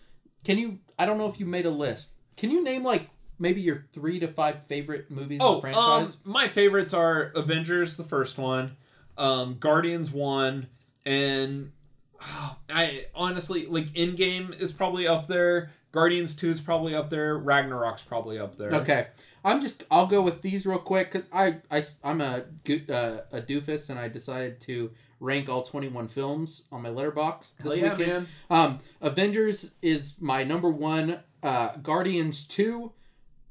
Can 0.44 0.58
you? 0.58 0.80
I 0.98 1.06
don't 1.06 1.18
know 1.18 1.28
if 1.28 1.38
you 1.38 1.46
made 1.46 1.66
a 1.66 1.70
list. 1.70 2.12
Can 2.36 2.50
you 2.50 2.62
name 2.62 2.84
like 2.84 3.10
maybe 3.38 3.60
your 3.60 3.86
three 3.92 4.18
to 4.20 4.28
five 4.28 4.64
favorite 4.66 5.10
movies 5.10 5.40
in 5.40 5.46
the 5.60 5.72
Oh, 5.74 5.78
um, 5.78 6.12
my 6.24 6.48
favorites 6.48 6.92
are 6.92 7.32
Avengers, 7.34 7.96
the 7.96 8.04
first 8.04 8.38
one, 8.38 8.76
um, 9.16 9.56
Guardians 9.58 10.10
one, 10.10 10.68
and 11.04 11.72
I 12.70 13.06
honestly 13.14 13.66
like 13.66 13.86
Endgame 13.90 14.58
is 14.58 14.72
probably 14.72 15.06
up 15.06 15.26
there. 15.26 15.70
Guardians 15.90 16.36
two 16.36 16.50
is 16.50 16.60
probably 16.60 16.94
up 16.94 17.08
there. 17.10 17.38
Ragnarok's 17.38 18.02
probably 18.02 18.38
up 18.38 18.56
there. 18.56 18.72
Okay, 18.72 19.06
I'm 19.44 19.60
just. 19.60 19.84
I'll 19.90 20.06
go 20.06 20.20
with 20.20 20.42
these 20.42 20.66
real 20.66 20.78
quick 20.78 21.10
because 21.10 21.28
I, 21.32 21.56
I 21.70 21.84
I'm 22.04 22.20
a 22.20 22.44
uh, 22.68 23.20
a 23.32 23.40
doofus 23.40 23.88
and 23.88 23.98
I 23.98 24.08
decided 24.08 24.60
to 24.60 24.90
rank 25.20 25.48
all 25.48 25.62
21 25.62 26.08
films 26.08 26.64
on 26.70 26.82
my 26.82 26.90
Letterboxd 26.90 27.56
this 27.58 27.76
yeah, 27.78 27.94
weekend. 27.94 28.12
man. 28.12 28.26
Um, 28.50 28.80
Avengers 29.00 29.72
is 29.82 30.20
my 30.20 30.44
number 30.44 30.70
one. 30.70 31.20
Uh, 31.42 31.76
Guardians 31.76 32.44
two, 32.46 32.92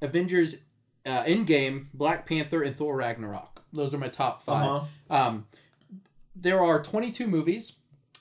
Avengers, 0.01 0.57
uh, 1.05 1.23
Endgame, 1.23 1.87
Black 1.93 2.27
Panther, 2.27 2.61
and 2.61 2.75
Thor 2.75 2.95
Ragnarok. 2.97 3.63
Those 3.73 3.93
are 3.93 3.97
my 3.97 4.07
top 4.09 4.41
5 4.43 4.63
Uh-huh. 4.63 4.85
Um, 5.09 5.47
there 6.35 6.63
are 6.63 6.81
22 6.81 7.27
movies. 7.27 7.73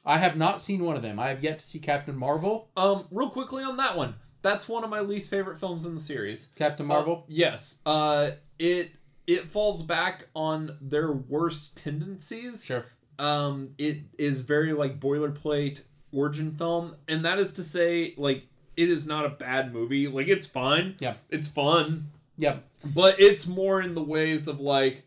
I 0.06 0.18
have 0.18 0.36
not 0.36 0.60
seen 0.60 0.84
one 0.84 0.96
of 0.96 1.02
them. 1.02 1.18
I 1.18 1.28
have 1.28 1.42
yet 1.42 1.58
to 1.58 1.64
see 1.64 1.78
Captain 1.80 2.16
Marvel. 2.16 2.68
Um, 2.76 3.06
real 3.10 3.28
quickly 3.28 3.64
on 3.64 3.76
that 3.78 3.96
one, 3.96 4.14
that's 4.40 4.68
one 4.68 4.84
of 4.84 4.90
my 4.90 5.00
least 5.00 5.28
favorite 5.28 5.58
films 5.58 5.84
in 5.84 5.94
the 5.94 6.00
series. 6.00 6.52
Captain 6.56 6.86
Marvel. 6.86 7.24
Uh, 7.24 7.24
yes. 7.28 7.82
Uh, 7.84 8.30
it 8.58 8.92
it 9.26 9.40
falls 9.40 9.82
back 9.82 10.28
on 10.34 10.76
their 10.80 11.10
worst 11.12 11.76
tendencies. 11.76 12.64
Sure. 12.64 12.86
um 13.18 13.70
it 13.78 13.98
is 14.18 14.42
very 14.42 14.72
like 14.72 15.00
boilerplate 15.00 15.82
origin 16.12 16.52
film 16.52 16.94
and 17.08 17.24
that 17.24 17.38
is 17.38 17.52
to 17.54 17.62
say 17.64 18.14
like 18.16 18.46
it 18.76 18.88
is 18.90 19.06
not 19.06 19.24
a 19.26 19.28
bad 19.30 19.72
movie 19.72 20.06
like 20.06 20.28
it's 20.28 20.46
fine 20.46 20.94
Yeah. 21.00 21.14
it's 21.30 21.48
fun 21.48 22.10
Yep. 22.38 22.62
but 22.94 23.18
it's 23.18 23.46
more 23.48 23.80
in 23.80 23.94
the 23.94 24.02
ways 24.02 24.46
of 24.46 24.60
like 24.60 25.02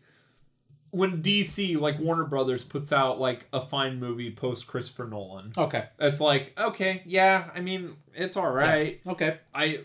when 0.92 1.22
dc 1.22 1.78
like 1.80 1.98
warner 1.98 2.24
brothers 2.24 2.64
puts 2.64 2.92
out 2.92 3.18
like 3.20 3.46
a 3.52 3.60
fine 3.60 3.98
movie 4.00 4.30
post 4.30 4.66
christopher 4.66 5.06
nolan 5.06 5.52
Okay. 5.56 5.84
it's 5.98 6.20
like 6.20 6.58
okay 6.58 7.02
yeah 7.06 7.50
i 7.54 7.60
mean 7.60 7.96
it's 8.14 8.36
all 8.36 8.50
right 8.50 9.00
Okay. 9.06 9.38
i 9.54 9.80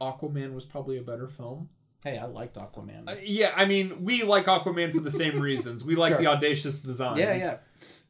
aquaman 0.00 0.54
was 0.54 0.64
probably 0.64 0.98
a 0.98 1.02
better 1.02 1.28
film 1.28 1.68
Hey, 2.04 2.18
I 2.18 2.24
liked 2.24 2.56
Aquaman. 2.56 3.08
Uh, 3.08 3.14
yeah 3.22 3.52
i 3.54 3.64
mean 3.64 4.02
we 4.04 4.24
like 4.24 4.46
aquaman 4.46 4.90
for 4.92 4.98
the 5.00 5.10
same 5.10 5.38
reasons 5.50 5.84
we 5.84 5.94
like 5.94 6.14
Sure. 6.14 6.18
the 6.18 6.26
audacious 6.26 6.80
designs 6.80 7.20
yeah, 7.20 7.34
yeah. 7.34 7.58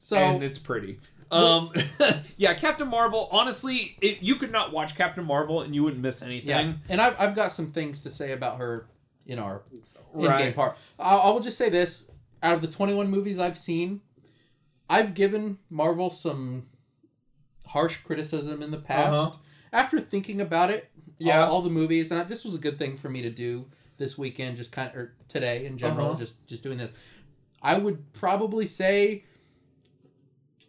So 0.00 0.16
and 0.16 0.42
it's 0.42 0.58
pretty. 0.58 0.98
Um, 1.30 1.70
yeah, 2.36 2.52
Captain 2.54 2.88
Marvel. 2.88 3.28
Honestly, 3.30 3.96
it, 4.02 4.20
you 4.20 4.34
could 4.34 4.50
not 4.50 4.72
watch 4.72 4.96
Captain 4.96 5.24
Marvel 5.24 5.60
and 5.62 5.74
you 5.76 5.84
wouldn't 5.84 6.02
miss 6.02 6.22
anything. 6.22 6.48
yeah, 6.50 6.72
and 6.88 7.00
I've, 7.00 7.14
I've 7.20 7.34
got 7.36 7.52
some 7.52 7.68
things 7.70 8.00
to 8.00 8.10
say 8.10 8.32
about 8.32 8.58
her 8.58 8.88
in 9.26 9.38
our 9.38 9.62
Endgame 10.14 10.28
Right. 10.28 10.54
part. 10.54 10.78
I, 10.98 11.16
I 11.16 11.30
will 11.30 11.40
just 11.40 11.58
say 11.58 11.68
this: 11.68 12.10
out 12.42 12.54
of 12.54 12.60
the 12.62 12.68
twenty-one 12.68 13.08
movies 13.10 13.38
I've 13.38 13.58
seen, 13.58 14.00
I've 14.88 15.14
given 15.14 15.58
Marvel 15.70 16.10
some 16.10 16.66
harsh 17.66 17.98
criticism 17.98 18.62
in 18.62 18.70
the 18.70 18.78
past. 18.78 19.12
Uh-huh. 19.14 19.36
After 19.72 20.00
thinking 20.00 20.40
about 20.40 20.70
it, 20.70 20.90
Yeah. 21.18 21.44
all, 21.46 21.52
all 21.56 21.62
the 21.62 21.70
movies, 21.70 22.10
and 22.10 22.20
I, 22.20 22.24
this 22.24 22.44
was 22.44 22.54
a 22.54 22.58
good 22.58 22.76
thing 22.76 22.96
for 22.96 23.08
me 23.08 23.22
to 23.22 23.30
do 23.30 23.66
this 23.96 24.18
weekend, 24.18 24.56
just 24.56 24.72
kind 24.72 24.90
of 24.90 24.96
or 24.96 25.14
today 25.28 25.64
in 25.64 25.78
general, 25.78 26.10
Uh-huh. 26.10 26.18
just 26.18 26.46
just 26.46 26.62
doing 26.62 26.78
this. 26.78 26.92
I 27.62 27.78
would 27.78 28.12
probably 28.12 28.66
say. 28.66 29.24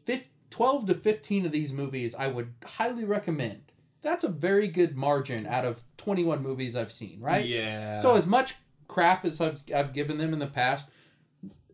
fif- 0.06 0.28
12 0.50 0.86
to 0.88 0.94
15 0.94 1.46
of 1.48 1.52
these 1.52 1.74
movies 1.74 2.14
I 2.14 2.28
would 2.28 2.54
highly 2.64 3.04
recommend. 3.06 3.72
That's 4.04 4.24
a 4.24 4.28
very 4.30 4.68
good 4.68 4.96
margin 4.96 5.48
out 5.48 5.66
of 5.66 5.82
21 5.98 6.44
movies 6.44 6.76
I've 6.76 6.92
seen, 6.92 7.20
right? 7.22 7.44
Yeah. 7.46 7.98
So 8.00 8.16
as 8.16 8.28
much 8.28 8.56
crap 8.88 9.26
as 9.26 9.42
I've, 9.42 9.62
I've 9.74 9.94
given 9.94 10.18
them 10.18 10.34
in 10.34 10.40
the 10.40 10.48
past, 10.48 10.90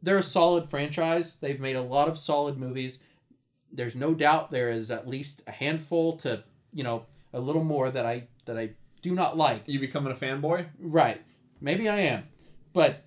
they're 0.02 0.18
a 0.18 0.24
solid 0.24 0.70
franchise. 0.70 1.36
They've 1.36 1.60
made 1.60 1.76
a 1.76 1.82
lot 1.82 2.08
of 2.08 2.18
solid 2.18 2.58
movies. 2.58 3.00
There's 3.72 3.96
no 3.96 4.14
doubt 4.14 4.52
there 4.52 4.70
is 4.70 4.90
at 4.90 5.08
least 5.08 5.44
a 5.48 5.52
handful 5.52 6.18
to, 6.18 6.44
you 6.74 6.84
know, 6.84 7.06
a 7.34 7.40
little 7.40 7.64
more 7.64 7.92
that 7.92 8.06
I 8.06 8.28
that 8.46 8.58
I 8.58 8.72
do 9.02 9.14
not 9.14 9.38
like. 9.38 9.68
you 9.68 9.80
becoming 9.80 10.12
a 10.12 10.16
fanboy? 10.16 10.68
Right. 10.80 11.22
Maybe 11.62 11.88
I 11.88 12.00
am. 12.00 12.24
But 12.74 13.04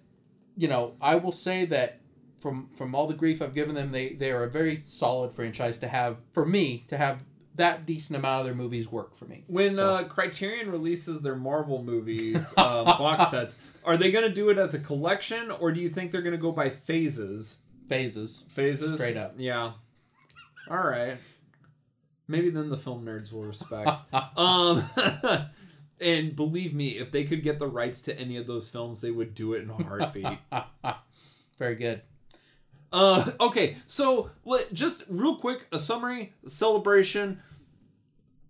you 0.56 0.68
know, 0.68 0.94
I 1.00 1.16
will 1.16 1.32
say 1.32 1.64
that 1.66 2.00
from 2.40 2.68
from 2.74 2.94
all 2.94 3.06
the 3.06 3.14
grief 3.14 3.40
I've 3.40 3.54
given 3.54 3.74
them, 3.74 3.92
they 3.92 4.10
they 4.10 4.30
are 4.30 4.44
a 4.44 4.50
very 4.50 4.82
solid 4.84 5.32
franchise 5.32 5.78
to 5.78 5.88
have 5.88 6.18
for 6.32 6.44
me 6.44 6.84
to 6.88 6.96
have 6.96 7.24
that 7.56 7.84
decent 7.86 8.18
amount 8.18 8.40
of 8.40 8.46
their 8.46 8.54
movies 8.54 8.90
work 8.90 9.14
for 9.14 9.26
me. 9.26 9.44
When 9.46 9.74
So- 9.74 9.94
uh, 9.96 10.04
Criterion 10.04 10.70
releases 10.70 11.22
their 11.22 11.36
Marvel 11.36 11.82
movies 11.82 12.54
uh, 12.56 12.84
box 12.84 13.30
sets, 13.30 13.62
are 13.84 13.96
they 13.96 14.10
going 14.10 14.24
to 14.26 14.32
do 14.32 14.48
it 14.50 14.58
as 14.58 14.74
a 14.74 14.78
collection, 14.78 15.50
or 15.50 15.72
do 15.72 15.80
you 15.80 15.88
think 15.88 16.12
they're 16.12 16.22
going 16.22 16.32
to 16.32 16.38
go 16.38 16.52
by 16.52 16.70
phases? 16.70 17.62
Phases. 17.88 18.44
Phases. 18.48 18.98
Straight 19.00 19.16
up. 19.16 19.34
Yeah. 19.36 19.72
All 20.70 20.78
right. 20.82 21.16
Maybe 22.28 22.48
then 22.50 22.70
the 22.70 22.76
film 22.76 23.04
nerds 23.04 23.32
will 23.32 23.42
respect. 23.44 23.90
um, 24.36 24.82
and 26.00 26.34
believe 26.34 26.72
me, 26.72 26.90
if 26.90 27.10
they 27.10 27.24
could 27.24 27.42
get 27.42 27.58
the 27.58 27.66
rights 27.66 28.00
to 28.02 28.18
any 28.18 28.36
of 28.36 28.46
those 28.46 28.70
films, 28.70 29.00
they 29.00 29.10
would 29.10 29.34
do 29.34 29.52
it 29.52 29.62
in 29.62 29.70
a 29.70 29.74
heartbeat. 29.74 30.38
Very 31.58 31.74
good. 31.74 32.02
Uh, 32.92 33.30
okay, 33.40 33.76
so 33.86 34.30
let, 34.44 34.72
just 34.72 35.04
real 35.08 35.36
quick, 35.36 35.66
a 35.72 35.78
summary, 35.78 36.32
celebration. 36.46 37.40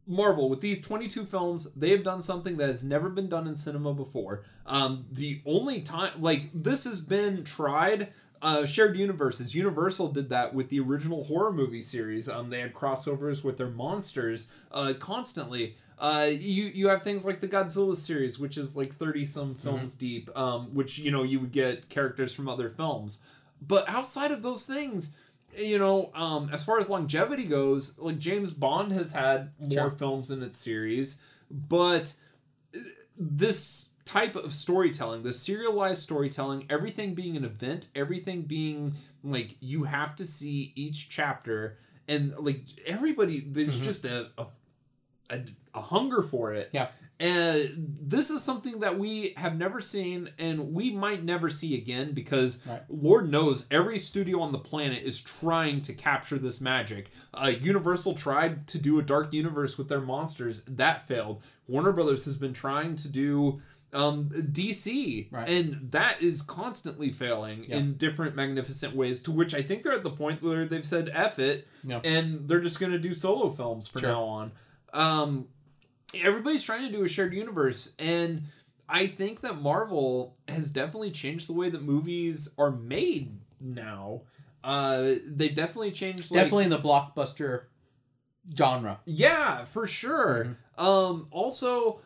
Marvel 0.05 0.49
with 0.51 0.61
these 0.61 0.81
22 0.81 1.25
films, 1.25 1.73
they 1.75 1.91
have 1.91 2.03
done 2.03 2.21
something 2.21 2.57
that 2.57 2.67
has 2.67 2.83
never 2.83 3.09
been 3.09 3.29
done 3.29 3.47
in 3.47 3.55
cinema 3.55 3.95
before. 3.95 4.43
Um, 4.67 5.07
the 5.11 5.41
only 5.47 5.81
time, 5.81 6.11
like 6.21 6.51
this 6.53 6.85
has 6.85 7.01
been 7.01 7.45
tried. 7.45 8.09
Uh, 8.41 8.67
shared 8.67 8.97
universes. 8.97 9.55
Universal 9.55 10.09
did 10.09 10.29
that 10.31 10.53
with 10.53 10.69
the 10.69 10.81
original 10.81 11.23
horror 11.23 11.53
movie 11.53 11.81
series. 11.81 12.29
Um, 12.29 12.51
they 12.51 12.59
had 12.59 12.75
crossovers 12.75 13.45
with 13.45 13.57
their 13.57 13.69
monsters 13.69 14.51
uh, 14.73 14.95
constantly. 14.99 15.77
Uh, 15.97 16.29
you 16.29 16.65
you 16.65 16.89
have 16.89 17.03
things 17.03 17.25
like 17.25 17.39
the 17.39 17.47
Godzilla 17.47 17.95
series, 17.95 18.41
which 18.41 18.59
is 18.59 18.77
like 18.77 18.93
thirty 18.93 19.25
some 19.25 19.55
films 19.55 19.95
deep. 19.95 20.29
Um, 20.37 20.75
which 20.75 20.99
you 20.99 21.13
know 21.13 21.23
you 21.23 21.39
would 21.39 21.53
get 21.53 21.89
characters 21.89 22.35
from 22.35 22.49
other 22.49 22.69
films. 22.69 23.23
But 23.67 23.89
outside 23.89 24.31
of 24.33 24.43
those 24.43 24.67
things, 24.67 25.17
you 25.57 25.79
know, 25.79 26.11
um, 26.15 26.49
as 26.53 26.65
far 26.65 26.81
as 26.81 26.89
longevity 26.91 27.45
goes, 27.45 27.99
like 27.99 28.19
James 28.19 28.53
Bond 28.53 28.93
has 28.93 29.13
had 29.13 29.51
more 29.59 29.71
Sure. 29.71 29.91
films 29.91 30.31
in 30.31 30.43
its 30.43 30.59
series, 30.59 31.21
but 31.51 32.15
uh, 32.75 32.79
this 33.17 33.91
type 34.05 34.35
of 34.35 34.53
storytelling, 34.53 35.23
the 35.23 35.33
serialized 35.33 36.03
storytelling, 36.03 36.67
everything 36.69 37.15
being 37.15 37.37
an 37.37 37.45
event, 37.45 37.89
everything 37.95 38.43
being 38.43 38.95
like 39.23 39.55
you 39.61 39.85
have 39.85 40.17
to 40.17 40.25
see 40.25 40.73
each 40.75 41.09
chapter, 41.09 41.79
and 42.09 42.35
like 42.39 42.63
everybody, 42.87 43.41
there's 43.41 43.79
Mhm. 43.79 43.85
just 43.85 44.05
a, 44.05 44.31
a 44.39 44.47
a 45.31 45.41
a 45.75 45.81
hunger 45.81 46.21
for 46.23 46.53
it. 46.53 46.69
Yeah. 46.73 46.89
And 47.21 47.97
this 48.01 48.31
is 48.31 48.43
something 48.43 48.81
that 48.81 48.99
we 48.99 49.33
have 49.37 49.57
never 49.57 49.81
seen 49.81 50.31
and 50.39 50.73
we 50.73 50.91
might 50.91 51.23
never 51.23 51.49
see 51.49 51.77
again 51.77 52.13
because 52.13 52.67
Right. 52.67 52.83
Lord 52.89 53.31
knows 53.31 53.67
every 53.71 53.99
studio 53.99 54.41
on 54.41 54.51
the 54.53 54.59
planet 54.59 55.03
is 55.05 55.21
trying 55.21 55.83
to 55.83 55.93
capture 55.95 56.39
this 56.39 56.61
magic. 56.61 57.11
Uh, 57.33 57.53
Universal 57.61 58.15
tried 58.15 58.67
to 58.69 58.79
do 58.79 58.99
a 58.99 59.03
dark 59.03 59.33
universe 59.33 59.79
with 59.79 59.89
their 59.89 60.01
monsters, 60.01 60.63
that 60.67 61.07
failed. 61.07 61.43
Warner 61.69 61.93
Brothers 61.93 62.25
has 62.25 62.35
been 62.37 62.53
trying 62.53 62.97
to 62.97 63.09
do 63.09 63.63
um, 63.95 64.31
DC, 64.31 65.29
Right. 65.31 65.47
and 65.49 65.91
that 65.93 66.23
is 66.23 66.41
constantly 66.41 67.11
failing 67.11 67.67
Yeah. 67.69 67.77
in 67.77 67.99
different 67.99 68.35
magnificent 68.35 68.97
ways. 68.97 69.21
To 69.21 69.31
which 69.31 69.55
I 69.55 69.61
think 69.61 69.83
they're 69.83 69.93
at 69.93 70.03
the 70.03 70.11
point 70.11 70.43
where 70.43 70.65
they've 70.65 70.85
said 70.85 71.11
"F 71.13 71.39
it," 71.39 71.69
Yeah. 71.85 72.01
and 72.03 72.49
they're 72.49 72.63
just 72.63 72.81
going 72.81 72.93
to 72.93 72.99
do 72.99 73.13
solo 73.13 73.51
films 73.51 73.89
from 73.89 74.01
Sure. 74.01 74.11
now 74.11 74.23
on. 74.25 74.53
Um, 74.95 75.49
everybody's 76.23 76.63
trying 76.65 76.87
to 76.87 76.93
do 76.93 77.05
a 77.05 77.09
shared 77.09 77.35
universe, 77.35 77.95
and 77.99 78.43
I 78.89 79.07
think 79.07 79.41
that 79.41 79.61
Marvel 79.61 80.37
has 80.49 80.71
definitely 80.71 81.11
changed 81.11 81.49
the 81.49 81.53
way 81.55 81.71
that 81.71 81.83
movies 81.83 82.55
are 82.59 82.71
made 82.71 83.39
now. 83.61 84.23
Uh, 84.63 85.15
they've 85.27 85.55
definitely 85.55 85.91
changed. 85.93 86.31
Like, 86.31 86.43
Definitely 86.43 86.65
in 86.65 86.71
the 86.71 86.79
blockbuster 86.79 87.65
genre. 88.57 89.01
Yeah, 89.07 89.65
for 89.65 89.87
sure. 89.87 90.45
Mm-hmm. 90.45 90.85
Um 90.85 91.29
also 91.31 92.01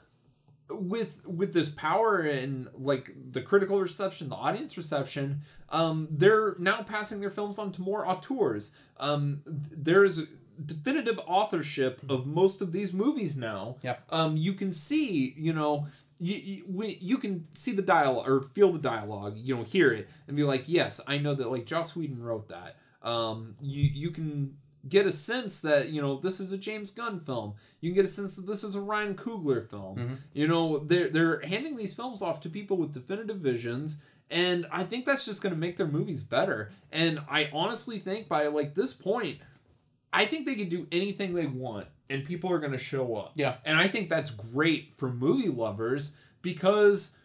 with 0.68 1.24
with 1.26 1.52
this 1.52 1.68
power 1.68 2.20
and 2.20 2.68
like 2.74 3.10
the 3.30 3.40
critical 3.40 3.80
reception, 3.80 4.28
the 4.28 4.34
audience 4.34 4.76
reception, 4.76 5.42
um 5.70 6.08
they're 6.10 6.56
now 6.58 6.82
passing 6.82 7.20
their 7.20 7.30
films 7.30 7.58
on 7.58 7.72
to 7.72 7.80
more 7.82 8.06
auteurs. 8.06 8.76
Um 8.98 9.42
there's 9.46 10.26
definitive 10.64 11.18
authorship 11.26 12.00
of 12.08 12.26
most 12.26 12.62
of 12.62 12.72
these 12.72 12.92
movies 12.92 13.36
now. 13.36 13.76
Yeah. 13.82 13.96
Um 14.10 14.36
you 14.36 14.52
can 14.54 14.72
see, 14.72 15.34
you 15.36 15.52
know, 15.52 15.86
you, 16.18 16.34
you, 16.36 16.64
when 16.66 16.94
you 17.00 17.18
can 17.18 17.46
see 17.52 17.72
the 17.72 17.82
dialogue 17.82 18.28
or 18.28 18.40
feel 18.42 18.72
the 18.72 18.78
dialogue, 18.78 19.34
you 19.36 19.54
know, 19.54 19.62
hear 19.64 19.92
it 19.92 20.08
and 20.26 20.36
be 20.36 20.44
like, 20.44 20.64
yes, 20.66 21.00
I 21.06 21.18
know 21.18 21.34
that 21.34 21.50
like 21.50 21.66
Joss 21.66 21.94
Whedon 21.94 22.22
wrote 22.22 22.48
that. 22.48 22.76
Um, 23.02 23.54
you 23.60 23.82
you 23.92 24.10
can 24.10 24.56
get 24.88 25.04
a 25.04 25.10
sense 25.10 25.60
that 25.62 25.90
you 25.90 26.00
know 26.00 26.18
this 26.18 26.40
is 26.40 26.52
a 26.52 26.58
James 26.58 26.90
Gunn 26.90 27.18
film. 27.20 27.54
You 27.80 27.90
can 27.90 27.96
get 27.96 28.04
a 28.04 28.08
sense 28.08 28.36
that 28.36 28.46
this 28.46 28.64
is 28.64 28.74
a 28.74 28.80
Ryan 28.80 29.14
Coogler 29.14 29.68
film. 29.68 29.96
Mhm. 29.98 30.16
You 30.32 30.48
know, 30.48 30.78
they're 30.78 31.08
they're 31.10 31.40
handing 31.40 31.76
these 31.76 31.94
films 31.94 32.22
off 32.22 32.40
to 32.40 32.48
people 32.48 32.76
with 32.76 32.92
definitive 32.92 33.38
visions. 33.38 34.02
And 34.28 34.66
I 34.72 34.82
think 34.82 35.04
that's 35.06 35.24
just 35.24 35.40
going 35.40 35.54
to 35.54 35.58
make 35.58 35.76
their 35.76 35.86
movies 35.86 36.20
better. 36.22 36.72
And 36.90 37.20
I 37.30 37.48
honestly 37.52 37.98
think 38.00 38.26
by 38.28 38.46
like 38.48 38.74
this 38.74 38.92
point, 38.92 39.38
I 40.12 40.24
think 40.24 40.46
they 40.46 40.54
can 40.54 40.68
do 40.68 40.86
anything 40.92 41.34
they 41.34 41.46
want 41.46 41.86
and 42.08 42.24
people 42.24 42.50
are 42.52 42.58
going 42.58 42.72
to 42.72 42.78
show 42.78 43.16
up. 43.16 43.32
Yeah. 43.34 43.56
And 43.64 43.76
I 43.78 43.88
think 43.88 44.08
that's 44.08 44.30
great 44.30 44.94
for 44.94 45.10
movie 45.10 45.48
lovers 45.48 46.16
because 46.42 47.16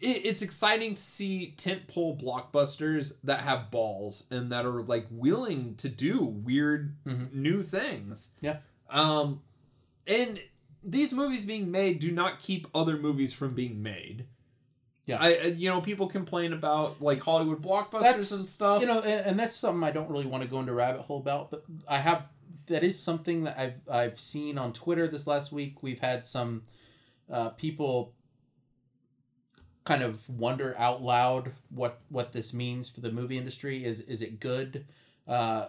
it, 0.00 0.24
it's 0.24 0.42
exciting 0.42 0.94
to 0.94 1.00
see 1.00 1.54
tentpole 1.56 2.20
blockbusters 2.22 3.18
that 3.24 3.40
have 3.40 3.70
balls 3.70 4.26
and 4.30 4.50
that 4.52 4.64
are 4.64 4.82
like 4.82 5.06
willing 5.10 5.74
to 5.76 5.88
do 5.88 6.24
weird 6.24 6.96
Mhm. 7.04 7.32
new 7.32 7.62
things. 7.62 8.34
Yeah. 8.40 8.58
Um 8.90 9.42
and 10.06 10.40
these 10.84 11.12
movies 11.12 11.44
being 11.44 11.70
made 11.70 11.98
do 12.00 12.10
not 12.10 12.40
keep 12.40 12.66
other 12.74 12.96
movies 12.96 13.32
from 13.32 13.54
being 13.54 13.82
made. 13.82 14.26
Yeah. 15.04 15.18
I 15.20 15.44
you 15.56 15.68
know 15.68 15.80
people 15.80 16.06
complain 16.06 16.52
about 16.52 17.02
like 17.02 17.20
Hollywood 17.20 17.60
blockbusters 17.60 18.02
That's- 18.02 18.32
and 18.32 18.48
stuff. 18.48 18.80
You 18.80 18.86
know, 18.86 19.00
and, 19.00 19.26
and 19.26 19.38
that's 19.38 19.56
something 19.56 19.82
I 19.82 19.90
don't 19.90 20.08
really 20.08 20.26
want 20.26 20.42
to 20.42 20.48
go 20.48 20.60
into 20.60 20.72
rabbit 20.72 21.02
hole 21.02 21.18
about, 21.18 21.50
but 21.50 21.64
I 21.88 21.98
have 21.98 22.26
that 22.66 22.84
is 22.84 22.98
something 22.98 23.44
that 23.44 23.58
I've 23.58 23.88
I've 23.90 24.20
seen 24.20 24.58
on 24.58 24.72
Twitter 24.72 25.08
this 25.08 25.26
last 25.26 25.52
week. 25.52 25.82
We've 25.82 26.00
had 26.00 26.26
some 26.26 26.62
uh, 27.30 27.50
people 27.50 28.12
kind 29.84 30.02
of 30.02 30.28
wonder 30.28 30.76
out 30.78 31.02
loud 31.02 31.52
what 31.70 32.00
what 32.08 32.32
this 32.32 32.54
means 32.54 32.88
for 32.88 33.00
the 33.00 33.10
movie 33.10 33.38
industry. 33.38 33.84
Is 33.84 34.00
is 34.02 34.22
it 34.22 34.38
good? 34.38 34.86
Uh, 35.26 35.66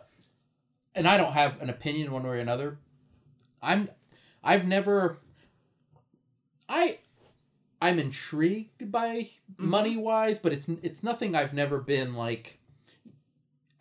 and 0.95 1.07
I 1.07 1.17
don't 1.17 1.33
have 1.33 1.61
an 1.61 1.69
opinion 1.69 2.11
one 2.11 2.23
way 2.23 2.29
or 2.29 2.35
another. 2.35 2.77
I'm 3.61 3.89
I've 4.43 4.67
never 4.67 5.19
I 6.69 6.99
I'm 7.83 7.99
intrigued 7.99 8.91
by 8.91 9.29
money 9.57 9.97
wise, 9.97 10.39
but 10.39 10.53
it's 10.53 10.69
it's 10.81 11.03
nothing 11.03 11.35
I've 11.35 11.53
never 11.53 11.79
been 11.79 12.15
like 12.15 12.59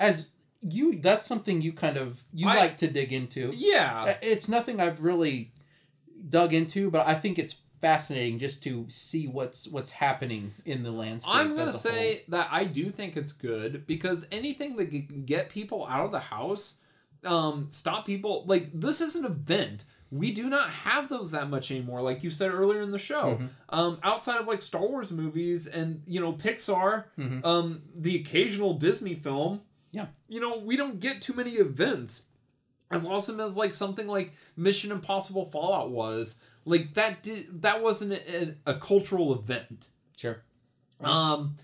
as 0.00 0.28
you 0.60 0.96
that's 0.98 1.26
something 1.26 1.62
you 1.62 1.72
kind 1.72 1.96
of 1.96 2.22
you 2.32 2.48
I- 2.48 2.56
like 2.56 2.78
to 2.78 2.88
dig 2.88 3.12
into. 3.12 3.52
yeah. 3.54 4.16
It's 4.22 4.48
nothing 4.48 4.80
I've 4.80 5.00
really 5.00 5.52
dug 6.28 6.52
into, 6.52 6.90
but 6.90 7.06
I 7.06 7.14
think 7.14 7.38
it's 7.38 7.56
fascinating 7.80 8.38
just 8.38 8.62
to 8.62 8.86
see 8.88 9.26
what's 9.26 9.66
what's 9.68 9.90
happening 9.92 10.52
in 10.64 10.82
the 10.82 10.92
landscape. 10.92 11.34
I'm 11.34 11.50
gonna 11.50 11.62
a 11.62 11.64
whole. 11.66 11.72
say 11.72 12.24
that 12.28 12.48
I 12.50 12.64
do 12.64 12.90
think 12.90 13.16
it's 13.16 13.32
good 13.32 13.86
because 13.86 14.26
anything 14.32 14.76
that 14.76 14.90
can 14.90 15.24
get 15.24 15.48
people 15.48 15.86
out 15.86 16.04
of 16.04 16.12
the 16.12 16.20
house, 16.20 16.78
um, 17.24 17.66
stop 17.70 18.04
people 18.06 18.44
like 18.46 18.70
this 18.72 19.00
is 19.00 19.16
an 19.16 19.24
event. 19.24 19.84
We 20.12 20.30
do 20.30 20.48
not 20.50 20.68
have 20.68 21.08
those 21.08 21.30
that 21.30 21.48
much 21.48 21.70
anymore, 21.70 22.02
like 22.02 22.22
you 22.22 22.28
said 22.28 22.50
earlier 22.50 22.82
in 22.82 22.90
the 22.90 22.98
show. 22.98 23.36
Mhm. 23.40 23.48
Um, 23.70 23.98
outside 24.02 24.38
of 24.38 24.46
like 24.46 24.60
Star 24.60 24.86
Wars 24.86 25.10
movies 25.10 25.66
and 25.66 26.02
you 26.06 26.20
know 26.20 26.34
Pixar, 26.34 27.04
Mhm. 27.18 27.44
um, 27.46 27.82
the 27.94 28.16
occasional 28.16 28.74
Disney 28.74 29.14
film. 29.14 29.62
Yeah. 29.90 30.08
You 30.28 30.38
know 30.40 30.58
we 30.58 30.76
don't 30.76 31.00
get 31.00 31.22
too 31.22 31.32
many 31.32 31.52
events. 31.52 32.24
As 32.90 33.06
awesome 33.06 33.40
as 33.40 33.56
like 33.56 33.74
something 33.74 34.06
like 34.06 34.34
Mission 34.54 34.92
Impossible 34.92 35.46
Fallout 35.46 35.90
was, 35.90 36.38
like 36.66 36.92
that 36.92 37.22
did 37.22 37.62
that 37.62 37.82
wasn't 37.82 38.12
a, 38.12 38.54
a 38.66 38.74
cultural 38.74 39.34
event. 39.34 39.88
sure. 40.16 40.42
Um, 41.00 41.56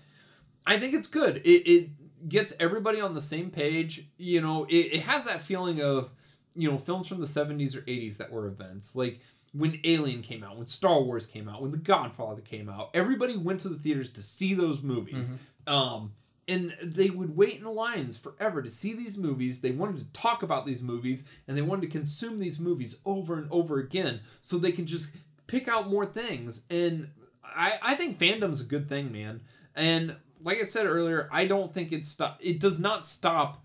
I 0.65 0.77
think 0.79 0.93
it's 0.95 1.07
good. 1.07 1.37
It, 1.45 1.69
it 1.69 1.89
gets 2.27 2.53
everybody 2.59 2.99
on 2.99 3.13
the 3.13 3.21
same 3.21 3.51
page. 3.51 4.07
You 4.17 4.41
know, 4.41 4.65
it, 4.65 4.75
it 4.93 5.01
has 5.03 5.25
that 5.25 5.41
feeling 5.41 5.81
of, 5.81 6.09
you 6.55 6.69
know, 6.69 6.77
films 6.77 7.07
from 7.07 7.19
the 7.19 7.25
70s 7.25 7.75
or 7.75 7.81
80s 7.81 8.17
that 8.17 8.31
were 8.31 8.47
events. 8.47 8.95
Like 8.95 9.19
when 9.53 9.79
Alien 9.83 10.21
came 10.21 10.43
out, 10.43 10.57
when 10.57 10.65
Star 10.65 11.01
Wars 11.01 11.25
came 11.25 11.49
out, 11.49 11.61
when 11.61 11.71
The 11.71 11.77
Godfather 11.77 12.41
came 12.41 12.69
out, 12.69 12.89
everybody 12.93 13.37
went 13.37 13.59
to 13.61 13.69
the 13.69 13.77
theaters 13.79 14.11
to 14.11 14.21
see 14.21 14.53
those 14.53 14.83
movies. 14.83 15.37
Um, 15.67 16.13
and 16.47 16.75
they 16.81 17.11
would 17.11 17.37
wait 17.37 17.59
in 17.59 17.65
lines 17.65 18.17
forever 18.17 18.61
to 18.63 18.71
see 18.71 18.93
these 18.93 19.17
movies. 19.17 19.61
They 19.61 19.71
wanted 19.71 19.97
to 19.97 20.19
talk 20.19 20.41
about 20.41 20.65
these 20.65 20.81
movies 20.81 21.29
and 21.47 21.55
they 21.55 21.61
wanted 21.61 21.81
to 21.81 21.87
consume 21.97 22.39
these 22.39 22.59
movies 22.59 22.99
over 23.05 23.35
and 23.35 23.47
over 23.51 23.77
again 23.77 24.21
so 24.41 24.57
they 24.57 24.71
can 24.71 24.87
just 24.87 25.15
pick 25.45 25.67
out 25.67 25.89
more 25.89 26.07
things. 26.07 26.65
And 26.71 27.09
I, 27.43 27.73
I 27.81 27.95
think 27.95 28.17
fandom's 28.17 28.61
a 28.61 28.65
good 28.65 28.89
thing, 28.89 29.11
man. 29.11 29.41
And 29.75 30.15
like 30.41 30.59
I 30.59 30.63
said 30.63 30.87
earlier, 30.87 31.29
I 31.31 31.45
don't 31.45 31.73
think 31.73 31.91
it 31.91 32.05
stop. 32.05 32.39
It 32.41 32.59
does 32.59 32.79
not 32.79 33.05
stop, 33.05 33.63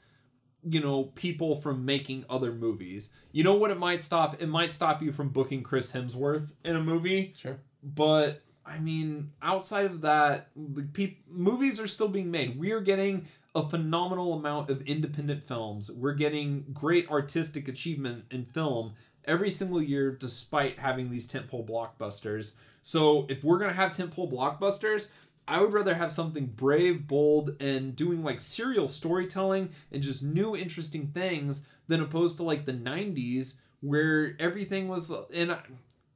you 0.68 0.80
know, 0.80 1.04
people 1.14 1.56
from 1.56 1.84
making 1.84 2.24
other 2.28 2.52
movies. 2.52 3.10
You 3.32 3.44
know 3.44 3.54
what 3.54 3.70
it 3.70 3.78
might 3.78 4.02
stop? 4.02 4.40
It 4.40 4.48
might 4.48 4.70
stop 4.70 5.02
you 5.02 5.12
from 5.12 5.28
booking 5.28 5.62
Chris 5.62 5.92
Hemsworth 5.92 6.52
in 6.64 6.76
a 6.76 6.82
movie. 6.82 7.34
Sure. 7.36 7.58
But 7.82 8.42
I 8.66 8.78
mean, 8.78 9.32
outside 9.42 9.86
of 9.86 10.00
that, 10.02 10.48
the 10.56 10.84
peop- 10.84 11.24
movies 11.28 11.78
are 11.78 11.86
still 11.86 12.08
being 12.08 12.30
made. 12.30 12.58
We 12.58 12.72
are 12.72 12.80
getting 12.80 13.26
a 13.54 13.68
phenomenal 13.68 14.32
amount 14.32 14.70
of 14.70 14.82
independent 14.82 15.46
films. 15.46 15.90
We're 15.90 16.14
getting 16.14 16.64
great 16.72 17.10
artistic 17.10 17.68
achievement 17.68 18.24
in 18.30 18.44
film 18.44 18.94
every 19.26 19.50
single 19.50 19.82
year, 19.82 20.10
despite 20.12 20.78
having 20.78 21.10
these 21.10 21.30
tentpole 21.30 21.68
blockbusters. 21.68 22.54
So 22.82 23.26
if 23.28 23.44
we're 23.44 23.58
gonna 23.58 23.74
have 23.74 23.92
tentpole 23.92 24.32
blockbusters, 24.32 25.10
I 25.46 25.60
would 25.60 25.72
rather 25.72 25.94
have 25.94 26.10
something 26.10 26.46
brave, 26.46 27.06
bold, 27.06 27.60
and 27.60 27.94
doing 27.94 28.22
like 28.24 28.40
serial 28.40 28.86
storytelling 28.88 29.70
and 29.92 30.02
just 30.02 30.22
new, 30.22 30.56
interesting 30.56 31.08
things 31.08 31.66
than 31.86 32.00
opposed 32.00 32.36
to 32.38 32.42
like 32.42 32.64
the 32.64 32.72
'90s 32.72 33.60
where 33.80 34.34
everything 34.40 34.88
was. 34.88 35.12
And 35.34 35.52
I, 35.52 35.58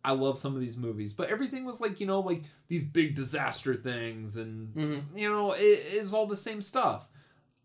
I 0.05 0.13
love 0.13 0.39
some 0.39 0.55
of 0.55 0.61
these 0.61 0.77
movies, 0.79 1.13
but 1.13 1.29
everything 1.29 1.65
was 1.67 1.81
like 1.81 2.01
you 2.01 2.07
know 2.07 2.21
like 2.21 2.43
these 2.69 2.85
big 2.87 3.15
disaster 3.15 3.75
things, 3.75 4.37
and 4.37 4.75
Mhm. 4.75 5.03
you 5.15 5.29
know 5.29 5.53
it 5.53 5.59
is 5.59 6.15
all 6.15 6.27
the 6.27 6.37
same 6.37 6.63
stuff. 6.63 7.11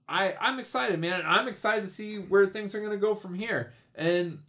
I 0.10 0.36
I'm 0.42 0.60
excited, 0.60 1.00
man. 1.00 1.22
I'm 1.26 1.48
excited 1.48 1.84
to 1.84 1.88
see 1.88 2.18
where 2.18 2.46
things 2.48 2.76
are 2.76 2.82
gonna 2.82 2.98
go 2.98 3.16
from 3.16 3.36
here. 3.36 3.72
And 3.96 4.40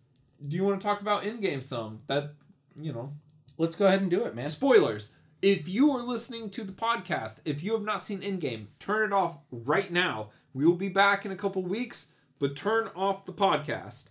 do 0.49 0.57
you 0.57 0.65
want 0.65 0.81
to 0.81 0.85
talk 0.85 1.01
about 1.01 1.23
Endgame 1.23 1.62
some? 1.62 1.99
That 2.09 2.32
you 2.81 2.93
know 2.93 3.12
Let's 3.57 3.77
go 3.77 3.86
ahead 3.86 4.01
and 4.01 4.11
do 4.11 4.24
it, 4.24 4.35
man. 4.35 4.45
Spoilers. 4.47 5.15
If 5.45 5.69
you 5.69 5.91
are 5.91 6.03
listening 6.03 6.49
to 6.51 6.65
the 6.65 6.73
podcast, 6.73 7.43
if 7.45 7.62
you 7.62 7.75
have 7.75 7.83
not 7.83 8.01
seen 8.01 8.21
Endgame, 8.21 8.69
turn 8.79 9.05
it 9.05 9.12
off 9.12 9.37
right 9.51 9.93
now. 9.93 10.31
We 10.55 10.65
will 10.65 10.77
be 10.77 10.89
back 10.89 11.27
in 11.27 11.33
a 11.33 11.37
couple 11.37 11.62
weeks, 11.62 12.15
but 12.39 12.57
turn 12.57 12.89
off 12.97 13.27
the 13.27 13.33
podcast. 13.35 14.09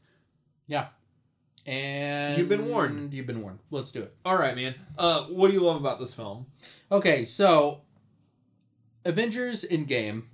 Yeah. 0.67 0.89
And 1.65 2.37
You've 2.37 2.49
been 2.49 2.67
warned. 2.67 3.15
You've 3.15 3.25
been 3.25 3.41
warned. 3.41 3.57
Let's 3.71 3.91
do 3.91 4.03
it. 4.03 4.13
All 4.23 4.37
right, 4.37 4.55
man. 4.55 4.75
Uh, 4.95 5.23
what 5.23 5.47
do 5.47 5.53
you 5.55 5.61
love 5.61 5.77
about 5.77 5.97
this 5.97 6.13
film? 6.13 6.45
Okay, 6.91 7.25
so 7.25 7.81
Avengers 9.03 9.65
Endgame. 9.71 10.25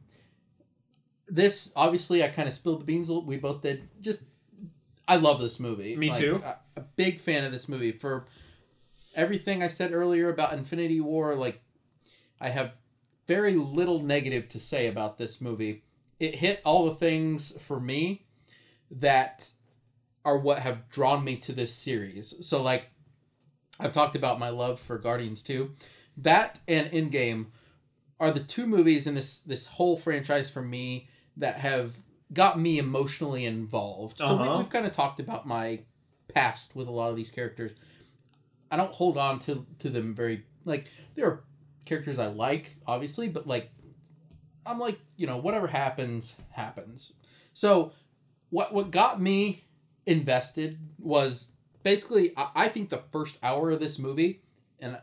This 1.30 1.72
obviously 1.78 2.26
I 2.26 2.28
kind 2.28 2.50
of 2.50 2.54
spilled 2.54 2.82
the 2.82 2.86
beans. 2.86 3.08
a 3.08 3.14
little- 3.14 3.26
We 3.26 3.38
both 3.38 3.62
did. 3.62 3.88
Just 4.02 4.24
I 5.08 5.16
love 5.16 5.40
this 5.40 5.62
movie. 5.62 5.96
Me 5.96 6.10
Like, 6.10 6.20
too. 6.20 6.44
A, 6.44 6.58
a 6.76 6.82
big 6.82 7.22
fan 7.22 7.46
of 7.46 7.54
this 7.54 7.70
movie 7.70 7.94
for 7.94 8.26
everything 9.16 9.64
I 9.64 9.68
said 9.68 9.92
earlier 9.94 10.30
about 10.30 10.54
Infinity 10.54 11.02
War. 11.02 11.36
Like 11.36 11.62
I 12.40 12.50
have 12.50 12.76
very 13.28 13.56
little 13.56 14.00
negative 14.00 14.48
to 14.50 14.60
say 14.60 14.88
about 14.88 15.18
this 15.18 15.40
movie. 15.42 15.84
It 16.20 16.36
hit 16.36 16.62
all 16.66 16.86
the 16.86 16.96
things 16.96 17.60
for 17.62 17.80
me 17.80 18.26
that 18.92 19.50
are 20.26 20.38
what 20.38 20.60
have 20.60 20.90
drawn 20.90 21.24
me 21.24 21.38
to 21.38 21.54
this 21.54 21.74
series. 21.74 22.34
So 22.42 22.62
like 22.62 22.90
I've 23.80 23.92
talked 23.94 24.16
about 24.16 24.40
my 24.40 24.50
love 24.50 24.80
for 24.80 24.98
Guardians 24.98 25.42
2. 25.42 25.72
That 26.18 26.60
and 26.68 26.90
Endgame 26.92 27.48
are 28.20 28.32
the 28.32 28.42
two 28.42 28.68
movies 28.68 29.08
in 29.08 29.16
this 29.16 29.40
this 29.40 29.68
whole 29.68 29.96
franchise 29.96 30.50
for 30.50 30.62
me 30.62 31.08
that 31.38 31.60
have 31.60 31.94
got 32.34 32.60
me 32.60 32.78
emotionally 32.78 33.46
involved. 33.46 34.18
So 34.18 34.36
we, 34.36 34.48
Uh-huh. 34.48 34.58
we've 34.58 34.70
kind 34.70 34.86
of 34.86 34.92
talked 34.92 35.20
about 35.22 35.48
my 35.48 35.80
past 36.28 36.76
with 36.76 36.88
a 36.88 36.92
lot 36.92 37.10
of 37.10 37.16
these 37.16 37.32
characters. 37.32 37.74
I 38.72 38.78
don't 38.78 38.94
hold 38.94 39.18
on 39.18 39.40
to 39.40 39.66
to 39.80 39.90
them 39.90 40.14
very 40.14 40.44
like 40.66 40.88
there 41.16 41.28
are 41.28 41.44
characters 41.86 42.20
I 42.20 42.28
like 42.28 42.76
obviously, 42.86 43.28
but 43.30 43.48
like 43.48 43.72
I'm 44.66 44.80
like 44.80 45.00
you 45.18 45.28
know 45.28 45.38
whatever 45.38 45.68
happens 45.68 46.36
happens. 46.52 47.14
So 47.54 47.94
what 48.50 48.74
what 48.74 48.92
got 48.92 49.20
me 49.22 49.64
invested 50.06 50.78
was 50.98 51.52
basically 51.84 52.32
I, 52.38 52.50
I 52.56 52.68
think 52.70 52.90
the 52.90 53.04
first 53.12 53.38
hour 53.44 53.72
of 53.72 53.80
this 53.80 54.00
movie, 54.00 54.42
and 54.80 54.98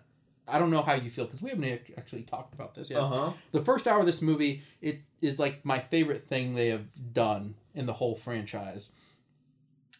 I 0.49 0.59
don't 0.59 0.71
know 0.71 0.83
how 0.83 0.95
you 0.95 1.11
feel 1.11 1.25
because 1.25 1.43
we 1.43 1.51
haven't 1.51 1.81
actually 1.99 2.23
talked 2.23 2.55
about 2.55 2.75
this 2.75 2.91
yet. 2.91 3.01
Uh 3.01 3.09
huh. 3.09 3.31
The 3.53 3.65
first 3.65 3.87
hour 3.87 4.01
of 4.01 4.07
this 4.07 4.23
movie, 4.23 4.63
it 4.81 5.01
is 5.21 5.39
like 5.39 5.65
my 5.65 5.79
favorite 5.79 6.23
thing 6.23 6.55
they 6.55 6.69
have 6.69 6.87
done 7.13 7.55
in 7.75 7.87
the 7.87 7.93
whole 7.93 8.15
franchise. 8.15 8.91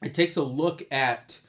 It 0.03 0.15
takes 0.15 0.37
a 0.37 0.43
look 0.43 0.83
at 0.91 1.41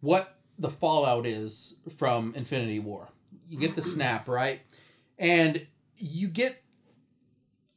what 0.00 0.35
the 0.58 0.70
fallout 0.70 1.26
is 1.26 1.76
from 1.96 2.32
Infinity 2.34 2.78
War. 2.78 3.08
You 3.48 3.58
get 3.58 3.74
the 3.74 3.82
snap, 3.82 4.28
right? 4.28 4.60
And 5.18 5.66
you 5.96 6.28
get 6.28 6.62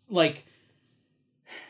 like 0.10 0.46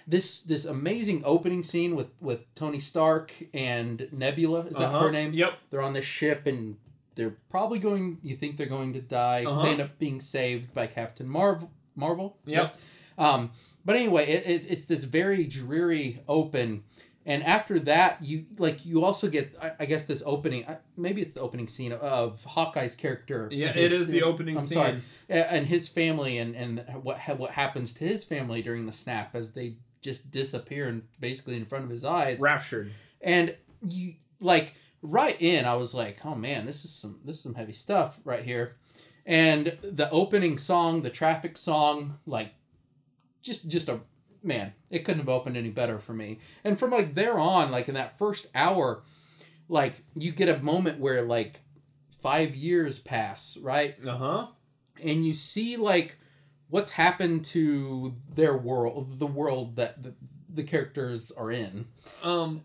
this 0.08 0.42
this 0.42 0.66
amazing 0.66 1.22
opening 1.26 1.64
scene 1.64 1.96
with 1.96 2.10
with 2.20 2.54
Tony 2.56 2.80
Stark 2.80 3.34
and 3.54 4.08
Nebula. 4.12 4.62
Is 4.68 4.78
that 4.78 4.86
Uh-huh. 4.90 5.00
her 5.02 5.12
name? 5.12 5.34
Yep. 5.34 5.54
They're 5.70 5.82
on 5.82 5.94
this 5.94 6.06
ship 6.06 6.46
and 6.48 6.78
they're 7.16 7.36
probably 7.50 7.80
going. 7.80 8.18
You 8.24 8.36
think 8.36 8.58
they're 8.58 8.66
going 8.66 8.94
to 8.94 9.02
die. 9.02 9.44
Uh-huh. 9.46 9.62
They 9.64 9.70
end 9.70 9.82
up 9.82 10.00
being 10.00 10.20
saved 10.20 10.74
by 10.74 10.88
Captain 10.88 11.28
Marvel. 11.28 11.72
Marvel. 11.96 12.38
Yep. 12.46 12.78
Um, 13.18 13.52
but 13.84 13.96
anyway, 13.96 14.26
it, 14.28 14.46
it, 14.48 14.72
it's 14.72 14.86
this 14.86 15.04
very 15.04 15.46
dreary 15.46 16.22
open, 16.28 16.84
and 17.30 17.44
after 17.44 17.80
that, 17.82 18.22
you 18.24 18.46
like 18.58 18.86
you 18.86 19.06
also 19.06 19.30
get 19.30 19.56
I, 19.62 19.72
I 19.82 19.86
guess 19.86 20.06
this 20.06 20.22
opening. 20.26 20.66
I- 20.68 20.80
Maybe 20.98 21.22
it's 21.22 21.34
the 21.34 21.40
opening 21.42 21.68
scene 21.68 21.94
of 21.94 22.44
Hawkeye's 22.44 22.96
character. 22.96 23.48
Yeah, 23.52 23.72
his- 23.72 23.92
it 23.94 24.00
is 24.02 24.08
the 24.10 24.24
opening 24.24 24.58
I'm 24.58 24.62
scene. 24.66 24.76
sorry, 24.78 24.98
and 25.30 25.66
his 25.68 25.88
family 25.88 26.38
and 26.40 26.56
and 26.56 26.84
what 27.04 27.20
ha- 27.20 27.36
what 27.36 27.52
happens 27.52 27.94
to 27.94 28.04
his 28.04 28.24
family 28.26 28.62
during 28.62 28.86
the 28.86 28.92
snap 28.92 29.36
as 29.36 29.54
they 29.54 29.76
just 30.02 30.32
disappear 30.32 30.88
and 30.88 31.04
basically 31.20 31.56
in 31.56 31.66
front 31.66 31.84
of 31.86 31.90
his 31.90 32.04
eyes 32.06 32.40
Raptured. 32.40 32.92
and 33.22 33.56
you 33.88 34.14
like 34.40 34.74
right 35.02 35.36
in 35.42 35.66
i 35.66 35.74
was 35.76 35.94
like 35.94 36.26
oh 36.26 36.36
man 36.36 36.66
this 36.66 36.86
is 36.86 36.92
some 36.92 37.20
this 37.26 37.36
is 37.38 37.44
some 37.44 37.56
heavy 37.56 37.74
stuff 37.74 38.18
right 38.24 38.44
here 38.44 38.78
and 39.26 39.78
the 39.82 40.10
opening 40.10 40.58
song 40.58 41.02
the 41.02 41.10
traffic 41.10 41.58
song 41.58 42.18
like 42.26 42.54
just 43.42 43.68
just 43.70 43.90
a 43.90 44.00
man 44.44 44.74
it 44.90 45.00
couldn't 45.00 45.20
have 45.20 45.30
opened 45.30 45.58
any 45.58 45.70
better 45.70 46.00
for 46.00 46.14
me. 46.14 46.40
And 46.64 46.78
from 46.80 46.92
like 46.92 47.14
there 47.16 47.38
on 47.40 47.72
like 47.72 47.88
in 47.88 47.96
that 47.96 48.18
first 48.18 48.48
hour 48.56 49.04
like 49.68 50.02
you 50.16 50.32
get 50.32 50.50
a 50.50 50.62
moment 50.64 51.00
where 51.00 51.22
like 51.22 51.62
five 52.22 52.56
years 52.56 53.00
pass 53.00 53.58
right? 53.62 53.96
Uh 54.06 54.18
huh. 54.18 54.48
and 55.04 55.26
you 55.26 55.34
see 55.34 55.78
like 55.78 56.18
what's 56.70 56.92
happened 56.92 57.44
to 57.46 58.14
their 58.34 58.56
world 58.56 59.20
the 59.20 59.28
world 59.28 59.76
that 59.76 60.04
the, 60.04 60.14
the 60.54 60.64
characters 60.64 61.32
are 61.32 61.52
in. 61.52 61.86
Um, 62.24 62.64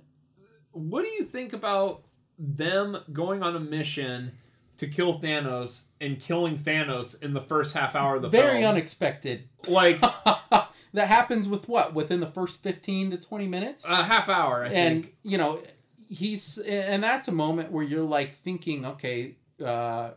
what 0.73 1.03
do 1.03 1.09
you 1.09 1.25
think 1.25 1.53
about 1.53 2.05
them 2.39 2.97
going 3.13 3.43
on 3.43 3.55
a 3.55 3.61
mission 3.61 4.33
to 4.79 4.87
kill 4.89 5.21
Thanos 5.21 5.89
and 6.01 6.19
killing 6.21 6.59
Thanos 6.59 7.23
in 7.23 7.33
the 7.35 7.41
first 7.41 7.75
half 7.75 7.95
hour 7.95 8.17
of 8.17 8.23
the 8.23 8.29
very 8.29 8.61
film? 8.61 8.73
unexpected 8.73 9.49
like 9.69 10.01
that 10.93 11.09
happens 11.09 11.49
with 11.49 11.69
what 11.69 11.95
within 11.95 12.21
the 12.21 12.27
first 12.27 12.63
15 12.63 13.13
to 13.13 13.17
20 13.17 13.47
minutes 13.49 13.89
a 13.89 14.03
half 14.05 14.29
hour, 14.29 14.65
I 14.65 14.69
and 14.69 15.03
think. 15.05 15.17
you 15.23 15.39
know 15.39 15.61
he's 16.09 16.59
and 16.59 17.03
that's 17.03 17.29
a 17.29 17.33
moment 17.33 17.73
where 17.73 17.85
you're 17.85 18.03
like 18.05 18.35
thinking 18.35 18.85
okay 18.85 19.37
uh 19.65 20.11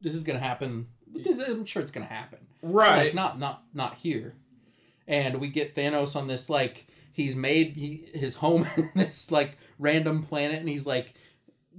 this 0.00 0.14
is 0.14 0.24
gonna 0.24 0.38
happen 0.38 0.86
this, 1.14 1.38
i'm 1.48 1.64
sure 1.64 1.80
it's 1.82 1.90
gonna 1.92 2.06
happen 2.06 2.38
Right. 2.62 3.04
like 3.06 3.14
not 3.14 3.38
not 3.38 3.62
not 3.72 3.94
here 3.94 4.34
and 5.06 5.40
we 5.40 5.48
get 5.48 5.74
thanos 5.74 6.16
on 6.16 6.26
this 6.26 6.50
like 6.50 6.86
he's 7.12 7.34
made 7.36 7.76
he, 7.76 8.04
his 8.14 8.36
home 8.36 8.66
in 8.76 8.90
this 8.94 9.30
like 9.30 9.56
random 9.78 10.22
planet 10.22 10.58
and 10.58 10.68
he's 10.68 10.86
like 10.86 11.14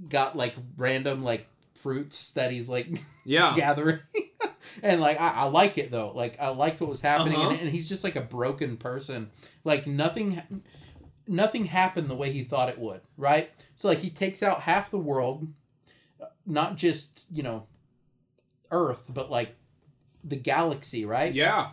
got 0.08 0.34
like 0.36 0.54
random 0.76 1.22
like 1.22 1.46
fruits 1.82 2.32
that 2.32 2.50
he's 2.52 2.68
like 2.68 2.88
yeah. 3.24 3.54
gathering. 3.56 4.00
and 4.82 5.00
like 5.00 5.20
I, 5.20 5.28
I 5.30 5.44
like 5.44 5.78
it 5.78 5.90
though. 5.90 6.12
Like 6.14 6.38
I 6.40 6.48
liked 6.48 6.80
what 6.80 6.88
was 6.90 7.00
happening, 7.00 7.38
Uh-huh. 7.38 7.50
and, 7.50 7.60
and 7.60 7.70
he's 7.70 7.88
just 7.88 8.04
like 8.04 8.16
a 8.16 8.20
broken 8.22 8.76
person. 8.76 9.30
Like 9.64 9.86
nothing, 9.86 10.42
nothing 11.26 11.64
happened 11.64 12.08
the 12.08 12.14
way 12.14 12.32
he 12.32 12.44
thought 12.44 12.68
it 12.68 12.78
would. 12.78 13.00
Right. 13.16 13.50
So 13.76 13.88
like 13.88 13.98
he 13.98 14.10
takes 14.10 14.42
out 14.42 14.60
half 14.62 14.90
the 14.90 14.98
world, 14.98 15.48
not 16.46 16.76
just 16.76 17.26
you 17.32 17.42
know, 17.42 17.66
Earth, 18.70 19.06
but 19.08 19.30
like 19.30 19.56
the 20.24 20.36
galaxy. 20.36 21.04
Right. 21.04 21.32
Yeah. 21.34 21.70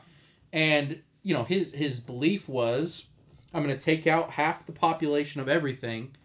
And 0.51 1.01
you 1.21 1.33
know 1.33 1.43
his 1.43 1.73
his 1.73 1.99
belief 1.99 2.49
was, 2.49 3.05
I'm 3.53 3.63
going 3.63 3.75
to 3.75 3.81
take 3.83 4.07
out 4.07 4.31
half 4.31 4.65
the 4.65 4.71
population 4.71 5.41
of 5.41 5.47
everything, 5.47 6.15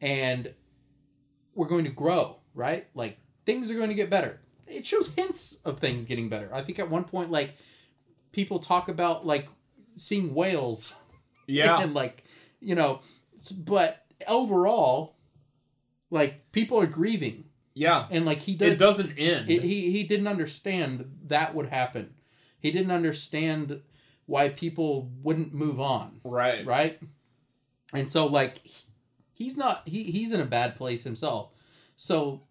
and 0.00 0.52
we're 1.54 1.68
going 1.68 1.84
to 1.84 1.90
grow. 1.92 2.38
Right. 2.54 2.86
Like 2.94 3.18
things 3.44 3.70
are 3.70 3.74
going 3.74 3.88
to 3.88 3.94
get 3.94 4.10
better. 4.10 4.40
It 4.66 4.86
shows 4.86 5.12
hints 5.14 5.58
of 5.64 5.78
things 5.78 6.04
getting 6.06 6.28
better. 6.28 6.50
I 6.54 6.62
think 6.62 6.78
at 6.78 6.88
one 6.90 7.04
point, 7.04 7.30
like 7.30 7.56
people 8.32 8.58
talk 8.58 8.88
about 8.88 9.26
like 9.26 9.48
seeing 9.96 10.34
whales 10.34 10.96
Yeah. 11.46 11.80
and 11.80 11.92
like 11.94 12.24
you 12.60 12.74
know, 12.74 13.00
but 13.58 14.04
overall, 14.26 15.16
like 16.10 16.50
people 16.52 16.80
are 16.80 16.86
grieving, 16.86 17.44
yeah. 17.74 18.06
and 18.10 18.24
like 18.24 18.38
he 18.38 18.54
did 18.54 18.72
It 18.72 18.78
doesn't 18.78 19.12
end. 19.18 19.50
it, 19.50 19.62
he 19.62 19.90
he 19.90 20.04
didn't 20.04 20.28
understand 20.28 21.10
that 21.26 21.54
would 21.54 21.66
happen. 21.66 22.14
He 22.58 22.70
didn't 22.70 22.92
understand 22.92 23.82
why 24.24 24.48
people 24.48 25.10
wouldn't 25.22 25.52
move 25.52 25.78
on, 25.78 26.20
right. 26.24 26.64
right? 26.64 26.98
And 27.92 28.10
so 28.10 28.24
like 28.26 28.62
he's 29.36 29.56
not 29.58 29.82
he 29.86 30.04
he's 30.04 30.32
in 30.32 30.40
a 30.40 30.46
bad 30.46 30.76
place 30.76 31.04
himself. 31.04 31.50
So 31.96 32.42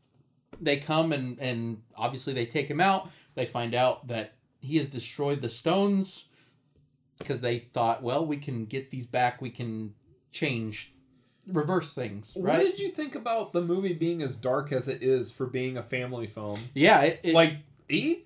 they 0.61 0.77
come 0.77 1.11
and 1.11 1.39
and 1.39 1.81
obviously 1.97 2.33
they 2.33 2.45
take 2.45 2.67
him 2.69 2.79
out. 2.81 3.09
They 3.35 3.45
find 3.45 3.73
out 3.75 4.07
that 4.07 4.33
he 4.59 4.77
has 4.77 4.87
destroyed 4.87 5.41
the 5.41 5.49
stones 5.49 6.25
because 7.19 7.41
they 7.41 7.59
thought, 7.59 8.01
well, 8.03 8.25
we 8.25 8.37
can 8.37 8.65
get 8.65 8.89
these 8.91 9.05
back. 9.05 9.41
We 9.41 9.49
can 9.49 9.93
change, 10.31 10.93
reverse 11.47 11.93
things, 11.93 12.33
What 12.35 12.57
did 12.59 12.79
you 12.79 12.89
think 12.89 13.15
about 13.15 13.53
the 13.53 13.61
movie 13.61 13.93
being 13.93 14.21
as 14.21 14.35
dark 14.35 14.71
as 14.71 14.87
it 14.87 15.03
is 15.03 15.31
for 15.31 15.45
being 15.45 15.77
a 15.77 15.83
family 15.83 16.27
film? 16.27 16.59
Yeah, 16.73 17.01
it, 17.01 17.19
it 17.23 17.33
like 17.33 17.57
he 17.87 18.25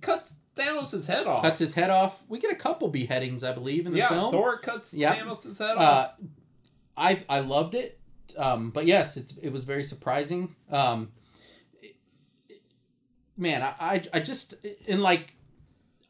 cuts 0.00 0.36
Thanos' 0.56 1.06
head 1.08 1.26
off. 1.26 1.42
cuts 1.42 1.58
his 1.58 1.74
head 1.74 1.90
off. 1.90 2.22
We 2.28 2.38
get 2.38 2.52
a 2.52 2.56
couple 2.56 2.88
beheadings, 2.88 3.42
I 3.44 3.52
believe, 3.52 3.86
in 3.86 3.92
the 3.92 3.98
yeah, 3.98 4.08
film. 4.08 4.30
Thor 4.30 4.58
cuts 4.58 4.94
Yeah. 4.94 5.14
Thanos' 5.16 5.58
head 5.58 5.76
off. 5.76 5.80
uh, 5.80 6.08
I 6.96 7.22
I 7.28 7.40
loved 7.40 7.74
it, 7.74 7.97
um, 8.38 8.70
but 8.70 8.86
yes, 8.86 9.16
it's 9.16 9.36
it 9.38 9.50
was 9.50 9.64
very 9.64 9.84
surprising. 9.84 10.54
Um, 10.70 11.10
it- 11.82 11.96
it- 12.48 12.62
man, 13.36 13.62
I, 13.62 13.74
I 13.80 14.02
I 14.14 14.20
just 14.20 14.54
in 14.86 15.02
like. 15.02 15.34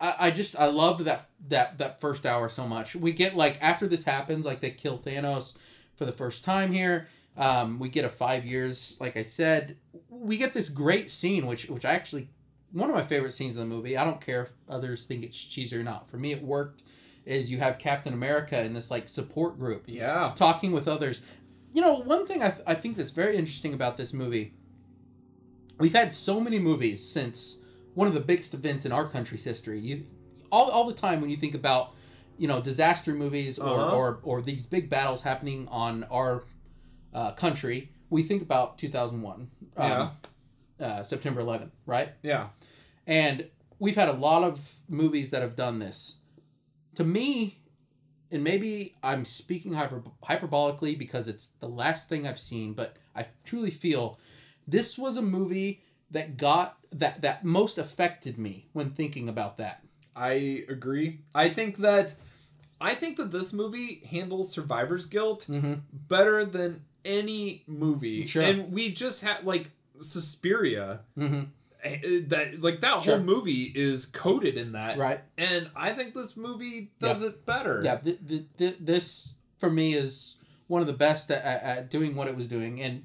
I, 0.01 0.15
I 0.19 0.31
just 0.31 0.55
I 0.57 0.67
loved 0.67 1.01
that 1.07 1.29
that 1.49 1.79
that 1.79 2.01
first 2.01 2.25
hour 2.25 2.49
so 2.49 2.69
much. 2.69 2.95
We 2.95 3.13
get 3.13 3.35
like 3.35 3.59
after 3.61 3.89
this 3.89 4.05
happens, 4.05 4.47
like 4.47 4.61
they 4.61 4.71
kill 4.71 4.97
Thanos 4.97 5.57
for 5.97 6.05
the 6.05 6.13
first 6.13 6.45
time 6.45 6.71
here. 6.73 7.09
Um, 7.37 7.81
we 7.81 7.89
get 7.89 8.05
a 8.05 8.09
five 8.09 8.45
years, 8.47 8.97
like 9.01 9.17
I 9.17 9.25
said. 9.25 9.77
We 10.09 10.37
get 10.37 10.55
this 10.55 10.69
great 10.69 11.11
scene, 11.11 11.47
which 11.47 11.69
which 11.69 11.85
I 11.85 11.95
actually 11.95 12.29
one 12.71 12.89
of 12.91 12.95
my 12.95 13.03
favorite 13.03 13.33
scenes 13.33 13.57
in 13.57 13.69
the 13.69 13.75
movie. 13.75 13.97
I 13.97 14.05
don't 14.05 14.21
care 14.21 14.43
if 14.43 14.53
others 14.69 15.05
think 15.07 15.25
it's 15.25 15.43
cheesy 15.43 15.77
or 15.77 15.83
not. 15.83 16.09
For 16.09 16.17
me, 16.17 16.33
it 16.33 16.43
worked. 16.43 16.83
Is 17.25 17.51
you 17.51 17.59
have 17.59 17.79
Captain 17.79 18.15
America 18.15 18.63
in 18.63 18.73
this 18.73 18.91
like 18.91 19.07
support 19.09 19.59
group 19.59 19.85
yeah. 19.87 20.33
talking 20.35 20.73
with 20.73 20.89
others. 20.89 21.21
You 21.73 21.81
know, 21.83 21.95
one 22.01 22.27
thing 22.27 22.43
I, 22.43 22.55
I 22.67 22.75
think 22.75 22.97
that's 22.97 23.11
very 23.11 23.37
interesting 23.37 23.75
about 23.75 23.97
this 23.97 24.13
movie, 24.13 24.55
we've 25.79 25.93
had 25.93 26.13
so 26.15 26.41
many 26.41 26.59
movies 26.59 27.07
since 27.09 27.59
one 27.95 28.09
of 28.09 28.15
the 28.15 28.21
biggest 28.21 28.55
events 28.55 28.85
in 28.87 28.93
our 28.93 29.07
country's 29.07 29.45
history. 29.45 29.79
You 29.81 30.05
all, 30.51 30.71
all 30.71 30.87
the 30.87 30.95
time 30.95 31.21
when 31.21 31.31
you 31.31 31.37
think 31.37 31.55
about, 31.55 31.95
you 32.39 32.49
know, 32.49 32.61
disaster 32.61 33.13
movies 33.15 33.59
or, 33.59 33.81
Uh-huh. 33.81 33.97
or, 33.97 34.19
or 34.23 34.43
these 34.43 34.67
big 34.67 34.89
battles 34.89 35.23
happening 35.23 35.69
on 35.71 36.05
our 36.05 36.45
uh, 37.13 37.33
country, 37.33 37.91
we 38.11 38.23
think 38.23 38.41
about 38.43 38.79
2001, 38.79 39.51
um, 39.77 40.11
uh, 40.81 41.03
September 41.03 41.43
11th, 41.43 41.71
right? 41.87 42.11
Yeah. 42.23 42.49
And 43.07 43.49
we've 43.79 43.97
had 43.97 44.09
a 44.09 44.13
lot 44.15 44.43
of 44.45 44.59
movies 44.89 45.31
that 45.31 45.43
have 45.43 45.55
done 45.57 45.79
this. 45.81 46.17
To 46.95 47.05
me, 47.05 47.59
and 48.31 48.45
maybe 48.45 48.95
I'm 49.03 49.25
speaking 49.25 49.73
hyper, 49.75 50.03
hyperbolically 50.25 50.99
because 50.99 51.29
it's 51.29 51.49
the 51.61 51.69
last 51.69 52.09
thing 52.09 52.27
I've 52.27 52.39
seen, 52.39 52.75
but 52.75 52.97
I 53.17 53.27
truly 53.45 53.71
feel 53.71 54.19
this 54.67 54.99
was 54.99 55.17
a 55.17 55.23
movie 55.23 55.83
that 56.11 56.37
got 56.37 56.77
that 56.93 57.21
that 57.23 57.45
most 57.45 57.79
affected 57.79 58.39
me 58.39 58.67
when 58.73 58.91
thinking 58.91 59.29
about 59.29 59.57
that. 59.59 59.83
I 60.17 60.65
agree. 60.69 61.21
I 61.35 61.49
think 61.51 61.79
that 61.79 62.15
I 62.81 62.95
think 62.95 63.17
that 63.17 63.31
this 63.33 63.53
movie 63.53 64.03
handles 64.11 64.51
survivor's 64.53 65.07
guilt 65.07 65.47
Mm-hmm. 65.49 65.75
better 65.93 66.45
than 66.45 66.83
any 67.05 67.65
movie. 67.67 68.27
Sure. 68.27 68.43
And 68.43 68.73
we 68.73 68.91
just 68.93 69.23
had 69.25 69.45
like 69.45 69.71
Suspiria. 70.01 71.01
Mm-hmm. 71.17 71.43
Eh, 71.83 72.21
That 72.29 72.61
like 72.61 72.81
that 72.81 73.03
Sure. 73.03 73.17
whole 73.17 73.25
movie 73.25 73.73
is 73.75 74.07
coded 74.07 74.57
in 74.57 74.73
that, 74.73 74.99
Right. 74.99 75.21
and 75.37 75.71
I 75.77 75.93
think 75.93 76.15
this 76.15 76.37
movie 76.37 76.91
does 76.99 77.23
it 77.23 77.45
better. 77.47 77.81
Yeah. 77.85 77.97
Th- 77.97 78.19
th- 78.27 78.45
th- 78.57 78.77
this 78.81 79.35
for 79.59 79.71
me 79.71 79.95
is 79.95 80.37
one 80.67 80.81
of 80.81 80.87
the 80.87 80.93
best 80.93 81.31
at, 81.31 81.45
at, 81.45 81.91
doing 81.91 82.15
what 82.15 82.29
it 82.29 82.37
was 82.37 82.47
doing, 82.49 82.81
and 82.83 83.05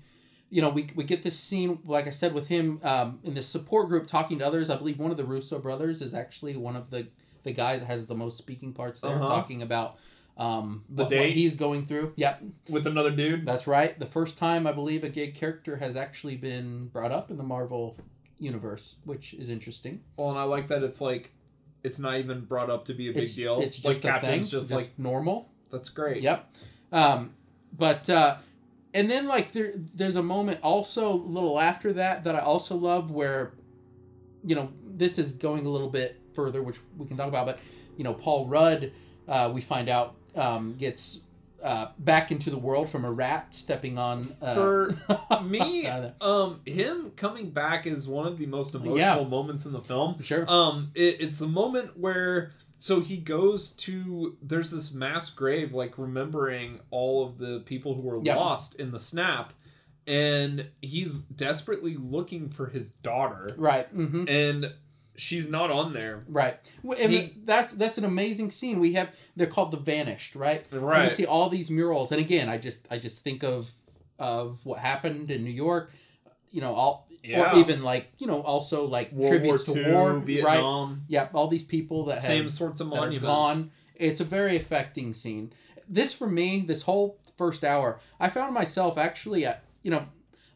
you 0.49 0.61
know 0.61 0.69
we, 0.69 0.87
we 0.95 1.03
get 1.03 1.23
this 1.23 1.37
scene 1.39 1.79
like 1.85 2.07
I 2.07 2.11
said 2.11 2.33
with 2.33 2.47
him 2.47 2.79
um, 2.83 3.19
in 3.23 3.33
this 3.33 3.47
support 3.47 3.87
group 3.89 4.05
talking 4.07 4.39
to 4.39 4.45
others. 4.45 4.69
I 4.69 4.75
believe 4.75 4.99
one 4.99 5.11
of 5.11 5.17
the 5.17 5.25
Russo 5.25 5.59
brothers 5.59 6.01
is 6.01 6.13
actually 6.13 6.55
one 6.57 6.75
of 6.75 6.89
the 6.89 7.07
the 7.43 7.51
guy 7.53 7.77
that 7.77 7.85
has 7.85 8.05
the 8.07 8.15
most 8.15 8.37
speaking 8.37 8.71
parts 8.73 9.01
there, 9.01 9.15
Uh-huh. 9.15 9.27
talking 9.27 9.61
about 9.61 9.97
um, 10.37 10.83
The 10.89 11.03
what, 11.03 11.13
what 11.13 11.29
he's 11.29 11.55
going 11.57 11.85
through. 11.85 12.13
Yep, 12.15 12.41
with 12.69 12.87
another 12.87 13.11
dude. 13.11 13.45
that's 13.45 13.67
right. 13.67 13.97
The 13.99 14.05
first 14.07 14.37
time 14.37 14.65
I 14.65 14.71
believe 14.71 15.03
a 15.03 15.09
gay 15.09 15.27
character 15.31 15.77
has 15.77 15.95
actually 15.95 16.37
been 16.37 16.87
brought 16.87 17.11
up 17.11 17.29
in 17.29 17.37
the 17.37 17.43
Marvel 17.43 17.97
universe, 18.39 18.97
which 19.05 19.33
is 19.33 19.49
interesting. 19.49 20.01
Well, 20.17 20.29
and 20.29 20.39
I 20.39 20.43
like 20.43 20.67
that 20.67 20.83
it's 20.83 21.01
like 21.01 21.33
it's 21.83 21.99
not 21.99 22.17
even 22.17 22.41
brought 22.41 22.69
up 22.69 22.85
to 22.85 22.93
be 22.93 23.09
a 23.09 23.13
big 23.13 23.23
it's, 23.23 23.35
deal. 23.35 23.59
It's 23.59 23.83
like 23.83 23.93
just 23.93 24.01
thing, 24.01 24.11
Captain's 24.11 24.51
just, 24.51 24.71
like 24.71 24.91
normal. 24.97 25.49
that's 25.71 25.89
great. 25.89 26.21
Yep. 26.21 26.55
Um, 26.91 27.33
but 27.77 28.09
uh, 28.09 28.37
and 28.93 29.09
then 29.09 29.27
like 29.27 29.51
there 29.51 29.73
there's 29.93 30.15
a 30.15 30.23
moment 30.23 30.59
also 30.63 31.11
a 31.11 31.15
little 31.15 31.59
after 31.59 31.93
that 31.93 32.23
that 32.23 32.35
I 32.35 32.39
also 32.39 32.75
love 32.75 33.11
where, 33.11 33.53
you 34.45 34.55
know, 34.55 34.71
this 34.85 35.17
is 35.19 35.33
going 35.33 35.65
a 35.65 35.69
little 35.69 35.89
bit 35.89 36.19
further, 36.33 36.61
which 36.63 36.77
we 36.97 37.05
can 37.05 37.17
talk 37.17 37.27
about. 37.27 37.45
But 37.45 37.59
you 37.97 38.03
know, 38.03 38.13
Paul 38.13 38.47
Rudd, 38.47 38.91
uh, 39.27 39.51
we 39.53 39.61
find 39.61 39.89
out 39.89 40.15
um, 40.35 40.75
gets. 40.77 41.21
Uh, 41.63 41.87
back 41.97 42.29
into 42.29 42.49
the 42.49 42.57
world 42.57 42.89
from 42.89 43.05
a 43.05 43.11
rat 43.11 43.53
stepping 43.53 43.97
on 43.97 44.27
uh, 44.41 44.53
For 44.53 44.97
me, 45.43 45.87
uh, 45.87 46.09
um, 46.19 46.59
him 46.65 47.11
coming 47.15 47.51
back 47.51 47.87
is 47.87 48.05
one 48.05 48.27
of 48.27 48.37
the 48.37 48.45
most 48.47 48.75
emotional 48.75 48.97
Yeah. 49.23 49.27
moments 49.29 49.65
in 49.65 49.71
the 49.71 49.79
film. 49.79 50.21
sure 50.21 50.43
Um, 50.51 50.91
it, 50.93 51.21
it's 51.21 51.39
the 51.39 51.47
moment 51.47 51.97
where 51.97 52.51
so 52.77 52.99
he 52.99 53.15
goes 53.15 53.71
to 53.71 54.35
there's 54.41 54.71
this 54.71 54.93
mass 54.93 55.29
grave 55.29 55.73
like 55.73 55.97
remembering 55.97 56.81
all 56.91 57.25
of 57.25 57.37
the 57.37 57.61
people 57.61 57.95
who 57.95 58.01
were 58.01 58.19
Yeah. 58.21 58.35
lost 58.35 58.77
in 58.77 58.91
the 58.91 58.99
snap, 58.99 59.53
and 60.05 60.67
he's 60.81 61.19
desperately 61.19 61.95
looking 61.95 62.49
for 62.49 62.67
his 62.67 62.91
daughter, 62.91 63.47
right 63.57 63.87
mm-hmm. 63.95 64.25
and 64.27 64.73
she's 65.15 65.49
not 65.49 65.69
on 65.71 65.93
there. 65.93 66.21
Right. 66.27 66.55
And 66.99 67.31
that's 67.45 67.73
that's 67.73 67.97
an 67.97 68.05
amazing 68.05 68.51
scene. 68.51 68.79
We 68.79 68.93
have 68.93 69.09
they're 69.35 69.47
called 69.47 69.71
the 69.71 69.77
Vanished, 69.77 70.35
right? 70.35 70.65
And 70.71 70.81
Right. 70.81 71.03
we 71.03 71.09
see 71.09 71.25
all 71.25 71.49
these 71.49 71.69
murals, 71.69 72.11
and 72.11 72.19
again, 72.19 72.49
I 72.49 72.57
just 72.57 72.87
I 72.91 72.97
just 72.97 73.23
think 73.23 73.43
of 73.43 73.71
of 74.19 74.59
what 74.63 74.79
happened 74.79 75.29
in 75.31 75.43
New 75.43 75.51
York. 75.51 75.91
You 76.51 76.61
know, 76.61 76.73
all 76.73 77.07
Yeah. 77.23 77.53
or 77.55 77.59
even 77.59 77.83
like 77.83 78.11
you 78.19 78.27
know 78.27 78.41
also 78.41 78.85
like 78.85 79.11
World 79.11 79.31
tributes 79.31 79.67
War 79.67 79.75
to 79.77 79.83
II, 79.87 79.91
war, 79.93 80.13
right? 80.13 80.23
Vietnam, 80.25 81.03
Yeah, 81.07 81.29
all 81.33 81.47
these 81.47 81.63
people 81.63 82.05
that 82.05 82.19
same 82.21 82.43
have 82.43 82.51
sorts 82.51 82.79
of 82.81 82.87
monuments. 82.87 83.25
gone. 83.25 83.71
It's 83.95 84.19
a 84.21 84.25
very 84.25 84.55
affecting 84.55 85.13
scene. 85.13 85.53
This 85.87 86.13
for 86.13 86.27
me, 86.27 86.61
this 86.61 86.83
whole 86.83 87.17
first 87.37 87.63
hour, 87.63 87.99
I 88.19 88.29
found 88.29 88.53
myself 88.53 88.97
actually 88.97 89.45
at 89.45 89.63
you 89.83 89.91
know, 89.91 90.05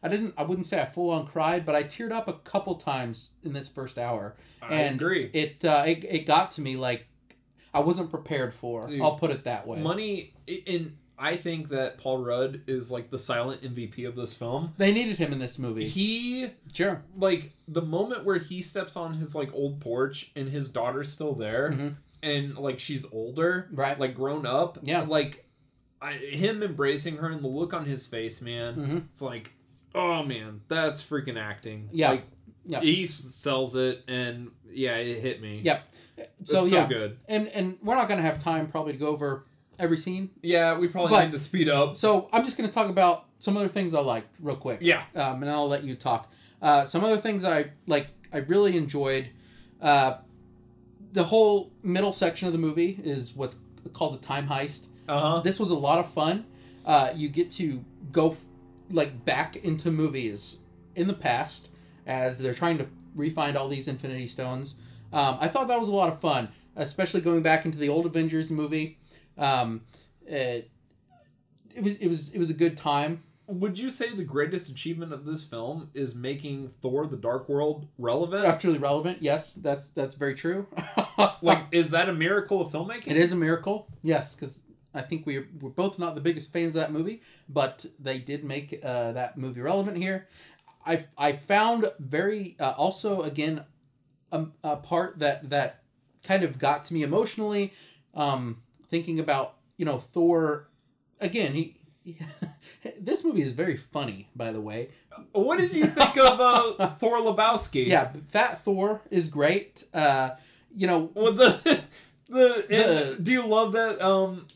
I 0.02 0.08
didn't 0.08 0.34
I 0.36 0.42
wouldn't 0.44 0.66
say 0.66 0.80
I 0.80 0.84
full 0.84 1.10
on 1.10 1.26
cried, 1.26 1.66
but 1.66 1.74
I 1.74 1.82
teared 1.82 2.12
up 2.12 2.28
a 2.28 2.34
couple 2.34 2.74
times 2.76 3.30
in 3.42 3.52
this 3.52 3.68
first 3.68 3.98
hour. 3.98 4.36
I 4.62 4.74
and 4.74 4.96
agree. 4.96 5.30
It 5.32 5.64
uh, 5.64 5.84
it 5.86 6.04
it 6.04 6.26
got 6.26 6.50
to 6.52 6.60
me 6.60 6.76
like 6.76 7.06
I 7.74 7.80
wasn't 7.80 8.10
prepared 8.10 8.54
for. 8.54 8.86
Dude, 8.88 9.00
I'll 9.00 9.16
put 9.16 9.30
it 9.30 9.44
that 9.44 9.66
way. 9.66 9.80
Money 9.80 10.32
in 10.46 10.96
I 11.20 11.34
think 11.34 11.70
that 11.70 11.98
Paul 11.98 12.18
Rudd 12.18 12.60
is 12.68 12.92
like 12.92 13.10
the 13.10 13.18
silent 13.18 13.62
MVP 13.62 14.06
of 14.06 14.14
this 14.14 14.34
film. 14.34 14.72
they 14.78 14.92
needed 14.92 15.16
him 15.18 15.32
in 15.32 15.40
this 15.40 15.58
movie. 15.58 15.84
He 15.88 16.46
sure. 16.72 17.02
like 17.16 17.50
the 17.66 17.82
moment 17.82 18.24
where 18.24 18.38
he 18.38 18.62
steps 18.62 18.96
on 18.96 19.14
his 19.14 19.34
like 19.34 19.52
old 19.52 19.80
porch 19.80 20.30
and 20.36 20.48
his 20.48 20.68
daughter's 20.68 21.10
still 21.12 21.34
there 21.34 21.72
Mhm. 21.72 21.94
and 22.22 22.56
like 22.56 22.78
she's 22.78 23.04
older, 23.10 23.68
Right. 23.72 23.98
like 23.98 24.14
grown 24.14 24.46
up. 24.46 24.78
Yeah. 24.84 25.00
Like 25.08 25.44
I, 26.00 26.12
him 26.12 26.62
embracing 26.62 27.16
her 27.16 27.28
and 27.28 27.42
the 27.42 27.48
look 27.48 27.74
on 27.74 27.84
his 27.84 28.06
face, 28.06 28.40
man. 28.40 28.76
Mhm. 28.76 29.04
It's 29.10 29.20
like, 29.20 29.52
oh 29.98 30.22
man, 30.22 30.60
that's 30.68 31.02
freaking 31.02 31.38
acting. 31.38 31.88
Yeah. 31.92 32.10
Like 32.10 32.24
Yeah. 32.66 32.80
he 32.80 33.06
sells 33.06 33.76
it 33.76 34.04
and 34.08 34.50
yeah, 34.70 34.96
it 34.96 35.20
hit 35.20 35.40
me. 35.42 35.60
Yep. 35.62 35.94
It's 36.16 36.50
So, 36.50 36.64
so 36.64 36.76
yeah, 36.76 36.86
good. 36.88 37.18
and 37.28 37.48
and 37.48 37.76
we're 37.82 37.94
not 37.96 38.08
gonna 38.08 38.22
have 38.22 38.42
time 38.42 38.66
probably 38.66 38.92
to 38.92 38.98
go 38.98 39.08
over 39.08 39.46
every 39.78 39.96
scene. 39.98 40.30
Yeah, 40.42 40.78
we 40.78 40.88
probably 40.88 41.10
But- 41.10 41.24
need 41.24 41.32
to 41.32 41.38
speed 41.38 41.68
up. 41.68 41.96
So 41.96 42.28
I'm 42.32 42.44
just 42.44 42.56
gonna 42.56 42.70
talk 42.72 42.88
about 42.88 43.26
some 43.38 43.56
other 43.56 43.68
things 43.68 43.94
I 43.94 44.00
liked 44.00 44.28
real 44.40 44.56
quick. 44.56 44.78
Yeah. 44.82 45.02
Um, 45.14 45.42
and 45.42 45.50
I'll 45.50 45.68
let 45.68 45.84
you 45.84 45.94
talk. 45.94 46.32
Uh, 46.60 46.84
some 46.86 47.04
other 47.04 47.18
things 47.18 47.44
I 47.44 47.70
like. 47.86 48.08
I 48.32 48.38
really 48.38 48.76
enjoyed. 48.76 49.28
Uh, 49.80 50.14
the 51.12 51.24
whole 51.24 51.72
middle 51.82 52.12
section 52.12 52.46
of 52.48 52.52
the 52.52 52.58
movie 52.58 52.98
is 53.02 53.34
what's 53.34 53.56
called 53.92 54.20
the 54.20 54.26
time 54.26 54.48
heist. 54.48 54.86
Uh 55.08 55.20
huh. 55.20 55.40
This 55.40 55.58
was 55.60 55.70
a 55.70 55.76
lot 55.78 55.98
of 56.00 56.10
fun. 56.10 56.44
Uh, 56.84 57.10
you 57.14 57.28
get 57.28 57.50
to 57.52 57.84
go 58.12 58.30
f- 58.32 58.38
like 58.90 59.24
back 59.24 59.56
into 59.56 59.90
movies 59.90 60.58
in 60.94 61.06
the 61.06 61.14
past 61.14 61.68
as 62.06 62.38
they're 62.38 62.54
trying 62.54 62.78
to 62.78 62.86
re-find 63.14 63.56
all 63.56 63.68
these 63.68 63.88
Infinity 63.88 64.26
Stones. 64.26 64.76
Um, 65.12 65.38
I 65.40 65.48
thought 65.48 65.68
that 65.68 65.80
was 65.80 65.88
a 65.88 65.94
lot 65.94 66.08
of 66.08 66.20
fun, 66.20 66.48
especially 66.76 67.20
going 67.20 67.42
back 67.42 67.64
into 67.64 67.78
the 67.78 67.88
old 67.88 68.06
Avengers 68.06 68.50
movie. 68.50 68.98
Um, 69.36 69.82
it, 70.26 70.70
it 71.74 71.82
was 71.82 71.96
it 71.96 72.08
was 72.08 72.30
it 72.30 72.38
was 72.38 72.50
a 72.50 72.54
good 72.54 72.76
time. 72.76 73.22
Would 73.46 73.78
you 73.78 73.88
say 73.88 74.10
the 74.10 74.24
greatest 74.24 74.70
achievement 74.70 75.10
of 75.10 75.24
this 75.24 75.42
film 75.42 75.88
is 75.94 76.14
making 76.14 76.68
Thor: 76.68 77.06
The 77.06 77.16
Dark 77.16 77.48
World 77.48 77.86
relevant? 77.96 78.44
Actually 78.44 78.78
relevant, 78.78 79.22
yes, 79.22 79.54
that's 79.54 79.88
that's 79.88 80.14
very 80.14 80.34
true. 80.34 80.66
like, 81.42 81.64
is 81.72 81.90
that 81.92 82.08
a 82.08 82.12
miracle 82.12 82.60
of 82.60 82.70
filmmaking? 82.70 83.08
it 83.08 83.16
is 83.16 83.32
a 83.32 83.36
miracle, 83.36 83.88
yes, 84.02 84.34
because 84.34 84.64
I 84.94 85.02
think 85.02 85.26
we 85.26 85.40
we're 85.60 85.70
both 85.70 85.98
not 85.98 86.14
the 86.14 86.20
biggest 86.20 86.52
fans 86.52 86.74
of 86.74 86.80
that 86.82 86.92
movie, 86.92 87.20
but 87.48 87.84
they 87.98 88.18
did 88.18 88.44
make 88.44 88.80
uh, 88.84 89.12
that 89.12 89.36
movie 89.38 89.60
relevant 89.60 89.96
here. 89.98 90.26
I 90.86 91.04
I 91.16 91.32
found 91.32 91.86
very 91.98 92.56
uh, 92.58 92.72
also 92.76 93.22
again 93.22 93.64
a, 94.32 94.46
a 94.64 94.76
part 94.76 95.18
that 95.18 95.50
that 95.50 95.82
kind 96.22 96.42
of 96.42 96.58
got 96.58 96.84
to 96.84 96.94
me 96.94 97.02
emotionally, 97.02 97.72
um, 98.14 98.62
thinking 98.88 99.18
about 99.20 99.56
you 99.76 99.84
know 99.84 99.98
Thor 99.98 100.68
again 101.20 101.52
he. 101.54 101.76
this 103.00 103.22
movie 103.22 103.42
is 103.42 103.52
very 103.52 103.76
funny, 103.76 104.28
by 104.34 104.50
the 104.50 104.60
way. 104.62 104.88
What 105.32 105.58
did 105.58 105.74
you 105.74 105.84
think 105.84 106.16
of 106.16 106.40
uh, 106.40 106.86
Thor 106.98 107.18
Lebowski? 107.18 107.86
Yeah, 107.86 108.12
Fat 108.28 108.60
Thor 108.64 109.02
is 109.10 109.28
great. 109.28 109.84
Uh, 109.92 110.30
you 110.74 110.86
know, 110.86 111.10
Well, 111.12 111.32
the 111.32 111.84
the, 112.28 112.64
The- 112.68 113.22
do 113.22 113.30
you 113.32 113.46
love 113.46 113.72
that? 113.72 114.00
Um, 114.00 114.46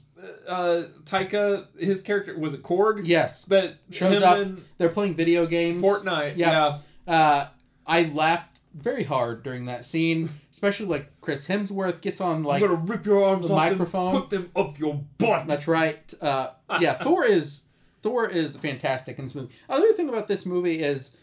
uh, 0.48 0.82
Taika, 1.04 1.66
his 1.78 2.00
character 2.02 2.36
was 2.38 2.54
it 2.54 2.62
Korg? 2.62 3.02
yes, 3.06 3.44
That 3.46 3.76
Shows 3.90 4.22
up. 4.22 4.48
they're 4.78 4.88
playing 4.88 5.14
video 5.14 5.46
games. 5.46 5.82
Fortnite. 5.82 6.36
Yeah. 6.36 6.78
Yeah. 7.06 7.14
Uh, 7.14 7.46
I 7.86 8.04
laughed 8.04 8.60
very 8.74 9.02
hard 9.04 9.42
during 9.42 9.66
that 9.66 9.84
scene, 9.84 10.30
especially 10.50 10.86
like 10.86 11.20
Chris 11.20 11.46
Hemsworth 11.48 12.00
gets 12.00 12.20
on 12.20 12.42
like. 12.44 12.62
I'm 12.62 12.68
gonna 12.70 12.84
rip 12.86 13.04
your 13.04 13.22
arms 13.24 13.48
the 13.48 13.54
off 13.54 13.70
microphone. 13.70 14.10
and 14.10 14.18
put 14.20 14.30
them 14.30 14.50
up 14.56 14.78
your 14.78 15.02
butt. 15.18 15.48
That's 15.48 15.66
right. 15.68 16.14
Uh, 16.22 16.50
yeah, 16.80 16.94
Thor 17.02 17.24
is 17.24 17.66
Thor 18.02 18.28
is 18.28 18.56
fantastic 18.56 19.18
in 19.18 19.26
this 19.26 19.34
movie. 19.34 19.52
Other 19.68 19.92
thing 19.92 20.08
about 20.08 20.26
this 20.28 20.46
movie 20.46 20.78
is, 20.82 21.16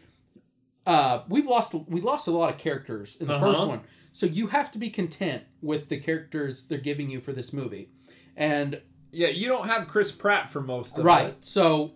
uh, 0.86 1.24
we've 1.28 1.48
lost 1.48 1.74
we 1.88 2.02
lost 2.02 2.28
a 2.28 2.32
lot 2.32 2.50
of 2.50 2.58
characters 2.58 3.16
in 3.20 3.28
the 3.28 3.36
Uh-huh. 3.36 3.54
first 3.54 3.68
one, 3.68 3.82
so 4.12 4.26
you 4.26 4.48
have 4.48 4.72
to 4.72 4.78
be 4.78 4.90
content 4.90 5.44
with 5.62 5.90
the 5.90 5.98
characters 6.00 6.64
they're 6.64 6.78
giving 6.78 7.10
you 7.10 7.20
for 7.22 7.32
this 7.32 7.52
movie, 7.54 7.90
and 8.36 8.82
yeah, 9.11 9.27
you 9.30 9.48
don't 9.48 9.68
have 9.68 9.88
Chris 9.88 10.11
Pratt 10.11 10.49
for 10.49 10.61
most 10.61 10.98
of 10.98 11.06
right. 11.06 11.22
it. 11.22 11.23
Right. 11.26 11.36
So, 11.45 11.94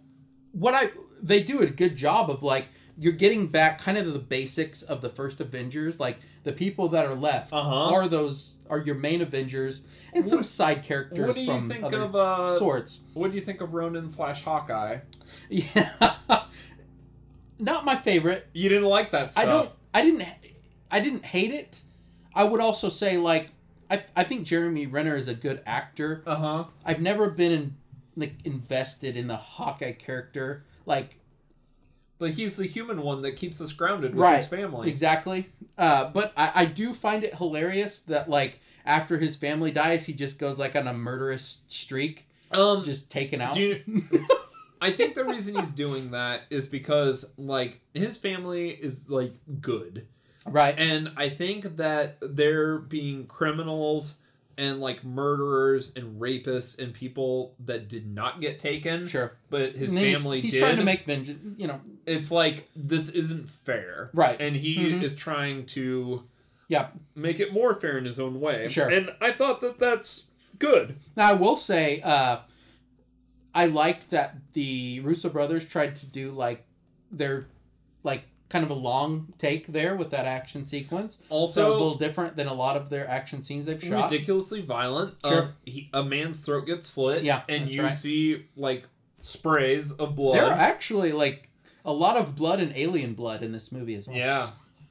what 0.52 0.73
I 0.73 0.90
they 1.22 1.41
do 1.44 1.61
a 1.61 1.68
good 1.68 1.95
job 1.95 2.30
of 2.30 2.44
like 2.44 2.69
you're 2.98 3.14
getting 3.14 3.48
back 3.48 3.80
kind 3.80 3.98
of 3.98 4.11
the 4.14 4.19
basics 4.19 4.84
of 4.84 5.02
the 5.02 5.10
first 5.10 5.40
Avengers, 5.41 5.99
like 5.99 6.19
the 6.44 6.52
people 6.52 6.90
that 6.90 7.06
are 7.06 7.15
left 7.15 7.52
Uh-huh. 7.52 7.94
are 7.94 8.07
those 8.07 8.57
are 8.69 8.80
your 8.80 8.95
main 8.95 9.22
Avengers 9.22 9.81
and 10.14 10.27
some 10.30 10.40
What- 10.40 10.45
side 10.45 10.84
characters 10.84 11.27
What 11.27 11.35
do 11.35 11.41
you 11.44 11.68
think 11.68 11.91
of 11.94 12.15
uh? 12.15 12.57
sorts. 12.60 12.99
What 13.14 13.31
do 13.31 13.38
you 13.38 13.44
think 13.44 13.61
of 13.61 13.73
Ronan 13.73 14.10
slash 14.10 14.44
Hawkeye? 14.44 14.99
Yeah. 15.49 15.90
Not 17.60 17.85
my 17.85 17.95
favorite. 17.95 18.48
You 18.53 18.69
didn't 18.69 18.90
like 18.90 19.11
that 19.11 19.34
stuff. 19.34 19.44
I 19.44 19.48
don't 19.48 19.69
I 19.94 20.02
didn't 20.02 20.27
I 20.91 20.99
didn't 20.99 21.26
hate 21.26 21.52
it. 21.52 21.81
I 22.35 22.44
would 22.44 22.60
also 22.60 22.90
say 22.90 23.18
like 23.18 23.52
I, 23.94 24.03
I 24.15 24.24
think 24.24 24.45
Jeremy 24.48 24.88
Renner 24.88 25.15
is 25.15 25.28
a 25.28 25.36
good 25.36 25.61
actor. 25.65 26.24
Uh 26.26 26.36
huh. 26.36 26.64
I've 26.86 27.02
never 27.02 27.30
been 27.30 27.52
in, 27.52 27.76
like 28.15 28.36
invested 28.44 29.15
in 29.15 29.28
the 29.28 29.38
Hawkeye 29.38 29.91
character. 29.94 30.64
Like 30.86 31.20
But 32.18 32.32
he's 32.32 32.56
the 32.57 32.65
human 32.65 33.02
one 33.03 33.22
that 33.22 33.34
keeps 33.36 33.61
us 33.61 33.72
grounded 33.72 34.15
with 34.15 34.22
right 34.22 34.38
his 34.38 34.48
family. 34.48 34.90
Exactly. 34.90 35.49
Uh, 35.78 36.10
but 36.11 36.34
I, 36.36 36.52
I 36.56 36.65
do 36.65 36.94
find 36.94 37.24
it 37.24 37.36
hilarious 37.36 37.99
that 38.02 38.30
like 38.30 38.60
after 38.86 39.18
his 39.18 39.36
family 39.36 39.72
dies 39.72 40.06
he 40.06 40.14
just 40.14 40.40
goes 40.40 40.60
like 40.60 40.76
on 40.76 40.88
a 40.88 40.94
murderous 40.94 41.64
streak, 41.68 42.28
Um, 42.52 42.84
just 42.84 43.10
taken 43.10 43.41
out. 43.41 43.56
I 44.82 44.91
think 44.91 45.15
the 45.15 45.24
reason 45.24 45.56
he's 45.56 45.72
doing 45.72 46.11
that 46.11 46.41
is 46.49 46.68
because 46.68 47.34
like 47.38 47.80
his 47.94 48.18
family 48.18 48.70
is 48.70 49.10
like 49.10 49.34
good, 49.61 50.07
right. 50.48 50.76
and 50.78 51.11
I 51.18 51.30
think 51.30 51.78
that 51.78 52.18
they're 52.22 52.78
being 52.78 53.26
criminals 53.28 54.20
and 54.57 54.80
like 54.80 55.03
murderers 55.03 55.95
and 55.95 56.22
rapists 56.22 56.78
and 56.78 56.94
people 56.94 57.56
that 57.65 57.88
did 57.90 58.06
not 58.14 58.40
get 58.40 58.60
taken, 58.60 59.07
Sure. 59.07 59.34
but 59.49 59.76
his 59.76 59.94
he's- 59.94 60.18
family 60.22 60.40
he's, 60.40 60.52
did. 60.53 60.60
trying 60.60 60.78
to 60.78 60.84
make 60.84 61.06
vengeance. 61.06 61.60
You 61.60 61.68
know. 61.68 61.82
it's 62.06 62.32
like 62.32 62.70
this 62.76 63.10
isn't 63.10 63.49
fair, 63.49 64.11
Right. 64.14 64.40
And 64.40 64.56
he 64.56 64.76
Mhm. 64.78 65.02
is 65.02 65.15
trying 65.15 65.65
to 65.68 66.24
Yeah. 66.68 66.90
make 67.15 67.40
it 67.40 67.52
more 67.52 67.74
fair 67.74 67.98
in 67.98 68.06
his 68.06 68.20
own 68.20 68.40
way. 68.40 68.68
Sure. 68.68 68.88
And 68.90 69.11
I 69.20 69.32
thought 69.32 69.60
that 69.61 69.80
that's 69.80 70.28
good. 70.60 70.98
Now 71.15 71.30
I 71.30 71.34
will 71.34 71.57
say, 71.57 72.02
uh, 72.02 72.40
I 73.56 73.65
liked 73.68 74.11
that 74.11 74.36
the 74.53 74.99
Russo 75.02 75.30
brothers 75.30 75.68
tried 75.68 75.95
to 75.98 76.06
do 76.06 76.32
like 76.32 76.65
their 77.11 77.48
like 78.03 78.26
kind 78.54 78.64
of 78.64 78.70
a 78.70 78.76
long 78.76 79.34
take 79.40 79.66
there 79.66 79.96
with 79.96 80.12
that 80.12 80.28
action 80.28 80.64
sequence. 80.64 81.18
So 81.28 81.36
it 81.38 81.42
was 81.42 81.58
a 81.58 81.68
little 81.68 81.96
different 81.96 82.36
than 82.36 82.46
a 82.46 82.54
lot 82.54 82.78
of 82.78 82.92
their 82.92 83.10
action 83.10 83.42
scenes 83.42 83.66
they've 83.66 83.84
shot. 83.84 84.12
ridiculously 84.12 84.62
violent. 84.62 85.16
Sure. 85.26 85.42
Um, 85.42 85.54
he, 85.66 85.90
a 85.92 86.04
man's 86.04 86.40
throat 86.40 86.68
gets 86.68 86.88
slit. 86.88 87.24
Yeah, 87.24 87.42
and 87.50 87.68
you 87.68 87.82
right. 87.82 87.92
see 87.92 88.46
like 88.56 88.88
sprays 89.22 89.92
of 89.94 90.14
blood. 90.14 90.36
There 90.36 90.46
are 90.46 90.52
actually 90.52 91.14
like 91.14 91.50
a 91.84 91.92
lot 91.92 92.16
of 92.16 92.36
blood 92.36 92.60
and 92.60 92.72
alien 92.76 93.16
blood 93.16 93.42
in 93.42 93.52
this 93.54 93.72
movie 93.72 93.96
as 93.96 94.08
well. 94.08 94.18
Yeah. 94.18 94.48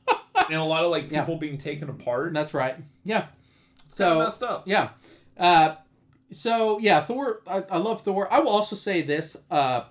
and 0.51 0.59
a 0.61 0.65
lot 0.65 0.83
of 0.83 0.91
like 0.91 1.13
Yeah. 1.13 1.21
people 1.21 1.37
being 1.37 1.57
taken 1.57 1.89
apart. 1.89 2.35
That's 2.35 2.55
right. 2.55 2.75
Yeah. 3.05 3.27
It's 3.87 3.95
So 3.95 4.19
messed 4.25 4.43
up. 4.43 4.67
yeah. 4.67 4.89
Uh, 5.39 5.77
so 6.33 6.81
yeah, 6.81 7.01
Thor. 7.01 7.43
I, 7.47 7.63
I 7.71 7.79
love 7.79 8.03
Thor. 8.03 8.27
I 8.33 8.41
will 8.41 8.51
also 8.51 8.75
say 8.75 9.03
this. 9.03 9.37
Uh, 9.49 9.85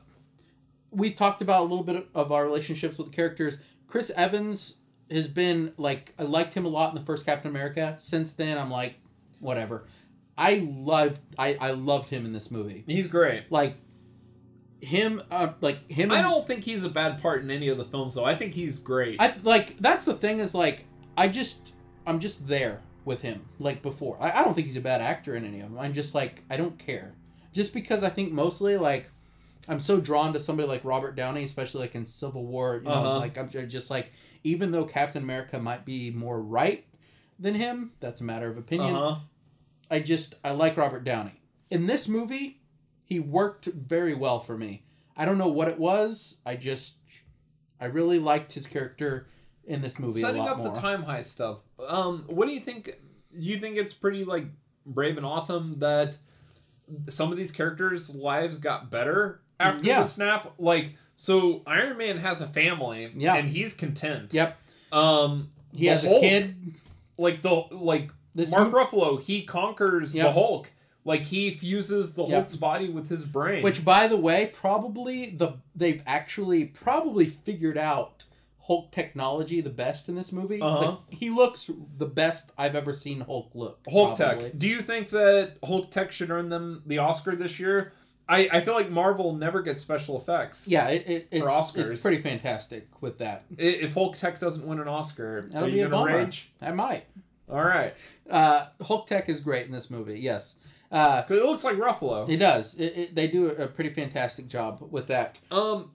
we've 0.91 1.15
talked 1.15 1.41
about 1.41 1.61
a 1.61 1.63
little 1.63 1.83
bit 1.83 2.07
of 2.13 2.31
our 2.31 2.43
relationships 2.43 2.97
with 2.97 3.07
the 3.07 3.15
characters. 3.15 3.57
Chris 3.87 4.11
Evans 4.15 4.77
has 5.09 5.27
been 5.27 5.73
like 5.77 6.13
I 6.19 6.23
liked 6.23 6.53
him 6.53 6.65
a 6.65 6.69
lot 6.69 6.89
in 6.89 6.99
the 6.99 7.05
first 7.05 7.25
Captain 7.25 7.49
America. 7.49 7.95
Since 7.97 8.33
then, 8.33 8.57
I'm 8.57 8.69
like, 8.71 8.95
whatever. 9.39 9.85
I 10.37 10.67
loved 10.71 11.19
I 11.37 11.55
I 11.59 11.71
loved 11.71 12.09
him 12.09 12.25
in 12.25 12.33
this 12.33 12.51
movie. 12.51 12.83
He's 12.87 13.07
great. 13.07 13.51
Like 13.51 13.77
him, 14.81 15.21
uh, 15.29 15.53
like 15.61 15.89
him. 15.89 16.11
I 16.11 16.19
and- 16.19 16.27
don't 16.27 16.47
think 16.47 16.63
he's 16.63 16.83
a 16.83 16.89
bad 16.89 17.21
part 17.21 17.43
in 17.43 17.51
any 17.51 17.67
of 17.69 17.77
the 17.77 17.85
films 17.85 18.15
though. 18.15 18.25
I 18.25 18.35
think 18.35 18.53
he's 18.53 18.79
great. 18.79 19.17
I 19.21 19.33
like 19.43 19.77
that's 19.77 20.05
the 20.05 20.13
thing 20.13 20.39
is 20.39 20.55
like 20.55 20.85
I 21.17 21.27
just 21.27 21.73
I'm 22.07 22.19
just 22.19 22.47
there 22.47 22.81
with 23.05 23.21
him 23.21 23.45
like 23.59 23.81
before. 23.81 24.17
I, 24.19 24.39
I 24.39 24.43
don't 24.43 24.53
think 24.53 24.67
he's 24.67 24.77
a 24.77 24.81
bad 24.81 25.01
actor 25.01 25.35
in 25.35 25.45
any 25.45 25.59
of 25.59 25.69
them. 25.69 25.79
I'm 25.79 25.93
just 25.93 26.15
like 26.15 26.43
I 26.49 26.57
don't 26.57 26.77
care. 26.79 27.13
Just 27.53 27.73
because 27.73 28.01
I 28.01 28.09
think 28.09 28.31
mostly 28.31 28.77
like 28.77 29.11
I'm 29.67 29.79
so 29.79 29.99
drawn 30.01 30.33
to 30.33 30.39
somebody 30.39 30.67
like 30.67 30.83
Robert 30.83 31.15
Downey, 31.15 31.43
especially 31.43 31.81
like 31.81 31.95
in 31.95 32.05
Civil 32.05 32.45
War. 32.45 32.77
You 32.77 32.81
know, 32.83 32.91
Uh-huh. 32.91 33.19
like 33.19 33.37
I'm 33.37 33.49
just 33.49 33.89
like 33.89 34.11
even 34.43 34.71
though 34.71 34.85
Captain 34.85 35.21
America 35.23 35.59
might 35.59 35.85
be 35.85 36.09
more 36.11 36.41
right 36.41 36.85
than 37.39 37.55
him, 37.55 37.91
that's 37.99 38.21
a 38.21 38.23
matter 38.23 38.49
of 38.49 38.57
opinion. 38.57 38.95
uh-huh. 38.95 39.19
I 39.89 39.99
just 39.99 40.35
I 40.43 40.51
like 40.51 40.77
Robert 40.77 41.03
Downey. 41.03 41.41
In 41.69 41.85
this 41.85 42.07
movie, 42.07 42.61
he 43.03 43.19
worked 43.19 43.65
very 43.65 44.13
well 44.13 44.39
for 44.39 44.57
me. 44.57 44.83
I 45.17 45.25
don't 45.25 45.37
know 45.37 45.47
what 45.49 45.67
it 45.67 45.77
was. 45.77 46.37
I 46.45 46.55
just 46.55 46.97
I 47.79 47.85
really 47.85 48.19
liked 48.19 48.53
his 48.53 48.65
character 48.67 49.27
in 49.65 49.81
this 49.81 49.99
movie 49.99 50.19
Setting 50.21 50.41
a 50.41 50.45
lot 50.45 50.51
up 50.53 50.57
more. 50.59 50.69
the 50.73 50.79
time 50.79 51.03
heist 51.03 51.25
stuff. 51.25 51.59
Um, 51.87 52.23
what 52.27 52.47
do 52.47 52.53
you 52.53 52.59
think? 52.59 52.85
Do 53.37 53.45
you 53.45 53.59
think 53.59 53.77
it's 53.77 53.93
pretty 53.93 54.23
like 54.23 54.45
brave 54.85 55.17
and 55.17 55.25
awesome 55.25 55.79
that 55.79 56.17
some 57.07 57.31
of 57.31 57.37
these 57.37 57.51
characters' 57.51 58.15
lives 58.15 58.57
got 58.57 58.89
better 58.89 59.40
after 59.61 59.83
Yeah. 59.87 59.99
the 59.99 60.07
snap? 60.07 60.53
Like, 60.57 60.95
so 61.15 61.61
Iron 61.67 61.97
Man 61.97 62.17
has 62.17 62.41
a 62.41 62.47
family, 62.47 63.11
Yeah. 63.15 63.35
and 63.35 63.47
he's 63.47 63.73
content. 63.73 64.33
Yep. 64.33 64.57
Um, 64.91 65.51
He 65.73 65.85
has 65.85 66.03
Hulk, 66.03 66.17
a 66.17 66.19
kid. 66.21 66.55
Like 67.17 67.41
the 67.41 67.65
like 67.71 68.09
This 68.35 68.51
Mark 68.51 68.71
Ruffalo, 68.71 69.21
he 69.21 69.43
conquers 69.43 70.13
the 70.13 70.31
Hulk. 70.31 70.71
Like 71.03 71.23
he 71.23 71.51
fuses 71.51 72.13
the 72.13 72.23
Yep. 72.23 72.31
Hulk's 72.33 72.55
body 72.55 72.89
with 72.89 73.09
his 73.09 73.25
brain. 73.25 73.63
which 73.63 73.83
by 73.85 74.07
the 74.07 74.17
way, 74.17 74.47
probably 74.53 75.29
the 75.29 75.53
they've 75.75 76.03
actually 76.05 76.65
probably 76.65 77.25
figured 77.25 77.77
out 77.77 78.25
Hulk 78.65 78.91
technology 78.91 79.59
the 79.61 79.71
best 79.71 80.07
in 80.07 80.15
this 80.15 80.31
movie. 80.31 80.61
Uh-huh. 80.61 80.91
Like, 80.91 80.97
he 81.19 81.29
looks 81.31 81.69
the 81.97 82.05
best 82.05 82.51
I've 82.57 82.75
ever 82.75 82.93
seen 82.93 83.21
Hulk 83.21 83.51
look. 83.55 83.79
Hulk 83.89 84.17
probably. 84.17 84.45
Tech. 84.51 84.59
Do 84.59 84.67
you 84.69 84.81
think 84.81 85.09
that 85.09 85.53
Hulk 85.63 85.89
Tech 85.89 86.11
should 86.11 86.29
earn 86.29 86.49
them 86.49 86.81
the 86.85 86.99
Oscar 86.99 87.35
this 87.35 87.59
year? 87.59 87.93
I, 88.31 88.49
I 88.51 88.61
feel 88.61 88.73
like 88.73 88.89
Marvel 88.89 89.33
never 89.35 89.61
gets 89.61 89.81
special 89.83 90.17
effects. 90.17 90.67
Yeah, 90.67 90.87
it, 90.87 91.07
it, 91.09 91.27
it's, 91.31 91.51
Oscars. 91.51 91.91
it's 91.91 92.01
pretty 92.01 92.21
fantastic 92.21 92.87
with 93.01 93.17
that. 93.17 93.43
I- 93.59 93.61
If 93.63 93.93
Hulk 93.93 94.17
Tech 94.17 94.39
doesn't 94.39 94.65
win 94.65 94.79
an 94.79 94.87
Oscar, 94.87 95.41
That'll 95.41 95.67
are 95.67 95.71
be 95.71 95.77
you 95.79 95.85
a 95.85 95.89
gonna 95.89 96.05
bummer. 96.05 96.17
rage? 96.23 96.51
I 96.61 96.71
might. 96.71 97.03
All 97.49 97.63
right, 97.63 97.93
Uh, 98.29 98.67
Hulk 98.81 99.07
Tech 99.07 99.27
is 99.27 99.41
great 99.41 99.65
in 99.65 99.73
this 99.73 99.89
movie. 99.89 100.17
Yes, 100.19 100.55
uh, 100.91 101.21
because 101.23 101.37
it 101.37 101.43
looks 101.45 101.63
like 101.65 101.75
Ruffalo. 101.75 102.29
it 102.29 102.37
does. 102.37 102.75
It, 102.79 102.97
it, 102.97 103.15
they 103.15 103.27
do 103.27 103.49
a 103.49 103.67
pretty 103.67 103.89
fantastic 103.89 104.47
job 104.47 104.81
with 104.89 105.07
that. 105.07 105.37
Um. 105.51 105.91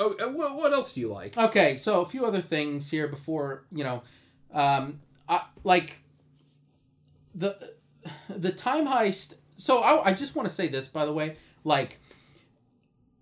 Oh, 0.00 0.14
uh, 0.20 0.26
what, 0.32 0.56
what 0.56 0.72
else 0.72 0.92
do 0.92 1.00
you 1.00 1.08
like? 1.12 1.36
Okay, 1.38 1.76
so 1.76 2.00
a 2.02 2.06
few 2.06 2.24
other 2.24 2.40
things 2.40 2.90
here 2.90 3.06
before 3.08 3.64
you 3.72 3.82
know, 3.84 4.02
um, 4.52 5.00
I, 5.28 5.42
like 5.64 6.00
the 7.34 7.72
the 8.28 8.50
time 8.52 8.86
heist. 8.86 9.34
So 9.58 9.80
I, 9.80 10.06
I 10.06 10.12
just 10.14 10.34
want 10.34 10.48
to 10.48 10.54
say 10.54 10.68
this 10.68 10.86
by 10.88 11.04
the 11.04 11.12
way, 11.12 11.34
like 11.64 11.98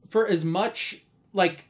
for 0.08 0.26
as 0.26 0.44
much 0.44 1.02
like 1.32 1.68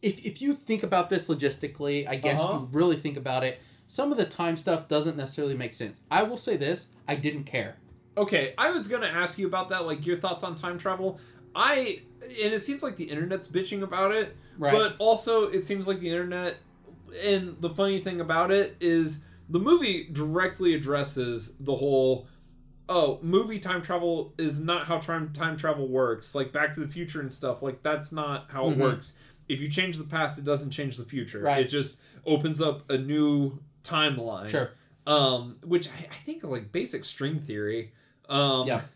if 0.00 0.24
if 0.24 0.40
you 0.40 0.54
think 0.54 0.82
about 0.82 1.10
this 1.10 1.28
logistically, 1.28 2.08
I 2.08 2.16
guess 2.16 2.40
Uh-huh. 2.40 2.54
if 2.54 2.60
you 2.62 2.68
really 2.72 2.96
think 2.96 3.16
about 3.18 3.44
it, 3.44 3.60
some 3.86 4.10
of 4.12 4.16
the 4.16 4.24
time 4.24 4.56
stuff 4.56 4.88
doesn't 4.88 5.16
necessarily 5.16 5.54
make 5.56 5.74
sense. 5.74 6.00
I 6.10 6.22
will 6.22 6.36
say 6.38 6.56
this: 6.56 6.86
I 7.06 7.16
didn't 7.16 7.44
care. 7.44 7.76
Okay, 8.16 8.54
I 8.56 8.70
was 8.70 8.88
gonna 8.88 9.06
ask 9.08 9.38
you 9.38 9.46
about 9.46 9.68
that, 9.70 9.84
like 9.86 10.06
your 10.06 10.16
thoughts 10.18 10.44
on 10.44 10.54
time 10.54 10.78
travel. 10.78 11.20
I 11.54 12.00
and 12.22 12.52
it 12.54 12.60
seems 12.60 12.82
like 12.82 12.96
the 12.96 13.04
internet's 13.04 13.48
bitching 13.48 13.82
about 13.82 14.12
it, 14.12 14.36
Right. 14.56 14.72
but 14.72 14.96
also 14.98 15.48
it 15.48 15.64
seems 15.64 15.86
like 15.86 15.98
the 16.00 16.10
internet. 16.10 16.56
And 17.24 17.60
the 17.60 17.70
funny 17.70 17.98
thing 17.98 18.20
about 18.20 18.52
it 18.52 18.76
is 18.80 19.24
the 19.48 19.58
movie 19.58 20.08
directly 20.12 20.74
addresses 20.74 21.56
the 21.58 21.74
whole. 21.74 22.28
Oh, 22.92 23.18
movie 23.22 23.58
time 23.60 23.80
travel 23.82 24.34
is 24.36 24.60
not 24.62 24.86
how 24.86 24.98
time 24.98 25.32
time 25.32 25.56
travel 25.56 25.86
works. 25.88 26.34
Like 26.34 26.50
Back 26.52 26.72
to 26.74 26.80
the 26.80 26.88
Future 26.88 27.20
and 27.20 27.32
stuff. 27.32 27.62
Like 27.62 27.82
that's 27.82 28.10
not 28.12 28.46
how 28.50 28.68
it 28.68 28.76
Mhm. 28.76 28.80
works. 28.80 29.16
If 29.48 29.60
you 29.60 29.68
change 29.68 29.96
the 29.96 30.04
past, 30.04 30.38
it 30.38 30.44
doesn't 30.44 30.70
change 30.70 30.96
the 30.96 31.04
future. 31.04 31.40
Right. 31.40 31.64
It 31.64 31.68
just 31.68 32.00
opens 32.26 32.60
up 32.60 32.90
a 32.90 32.98
new 32.98 33.60
timeline 33.84 34.48
Sure. 34.48 34.70
um, 35.06 35.56
which 35.64 35.88
I, 35.88 35.92
I 36.10 36.14
think 36.14 36.42
like 36.44 36.72
basic 36.72 37.04
string 37.04 37.38
theory. 37.38 37.92
Um, 38.28 38.66
Yeah. 38.66 38.82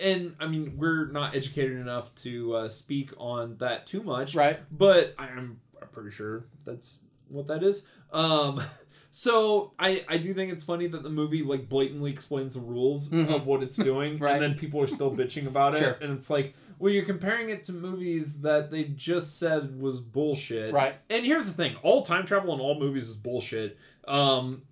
And 0.00 0.36
I 0.38 0.46
mean, 0.46 0.74
we're 0.76 1.06
not 1.10 1.34
educated 1.34 1.76
enough 1.76 2.14
to 2.16 2.54
uh, 2.54 2.68
speak 2.68 3.10
on 3.18 3.56
that 3.58 3.84
too 3.84 4.02
much, 4.04 4.34
Right. 4.36 4.60
but 4.70 5.12
I'm, 5.18 5.60
I'm 5.82 5.88
pretty 5.88 6.12
sure 6.12 6.44
that's 6.64 7.00
what 7.28 7.48
that 7.48 7.64
is. 7.64 7.82
Um, 8.12 8.60
so 9.10 9.72
I 9.78 10.04
I 10.08 10.16
do 10.18 10.32
think 10.34 10.52
it's 10.52 10.64
funny 10.64 10.86
that 10.88 11.02
the 11.02 11.10
movie 11.10 11.42
like 11.42 11.68
blatantly 11.68 12.10
explains 12.10 12.54
the 12.54 12.60
rules 12.60 13.10
Mhm. 13.10 13.34
of 13.34 13.46
what 13.46 13.62
it's 13.62 13.76
doing, 13.76 14.18
Right. 14.20 14.34
and 14.34 14.42
then 14.42 14.54
people 14.54 14.80
are 14.80 14.86
still 14.86 15.10
bitching 15.14 15.46
about 15.46 15.74
it, 15.74 15.78
Sure. 15.80 15.98
and 16.00 16.12
it's 16.12 16.30
like. 16.30 16.54
Well, 16.78 16.90
you're 16.90 17.04
comparing 17.04 17.50
it 17.50 17.62
to 17.64 17.74
movies 17.74 18.40
that 18.40 18.70
they 18.70 18.84
just 18.84 19.38
said 19.38 19.82
was 19.82 20.00
bullshit. 20.00 20.72
Right. 20.72 20.94
And 21.10 21.26
here's 21.26 21.44
the 21.44 21.52
thing: 21.52 21.76
all 21.82 22.00
time 22.00 22.24
travel 22.24 22.54
in 22.54 22.60
all 22.60 22.80
movies 22.80 23.06
is 23.06 23.18
bullshit. 23.18 23.76
Um, 24.08 24.62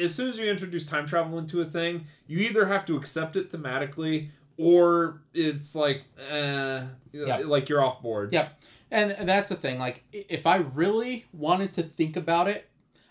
as 0.00 0.14
soon 0.14 0.30
as 0.30 0.38
you 0.38 0.50
introduce 0.50 0.86
time 0.86 1.04
travel 1.04 1.38
into 1.38 1.60
a 1.60 1.66
thing, 1.66 2.06
you 2.26 2.38
either 2.38 2.64
have 2.68 2.86
to 2.86 2.96
accept 2.96 3.36
it 3.36 3.52
thematically, 3.52 4.28
or 4.56 5.20
it's 5.34 5.74
like, 5.76 6.04
eh, 6.30 6.84
Yeah. 7.12 7.36
like 7.44 7.68
you're 7.68 7.84
off 7.84 8.00
board. 8.00 8.32
Yeah. 8.32 8.48
And, 8.90 9.10
and 9.12 9.28
that's 9.28 9.50
the 9.50 9.54
thing. 9.54 9.78
Like, 9.78 10.04
if 10.12 10.46
I 10.46 10.56
really 10.56 11.26
wanted 11.34 11.74
to 11.74 11.82
think 11.82 12.16
about 12.16 12.48
it, 12.48 12.66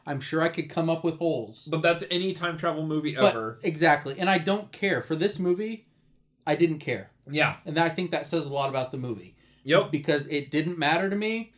I'm 0.06 0.19
sure 0.19 0.41
I 0.41 0.49
could 0.49 0.69
come 0.69 0.90
up 0.90 1.03
with 1.03 1.18
holes. 1.19 1.68
But 1.72 1.82
that's 1.82 2.03
any 2.10 2.34
time 2.34 2.57
travel 2.57 2.86
movie 2.86 3.15
But- 3.15 3.34
ever. 3.36 3.60
exactly. 3.64 4.15
And 4.19 4.30
I 4.30 4.38
don't 4.40 4.72
care. 4.72 5.02
For 5.02 5.15
this 5.15 5.38
movie, 5.40 5.86
I 6.48 6.56
didn't 6.56 6.80
care. 6.80 7.11
yeah. 7.30 7.57
And 7.65 7.78
I 7.80 7.90
think 7.90 8.11
that 8.11 8.26
says 8.28 8.48
a 8.48 8.53
lot 8.53 8.69
about 8.69 8.91
the 8.91 8.98
movie. 8.98 9.36
Yep. 9.64 9.91
Because 9.91 10.26
it 10.28 10.49
didn't 10.49 10.78
matter 10.80 11.10
to 11.10 11.15
me. 11.15 11.53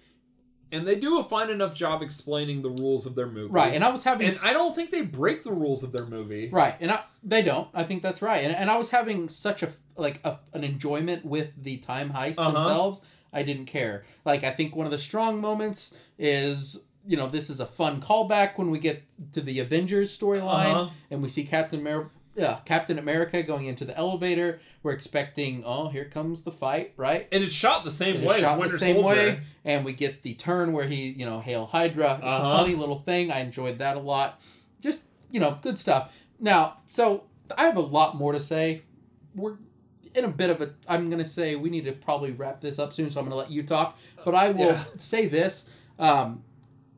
And 0.73 0.87
they 0.87 0.95
do 0.95 1.19
a 1.19 1.23
fine 1.23 1.49
enough 1.51 1.75
job 1.75 2.01
explaining 2.01 2.63
the 2.63 2.69
rules 2.69 3.05
of 3.05 3.13
their 3.15 3.27
movie. 3.27 3.51
Right. 3.51 3.73
And 3.75 3.83
I 3.83 3.89
was 3.91 4.03
having. 4.03 4.27
And 4.27 4.37
I 4.43 4.53
don't 4.53 4.75
think 4.75 4.89
they 4.89 5.03
break 5.03 5.43
the 5.43 5.51
rules 5.51 5.83
of 5.83 5.91
their 5.91 6.05
movie. 6.05 6.49
Right. 6.49 6.75
And 6.81 6.91
I, 6.91 7.03
they 7.23 7.43
don't. 7.43 7.67
I 7.73 7.83
think 7.83 8.01
that's 8.01 8.21
right. 8.23 8.43
And, 8.43 8.53
and 8.55 8.69
I 8.71 8.77
was 8.77 8.89
having 8.89 9.29
such 9.29 9.61
a, 9.63 9.69
like, 9.95 10.19
a, 10.25 10.39
an 10.53 10.63
enjoyment 10.63 11.23
with 11.25 11.53
the 11.63 11.77
time 11.77 12.09
heist 12.11 12.39
Uh-huh. 12.39 12.51
themselves. 12.51 13.01
I 13.31 13.43
didn't 13.43 13.65
care. 13.65 14.03
Like, 14.25 14.43
I 14.43 14.49
think 14.51 14.75
one 14.75 14.85
of 14.87 14.91
the 14.91 14.97
strong 14.97 15.39
moments 15.39 15.95
is. 16.17 16.81
You 17.05 17.17
know, 17.17 17.27
this 17.27 17.49
is 17.49 17.59
a 17.59 17.65
fun 17.65 17.99
callback 18.01 18.57
when 18.57 18.69
we 18.71 18.79
get 18.79 19.03
to 19.33 19.41
the 19.41 19.59
Avengers 19.59 20.17
storyline. 20.17 20.71
Uh-huh. 20.73 20.89
and 21.11 21.21
we 21.21 21.29
see 21.29 21.43
Captain 21.43 21.79
America. 21.79 22.09
Yeah, 22.35 22.59
Captain 22.65 22.97
America 22.97 23.43
going 23.43 23.65
into 23.67 23.85
the 23.85 23.95
elevator. 23.95 24.59
We're 24.81 24.93
expecting, 24.93 25.63
oh, 25.67 25.89
here 25.89 26.05
comes 26.05 26.41
the 26.41 26.51
fight, 26.51 26.93
right? 26.97 27.27
And 27.31 27.43
it's 27.43 27.53
shot 27.53 27.83
the 27.83 27.91
same 27.91 28.15
It 28.15 28.27
way 28.27 28.39
shot 28.41 28.53
as 28.53 28.59
Winter 28.59 28.73
the 28.73 28.79
same 28.79 28.95
Soldier. 29.03 29.15
way, 29.15 29.39
and 29.63 29.85
we 29.85 29.93
get 29.93 30.23
the 30.23 30.33
turn 30.33 30.73
where 30.73 30.85
he, 30.85 31.09
you 31.09 31.27
know, 31.27 31.39
hail 31.39 31.67
Hydra. 31.67 32.15
It's 32.15 32.23
Uh-huh. 32.23 32.53
a 32.53 32.57
funny 32.57 32.73
little 32.73 32.97
thing. 32.99 33.31
I 33.31 33.41
enjoyed 33.41 33.77
that 33.79 33.97
a 33.97 33.99
lot. 33.99 34.41
Just 34.81 35.03
you 35.29 35.39
know, 35.39 35.59
good 35.61 35.77
stuff. 35.77 36.17
Now, 36.39 36.77
so 36.87 37.25
I 37.55 37.65
have 37.65 37.77
a 37.77 37.81
lot 37.81 38.15
more 38.15 38.31
to 38.33 38.39
say. 38.39 38.81
We're 39.35 39.57
in 40.15 40.25
a 40.25 40.29
bit 40.29 40.49
of 40.49 40.59
a. 40.61 40.73
I'm 40.87 41.11
gonna 41.11 41.25
say 41.25 41.55
we 41.55 41.69
need 41.69 41.85
to 41.85 41.91
probably 41.91 42.31
wrap 42.31 42.61
this 42.61 42.79
up 42.79 42.93
soon, 42.93 43.11
so 43.11 43.19
I'm 43.19 43.25
gonna 43.27 43.35
let 43.35 43.51
you 43.51 43.61
talk. 43.61 43.99
But 44.25 44.33
I 44.33 44.49
will 44.49 44.71
Yeah. 44.71 44.83
say 44.97 45.27
this. 45.27 45.69
Um, 45.99 46.43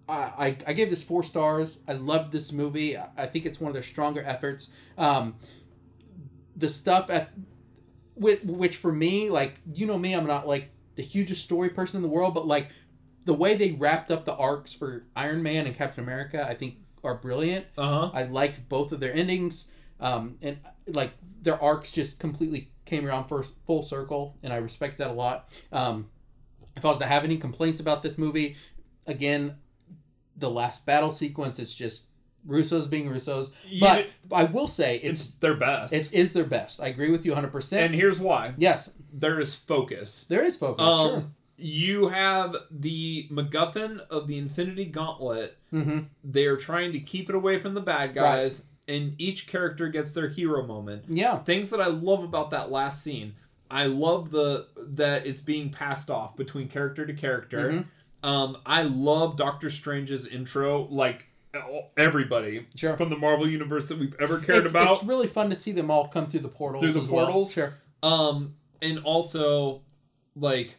I, 0.08 0.14
I, 0.14 0.58
I 0.68 0.74
gave 0.74 0.90
this 0.90 1.04
four 1.04 1.24
stars. 1.24 1.80
I 1.88 1.94
loved 1.94 2.32
this 2.32 2.52
movie. 2.52 2.98
I, 2.98 3.08
I 3.18 3.26
think 3.26 3.46
it's 3.46 3.60
one 3.60 3.70
of 3.70 3.74
their 3.74 3.84
stronger 3.84 4.24
efforts. 4.24 4.70
Um, 4.98 5.36
the 6.56 6.70
stuff 6.70 7.10
at 7.10 7.32
which, 8.16 8.42
which 8.44 8.78
for 8.78 8.92
me, 8.92 9.30
like 9.30 9.60
you 9.74 9.86
know 9.86 9.98
me, 9.98 10.14
I'm 10.14 10.26
not 10.26 10.48
like 10.48 10.70
the 10.96 11.04
hugest 11.04 11.44
story 11.44 11.70
person 11.70 11.98
in 11.98 12.04
the 12.04 12.10
world, 12.10 12.34
but 12.34 12.48
like 12.48 12.70
the 13.26 13.34
way 13.34 13.56
they 13.56 13.72
wrapped 13.72 14.12
up 14.12 14.26
the 14.26 14.36
arcs 14.36 14.74
for 14.74 15.06
Iron 15.16 15.44
Man 15.44 15.66
and 15.66 15.76
Captain 15.76 16.04
America, 16.04 16.46
I 16.48 16.54
think 16.54 16.78
are 17.04 17.16
brilliant. 17.16 17.66
Uh 17.78 17.88
huh. 17.88 18.12
I 18.14 18.24
liked 18.24 18.68
both 18.70 18.92
of 18.92 19.00
their 19.00 19.14
endings, 19.14 19.72
um, 20.00 20.38
and 20.42 20.60
like 20.88 21.14
their 21.42 21.62
arcs 21.62 21.92
just 21.92 22.20
completely 22.20 22.72
came 22.86 23.06
around 23.06 23.28
first 23.28 23.56
full 23.66 23.84
circle, 23.84 24.38
and 24.44 24.54
I 24.54 24.58
respect 24.58 24.98
that 25.00 25.10
a 25.10 25.14
lot. 25.14 25.50
Um, 25.72 26.10
if 26.76 26.84
I 26.86 26.90
was 26.90 26.98
to 27.00 27.06
have 27.06 27.24
any 27.24 27.38
complaints 27.38 27.80
about 27.80 28.02
this 28.02 28.18
movie, 28.18 28.56
again, 29.08 29.58
the 30.38 30.50
last 30.50 30.86
battle 30.86 31.12
sequence, 31.12 31.60
it's 31.60 31.74
just 31.74 32.08
Russo's 32.46 32.88
being 32.88 33.10
Russo's. 33.10 33.52
But 33.80 34.08
I 34.32 34.44
will 34.46 34.68
say 34.68 34.98
it's 34.98 35.22
it's 35.22 35.34
their 35.36 35.56
best. 35.56 35.94
it 35.94 36.14
is 36.14 36.34
their 36.34 36.46
best. 36.46 36.82
I 36.82 36.88
agree 36.88 37.10
with 37.12 37.26
you 37.26 37.32
100. 37.32 37.52
percent 37.52 37.86
and 37.88 37.96
here's 37.96 38.20
why: 38.20 38.54
Yes, 38.58 38.94
there 39.12 39.40
is 39.40 39.56
focus. 39.56 40.26
there 40.26 40.44
is 40.44 40.56
focus. 40.56 40.86
Um, 40.86 41.10
sure. 41.10 41.24
you 41.58 42.08
have 42.10 42.56
the 42.70 43.28
MacGuffin 43.32 44.00
of 44.10 44.28
the 44.28 44.38
Infinity 44.38 44.86
Gauntlet. 44.86 45.58
Mm-hmm. 45.74 46.00
They're 46.24 46.58
trying 46.58 46.92
to 46.94 47.00
keep 47.00 47.30
it 47.30 47.36
away 47.36 47.60
from 47.60 47.74
the 47.74 47.82
bad 47.82 48.14
guys, 48.14 48.68
and 48.88 49.16
each 49.18 49.48
character 49.48 49.90
gets 49.90 50.14
their 50.14 50.28
hero 50.28 50.66
moment. 50.66 51.06
Yeah. 51.08 51.40
Things 51.40 51.72
that 51.72 51.82
I 51.82 51.88
love 51.88 52.24
about 52.24 52.52
that 52.52 52.72
last 52.72 53.04
scene. 53.04 53.36
I 53.72 53.88
love 53.88 54.30
the 54.30 54.68
that 54.78 55.26
it's 55.26 55.42
being 55.42 55.72
passed 55.72 56.12
off 56.12 56.36
between 56.36 56.68
character 56.68 57.06
to 57.06 57.14
character. 57.14 57.72
Mm-hmm. 57.72 57.82
Um, 58.26 58.58
I 58.66 58.82
love 58.84 59.38
Doctor 59.38 59.70
Strange's 59.70 60.26
intro, 60.26 60.88
like 60.90 61.28
everybody 61.96 62.66
Sure. 62.76 62.98
from 62.98 63.10
the 63.10 63.18
Marvel 63.18 63.48
universe 63.48 63.88
that 63.88 63.98
we've 64.00 64.16
ever 64.20 64.40
cared 64.40 64.66
It's, 64.66 64.74
about. 64.74 64.96
it's 64.96 65.04
really 65.04 65.28
fun 65.28 65.50
to 65.52 65.56
see 65.56 65.72
them 65.72 65.90
all 65.92 66.08
come 66.08 66.28
through 66.28 66.40
the 66.42 66.48
portals. 66.50 66.82
Through 66.82 66.94
the 66.94 67.02
as 67.02 67.08
well. 67.10 67.26
portals? 67.26 67.54
Sure. 67.54 67.76
Um, 68.04 68.56
and 68.82 69.00
also, 69.00 69.82
like, 70.36 70.78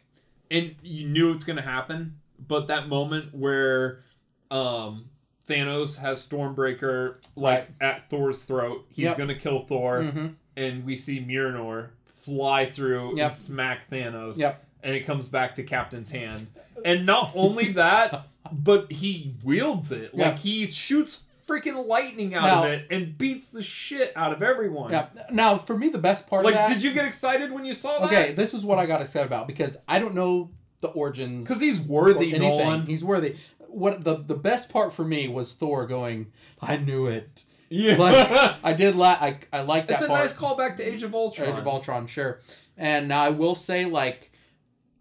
and 0.51 0.75
you 0.83 1.07
knew 1.07 1.31
it's 1.31 1.45
gonna 1.45 1.61
happen, 1.61 2.19
but 2.45 2.67
that 2.67 2.87
moment 2.89 3.33
where, 3.33 4.03
um, 4.51 5.09
Thanos 5.47 5.99
has 6.01 6.27
Stormbreaker 6.27 7.15
like 7.37 7.59
Right. 7.59 7.69
at 7.79 8.09
Thor's 8.09 8.43
throat, 8.43 8.85
he's 8.89 9.05
Yep. 9.05 9.17
gonna 9.17 9.35
kill 9.35 9.59
Thor, 9.61 10.01
Mhm. 10.01 10.35
and 10.57 10.83
we 10.85 10.95
see 10.97 11.21
Mjolnir 11.21 11.89
fly 12.13 12.65
through 12.65 13.15
Yep. 13.17 13.23
and 13.25 13.33
smack 13.33 13.89
Thanos, 13.89 14.37
Yep. 14.39 14.63
and 14.83 14.95
it 14.95 15.05
comes 15.05 15.29
back 15.29 15.55
to 15.55 15.63
Captain's 15.63 16.11
hand, 16.11 16.47
and 16.85 17.05
not 17.05 17.31
only 17.35 17.71
that, 17.73 18.27
but 18.51 18.91
he 18.91 19.35
wields 19.43 19.91
it 19.91 20.13
like 20.15 20.25
Yep. 20.25 20.39
he 20.39 20.65
shoots 20.67 21.25
freaking 21.47 21.85
lightning 21.87 22.35
out 22.35 22.43
Now- 22.43 22.63
of 22.63 22.69
it 22.69 22.87
and 22.91 23.17
beats 23.17 23.51
the 23.51 23.63
shit 23.63 24.11
out 24.15 24.33
of 24.33 24.41
everyone. 24.43 24.91
Yeah. 24.91 25.07
Now, 25.31 25.57
for 25.57 25.77
me, 25.77 25.87
the 25.89 25.97
best 25.97 26.27
part 26.27 26.43
Like, 26.43 26.53
of 26.55 26.59
that. 26.59 26.69
did 26.69 26.83
you 26.83 26.91
get 26.93 27.05
excited 27.05 27.51
when 27.53 27.63
you 27.65 27.73
saw 27.73 27.99
that? 27.99 28.05
Okay, 28.07 28.33
this 28.33 28.53
is 28.53 28.63
what 28.65 28.79
I 28.79 28.85
got 28.85 28.99
excited 29.01 29.27
about 29.27 29.47
because 29.47 29.77
I 29.87 29.99
don't 29.99 30.13
know 30.13 30.51
the 30.81 30.89
origins 30.89 31.47
Because 31.47 31.61
he's 31.61 31.79
worthy, 31.81 32.33
anything. 32.35 32.57
Nolan. 32.57 32.85
He's 32.85 33.03
worthy. 33.03 33.35
What 33.69 34.03
the 34.03 34.15
the 34.15 34.35
best 34.35 34.69
part 34.71 34.93
for 34.93 35.03
me 35.05 35.27
was 35.27 35.53
Thor 35.53 35.85
going, 35.87 36.27
"I 36.61 36.77
knew 36.77 37.07
it." 37.07 37.43
Yeah. 37.69 37.95
Like 37.97 38.55
I 38.63 38.73
did. 38.73 38.95
Like 38.95 39.47
I 39.53 39.59
I 39.59 39.61
like 39.61 39.87
that 39.87 39.95
it's 39.95 40.03
a 40.03 40.07
part. 40.07 40.21
nice 40.21 40.35
callback 40.37 40.75
to 40.77 40.83
Age 40.83 41.03
of 41.03 41.13
Ultron. 41.13 41.49
Age 41.49 41.57
of 41.57 41.67
Ultron, 41.67 42.07
sure. 42.07 42.39
And 42.77 43.07
now 43.07 43.21
I 43.21 43.29
will 43.29 43.55
say, 43.55 43.85
like, 43.85 44.31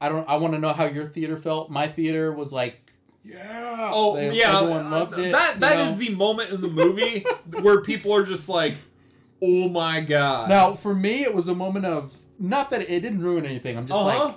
I 0.01 0.09
don't. 0.09 0.29
I 0.29 0.37
want 0.37 0.53
to 0.55 0.59
know 0.59 0.73
how 0.73 0.85
your 0.85 1.07
theater 1.07 1.37
felt. 1.37 1.71
My 1.71 1.87
theater 1.87 2.33
was 2.33 2.53
like, 2.53 2.93
yeah. 3.25 3.91
Oh 3.93 4.17
They- 4.17 4.33
yeah, 4.39 4.59
everyone 4.61 4.91
loved 4.91 5.19
it, 5.19 5.33
That 5.33 5.55
you 5.55 5.61
know? 5.61 5.83
is 5.91 5.99
the 5.99 6.11
moment 6.11 6.51
in 6.51 6.61
the 6.61 6.69
movie 6.69 7.25
where 7.63 7.81
people 7.81 8.13
are 8.15 8.25
just 8.25 8.49
like, 8.49 8.75
"Oh 9.43 9.69
my 9.69 10.01
god!" 10.01 10.49
Now, 10.49 10.75
for 10.75 10.95
me, 10.95 11.23
it 11.23 11.35
was 11.35 11.49
a 11.49 11.55
moment 11.55 11.87
of 11.87 12.15
not 12.39 12.71
that 12.71 12.83
it, 12.83 12.91
it 12.91 13.01
didn't 13.01 13.23
ruin 13.23 13.47
anything. 13.47 13.77
I'm 13.79 13.87
just 13.87 13.99
Uh-huh. 13.99 14.27
like, 14.27 14.35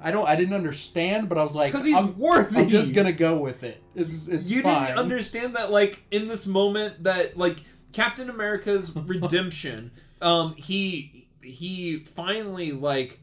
I 0.00 0.10
don't. 0.10 0.28
I 0.28 0.34
didn't 0.36 0.54
understand, 0.54 1.28
but 1.28 1.38
I 1.38 1.44
was 1.44 1.54
like, 1.54 1.72
because 1.72 1.86
he's 1.86 1.94
I'm, 1.96 2.18
worthy. 2.18 2.58
I'm 2.62 2.68
just 2.68 2.94
gonna 2.94 3.12
go 3.12 3.36
with 3.38 3.62
it. 3.62 3.80
It's 3.94 4.26
it's 4.28 4.50
you 4.50 4.62
fine. 4.62 4.86
didn't 4.88 4.98
understand 4.98 5.54
that, 5.56 5.70
like 5.70 6.02
in 6.10 6.26
this 6.28 6.46
moment, 6.46 7.04
that 7.04 7.36
like 7.38 7.58
Captain 7.92 8.28
America's 8.28 8.94
redemption. 9.06 9.92
um, 10.20 10.54
he 10.56 11.28
he 11.42 12.00
finally 12.00 12.72
like. 12.72 13.20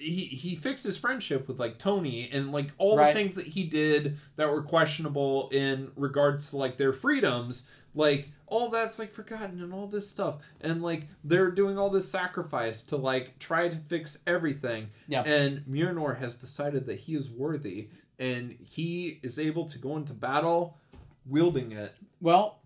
He, 0.00 0.24
he 0.24 0.54
fixed 0.56 0.84
his 0.86 0.96
friendship 0.96 1.46
with 1.46 1.60
like 1.60 1.78
Tony 1.78 2.28
and 2.32 2.50
like 2.52 2.70
all 2.78 2.96
Right. 2.96 3.12
the 3.14 3.20
things 3.20 3.34
that 3.34 3.48
he 3.48 3.64
did 3.64 4.16
that 4.36 4.48
were 4.50 4.62
questionable 4.62 5.50
in 5.52 5.92
regards 5.94 6.50
to 6.50 6.56
like 6.56 6.78
their 6.78 6.92
freedoms 6.94 7.68
like 7.94 8.30
all 8.46 8.70
that's 8.70 8.98
like 9.00 9.10
forgotten 9.10 9.60
and 9.60 9.74
all 9.74 9.86
this 9.88 10.08
stuff 10.08 10.38
and 10.60 10.80
like 10.80 11.08
they're 11.24 11.50
doing 11.50 11.76
all 11.76 11.90
this 11.90 12.08
sacrifice 12.10 12.84
to 12.84 12.96
like 12.96 13.38
try 13.40 13.68
to 13.68 13.76
fix 13.76 14.22
everything 14.28 14.88
Yeah. 15.08 15.22
and 15.24 15.64
Mjolnir 15.66 16.18
has 16.18 16.34
decided 16.36 16.86
that 16.86 17.00
he 17.00 17.14
is 17.14 17.28
worthy 17.30 17.88
and 18.18 18.56
he 18.62 19.18
is 19.24 19.38
able 19.40 19.66
to 19.66 19.76
go 19.78 19.96
into 19.96 20.14
battle 20.14 20.78
wielding 21.26 21.72
it 21.72 21.94
Well, 22.20 22.60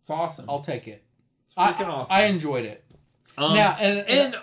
it's 0.00 0.10
awesome 0.10 0.46
I'll 0.48 0.60
take 0.60 0.86
it. 0.88 1.04
it's 1.44 1.54
I, 1.58 1.72
freaking 1.72 1.88
awesome 1.88 2.16
I 2.16 2.24
enjoyed 2.26 2.64
it. 2.64 2.84
Um, 3.36 3.54
now 3.54 3.76
and, 3.80 3.98
and, 4.00 4.08
and 4.08 4.34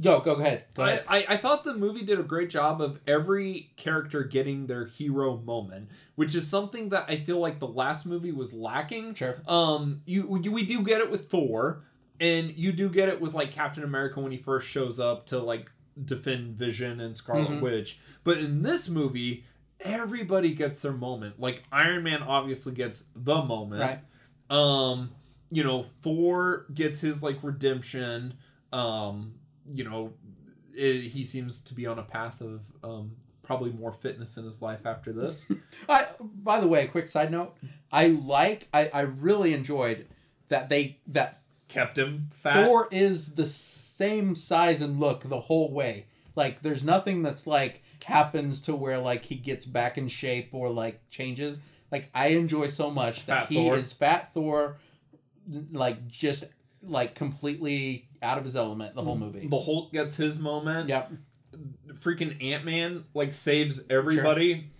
go 0.00 0.20
go 0.20 0.34
ahead. 0.34 0.64
Go 0.74 0.82
I, 0.82 0.88
ahead. 0.90 1.04
I, 1.08 1.26
I 1.30 1.36
thought 1.36 1.64
the 1.64 1.74
movie 1.74 2.02
did 2.04 2.18
a 2.20 2.22
great 2.22 2.50
job 2.50 2.80
of 2.80 3.00
every 3.06 3.70
character 3.76 4.22
getting 4.24 4.66
their 4.66 4.84
hero 4.86 5.38
moment, 5.38 5.88
which 6.14 6.34
is 6.34 6.46
something 6.48 6.90
that 6.90 7.06
I 7.08 7.16
feel 7.16 7.38
like 7.38 7.58
the 7.60 7.68
last 7.68 8.06
movie 8.06 8.32
was 8.32 8.52
lacking. 8.52 9.14
Sure. 9.14 9.36
Um, 9.48 10.02
you 10.06 10.26
we, 10.28 10.40
we 10.48 10.64
do 10.64 10.82
get 10.82 11.00
it 11.00 11.10
with 11.10 11.28
Thor, 11.30 11.82
and 12.20 12.50
you 12.56 12.72
do 12.72 12.88
get 12.88 13.08
it 13.08 13.20
with 13.20 13.34
like 13.34 13.50
Captain 13.50 13.82
America 13.84 14.20
when 14.20 14.32
he 14.32 14.38
first 14.38 14.68
shows 14.68 14.98
up 15.00 15.26
to 15.26 15.38
like 15.38 15.70
defend 16.04 16.56
Vision 16.56 17.00
and 17.00 17.16
Scarlet 17.16 17.48
Mhm. 17.48 17.60
Witch. 17.62 17.98
But 18.24 18.38
in 18.38 18.62
this 18.62 18.88
movie, 18.88 19.44
everybody 19.80 20.52
gets 20.52 20.82
their 20.82 20.92
moment. 20.92 21.40
Like 21.40 21.62
Iron 21.72 22.02
Man 22.02 22.22
obviously 22.22 22.74
gets 22.74 23.08
the 23.14 23.42
moment. 23.42 23.80
Right. 23.80 24.00
Um, 24.50 25.10
you 25.50 25.64
know, 25.64 25.82
Thor 25.82 26.66
gets 26.74 27.00
his 27.00 27.22
like 27.22 27.42
redemption. 27.42 28.34
Um, 28.72 29.34
you 29.72 29.84
know, 29.84 30.12
it, 30.74 31.02
he 31.02 31.24
seems 31.24 31.62
to 31.64 31.74
be 31.74 31.86
on 31.86 31.98
a 31.98 32.02
path 32.02 32.40
of 32.40 32.70
um 32.82 33.12
probably 33.42 33.70
more 33.70 33.92
fitness 33.92 34.36
in 34.36 34.44
his 34.44 34.60
life 34.60 34.84
after 34.86 35.12
this. 35.12 35.50
I, 35.88 36.06
by 36.20 36.58
the 36.60 36.66
way, 36.66 36.82
a 36.84 36.88
quick 36.88 37.08
side 37.08 37.30
note. 37.30 37.56
I 37.92 38.08
like. 38.08 38.68
I, 38.74 38.90
I 38.92 39.00
really 39.02 39.54
enjoyed 39.54 40.06
that 40.48 40.68
they 40.68 40.98
that 41.06 41.38
Kept 41.68 41.98
him 41.98 42.30
fat. 42.32 42.64
Thor 42.64 42.88
is 42.92 43.34
the 43.34 43.46
same 43.46 44.34
size 44.34 44.80
and 44.82 45.00
look 45.00 45.22
the 45.22 45.40
whole 45.40 45.72
way. 45.72 46.06
Like 46.36 46.62
there's 46.62 46.84
nothing 46.84 47.22
that's 47.22 47.46
like 47.46 47.82
happens 48.04 48.60
to 48.62 48.76
where 48.76 48.98
like 48.98 49.24
he 49.24 49.34
gets 49.36 49.64
back 49.64 49.96
in 49.98 50.06
shape 50.08 50.50
or 50.52 50.68
like 50.70 51.00
changes. 51.10 51.58
Like 51.90 52.08
I 52.14 52.28
enjoy 52.28 52.68
so 52.68 52.90
much 52.90 53.26
that 53.26 53.42
Fat 53.42 53.48
he 53.48 53.54
Thor. 53.56 53.76
is 53.76 53.92
fat 53.92 54.32
Thor, 54.32 54.78
like 55.72 56.06
just 56.08 56.44
like 56.82 57.14
completely 57.14 58.05
out 58.22 58.38
of 58.38 58.44
his 58.44 58.56
element 58.56 58.94
the 58.94 59.02
whole 59.02 59.16
movie. 59.16 59.46
The 59.46 59.58
Hulk 59.58 59.92
gets 59.92 60.16
his 60.16 60.38
moment. 60.38 60.88
Yep. 60.88 61.12
Freaking 61.94 62.42
Ant 62.42 62.64
Man 62.64 63.04
like 63.14 63.32
saves 63.32 63.86
everybody. 63.88 64.70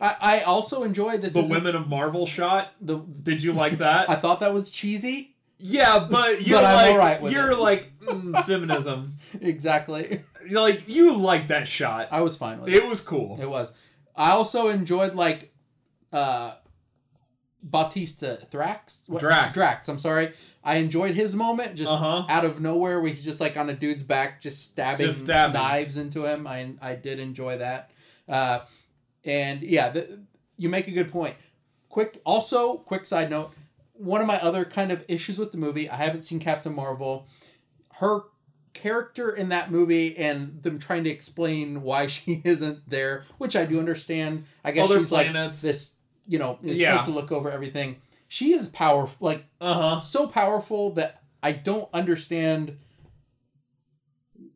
I, 0.00 0.16
I 0.20 0.40
also 0.40 0.82
enjoy 0.82 1.16
this. 1.16 1.32
The 1.32 1.42
Women 1.48 1.74
of 1.74 1.88
Marvel 1.88 2.26
shot. 2.26 2.72
The 2.80 2.98
Did 2.98 3.42
you 3.42 3.52
like 3.52 3.78
that? 3.78 4.10
I 4.10 4.16
thought 4.16 4.40
that 4.40 4.52
was 4.52 4.70
cheesy. 4.70 5.34
yeah, 5.58 6.06
but 6.10 6.42
you're 6.46 6.60
But 6.60 6.96
like 7.22 7.32
you're 7.32 7.52
it. 7.52 7.58
like 7.58 7.98
mm, 8.02 8.44
feminism. 8.44 9.16
Exactly. 9.40 10.22
Like 10.50 10.86
you 10.88 11.16
like 11.16 11.48
that 11.48 11.66
shot. 11.66 12.08
I 12.10 12.20
was 12.20 12.36
fine 12.36 12.60
with 12.60 12.68
it. 12.68 12.74
It 12.74 12.86
was 12.86 13.00
cool. 13.00 13.38
It 13.40 13.48
was. 13.48 13.72
I 14.14 14.32
also 14.32 14.68
enjoyed 14.68 15.14
like 15.14 15.52
uh 16.12 16.54
Bautista 17.62 18.38
Thrax 18.52 19.08
what? 19.08 19.20
Drax. 19.20 19.54
Drax. 19.56 19.88
I'm 19.88 19.98
sorry. 19.98 20.32
I 20.66 20.76
enjoyed 20.78 21.14
his 21.14 21.34
moment 21.36 21.76
just 21.76 21.92
Uh-huh. 21.92 22.24
out 22.28 22.44
of 22.44 22.60
nowhere 22.60 23.00
where 23.00 23.08
he's 23.10 23.24
just 23.24 23.40
like 23.40 23.56
on 23.56 23.70
a 23.70 23.72
dude's 23.72 24.02
back, 24.02 24.42
just 24.42 24.62
stabbing, 24.72 25.06
Just 25.06 25.20
stabbing. 25.22 25.54
knives 25.54 25.96
into 25.96 26.26
him. 26.26 26.46
I 26.46 26.72
I 26.82 26.94
did 26.96 27.20
enjoy 27.20 27.56
that. 27.58 27.90
Uh, 28.28 28.60
and 29.24 29.62
yeah, 29.62 29.90
the, 29.90 30.18
you 30.58 30.68
make 30.68 30.88
a 30.88 30.90
good 30.90 31.10
point. 31.12 31.36
Quick, 31.88 32.20
also 32.26 32.78
quick 32.78 33.04
side 33.06 33.30
note. 33.30 33.52
One 33.94 34.20
of 34.20 34.26
my 34.26 34.38
other 34.38 34.64
kind 34.64 34.90
of 34.92 35.04
issues 35.08 35.38
with 35.38 35.52
the 35.52 35.58
movie, 35.58 35.88
I 35.88 35.96
haven't 35.96 36.22
seen 36.22 36.40
Captain 36.40 36.74
Marvel. 36.74 37.26
Her 38.00 38.22
character 38.74 39.30
in 39.30 39.48
that 39.48 39.70
movie 39.70 40.16
and 40.18 40.62
them 40.62 40.78
trying 40.78 41.04
to 41.04 41.10
explain 41.10 41.82
why 41.82 42.06
she 42.14 42.42
isn't 42.44 42.88
there, 42.90 43.22
which 43.38 43.54
I 43.56 43.64
do 43.64 43.78
understand. 43.78 44.44
I 44.64 44.72
guess 44.72 44.84
Other 44.84 44.98
she's 44.98 45.08
planets. 45.08 45.62
like 45.64 45.70
this, 45.72 45.94
you 46.28 46.38
know, 46.38 46.58
is 46.62 46.78
Yeah. 46.80 46.90
supposed 46.90 47.06
to 47.06 47.12
look 47.14 47.32
over 47.32 47.50
everything. 47.50 47.96
She 48.28 48.52
is 48.52 48.68
powerful, 48.68 49.26
like 49.26 49.44
Uh 49.60 49.74
huh. 49.74 50.00
so 50.00 50.26
powerful 50.26 50.90
that 50.94 51.22
I 51.42 51.52
don't 51.52 51.88
understand 51.94 52.76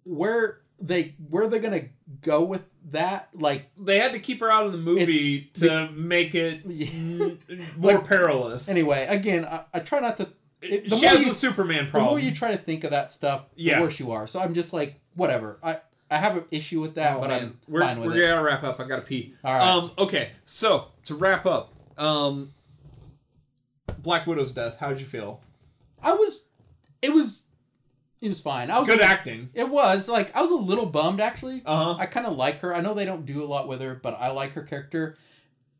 where 0.04 0.60
they 0.80 1.14
where 1.28 1.46
they're 1.48 1.60
gonna 1.60 1.88
go 2.22 2.42
with 2.44 2.66
that. 2.90 3.28
Like 3.34 3.70
They 3.78 3.98
had 3.98 4.12
to 4.12 4.18
keep 4.18 4.40
her 4.40 4.50
out 4.50 4.66
of 4.66 4.72
the 4.72 4.78
movie 4.78 5.50
to 5.54 5.90
make 5.92 6.34
it 6.34 6.66
mm, 6.68 7.76
more 7.78 7.94
Like, 7.94 8.06
perilous. 8.08 8.68
anyway, 8.68 9.06
again, 9.08 9.44
I, 9.44 9.64
I 9.74 9.80
try 9.80 10.00
not 10.00 10.16
to. 10.18 10.28
it- 10.62 10.88
the 10.88 10.96
she 10.96 11.02
more 11.06 11.10
has 11.10 11.20
you- 11.20 11.28
the 11.28 11.34
Superman 11.34 11.86
problem. 11.86 12.04
The 12.06 12.10
more 12.10 12.18
you 12.20 12.34
try 12.34 12.50
to 12.52 12.58
think 12.58 12.84
of 12.84 12.90
that 12.90 13.12
stuff, 13.12 13.44
Yeah. 13.56 13.76
the 13.76 13.82
worse 13.82 14.00
you 14.00 14.10
are. 14.12 14.26
So 14.26 14.40
I'm 14.40 14.54
just 14.54 14.72
like, 14.72 15.00
whatever. 15.14 15.58
I 15.62 15.78
I 16.10 16.16
have 16.18 16.36
an 16.36 16.44
issue 16.50 16.80
with 16.80 16.96
that, 16.96 17.18
Oh, 17.18 17.20
but 17.20 17.28
man. 17.30 17.40
I'm 17.42 17.58
we're, 17.68 17.80
fine 17.82 18.00
with 18.00 18.08
we're 18.08 18.16
it. 18.22 18.26
gonna 18.26 18.42
wrap 18.42 18.64
up. 18.64 18.80
I 18.80 18.84
gotta 18.88 19.02
pee. 19.02 19.34
All 19.44 19.52
right. 19.54 19.62
Um. 19.62 19.92
Okay. 19.98 20.30
So 20.44 20.88
to 21.04 21.14
wrap 21.14 21.46
up, 21.46 21.72
um, 21.98 22.52
Black 23.98 24.26
Widow's 24.26 24.52
death. 24.52 24.78
How'd 24.78 25.00
you 25.00 25.06
feel? 25.06 25.40
I 26.02 26.12
was, 26.14 26.44
it 27.02 27.12
was, 27.12 27.44
it 28.22 28.28
was 28.28 28.40
fine. 28.40 28.70
I 28.70 28.78
was 28.78 28.88
Good 28.88 29.00
acting. 29.00 29.50
It 29.54 29.68
was 29.68 30.08
like 30.08 30.34
I 30.36 30.40
was 30.42 30.50
a 30.50 30.54
little 30.54 30.86
bummed 30.86 31.20
actually. 31.20 31.62
Uh 31.64 31.94
huh. 31.94 31.96
I 32.00 32.06
kind 32.06 32.26
of 32.26 32.36
like 32.36 32.60
her. 32.60 32.74
I 32.74 32.80
know 32.80 32.94
they 32.94 33.04
don't 33.06 33.24
do 33.26 33.42
a 33.42 33.46
lot 33.46 33.66
with 33.68 33.80
her, 33.80 33.94
but 33.94 34.14
I 34.20 34.30
like 34.30 34.52
her 34.52 34.62
character. 34.62 35.16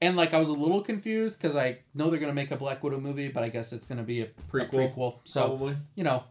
And 0.03 0.17
like 0.17 0.33
I 0.33 0.39
was 0.39 0.49
a 0.49 0.55
little 0.55 0.81
confused 0.81 1.39
because 1.39 1.55
I 1.55 1.81
know 1.95 2.09
they're 2.09 2.19
gonna 2.21 2.33
make 2.33 2.51
a 2.51 2.57
Black 2.57 2.83
Widow 2.83 2.99
movie, 3.01 3.29
but 3.29 3.43
I 3.43 3.51
guess 3.51 3.73
it's 3.73 3.85
gonna 3.85 4.03
be 4.03 4.23
a 4.23 4.25
a 4.25 4.29
Prequel. 4.51 4.95
prequel. 4.95 5.15
So 5.25 5.41
Probably. 5.49 5.77
you 5.95 6.05
know, 6.05 6.25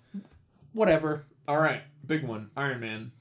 whatever. 0.74 1.26
All 1.48 1.58
right. 1.60 1.82
Big 2.06 2.24
one. 2.24 2.50
Iron 2.58 2.80
Man. 2.80 3.12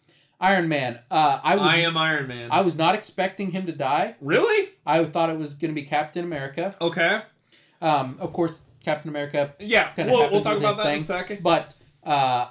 Iron 0.41 0.69
Man. 0.69 1.01
Uh, 1.11 1.41
I 1.43 1.57
was 1.57 1.67
I 1.67 1.77
am 1.79 1.97
Iron 1.99 2.27
Man. 2.29 2.49
I 2.51 2.63
was 2.63 2.77
not 2.77 2.95
expecting 2.95 3.51
him 3.51 3.67
to 3.67 3.73
die. 3.73 4.15
really? 4.23 4.71
I 4.87 5.05
thought 5.05 5.29
it 5.29 5.37
was 5.37 5.53
gonna 5.55 5.75
be 5.75 5.83
Captain 5.83 6.25
America. 6.25 6.75
Okay. 6.81 7.21
Um, 7.81 8.17
of 8.21 8.33
course, 8.33 8.63
Captain 8.85 9.09
America. 9.09 9.55
Yeah. 9.59 9.93
We'll, 9.97 10.31
we'll 10.31 10.41
talk 10.43 10.59
about 10.59 10.77
that 10.77 10.87
in 10.87 10.95
a 10.95 10.99
second. 10.99 11.43
But 11.43 11.75
uh, 12.05 12.49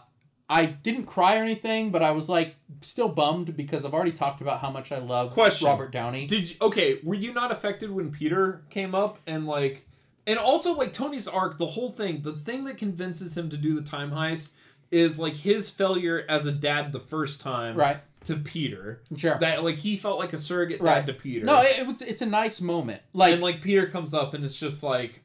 I 0.49 0.65
didn't 0.65 1.05
cry 1.05 1.37
or 1.37 1.43
anything, 1.43 1.91
but 1.91 2.01
I 2.01 2.11
was 2.11 2.29
like 2.29 2.55
still 2.81 3.09
bummed 3.09 3.57
because 3.57 3.85
I've 3.85 3.93
already 3.93 4.11
talked 4.11 4.41
about 4.41 4.61
how 4.61 4.71
much 4.71 4.91
I 4.91 4.99
love 4.99 5.31
Question. 5.31 5.67
Robert 5.67 5.91
Downey. 5.91 6.27
Did 6.27 6.49
you, 6.49 6.55
okay? 6.61 6.99
Were 7.03 7.15
you 7.15 7.33
not 7.33 7.51
affected 7.51 7.91
when 7.91 8.11
Peter 8.11 8.63
came 8.69 8.95
up 8.95 9.19
and 9.27 9.45
like, 9.45 9.85
and 10.25 10.37
also 10.39 10.73
like 10.73 10.93
Tony's 10.93 11.27
arc, 11.27 11.57
the 11.57 11.65
whole 11.65 11.89
thing, 11.89 12.21
the 12.21 12.33
thing 12.33 12.65
that 12.65 12.77
convinces 12.77 13.37
him 13.37 13.49
to 13.49 13.57
do 13.57 13.73
the 13.73 13.81
time 13.81 14.11
heist 14.11 14.53
is 14.91 15.19
like 15.19 15.35
his 15.35 15.69
failure 15.69 16.25
as 16.29 16.45
a 16.45 16.51
dad 16.51 16.91
the 16.93 16.99
first 16.99 17.41
time 17.41 17.75
right. 17.75 17.97
To 18.27 18.35
Peter. 18.37 19.01
Sure. 19.15 19.37
That 19.39 19.63
like 19.63 19.77
he 19.77 19.97
felt 19.97 20.19
like 20.19 20.31
a 20.33 20.37
surrogate 20.37 20.79
Right. 20.81 20.95
dad 20.95 21.07
to 21.07 21.13
Peter. 21.13 21.45
No, 21.45 21.61
it, 21.61 21.79
it 21.79 21.87
was. 21.87 22.01
It's 22.01 22.21
a 22.21 22.25
nice 22.25 22.61
moment. 22.61 23.01
Like, 23.13 23.33
and 23.33 23.41
like 23.41 23.61
Peter 23.61 23.87
comes 23.87 24.13
up 24.13 24.33
and 24.33 24.45
it's 24.45 24.57
just 24.59 24.83
like 24.83 25.21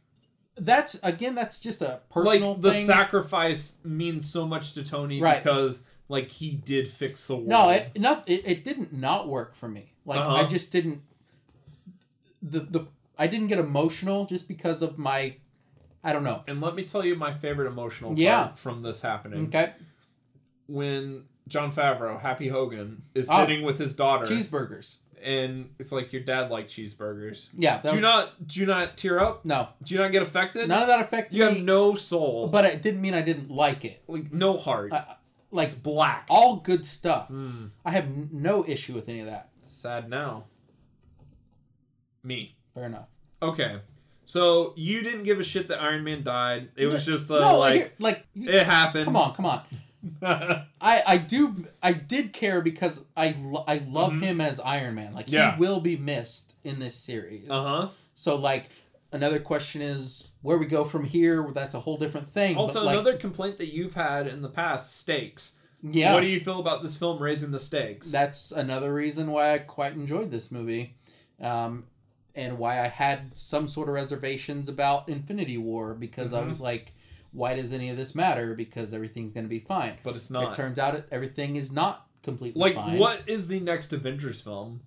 that's 0.56 0.98
again. 1.02 1.34
That's 1.34 1.60
just 1.60 1.80
a 1.82 2.00
personal 2.10 2.52
like 2.54 2.60
the 2.62 2.72
thing. 2.72 2.86
sacrifice 2.86 3.78
means 3.84 4.28
so 4.28 4.46
much 4.46 4.72
to 4.74 4.84
Tony 4.84 5.20
Right. 5.20 5.42
because 5.42 5.86
like 6.08 6.30
he 6.30 6.50
did 6.52 6.88
fix 6.88 7.26
the 7.26 7.36
world. 7.36 7.48
no, 7.48 7.70
it 7.70 7.98
not. 8.00 8.28
It, 8.28 8.42
it 8.46 8.64
didn't 8.64 8.92
not 8.92 9.28
work 9.28 9.54
for 9.54 9.68
me. 9.68 9.92
Like 10.04 10.20
Uh-huh. 10.20 10.34
I 10.36 10.44
just 10.44 10.72
didn't. 10.72 11.02
The 12.42 12.60
the 12.60 12.86
I 13.18 13.26
didn't 13.28 13.46
get 13.48 13.58
emotional 13.58 14.26
just 14.26 14.48
because 14.48 14.82
of 14.82 14.98
my. 14.98 15.36
I 16.04 16.12
don't 16.12 16.24
know. 16.24 16.42
and 16.48 16.60
let 16.60 16.74
me 16.74 16.82
tell 16.84 17.04
you 17.04 17.14
my 17.14 17.32
favorite 17.32 17.68
emotional 17.68 18.10
part 18.10 18.18
Yeah. 18.18 18.48
from 18.54 18.82
this 18.82 19.00
happening. 19.02 19.46
Okay, 19.46 19.72
When 20.66 21.24
Jon 21.48 21.72
Favreau, 21.72 22.20
Happy 22.20 22.48
Hogan, 22.48 23.02
is 23.14 23.28
Oh. 23.30 23.40
sitting 23.40 23.62
with 23.62 23.78
his 23.78 23.94
daughter 23.94 24.26
cheeseburgers. 24.26 24.98
and 25.22 25.70
it's 25.78 25.92
like 25.92 26.12
your 26.12 26.22
dad 26.22 26.50
liked 26.50 26.68
cheeseburgers. 26.70 27.50
Yeah. 27.54 27.80
Do 27.82 27.88
you 27.90 27.94
was- 27.96 28.02
not 28.02 28.46
do 28.48 28.60
you 28.60 28.66
not 28.66 28.96
tear 28.96 29.20
up? 29.20 29.44
no, 29.44 29.68
Do 29.82 29.94
you 29.94 30.00
not 30.00 30.10
get 30.12 30.22
affected? 30.22 30.68
none 30.68 30.82
of 30.82 30.88
that 30.88 31.00
affected 31.00 31.36
you 31.36 31.44
me. 31.46 31.54
have 31.54 31.62
no 31.62 31.94
soul. 31.94 32.48
but 32.48 32.64
it 32.64 32.82
didn't 32.82 33.00
mean 33.00 33.14
I 33.14 33.22
didn't 33.22 33.50
like 33.50 33.84
it. 33.84 34.02
like 34.08 34.32
no 34.32 34.56
heart. 34.56 34.92
I- 34.92 35.16
Like 35.50 35.68
it's 35.68 35.74
black. 35.76 36.26
all 36.30 36.56
good 36.56 36.86
stuff. 36.86 37.28
Mm, 37.28 37.70
I 37.84 37.90
have 37.92 38.32
no 38.32 38.64
issue 38.66 38.94
with 38.94 39.08
any 39.08 39.20
of 39.20 39.26
that. 39.26 39.50
sad 39.66 40.08
now. 40.10 40.44
Me. 42.22 42.54
Fair 42.74 42.86
enough. 42.86 43.08
Okay. 43.42 43.80
So 44.24 44.72
you 44.76 45.02
didn't 45.02 45.24
give 45.24 45.40
a 45.40 45.44
shit 45.44 45.68
that 45.68 45.80
Iron 45.82 46.04
Man 46.04 46.22
died. 46.22 46.70
It 46.76 46.86
was 46.86 47.04
just 47.04 47.30
uh, 47.30 47.38
no, 47.40 47.58
like 47.58 47.74
here- 47.74 47.92
like 47.98 48.26
it 48.34 48.64
happened. 48.66 49.04
come 49.04 49.16
on, 49.16 49.34
come 49.34 49.46
on. 49.46 49.62
I 50.22 50.64
I 50.80 51.16
do 51.18 51.64
I 51.82 51.92
did 51.92 52.32
care 52.32 52.60
because 52.60 53.04
I 53.16 53.34
lo- 53.40 53.64
I 53.68 53.78
love 53.78 54.12
Mhm. 54.12 54.22
him 54.22 54.40
as 54.40 54.60
Iron 54.60 54.94
Man. 54.94 55.14
Like 55.14 55.30
Yeah. 55.30 55.54
he 55.54 55.60
will 55.60 55.80
be 55.80 55.96
missed 55.96 56.54
in 56.64 56.78
this 56.78 56.94
series. 56.94 57.48
uh 57.48 57.62
huh. 57.62 57.88
So 58.14 58.36
like 58.36 58.68
another 59.12 59.38
question 59.38 59.82
is 59.82 60.28
where 60.42 60.58
we 60.58 60.66
go 60.66 60.84
from 60.84 61.04
here. 61.04 61.50
That's 61.54 61.74
a 61.74 61.80
whole 61.80 61.96
different 61.96 62.28
thing. 62.28 62.56
Also, 62.56 62.80
but, 62.80 62.86
like, 62.86 62.94
another 62.94 63.16
complaint 63.16 63.58
that 63.58 63.72
you've 63.72 63.94
had 63.94 64.26
in 64.26 64.42
the 64.42 64.48
past: 64.48 64.96
stakes. 64.98 65.58
yeah. 65.82 66.14
What 66.14 66.20
do 66.20 66.26
you 66.26 66.40
feel 66.40 66.60
about 66.60 66.82
this 66.82 66.96
film 66.96 67.22
raising 67.22 67.50
the 67.50 67.58
stakes? 67.58 68.10
that's 68.10 68.52
another 68.52 68.92
reason 68.94 69.30
why 69.30 69.54
I 69.54 69.58
quite 69.58 69.92
enjoyed 69.94 70.30
this 70.30 70.50
movie, 70.50 70.94
um, 71.40 71.84
and 72.34 72.58
why 72.58 72.80
I 72.80 72.88
had 72.88 73.36
some 73.36 73.68
sort 73.68 73.88
of 73.88 73.94
reservations 73.94 74.68
about 74.68 75.08
Infinity 75.08 75.58
War 75.58 75.94
because 75.94 76.32
I 76.32 76.40
Mhm. 76.42 76.48
was 76.48 76.60
like, 76.60 76.92
why 77.32 77.54
does 77.54 77.72
any 77.72 77.88
of 77.88 77.96
this 77.96 78.14
matter? 78.14 78.54
Because 78.54 78.92
everything's 78.94 79.32
gonna 79.32 79.48
be 79.48 79.60
fine. 79.60 79.96
but 80.02 80.14
it's 80.14 80.30
not. 80.30 80.52
It 80.52 80.56
turns 80.56 80.78
out 80.78 80.94
it, 80.94 81.08
everything 81.10 81.56
is 81.56 81.72
not 81.72 82.06
completely 82.22 82.60
like, 82.60 82.74
fine. 82.74 82.98
what 82.98 83.22
is 83.26 83.48
the 83.48 83.60
next 83.60 83.92
Avengers 83.92 84.40
film? 84.40 84.80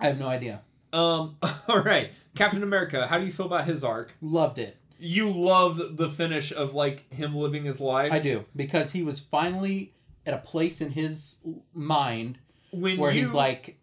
I 0.00 0.06
have 0.06 0.18
no 0.18 0.28
idea. 0.28 0.62
Um. 0.92 1.36
All 1.68 1.80
right, 1.80 2.12
Captain 2.34 2.62
America. 2.62 3.06
How 3.06 3.18
do 3.18 3.24
you 3.24 3.32
feel 3.32 3.46
about 3.46 3.66
his 3.66 3.84
arc? 3.84 4.14
Loved 4.20 4.58
it. 4.58 4.76
You 4.98 5.30
love 5.30 5.96
the 5.96 6.08
finish 6.08 6.52
of 6.52 6.74
like 6.74 7.12
him 7.12 7.34
living 7.34 7.64
his 7.64 7.80
life. 7.80 8.12
I 8.12 8.18
do 8.18 8.44
because 8.54 8.92
he 8.92 9.02
was 9.02 9.18
finally 9.20 9.94
at 10.26 10.34
a 10.34 10.38
place 10.38 10.80
in 10.80 10.92
his 10.92 11.38
mind 11.74 12.38
When 12.70 12.98
where 12.98 13.10
you, 13.10 13.20
he's 13.20 13.32
like, 13.32 13.78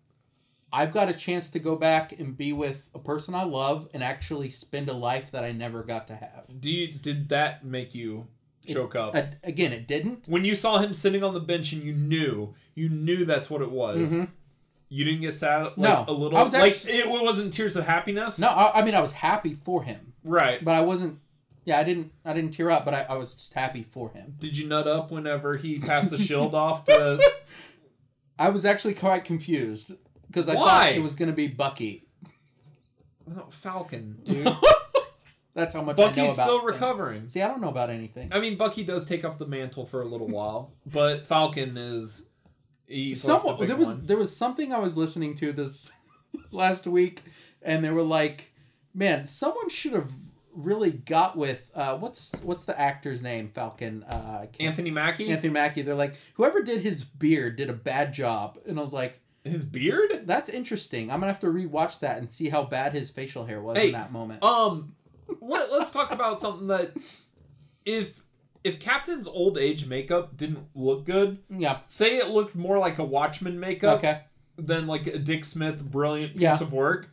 I've 0.71 0.91
got 0.93 1.09
a 1.09 1.13
chance 1.13 1.49
to 1.51 1.59
go 1.59 1.75
back 1.75 2.11
and 2.19 2.37
be 2.37 2.53
with 2.53 2.89
a 2.93 2.99
person 2.99 3.33
I 3.33 3.43
love 3.43 3.87
and 3.93 4.03
actually 4.03 4.49
spend 4.51 4.87
a 4.89 4.93
life 4.93 5.31
that 5.31 5.43
I 5.43 5.51
never 5.51 5.81
got 5.83 6.07
to 6.07 6.15
have. 6.15 6.45
do 6.59 6.71
you 6.71 6.87
did 6.87 7.29
that 7.29 7.65
make 7.65 7.95
you 7.95 8.27
choke 8.67 8.95
up? 8.95 9.15
A- 9.15 9.31
again, 9.43 9.73
it 9.73 9.87
didn't. 9.87 10.27
when 10.27 10.45
you 10.45 10.53
saw 10.53 10.77
him 10.77 10.93
sitting 10.93 11.23
on 11.23 11.33
the 11.33 11.39
bench 11.39 11.73
and 11.73 11.81
you 11.83 11.93
knew, 11.93 12.53
you 12.75 12.87
knew 12.89 13.25
that's 13.25 13.49
what 13.49 13.61
it 13.63 13.71
was. 13.71 14.13
Mhm. 14.13 14.29
You 14.89 15.05
didn't 15.05 15.21
get 15.21 15.33
sad, 15.33 15.63
like 15.63 15.77
No. 15.77 16.05
a 16.07 16.11
little. 16.13 16.37
I 16.37 16.43
was 16.43 16.53
like 16.53 16.73
it 16.87 17.09
wasn't 17.09 17.53
tears 17.53 17.75
of 17.75 17.85
happiness. 17.85 18.39
No, 18.39 18.47
I, 18.49 18.79
I 18.79 18.85
mean 18.85 18.95
I 18.95 19.01
was 19.01 19.11
happy 19.13 19.53
for 19.55 19.83
him, 19.83 20.13
Right. 20.23 20.63
but 20.63 20.75
I 20.75 20.81
wasn't. 20.81 21.19
Yeah, 21.65 21.77
I 21.79 21.83
didn't. 21.83 22.11
I 22.25 22.33
didn't 22.33 22.51
tear 22.51 22.71
up, 22.71 22.85
but 22.85 22.93
I, 22.95 23.01
I 23.09 23.13
was 23.15 23.33
just 23.35 23.53
happy 23.53 23.83
for 23.83 24.09
him. 24.11 24.35
Did 24.39 24.57
you 24.57 24.67
nut 24.67 24.87
up 24.87 25.11
whenever 25.11 25.57
he 25.57 25.77
passed 25.79 26.09
the 26.11 26.17
shield 26.17 26.55
off 26.65 26.83
to? 26.85 27.19
I 28.39 28.49
was 28.49 28.65
actually 28.65 28.93
quite 28.95 29.25
confused 29.25 29.93
because 30.29 30.47
I 30.47 30.55
Why? 30.55 30.65
thought 30.65 30.93
it 30.93 31.03
was 31.03 31.15
going 31.15 31.29
to 31.29 31.35
be 31.35 31.47
Bucky. 31.47 32.05
Oh, 33.35 33.45
Falcon, 33.49 34.17
dude. 34.23 34.47
That's 35.53 35.73
how 35.75 35.81
much 35.81 35.99
I 35.99 36.03
know 36.03 36.07
Bucky's 36.09 36.33
still 36.33 36.59
things. 36.61 36.73
recovering. 36.73 37.27
See, 37.27 37.41
I 37.41 37.47
don't 37.47 37.59
know 37.61 37.69
about 37.69 37.89
anything. 37.89 38.29
I 38.31 38.39
mean, 38.39 38.55
Bucky 38.55 38.83
does 38.83 39.05
take 39.05 39.25
up 39.25 39.37
the 39.37 39.45
mantle 39.47 39.85
for 39.85 40.01
a 40.01 40.05
little 40.05 40.27
while, 40.27 40.71
but 40.85 41.25
Falcon 41.25 41.77
is. 41.77 42.29
He's 42.87 43.21
Someone 43.21 43.53
like 43.53 43.59
the 43.61 43.65
there 43.67 43.75
was 43.75 43.87
one. 43.87 44.05
there 44.05 44.17
was 44.17 44.35
something 44.35 44.73
I 44.73 44.79
was 44.79 44.97
listening 44.97 45.35
to 45.35 45.51
this 45.51 45.91
last 46.51 46.87
week, 46.87 47.21
and 47.61 47.83
they 47.83 47.89
were 47.91 48.01
like, 48.03 48.51
"Man, 48.95 49.25
someone 49.27 49.69
should 49.69 49.93
have 49.93 50.09
really 50.53 50.91
got 50.91 51.37
with 51.37 51.69
uh, 51.75 51.97
what's 51.97 52.33
what's 52.41 52.65
the 52.65 52.79
actor's 52.79 53.21
name? 53.21 53.49
Falcon. 53.53 54.03
Uh, 54.03 54.47
Anthony 54.59 54.89
Mackie. 54.91 55.29
Anthony 55.31 55.53
Mackie. 55.53 55.83
They're 55.83 55.93
like, 55.93 56.15
whoever 56.35 56.61
did 56.63 56.81
his 56.81 57.03
beard 57.03 57.57
did 57.57 57.69
a 57.69 57.73
bad 57.73 58.11
job, 58.13 58.57
and 58.67 58.79
I 58.79 58.81
was 58.81 58.93
like, 58.93 59.19
His 59.43 59.65
beard. 59.65 60.23
that's 60.25 60.49
interesting. 60.49 61.09
I'm 61.09 61.19
gonna 61.19 61.31
have 61.31 61.41
to 61.41 61.47
rewatch 61.47 61.99
that 61.99 62.17
and 62.17 62.29
see 62.29 62.49
how 62.49 62.63
bad 62.63 62.93
his 62.93 63.09
facial 63.09 63.45
hair 63.45 63.61
was 63.61 63.77
Hey, 63.77 63.87
in 63.87 63.93
that 63.93 64.11
moment. 64.11 64.43
Um, 64.43 64.95
let, 65.41 65.71
let's 65.71 65.91
talk 65.91 66.11
about 66.11 66.39
something 66.39 66.67
that 66.67 66.91
if 67.85 68.21
if 68.63 68.79
Captain's 68.79 69.27
old 69.27 69.57
age 69.57 69.87
makeup 69.87 70.35
didn't 70.35 70.59
look 70.75 71.05
good, 71.05 71.39
yeah. 71.49 71.79
say 71.87 72.17
it 72.17 72.27
looked 72.29 72.55
more 72.55 72.77
like 72.77 72.99
a 72.99 73.03
Watchman 73.05 73.59
makeup 73.59 73.99
Okay. 73.99 74.19
than 74.57 74.85
like 74.87 75.07
a 75.07 75.17
Dick 75.17 75.45
Smith 75.45 75.83
brilliant 75.89 76.33
piece 76.33 76.41
Yeah. 76.41 76.55
of 76.61 76.73
work, 76.73 77.09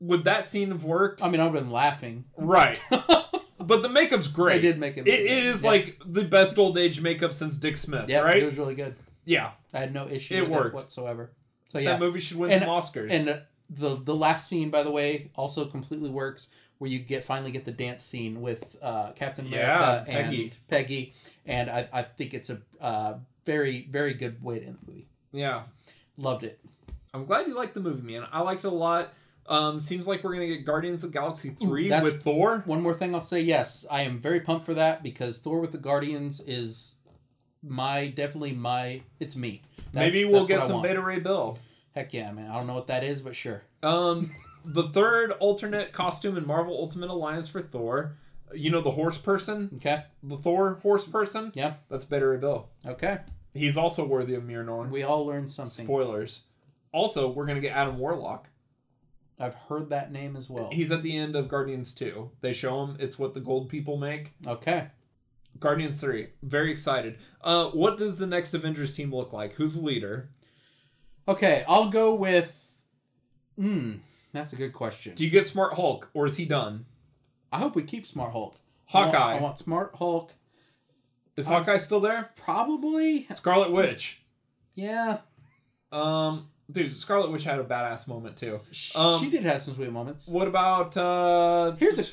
would 0.00 0.24
that 0.24 0.44
scene 0.44 0.68
have 0.68 0.84
worked? 0.84 1.24
I 1.24 1.30
mean, 1.30 1.40
I've 1.40 1.52
been 1.54 1.70
laughing. 1.70 2.26
right. 2.36 2.78
but 2.90 3.80
the 3.82 3.88
makeup's 3.88 4.26
great. 4.26 4.56
They 4.60 4.68
did 4.68 4.78
make 4.78 4.98
it. 4.98 5.06
It, 5.08 5.20
it 5.20 5.44
is 5.44 5.64
yeah. 5.64 5.70
like 5.70 6.02
the 6.04 6.24
best 6.24 6.58
old 6.58 6.76
age 6.76 7.00
makeup 7.00 7.32
since 7.32 7.56
Dick 7.56 7.78
Smith, 7.78 8.10
yeah, 8.10 8.18
right? 8.20 8.42
it 8.42 8.44
was 8.46 8.58
really 8.58 8.74
good. 8.74 8.94
yeah, 9.24 9.52
I 9.72 9.78
had 9.78 9.94
no 9.94 10.06
issue 10.08 10.34
It 10.34 10.42
with 10.42 10.50
worked. 10.50 10.66
it 10.66 10.74
whatsoever. 10.74 11.32
So 11.72 11.78
yeah, 11.78 11.92
that 11.92 12.00
movie 12.00 12.20
should 12.20 12.36
win 12.36 12.50
And- 12.50 12.60
some 12.60 12.68
Oscars. 12.68 13.10
and 13.10 13.40
the 13.70 13.94
the 13.94 14.14
last 14.14 14.46
scene, 14.46 14.68
by 14.68 14.82
the 14.82 14.90
way, 14.90 15.30
also 15.34 15.64
completely 15.64 16.10
works. 16.10 16.48
Where 16.76 16.90
you 16.90 16.98
get 16.98 17.22
finally 17.24 17.50
get 17.52 17.64
the 17.64 17.72
dance 17.72 18.02
scene 18.02 18.42
with 18.42 18.76
uh, 18.82 19.12
Captain 19.12 19.46
America 19.46 20.04
Yeah, 20.06 20.18
and 20.18 20.56
Peggy, 20.68 21.14
and 21.46 21.70
I, 21.70 21.88
I 21.92 22.02
think 22.02 22.34
it's 22.34 22.50
a 22.50 22.60
uh, 22.80 23.14
very 23.46 23.86
very 23.90 24.12
good 24.14 24.42
way 24.42 24.58
to 24.58 24.66
end 24.66 24.78
the 24.84 24.90
movie. 24.90 25.06
yeah, 25.32 25.62
Loved 26.18 26.42
it. 26.44 26.58
I'm 27.14 27.24
glad 27.24 27.46
you 27.46 27.54
liked 27.56 27.74
the 27.74 27.80
movie, 27.80 28.02
man. 28.02 28.26
I 28.32 28.40
liked 28.42 28.64
it 28.64 28.68
a 28.68 28.70
lot. 28.74 29.14
Um, 29.46 29.78
seems 29.80 30.06
like 30.08 30.22
we're 30.24 30.34
gonna 30.34 30.48
get 30.48 30.64
Guardians 30.66 31.04
of 31.04 31.12
the 31.12 31.18
Galaxy 31.18 31.50
three 31.50 31.88
that's- 31.88 32.04
with 32.04 32.22
Thor. 32.22 32.62
One 32.66 32.82
more 32.82 32.94
thing 32.94 33.14
I'll 33.14 33.20
say, 33.20 33.40
yes, 33.40 33.86
I 33.90 34.02
am 34.02 34.18
very 34.18 34.40
pumped 34.40 34.66
for 34.66 34.74
that 34.74 35.02
because 35.04 35.38
Thor 35.38 35.60
with 35.60 35.70
the 35.72 35.78
Guardians 35.78 36.40
is 36.40 36.96
my 37.62 38.08
definitely 38.08 38.52
my 38.52 39.02
it's 39.20 39.36
me. 39.36 39.62
That's- 39.92 40.12
Maybe 40.12 40.24
we'll 40.24 40.46
get 40.46 40.62
some. 40.62 40.82
Beta 40.82 41.00
Ray 41.00 41.20
Bill. 41.20 41.58
Heck 41.94 42.14
yeah, 42.14 42.32
man! 42.32 42.50
I 42.50 42.54
don't 42.56 42.66
know 42.66 42.74
what 42.74 42.86
that 42.88 43.04
is, 43.04 43.20
but 43.20 43.36
sure. 43.36 43.62
Um, 43.82 44.30
the 44.64 44.84
third 44.84 45.32
alternate 45.32 45.92
costume 45.92 46.36
in 46.36 46.46
Marvel 46.46 46.74
Ultimate 46.74 47.10
Alliance 47.10 47.48
for 47.48 47.60
Thor. 47.60 48.16
You 48.54 48.70
know 48.70 48.80
the 48.80 48.90
horse 48.92 49.18
person, 49.18 49.70
Okay. 49.76 50.04
the 50.22 50.36
Thor 50.36 50.74
horse 50.82 51.06
person. 51.06 51.52
Yeah. 51.54 51.74
That's 51.88 52.04
Beta 52.04 52.26
Ray 52.26 52.36
Bill. 52.38 52.68
Okay. 52.86 53.18
He's 53.54 53.76
also 53.76 54.06
worthy 54.06 54.34
of 54.34 54.42
Mjolnir. 54.44 54.90
We 54.90 55.02
all 55.02 55.26
learned 55.26 55.50
something. 55.50 55.84
Spoilers. 55.84 56.44
Also, 56.92 57.30
we're 57.30 57.46
gonna 57.46 57.60
get 57.60 57.76
Adam 57.76 57.98
Warlock. 57.98 58.48
I've 59.38 59.54
heard 59.54 59.90
that 59.90 60.12
name 60.12 60.36
as 60.36 60.48
well. 60.48 60.70
He's 60.70 60.92
at 60.92 61.02
the 61.02 61.16
end 61.16 61.34
of 61.34 61.48
Guardians 61.48 61.92
2. 61.94 62.30
They 62.42 62.52
show 62.52 62.84
him 62.84 62.96
it's 63.00 63.18
what 63.18 63.34
the 63.34 63.40
gold 63.40 63.68
people 63.68 63.96
make. 63.96 64.32
Okay. 64.46 64.88
Guardians 65.58 66.00
3. 66.00 66.28
Very 66.42 66.70
excited. 66.70 67.18
Uh 67.42 67.66
what 67.66 67.96
does 67.96 68.18
the 68.18 68.26
next 68.26 68.54
Avengers 68.54 68.92
team 68.96 69.14
look 69.14 69.32
like? 69.32 69.54
Who's 69.54 69.76
the 69.80 69.86
leader? 69.86 70.28
Okay, 71.28 71.64
I'll 71.68 71.88
go 71.88 72.14
with. 72.14 72.58
Hmm, 73.56 73.96
that's 74.32 74.52
a 74.52 74.56
good 74.56 74.72
question. 74.72 75.14
Do 75.14 75.24
you 75.24 75.30
get 75.30 75.46
Smart 75.46 75.74
Hulk 75.74 76.10
or 76.14 76.26
is 76.26 76.36
he 76.36 76.44
done? 76.46 76.86
I 77.52 77.58
hope 77.58 77.76
we 77.76 77.82
keep 77.84 78.06
Smart 78.06 78.32
Hulk. 78.32 78.56
I 78.92 79.00
want- 79.00 79.14
Hawkeye. 79.14 79.36
I 79.36 79.40
want 79.40 79.58
Smart 79.58 79.94
Hulk. 79.96 80.32
Is 81.36 81.46
Um, 81.46 81.54
Hawkeye 81.54 81.76
still 81.78 82.00
there? 82.00 82.30
Probably. 82.36 83.26
Scarlet 83.30 83.70
Witch. 83.72 84.22
Yeah. 84.74 85.18
Um 85.92 86.48
dude, 86.70 86.92
Scarlet 86.92 87.30
Witch 87.30 87.44
had 87.44 87.58
a 87.58 87.64
badass 87.64 88.08
moment 88.08 88.36
too. 88.36 88.60
Um, 88.96 89.20
she 89.20 89.30
did 89.30 89.42
have 89.44 89.60
some 89.60 89.74
sweet 89.74 89.92
moments. 89.92 90.26
What 90.28 90.48
about 90.48 90.96
uh 90.96 91.72
Here's 91.78 91.98
a 91.98 92.04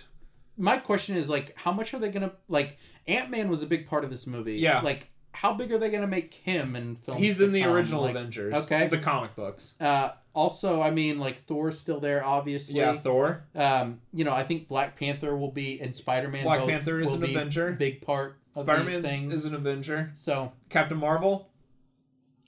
my 0.57 0.75
question 0.77 1.15
is 1.15 1.29
like 1.29 1.57
how 1.57 1.71
much 1.71 1.93
are 1.93 1.99
they 1.99 2.09
gonna 2.09 2.33
like 2.49 2.77
Ant-Man 3.09 3.49
was 3.49 3.61
a 3.63 3.67
big 3.67 3.87
part 3.87 4.03
of 4.03 4.09
this 4.09 4.25
movie. 4.27 4.55
Yeah. 4.57 4.81
Like 4.81 5.09
how 5.31 5.53
big 5.53 5.71
are 5.71 5.77
they 5.77 5.91
gonna 5.91 6.07
make 6.07 6.33
him 6.33 6.75
in 6.75 6.95
films? 6.95 7.19
He's 7.21 7.39
in 7.41 7.51
the 7.51 7.61
come? 7.63 7.71
original 7.73 8.01
Like, 8.01 8.11
Avengers. 8.15 8.65
okay. 8.65 8.87
The 8.87 8.97
comic 8.97 9.35
books. 9.35 9.75
Uh 9.79 10.11
also 10.33 10.81
I 10.81 10.91
mean 10.91 11.19
like 11.19 11.37
Thor's 11.43 11.77
still 11.77 11.99
there 11.99 12.25
obviously. 12.25 12.77
Yeah, 12.77 12.93
Thor. 12.95 13.45
Um, 13.55 14.01
you 14.13 14.23
know, 14.25 14.31
I 14.33 14.43
think 14.43 14.67
Black 14.67 14.95
Panther 14.97 15.35
will 15.35 15.51
be 15.51 15.79
and 15.81 15.95
Spider 15.95 16.29
Man. 16.29 16.43
Black 16.43 16.65
Panther 16.67 16.99
is 16.99 17.07
will 17.07 17.15
an 17.15 17.21
be 17.21 17.35
Avenger. 17.35 17.73
Big 17.73 18.01
part 18.01 18.37
of 18.55 18.63
Spider 18.63 18.83
these 18.83 19.01
Man 19.01 19.31
is 19.31 19.45
an 19.45 19.53
Avenger. 19.55 20.11
so 20.15 20.51
Captain 20.69 20.97
Marvel. 20.97 21.49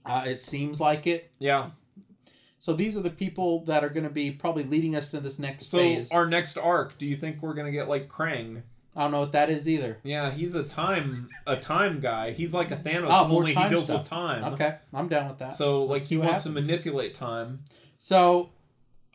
uh, 0.06 0.24
it 0.28 0.40
seems 0.42 0.80
like 0.80 1.06
it. 1.08 1.32
Yeah. 1.40 1.72
So 2.60 2.74
these 2.74 2.96
are 2.96 3.02
the 3.02 3.10
people 3.10 3.66
that 3.66 3.84
are 3.84 3.90
going 3.90 4.04
to 4.04 4.10
be 4.12 4.30
probably 4.30 4.64
leading 4.64 4.96
us 4.96 5.10
to 5.12 5.20
this 5.20 5.40
next 5.40 5.66
So 5.68 5.80
phase. 5.80 6.12
our 6.12 6.28
next 6.28 6.58
arc, 6.58 6.98
do 7.00 7.08
you 7.08 7.16
think 7.16 7.42
we're 7.42 7.56
gonna 7.56 7.72
get 7.72 7.90
like 7.90 8.08
Krang? 8.08 8.62
I 8.96 9.04
don't 9.04 9.12
know 9.12 9.20
what 9.22 9.32
that 9.32 9.50
is 9.50 9.70
either. 9.70 10.00
Yeah, 10.04 10.32
he's 10.32 10.54
a 10.56 10.64
time 10.64 11.30
a 11.48 11.56
time 11.56 12.00
guy. 12.02 12.32
He's 12.32 12.54
like 12.54 12.72
a 12.72 12.76
Thanos, 12.76 13.08
Oh, 13.12 13.36
only 13.38 13.54
he 13.54 13.70
deals 13.70 13.86
stuff. 13.86 14.02
with 14.02 14.10
time. 14.10 14.44
Okay, 14.54 14.78
I'm 14.94 15.08
down 15.08 15.30
with 15.30 15.38
that. 15.40 15.54
So 15.54 15.84
like 15.84 16.00
Let's 16.02 16.10
he 16.10 16.18
wants 16.18 16.44
to 16.44 16.50
manipulate 16.50 17.14
time. 17.14 17.64
So, 18.00 18.50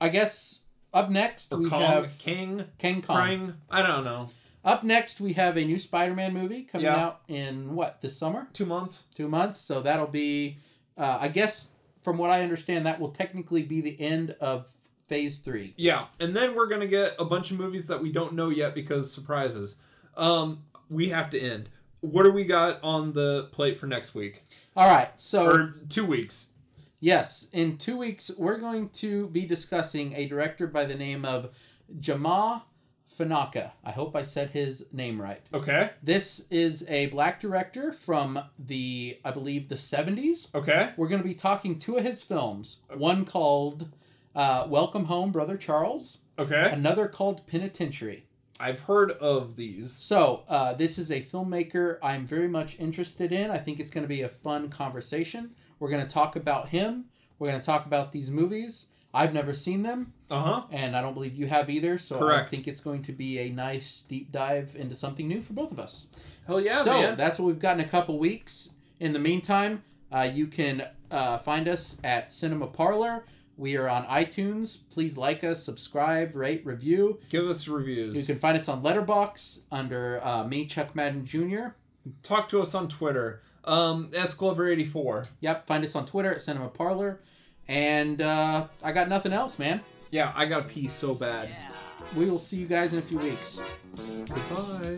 I 0.00 0.08
guess 0.08 0.60
up 0.94 1.10
next 1.10 1.52
Or 1.52 1.58
we 1.58 1.68
Kong, 1.68 1.82
have 1.82 2.16
King, 2.18 2.64
King 2.78 3.02
Kong. 3.02 3.16
Krang. 3.16 3.54
I 3.70 3.82
don't 3.82 4.04
know. 4.04 4.30
Up 4.64 4.82
next 4.82 5.20
we 5.20 5.34
have 5.34 5.56
a 5.56 5.64
new 5.64 5.78
Spider-Man 5.78 6.32
movie 6.32 6.62
coming 6.62 6.86
Yeah. 6.86 6.96
out 6.96 7.20
in 7.28 7.74
what 7.74 8.00
this 8.00 8.16
summer? 8.16 8.48
Two 8.52 8.66
months. 8.66 9.06
Two 9.14 9.28
months. 9.28 9.58
So 9.60 9.80
that'll 9.82 10.06
be, 10.06 10.58
uh, 10.96 11.18
I 11.20 11.28
guess, 11.28 11.72
from 12.02 12.16
what 12.18 12.30
I 12.30 12.42
understand, 12.42 12.86
that 12.86 12.98
will 13.00 13.10
technically 13.10 13.62
be 13.62 13.80
the 13.80 14.00
end 14.00 14.30
of 14.40 14.66
Phase 15.08 15.38
Three. 15.38 15.74
Yeah, 15.76 16.06
and 16.20 16.34
then 16.34 16.54
we're 16.54 16.66
gonna 16.66 16.86
get 16.86 17.14
a 17.18 17.24
bunch 17.24 17.50
of 17.50 17.58
movies 17.58 17.86
that 17.88 18.02
we 18.02 18.10
don't 18.10 18.34
know 18.34 18.48
yet 18.48 18.74
because 18.74 19.12
surprises. 19.12 19.80
Um, 20.16 20.64
we 20.88 21.08
have 21.08 21.30
to 21.30 21.40
end. 21.40 21.68
What 22.00 22.22
do 22.22 22.32
we 22.32 22.44
got 22.44 22.78
on 22.82 23.12
the 23.12 23.48
plate 23.52 23.76
for 23.78 23.86
next 23.86 24.14
week 24.14 24.42
All 24.76 24.88
right. 24.88 25.08
So 25.20 25.46
or 25.46 25.74
two 25.88 26.06
weeks? 26.06 26.52
Yes, 27.00 27.48
in 27.52 27.76
two 27.76 27.96
weeks, 27.96 28.30
we're 28.38 28.58
going 28.58 28.88
to 28.90 29.28
be 29.28 29.44
discussing 29.44 30.14
a 30.14 30.26
director 30.26 30.66
by 30.66 30.86
the 30.86 30.94
name 30.94 31.24
of 31.24 31.54
Jama 32.00 32.64
Fanaka. 33.18 33.72
I 33.84 33.90
hope 33.90 34.16
I 34.16 34.22
said 34.22 34.50
his 34.50 34.86
name 34.92 35.20
right. 35.20 35.42
Okay. 35.52 35.90
This 36.02 36.46
is 36.50 36.88
a 36.88 37.06
black 37.06 37.40
director 37.40 37.92
from 37.92 38.40
the, 38.58 39.18
I 39.24 39.30
believe, 39.30 39.68
the 39.68 39.74
70s. 39.74 40.54
Okay. 40.54 40.90
We're 40.96 41.08
going 41.08 41.22
to 41.22 41.28
be 41.28 41.34
talking 41.34 41.78
two 41.78 41.96
of 41.96 42.04
his 42.04 42.22
films. 42.22 42.78
One 42.94 43.24
called 43.24 43.88
uh, 44.36 44.66
Welcome 44.68 45.06
Home, 45.06 45.32
Brother 45.32 45.56
Charles, 45.56 46.18
Okay. 46.38 46.70
another 46.72 47.08
called 47.08 47.46
Penitentiary. 47.46 48.26
I've 48.60 48.80
heard 48.80 49.10
of 49.12 49.56
these. 49.56 49.92
So, 49.92 50.44
uh, 50.48 50.72
this 50.74 50.98
is 50.98 51.10
a 51.10 51.20
filmmaker 51.20 51.98
I'm 52.02 52.26
very 52.26 52.48
much 52.48 52.78
interested 52.78 53.32
in. 53.32 53.50
I 53.50 53.58
think 53.58 53.80
it's 53.80 53.90
going 53.90 54.04
to 54.04 54.08
be 54.08 54.22
a 54.22 54.28
fun 54.28 54.68
conversation. 54.68 55.50
We're 55.78 55.90
going 55.90 56.02
to 56.06 56.08
talk 56.08 56.36
about 56.36 56.68
him. 56.70 57.06
We're 57.38 57.48
going 57.48 57.60
to 57.60 57.66
talk 57.66 57.84
about 57.86 58.12
these 58.12 58.30
movies. 58.30 58.86
I've 59.12 59.32
never 59.34 59.54
seen 59.54 59.82
them, 59.82 60.12
Uh 60.30 60.42
huh. 60.42 60.62
and 60.70 60.94
I 60.96 61.00
don't 61.00 61.14
believe 61.14 61.34
you 61.34 61.46
have 61.46 61.68
either. 61.70 61.96
So, 61.98 62.18
Correct. 62.18 62.46
I 62.52 62.56
think 62.56 62.68
it's 62.68 62.80
going 62.80 63.02
to 63.04 63.12
be 63.12 63.38
a 63.38 63.50
nice 63.50 64.02
deep 64.02 64.30
dive 64.32 64.74
into 64.78 64.94
something 64.94 65.26
new 65.28 65.40
for 65.40 65.52
both 65.54 65.72
of 65.72 65.78
us. 65.78 66.08
Hell 66.46 66.60
yeah, 66.60 66.82
so, 66.82 67.00
man. 67.00 67.16
that's 67.16 67.38
what 67.38 67.46
we've 67.46 67.58
got 67.58 67.78
in 67.78 67.84
a 67.84 67.88
couple 67.88 68.18
weeks. 68.18 68.72
In 69.00 69.12
the 69.14 69.18
meantime, 69.18 69.82
uh, 70.12 70.28
you 70.30 70.46
can 70.46 70.86
uh, 71.10 71.38
find 71.38 71.66
us 71.68 71.98
at 72.04 72.30
Cinema 72.32 72.66
Parlor. 72.66 73.24
We 73.56 73.76
are 73.76 73.88
on 73.88 74.04
iTunes. 74.06 74.78
Please 74.90 75.16
like 75.16 75.42
us, 75.42 75.62
subscribe, 75.64 76.34
rate, 76.34 76.64
review. 76.66 77.20
Give 77.30 77.46
us 77.46 77.66
reviews. 77.66 78.14
You 78.20 78.26
can 78.34 78.38
find 78.38 78.56
us 78.56 78.68
on 78.68 78.82
Letterboxd 78.82 79.60
under 79.72 80.24
uh, 80.24 80.44
me, 80.46 80.66
Chuck 80.66 80.94
Madden 80.94 81.24
Jr. 81.24 81.68
Talk 82.22 82.48
to 82.50 82.60
us 82.60 82.74
on 82.74 82.88
Twitter. 82.88 83.40
Um, 83.64 84.10
S 84.14 84.34
Glover 84.34 84.68
eighty 84.68 84.84
four. 84.84 85.26
Yep, 85.40 85.66
find 85.66 85.82
us 85.82 85.94
on 85.96 86.06
Twitter 86.06 86.32
at 86.32 86.40
Cinema 86.40 86.68
Parlor. 86.68 87.20
And 87.66 88.20
uh, 88.22 88.68
I 88.82 88.92
got 88.92 89.08
nothing 89.08 89.32
else, 89.32 89.58
man. 89.58 89.80
Yeah, 90.10 90.32
I 90.36 90.44
got 90.46 90.62
to 90.62 90.68
pee 90.68 90.86
so 90.86 91.14
bad. 91.14 91.48
We 92.14 92.30
will 92.30 92.38
see 92.38 92.58
you 92.58 92.66
guys 92.66 92.92
in 92.92 93.00
a 93.00 93.02
few 93.02 93.18
weeks. 93.18 93.60
Goodbye. 94.28 94.96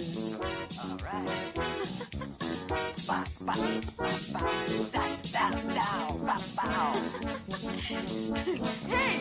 Hey, 8.87 9.21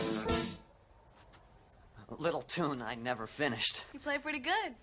A 2.10 2.14
little 2.18 2.42
tune 2.42 2.82
I 2.82 2.96
never 2.96 3.26
finished. 3.26 3.84
you 3.94 4.00
play 4.00 4.18
pretty 4.18 4.40
good. 4.40 4.74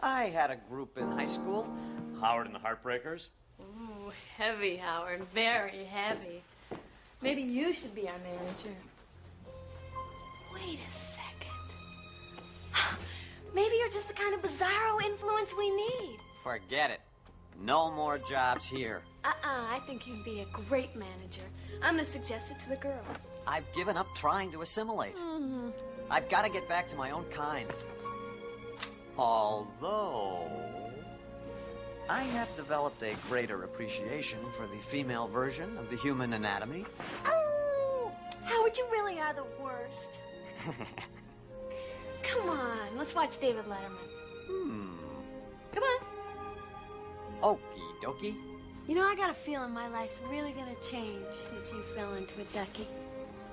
I 0.00 0.24
had 0.24 0.50
a 0.50 0.56
group 0.56 0.98
in 0.98 1.08
high 1.12 1.26
school, 1.26 1.68
Howard 2.20 2.46
and 2.46 2.54
the 2.54 2.58
Heartbreakers. 2.58 3.28
Ooh, 3.60 4.10
heavy, 4.36 4.76
Howard. 4.76 5.22
Very 5.32 5.84
heavy. 5.84 6.42
Maybe 7.22 7.42
you 7.42 7.72
should 7.72 7.94
be 7.94 8.08
our 8.08 8.18
manager. 8.18 8.74
Wait 10.52 10.80
a 10.84 10.90
second. 10.90 11.30
Maybe 13.54 13.76
you're 13.76 13.90
just 13.90 14.08
the 14.08 14.14
kind 14.14 14.34
of 14.34 14.42
bizarro 14.42 15.00
influence 15.04 15.54
we 15.56 15.70
need. 15.70 16.18
Forget 16.42 16.90
it. 16.90 17.00
No 17.60 17.90
more 17.90 18.18
jobs 18.18 18.66
here. 18.66 19.02
Uh-uh, 19.24 19.32
I 19.44 19.80
think 19.86 20.06
you'd 20.06 20.24
be 20.24 20.40
a 20.40 20.44
great 20.46 20.94
manager. 20.94 21.42
I'm 21.82 21.94
gonna 21.94 22.04
suggest 22.04 22.50
it 22.50 22.60
to 22.60 22.68
the 22.68 22.76
girls. 22.76 23.30
I've 23.46 23.70
given 23.72 23.96
up 23.96 24.06
trying 24.14 24.52
to 24.52 24.62
assimilate. 24.62 25.16
I've 26.10 26.28
got 26.28 26.42
to 26.42 26.50
get 26.50 26.68
back 26.68 26.88
to 26.88 26.96
my 26.96 27.10
own 27.10 27.24
kind. 27.30 27.68
Although, 29.18 30.48
I 32.08 32.22
have 32.22 32.54
developed 32.56 33.02
a 33.02 33.14
greater 33.28 33.64
appreciation 33.64 34.38
for 34.52 34.66
the 34.66 34.80
female 34.80 35.26
version 35.26 35.76
of 35.78 35.90
the 35.90 35.96
human 35.96 36.34
anatomy. 36.34 36.84
Oh! 37.24 38.12
Howard, 38.44 38.76
you 38.78 38.86
really 38.92 39.18
are 39.18 39.34
the 39.34 39.46
worst. 39.60 40.20
Come 42.22 42.50
on, 42.50 42.96
let's 42.96 43.14
watch 43.14 43.38
David 43.38 43.64
Letterman. 43.64 44.06
Hmm. 44.46 44.96
Come 45.74 45.82
on. 45.82 46.15
Okie 47.42 48.00
dokie. 48.02 48.34
You 48.86 48.94
know, 48.94 49.06
I 49.06 49.14
got 49.16 49.30
a 49.30 49.34
feeling 49.34 49.72
my 49.72 49.88
life's 49.88 50.18
really 50.28 50.52
gonna 50.52 50.76
change 50.82 51.24
since 51.42 51.72
you 51.72 51.82
fell 51.94 52.14
into 52.14 52.40
a 52.40 52.44
ducky. 52.54 52.86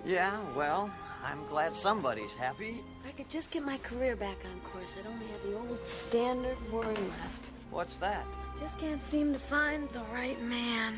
Yeah, 0.05 0.39
well, 0.55 0.91
I'm 1.23 1.45
glad 1.47 1.75
somebody's 1.75 2.33
happy. 2.33 2.83
If 3.01 3.07
I 3.07 3.11
could 3.11 3.29
just 3.29 3.49
get 3.49 3.63
my 3.63 3.77
career 3.77 4.15
back 4.15 4.37
on 4.45 4.59
course, 4.71 4.95
I'd 4.99 5.07
only 5.07 5.25
have 5.27 5.41
the 5.43 5.55
old 5.55 5.87
standard 5.87 6.57
worry 6.71 6.93
left. 6.93 7.51
What's 7.71 7.97
that? 7.97 8.25
Just 8.59 8.77
can't 8.77 9.01
seem 9.01 9.33
to 9.33 9.39
find 9.39 9.89
the 9.89 10.03
right 10.13 10.41
man. 10.43 10.97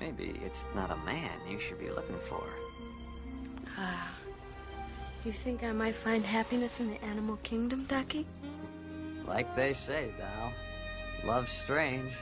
Maybe 0.00 0.40
it's 0.44 0.66
not 0.74 0.90
a 0.90 0.96
man 1.04 1.30
you 1.48 1.58
should 1.58 1.78
be 1.78 1.90
looking 1.90 2.18
for. 2.18 2.44
Ah. 3.78 4.12
You 5.24 5.32
think 5.32 5.64
I 5.64 5.72
might 5.72 5.96
find 5.96 6.24
happiness 6.24 6.80
in 6.80 6.88
the 6.88 7.02
animal 7.04 7.36
kingdom, 7.42 7.84
Ducky? 7.86 8.26
Like 9.26 9.54
they 9.56 9.72
say, 9.72 10.12
Thou, 10.18 10.52
love's 11.26 11.52
strange. 11.52 12.12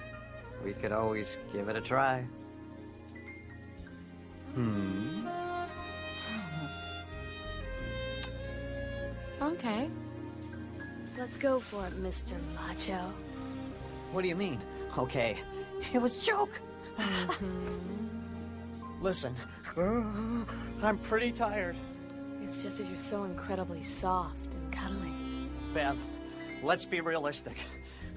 We 0.64 0.72
could 0.72 0.92
always 0.92 1.36
give 1.52 1.68
it 1.68 1.76
a 1.76 1.80
try. 1.80 2.24
Hmm. 4.54 5.28
Okay. 9.42 9.90
Let's 11.18 11.36
go 11.36 11.60
for 11.60 11.86
it, 11.86 12.02
Mr. 12.02 12.34
Macho. 12.54 13.12
What 14.12 14.22
do 14.22 14.28
you 14.28 14.36
mean? 14.36 14.58
Okay, 14.96 15.36
it 15.92 16.00
was 16.00 16.18
a 16.18 16.22
joke. 16.22 16.60
Listen, 19.00 19.34
I'm 20.82 20.98
pretty 20.98 21.30
tired. 21.30 21.76
It's 22.42 22.62
just 22.62 22.78
that 22.78 22.86
you're 22.86 22.96
so 22.96 23.24
incredibly 23.24 23.82
soft 23.82 24.54
and 24.54 24.72
cuddly. 24.72 25.12
Bev, 25.72 25.98
let's 26.62 26.84
be 26.84 27.00
realistic. 27.00 27.58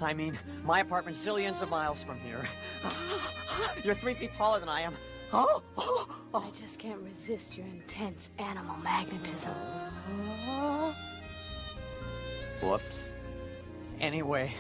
I 0.02 0.14
mean, 0.14 0.38
my 0.64 0.82
apartment's 0.82 1.26
zillions 1.26 1.61
of 1.61 1.69
miles 1.69 2.03
from 2.03 2.19
here. 2.19 2.48
You're 3.84 3.95
three 3.95 4.14
feet 4.14 4.34
taller 4.34 4.60
than 4.60 4.69
I 4.69 4.82
am. 4.82 4.95
Oh, 5.34 5.64
I 6.34 6.49
just 6.52 6.80
can't 6.80 6.99
resist 7.02 7.57
your 7.57 7.65
intense 7.68 8.32
animal 8.38 8.78
magnetism. 8.78 9.53
Whoops. 12.61 13.11
Anyway, 13.99 14.53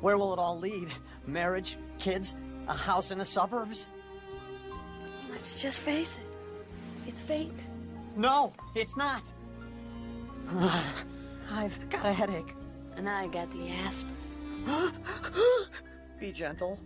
where 0.00 0.18
will 0.18 0.32
it 0.32 0.38
all 0.38 0.58
lead? 0.58 0.88
Marriage, 1.26 1.78
kids, 1.98 2.34
a 2.68 2.74
house 2.74 3.10
in 3.10 3.18
the 3.18 3.24
suburbs? 3.24 3.86
Let's 5.30 5.60
just 5.60 5.78
face 5.78 6.18
it. 6.18 6.24
It's 7.06 7.20
fate. 7.20 7.52
No, 8.16 8.52
it's 8.74 8.96
not. 8.96 9.22
I've 11.50 11.88
got 11.90 12.06
a 12.06 12.12
headache. 12.12 12.54
And 12.96 13.08
I 13.08 13.28
got 13.28 13.50
the 13.52 13.68
aspirin. 13.70 14.19
Be 16.20 16.32
gentle. 16.32 16.78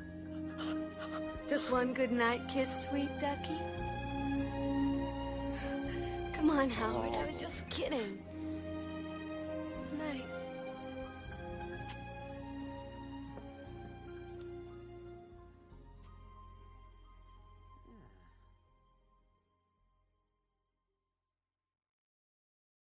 Just 1.48 1.70
one 1.70 1.92
good 1.92 2.12
night 2.12 2.48
kiss, 2.48 2.84
sweet 2.84 3.10
ducky. 3.20 3.58
Come 6.32 6.50
on, 6.50 6.70
Howard. 6.70 7.14
I 7.14 7.26
was 7.26 7.38
just 7.38 7.68
kidding. 7.68 8.23